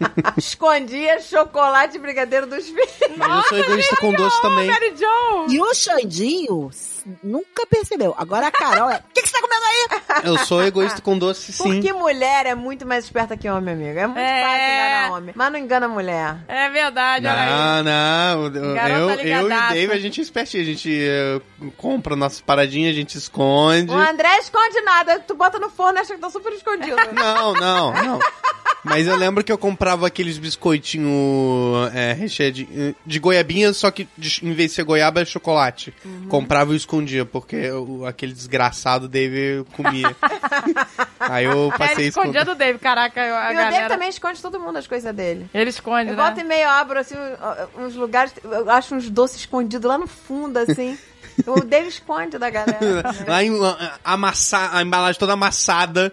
Escondia 0.36 1.20
chocolate 1.20 1.96
e 1.96 2.00
brigadeiro 2.00 2.46
dos 2.46 2.66
filhos. 2.66 2.90
Mas 3.16 3.28
eu 3.36 3.42
sou 3.48 3.58
egoísta 3.58 3.96
com 3.96 4.12
doce 4.12 4.42
também. 4.42 4.66
Mary 4.70 4.94
Jo! 4.96 5.46
E 5.52 5.60
o 5.60 5.74
Xandinho 5.74 6.70
nunca 7.22 7.66
percebeu. 7.66 8.14
Agora 8.16 8.46
a 8.46 8.50
Carol 8.50 8.90
é. 8.90 8.96
O 8.96 9.02
que, 9.14 9.22
que 9.22 9.28
você 9.28 9.34
tá 9.34 9.40
comendo 9.40 9.64
aí? 9.64 10.20
Eu 10.24 10.38
sou 10.38 10.62
egoísta 10.62 11.00
com 11.00 11.18
doce, 11.18 11.52
sim. 11.52 11.62
Porque 11.64 11.92
mulher 11.92 12.46
é 12.46 12.54
muito 12.54 12.86
mais 12.86 13.04
esperta 13.04 13.36
que 13.36 13.48
homem, 13.48 13.74
amiga. 13.74 14.00
É 14.02 14.06
muito 14.06 14.18
É. 14.20 14.42
fácil 14.42 14.64
enganar 14.64 15.16
homem. 15.16 15.32
Mas 15.36 15.52
não 15.52 15.58
engana 15.58 15.88
mulher. 15.88 16.36
É 16.48 16.68
verdade, 16.70 17.26
olha 17.26 17.40
aí. 17.40 17.50
Não, 17.50 17.82
não. 17.84 18.44
Eu, 18.46 18.76
eu, 18.76 19.26
e 19.26 19.44
o. 19.44 19.48
Dave, 19.48 19.92
a 19.92 19.98
gente 19.98 20.20
é 20.20 20.22
espertinho. 20.22 20.62
A 20.62 20.66
gente 20.66 20.90
eh, 21.02 21.40
compra 21.76 22.14
nossas 22.16 22.40
paradinhas, 22.40 22.92
a 22.92 22.96
gente 22.98 23.16
esconde. 23.18 23.90
O 23.92 23.96
André 23.96 24.38
esconde 24.38 24.80
nada. 24.82 25.18
Tu 25.20 25.34
bota 25.34 25.58
no 25.58 25.70
forno 25.70 25.98
e 25.98 26.00
acha 26.00 26.14
que 26.14 26.20
tá 26.20 26.30
super 26.30 26.52
escondido. 26.52 26.96
Não, 27.12 27.52
não, 27.54 27.92
não. 27.92 28.18
Mas 28.82 29.06
eu 29.06 29.14
lembro 29.16 29.44
que 29.44 29.52
eu 29.52 29.58
comprava 29.58 30.06
aqueles 30.06 30.38
biscoitinhos 30.38 31.94
é, 31.94 32.12
recheios 32.12 32.54
de, 32.54 32.94
de 33.04 33.18
goiabinha, 33.18 33.72
só 33.72 33.90
que 33.90 34.08
de- 34.16 34.40
em 34.42 34.52
vez 34.52 34.70
de 34.70 34.76
ser 34.76 34.84
goiaba, 34.84 35.20
é 35.20 35.24
chocolate. 35.24 35.92
Uhum. 36.04 36.26
Comprava 36.28 36.72
e 36.72 36.76
escondia, 36.76 37.24
porque 37.24 37.70
o- 37.70 38.06
aquele 38.06 38.32
desgraçado 38.32 39.08
Dave 39.08 39.64
comia. 39.72 40.14
Aí 41.20 41.44
eu 41.44 41.70
É, 41.74 41.78
passei 41.78 42.06
isso 42.08 42.18
com... 42.18 42.20
escondia 42.24 42.44
do 42.44 42.54
Dave, 42.54 42.78
caraca, 42.78 43.20
a 43.20 43.26
e 43.26 43.30
o 43.30 43.56
Dave 43.56 43.70
galera... 43.70 43.88
também 43.88 44.08
esconde 44.08 44.40
todo 44.40 44.58
mundo 44.58 44.76
as 44.78 44.86
coisas 44.86 45.14
dele. 45.14 45.46
Ele 45.52 45.70
esconde, 45.70 46.10
Eu 46.10 46.16
né? 46.16 46.22
volta 46.22 46.40
e 46.40 46.44
meio 46.44 46.62
eu 46.62 46.70
abro 46.70 46.98
assim 46.98 47.14
uns 47.78 47.94
lugares, 47.94 48.32
eu 48.42 48.70
acho 48.70 48.94
uns 48.94 49.10
doces 49.10 49.40
escondidos 49.40 49.86
lá 49.88 49.98
no 49.98 50.06
fundo, 50.06 50.58
assim. 50.58 50.96
o 51.46 51.64
Dave 51.64 51.88
esconde 51.88 52.38
da 52.38 52.50
galera. 52.50 53.02
Lá 53.26 53.42
em, 53.42 53.50
a, 53.64 53.98
amassar, 54.04 54.74
a 54.74 54.82
embalagem 54.82 55.18
toda 55.18 55.32
amassada. 55.34 56.12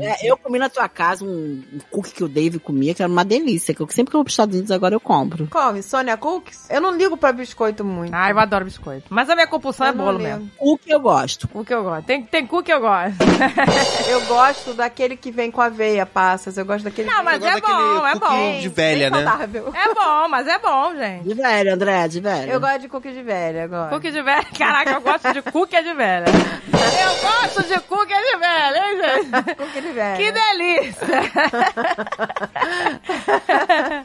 É, 0.00 0.28
eu 0.28 0.36
comi 0.36 0.58
na 0.58 0.68
tua 0.68 0.88
casa 0.88 1.24
um, 1.24 1.62
um 1.72 1.78
cookie 1.90 2.12
que 2.12 2.24
o 2.24 2.28
Dave 2.28 2.58
comia, 2.58 2.94
que 2.94 3.02
era 3.02 3.10
uma 3.10 3.24
delícia. 3.24 3.74
Que 3.74 3.80
eu, 3.82 3.88
sempre 3.88 4.10
que 4.10 4.16
eu 4.16 4.18
vou 4.18 4.24
pros 4.24 4.32
Estados 4.34 4.54
Unidos 4.54 4.70
agora 4.70 4.94
eu 4.94 5.00
compro. 5.00 5.46
Come, 5.48 5.82
Sônia 5.82 6.16
Cookies? 6.16 6.68
Eu 6.70 6.80
não 6.80 6.96
ligo 6.96 7.16
pra 7.16 7.32
biscoito 7.32 7.84
muito. 7.84 8.14
Ah, 8.14 8.30
eu 8.30 8.38
adoro 8.38 8.64
biscoito. 8.64 9.06
Mas 9.10 9.28
a 9.28 9.34
minha 9.34 9.46
compulsão 9.46 9.86
Eu 9.86 9.92
é 9.92 9.96
bolo 9.96 10.18
ligo. 10.18 10.22
mesmo. 10.30 10.50
Cookie 10.56 10.90
eu 10.90 11.00
gosto. 11.00 11.48
Que 11.64 11.74
eu 11.74 11.82
gosto. 11.82 12.04
Tem, 12.04 12.22
tem 12.24 12.46
que 12.46 12.72
eu 12.72 12.80
gosto. 12.80 13.16
Eu 14.08 14.20
gosto 14.26 14.74
daquele 14.74 15.16
que 15.16 15.30
vem 15.30 15.50
com 15.50 15.60
aveia, 15.60 16.06
passas. 16.06 16.56
Eu 16.56 16.64
gosto 16.64 16.84
daquele 16.84 17.08
Não, 17.08 17.24
mas 17.24 17.42
é 17.42 17.60
bom, 17.60 18.06
é 18.06 18.12
cookie 18.12 18.26
bom. 18.26 18.60
de 18.60 18.68
velha, 18.68 19.10
né? 19.10 19.24
saudável. 19.24 19.72
É 19.74 19.94
bom, 19.94 20.28
mas 20.28 20.46
é 20.46 20.58
bom, 20.58 20.94
gente. 20.94 21.24
De 21.24 21.34
velho, 21.34 21.74
André, 21.74 22.08
de 22.08 22.20
velho. 22.20 22.52
Eu 22.52 22.60
gosto 22.60 22.80
de 22.80 22.88
cookie 22.88 23.12
de 23.12 23.22
velha 23.22 23.64
agora. 23.64 23.83
Cookie 23.90 24.10
de 24.10 24.22
velha. 24.22 24.46
Caraca, 24.58 24.90
eu 24.92 25.00
gosto 25.00 25.32
de 25.32 25.42
cookie 25.42 25.82
de 25.82 25.94
velha. 25.94 26.26
Eu 26.28 27.30
gosto 27.30 27.62
de 27.68 27.80
cookie 27.80 28.14
de 28.14 28.36
velha, 28.38 28.78
hein, 28.78 28.96
gente? 29.02 29.54
Cookie 29.56 29.80
de 29.80 29.92
velha. 29.92 30.16
Que 30.16 30.32
delícia. 30.32 31.06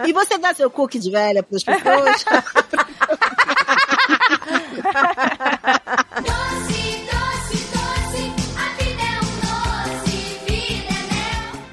E 0.08 0.14
você 0.14 0.38
dá 0.38 0.54
seu 0.54 0.70
cookie 0.70 1.00
de 1.00 1.12
velha 1.12 1.44
pras 1.44 1.64
pessoas? 1.64 2.26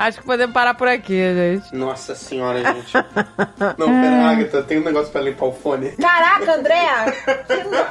Acho 0.07 0.21
que 0.21 0.25
podemos 0.25 0.55
parar 0.55 0.75
por 0.75 0.87
aqui, 0.87 1.15
gente. 1.35 1.75
Nossa 1.75 2.15
senhora, 2.15 2.61
gente. 2.63 2.93
Não, 3.77 3.89
pera, 3.89 4.31
Agatha, 4.31 4.63
tem 4.63 4.79
um 4.79 4.85
negócio 4.85 5.11
pra 5.11 5.21
limpar 5.21 5.47
o 5.47 5.53
fone. 5.53 5.91
Caraca, 5.97 6.55
André! 6.55 6.87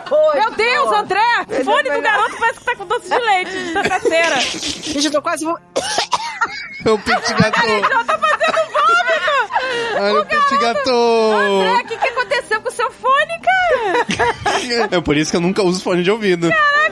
Que! 0.08 0.40
Meu 0.40 0.52
Deus, 0.52 0.94
André! 0.94 1.20
Fone 1.66 1.90
do 1.90 2.02
garoto 2.02 2.38
parece 2.40 2.60
que 2.60 2.66
tá 2.66 2.76
com 2.78 2.86
doce 2.86 3.10
de 3.10 3.20
leite, 3.20 3.52
de 3.52 3.74
tanta 3.74 4.00
cera. 4.00 4.40
Gente, 4.40 5.06
eu 5.08 5.12
tô 5.12 5.22
quase. 5.22 5.46
É 5.46 6.90
o 6.90 6.98
Petit 7.00 7.34
Gâteau. 7.34 7.82
Já 7.82 8.04
tá 8.06 8.18
fazendo 8.18 8.72
vômito! 8.72 10.00
Olha 10.00 10.22
o 10.22 10.26
Petit 10.26 10.58
Gâteau. 10.58 11.32
André, 11.34 11.74
o 11.74 11.88
que, 11.88 11.98
que 11.98 12.08
aconteceu 12.08 12.62
com 12.62 12.70
o 12.70 12.72
seu 12.72 12.92
fone, 12.92 13.42
cara? 13.42 14.88
É 14.92 15.02
por 15.02 15.18
isso 15.18 15.32
que 15.32 15.38
eu 15.38 15.42
nunca 15.42 15.64
uso 15.64 15.84
fone 15.84 16.02
de 16.02 16.12
ouvido. 16.12 16.48
Caraca, 16.48 16.85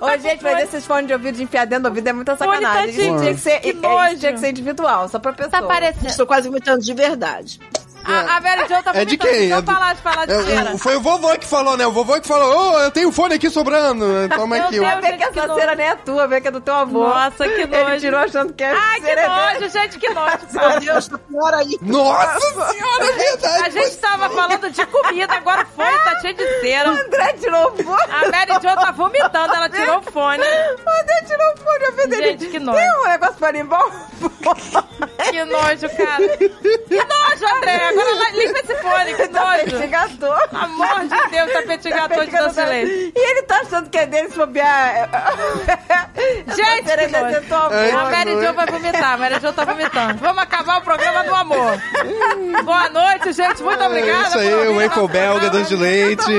tá 0.00 0.06
Ô, 0.06 0.18
gente, 0.18 0.42
mas 0.42 0.62
esses 0.64 0.86
fones 0.86 1.06
de 1.06 1.12
ouvido 1.12 1.36
de 1.36 1.42
enfiar 1.42 1.66
dentro 1.66 1.84
do 1.84 1.88
ouvido 1.88 2.06
é 2.08 2.12
muita 2.12 2.36
Fone 2.36 2.54
sacanagem. 2.62 2.86
tadinho. 2.96 3.14
Isso 3.14 3.22
tinha 3.22 3.34
que 3.34 3.40
ser, 3.40 3.60
Que 3.60 3.70
é, 3.70 3.72
nojo. 3.74 4.18
tinha 4.18 4.32
que 4.32 4.40
ser 4.40 4.50
individual, 4.50 5.08
só 5.08 5.18
pra 5.18 5.32
pessoa. 5.32 5.50
Tá 5.50 5.62
parecendo. 5.66 6.06
Estou 6.06 6.26
quase 6.26 6.48
vomitando 6.48 6.80
de 6.80 6.94
verdade. 6.94 7.60
A, 8.06 8.36
a 8.36 8.40
Mary 8.40 8.62
Jo 8.68 8.82
tá 8.82 8.92
É 8.94 9.04
de 9.04 9.16
quem? 9.16 9.48
Não 9.48 9.58
É 9.58 9.62
do- 9.62 9.72
falar 9.72 9.94
de 9.94 10.02
falar 10.02 10.26
de 10.26 10.32
É, 10.32 10.42
cera. 10.42 10.74
o- 10.74 10.78
foi 10.78 10.96
o 10.96 11.00
vovô 11.00 11.36
que 11.38 11.46
falou, 11.46 11.76
né? 11.76 11.86
O 11.86 11.92
vovô 11.92 12.20
que 12.20 12.26
falou, 12.26 12.74
ô, 12.74 12.78
eu 12.80 12.90
tenho 12.90 13.10
fone 13.12 13.34
aqui 13.34 13.50
sobrando. 13.50 14.04
Toma 14.34 14.56
Meu 14.56 14.64
aqui. 14.66 14.78
Deus. 14.80 14.86
ó. 14.92 15.00
Vê 15.00 15.12
que 15.16 15.24
essa 15.24 15.46
nojo. 15.46 15.60
cera 15.60 15.74
nem 15.74 15.86
é 15.86 15.94
tua, 15.96 16.26
vê 16.26 16.40
que 16.40 16.48
é 16.48 16.50
do 16.50 16.60
teu 16.60 16.74
avô. 16.74 17.06
Nossa, 17.08 17.48
que 17.48 17.66
nojo. 17.66 17.88
Ele 17.90 18.00
tirou 18.00 18.20
achando 18.20 18.52
que 18.52 18.64
é 18.64 18.72
Ai, 18.72 19.00
que 19.00 19.06
dele. 19.14 19.26
nojo, 19.28 19.68
gente, 19.70 19.98
que 19.98 20.08
nojo. 20.10 20.38
Meu 20.52 20.80
Deus, 20.80 21.08
pior 21.08 21.54
aí. 21.54 21.78
Nossa 21.82 22.40
senhora, 22.72 23.04
é 23.04 23.12
verdade. 23.12 23.64
A 23.66 23.70
gente 23.70 23.96
tava 23.98 24.30
falando 24.30 24.70
de 24.70 24.86
comida, 24.86 25.34
agora 25.34 25.62
o 25.62 25.66
fone 25.76 25.98
tá 26.04 26.20
cheio 26.20 26.34
de 26.34 26.60
cera. 26.60 26.90
André 26.90 27.32
tirou 27.34 27.72
o 27.72 27.76
fone. 27.76 28.02
A 28.12 28.30
Mary 28.30 28.52
Jo 28.52 28.74
tá 28.80 28.90
vomitando, 28.92 29.54
ela 29.54 29.68
tirou 29.68 29.98
o 29.98 30.02
fone. 30.02 30.42
O 30.42 31.00
André 31.00 31.22
tirou 31.26 31.52
o 31.52 31.56
fone, 31.58 31.84
eu 31.84 31.92
vi 31.96 32.06
dele. 32.08 32.26
Gente, 32.28 32.46
que 32.46 32.58
nojo. 32.58 32.78
Tem 32.78 33.00
um 33.00 33.08
negócio 33.08 33.34
pra 33.34 33.50
limpar 33.50 33.84
o 33.86 33.90
fone. 33.90 34.86
Que 35.30 35.44
nojo, 35.44 35.88
cara. 35.96 36.36
Que 36.38 36.96
nojo, 36.96 37.56
André. 37.56 37.92
Agora 38.00 38.16
lá- 38.16 38.30
limpa 38.30 38.58
esse 38.58 38.76
fone, 38.76 39.14
que 39.14 39.28
nojo. 39.28 39.62
Investigador. 39.62 40.48
Amor 40.52 41.00
de 41.00 41.30
Deus, 41.30 41.52
tá 41.52 41.62
tapete 41.62 41.90
gato 41.90 42.24
de 42.24 42.36
doce 42.36 42.54
de 42.54 42.68
leite. 42.68 43.12
E 43.16 43.30
ele 43.30 43.42
tá 43.42 43.60
achando 43.60 43.90
que 43.90 43.98
é 43.98 44.06
dele 44.06 44.28
se 44.30 44.36
bobear. 44.36 45.08
Gente, 46.48 46.96
que 46.96 47.06
nojo. 47.08 47.96
A 47.98 48.10
Mary 48.10 48.30
Jo 48.44 48.52
vai 48.54 48.66
vomitar, 48.66 49.12
a 49.12 49.16
Mary 49.16 49.40
Jo 49.40 49.52
tá 49.52 49.64
vomitando. 49.64 50.18
Vamos 50.18 50.42
acabar 50.42 50.78
o 50.78 50.82
programa 50.82 51.24
do 51.24 51.34
amor. 51.34 51.82
Boa 52.64 52.88
noite, 52.88 53.32
gente. 53.32 53.62
Muito 53.62 53.82
obrigada. 53.82 54.18
É 54.18 54.22
isso 54.22 54.32
por 54.32 54.40
aí, 54.40 54.68
o 54.68 54.76
Waffle 54.76 55.08
Belga, 55.08 55.50
doce 55.50 55.68
de 55.68 55.76
leite. 55.76 56.32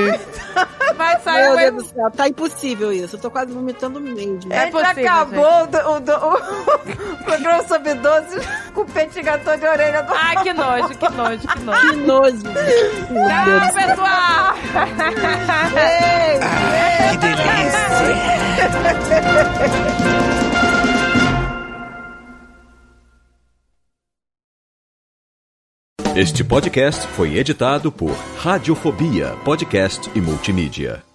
Vai 0.96 1.20
sair 1.20 1.42
Meu 1.42 1.52
o 1.52 1.56
Deus 1.56 1.74
do 1.74 1.94
céu, 1.94 2.10
tá 2.10 2.28
impossível 2.28 2.92
isso. 2.92 3.16
Eu 3.16 3.20
tô 3.20 3.30
quase 3.30 3.52
vomitando 3.52 4.00
mesmo. 4.00 4.40
É 4.50 4.66
possível, 4.66 5.04
acabou 5.04 5.62
o, 5.64 7.24
programa 7.24 7.68
sobre 7.68 7.94
doces 7.94 8.44
com 8.74 8.80
o 8.80 8.86
gâteau 9.22 9.56
de 9.56 9.66
orelha 9.66 10.02
do 10.02 10.14
Ai, 10.14 10.36
que 10.42 10.52
nojo, 10.52 10.88
que 10.88 11.08
nojo, 11.10 11.47
que 11.54 11.96
nojo. 11.96 12.42
Tchau, 12.42 13.44
do 13.44 13.72
céu. 13.72 13.86
pessoal. 13.88 14.54
Que 17.10 17.16
delícia. 17.18 18.88
Este 26.16 26.42
podcast 26.42 27.06
foi 27.08 27.36
editado 27.36 27.92
por 27.92 28.10
Radiofobia, 28.38 29.36
podcast 29.44 30.10
e 30.16 30.20
multimídia. 30.20 31.07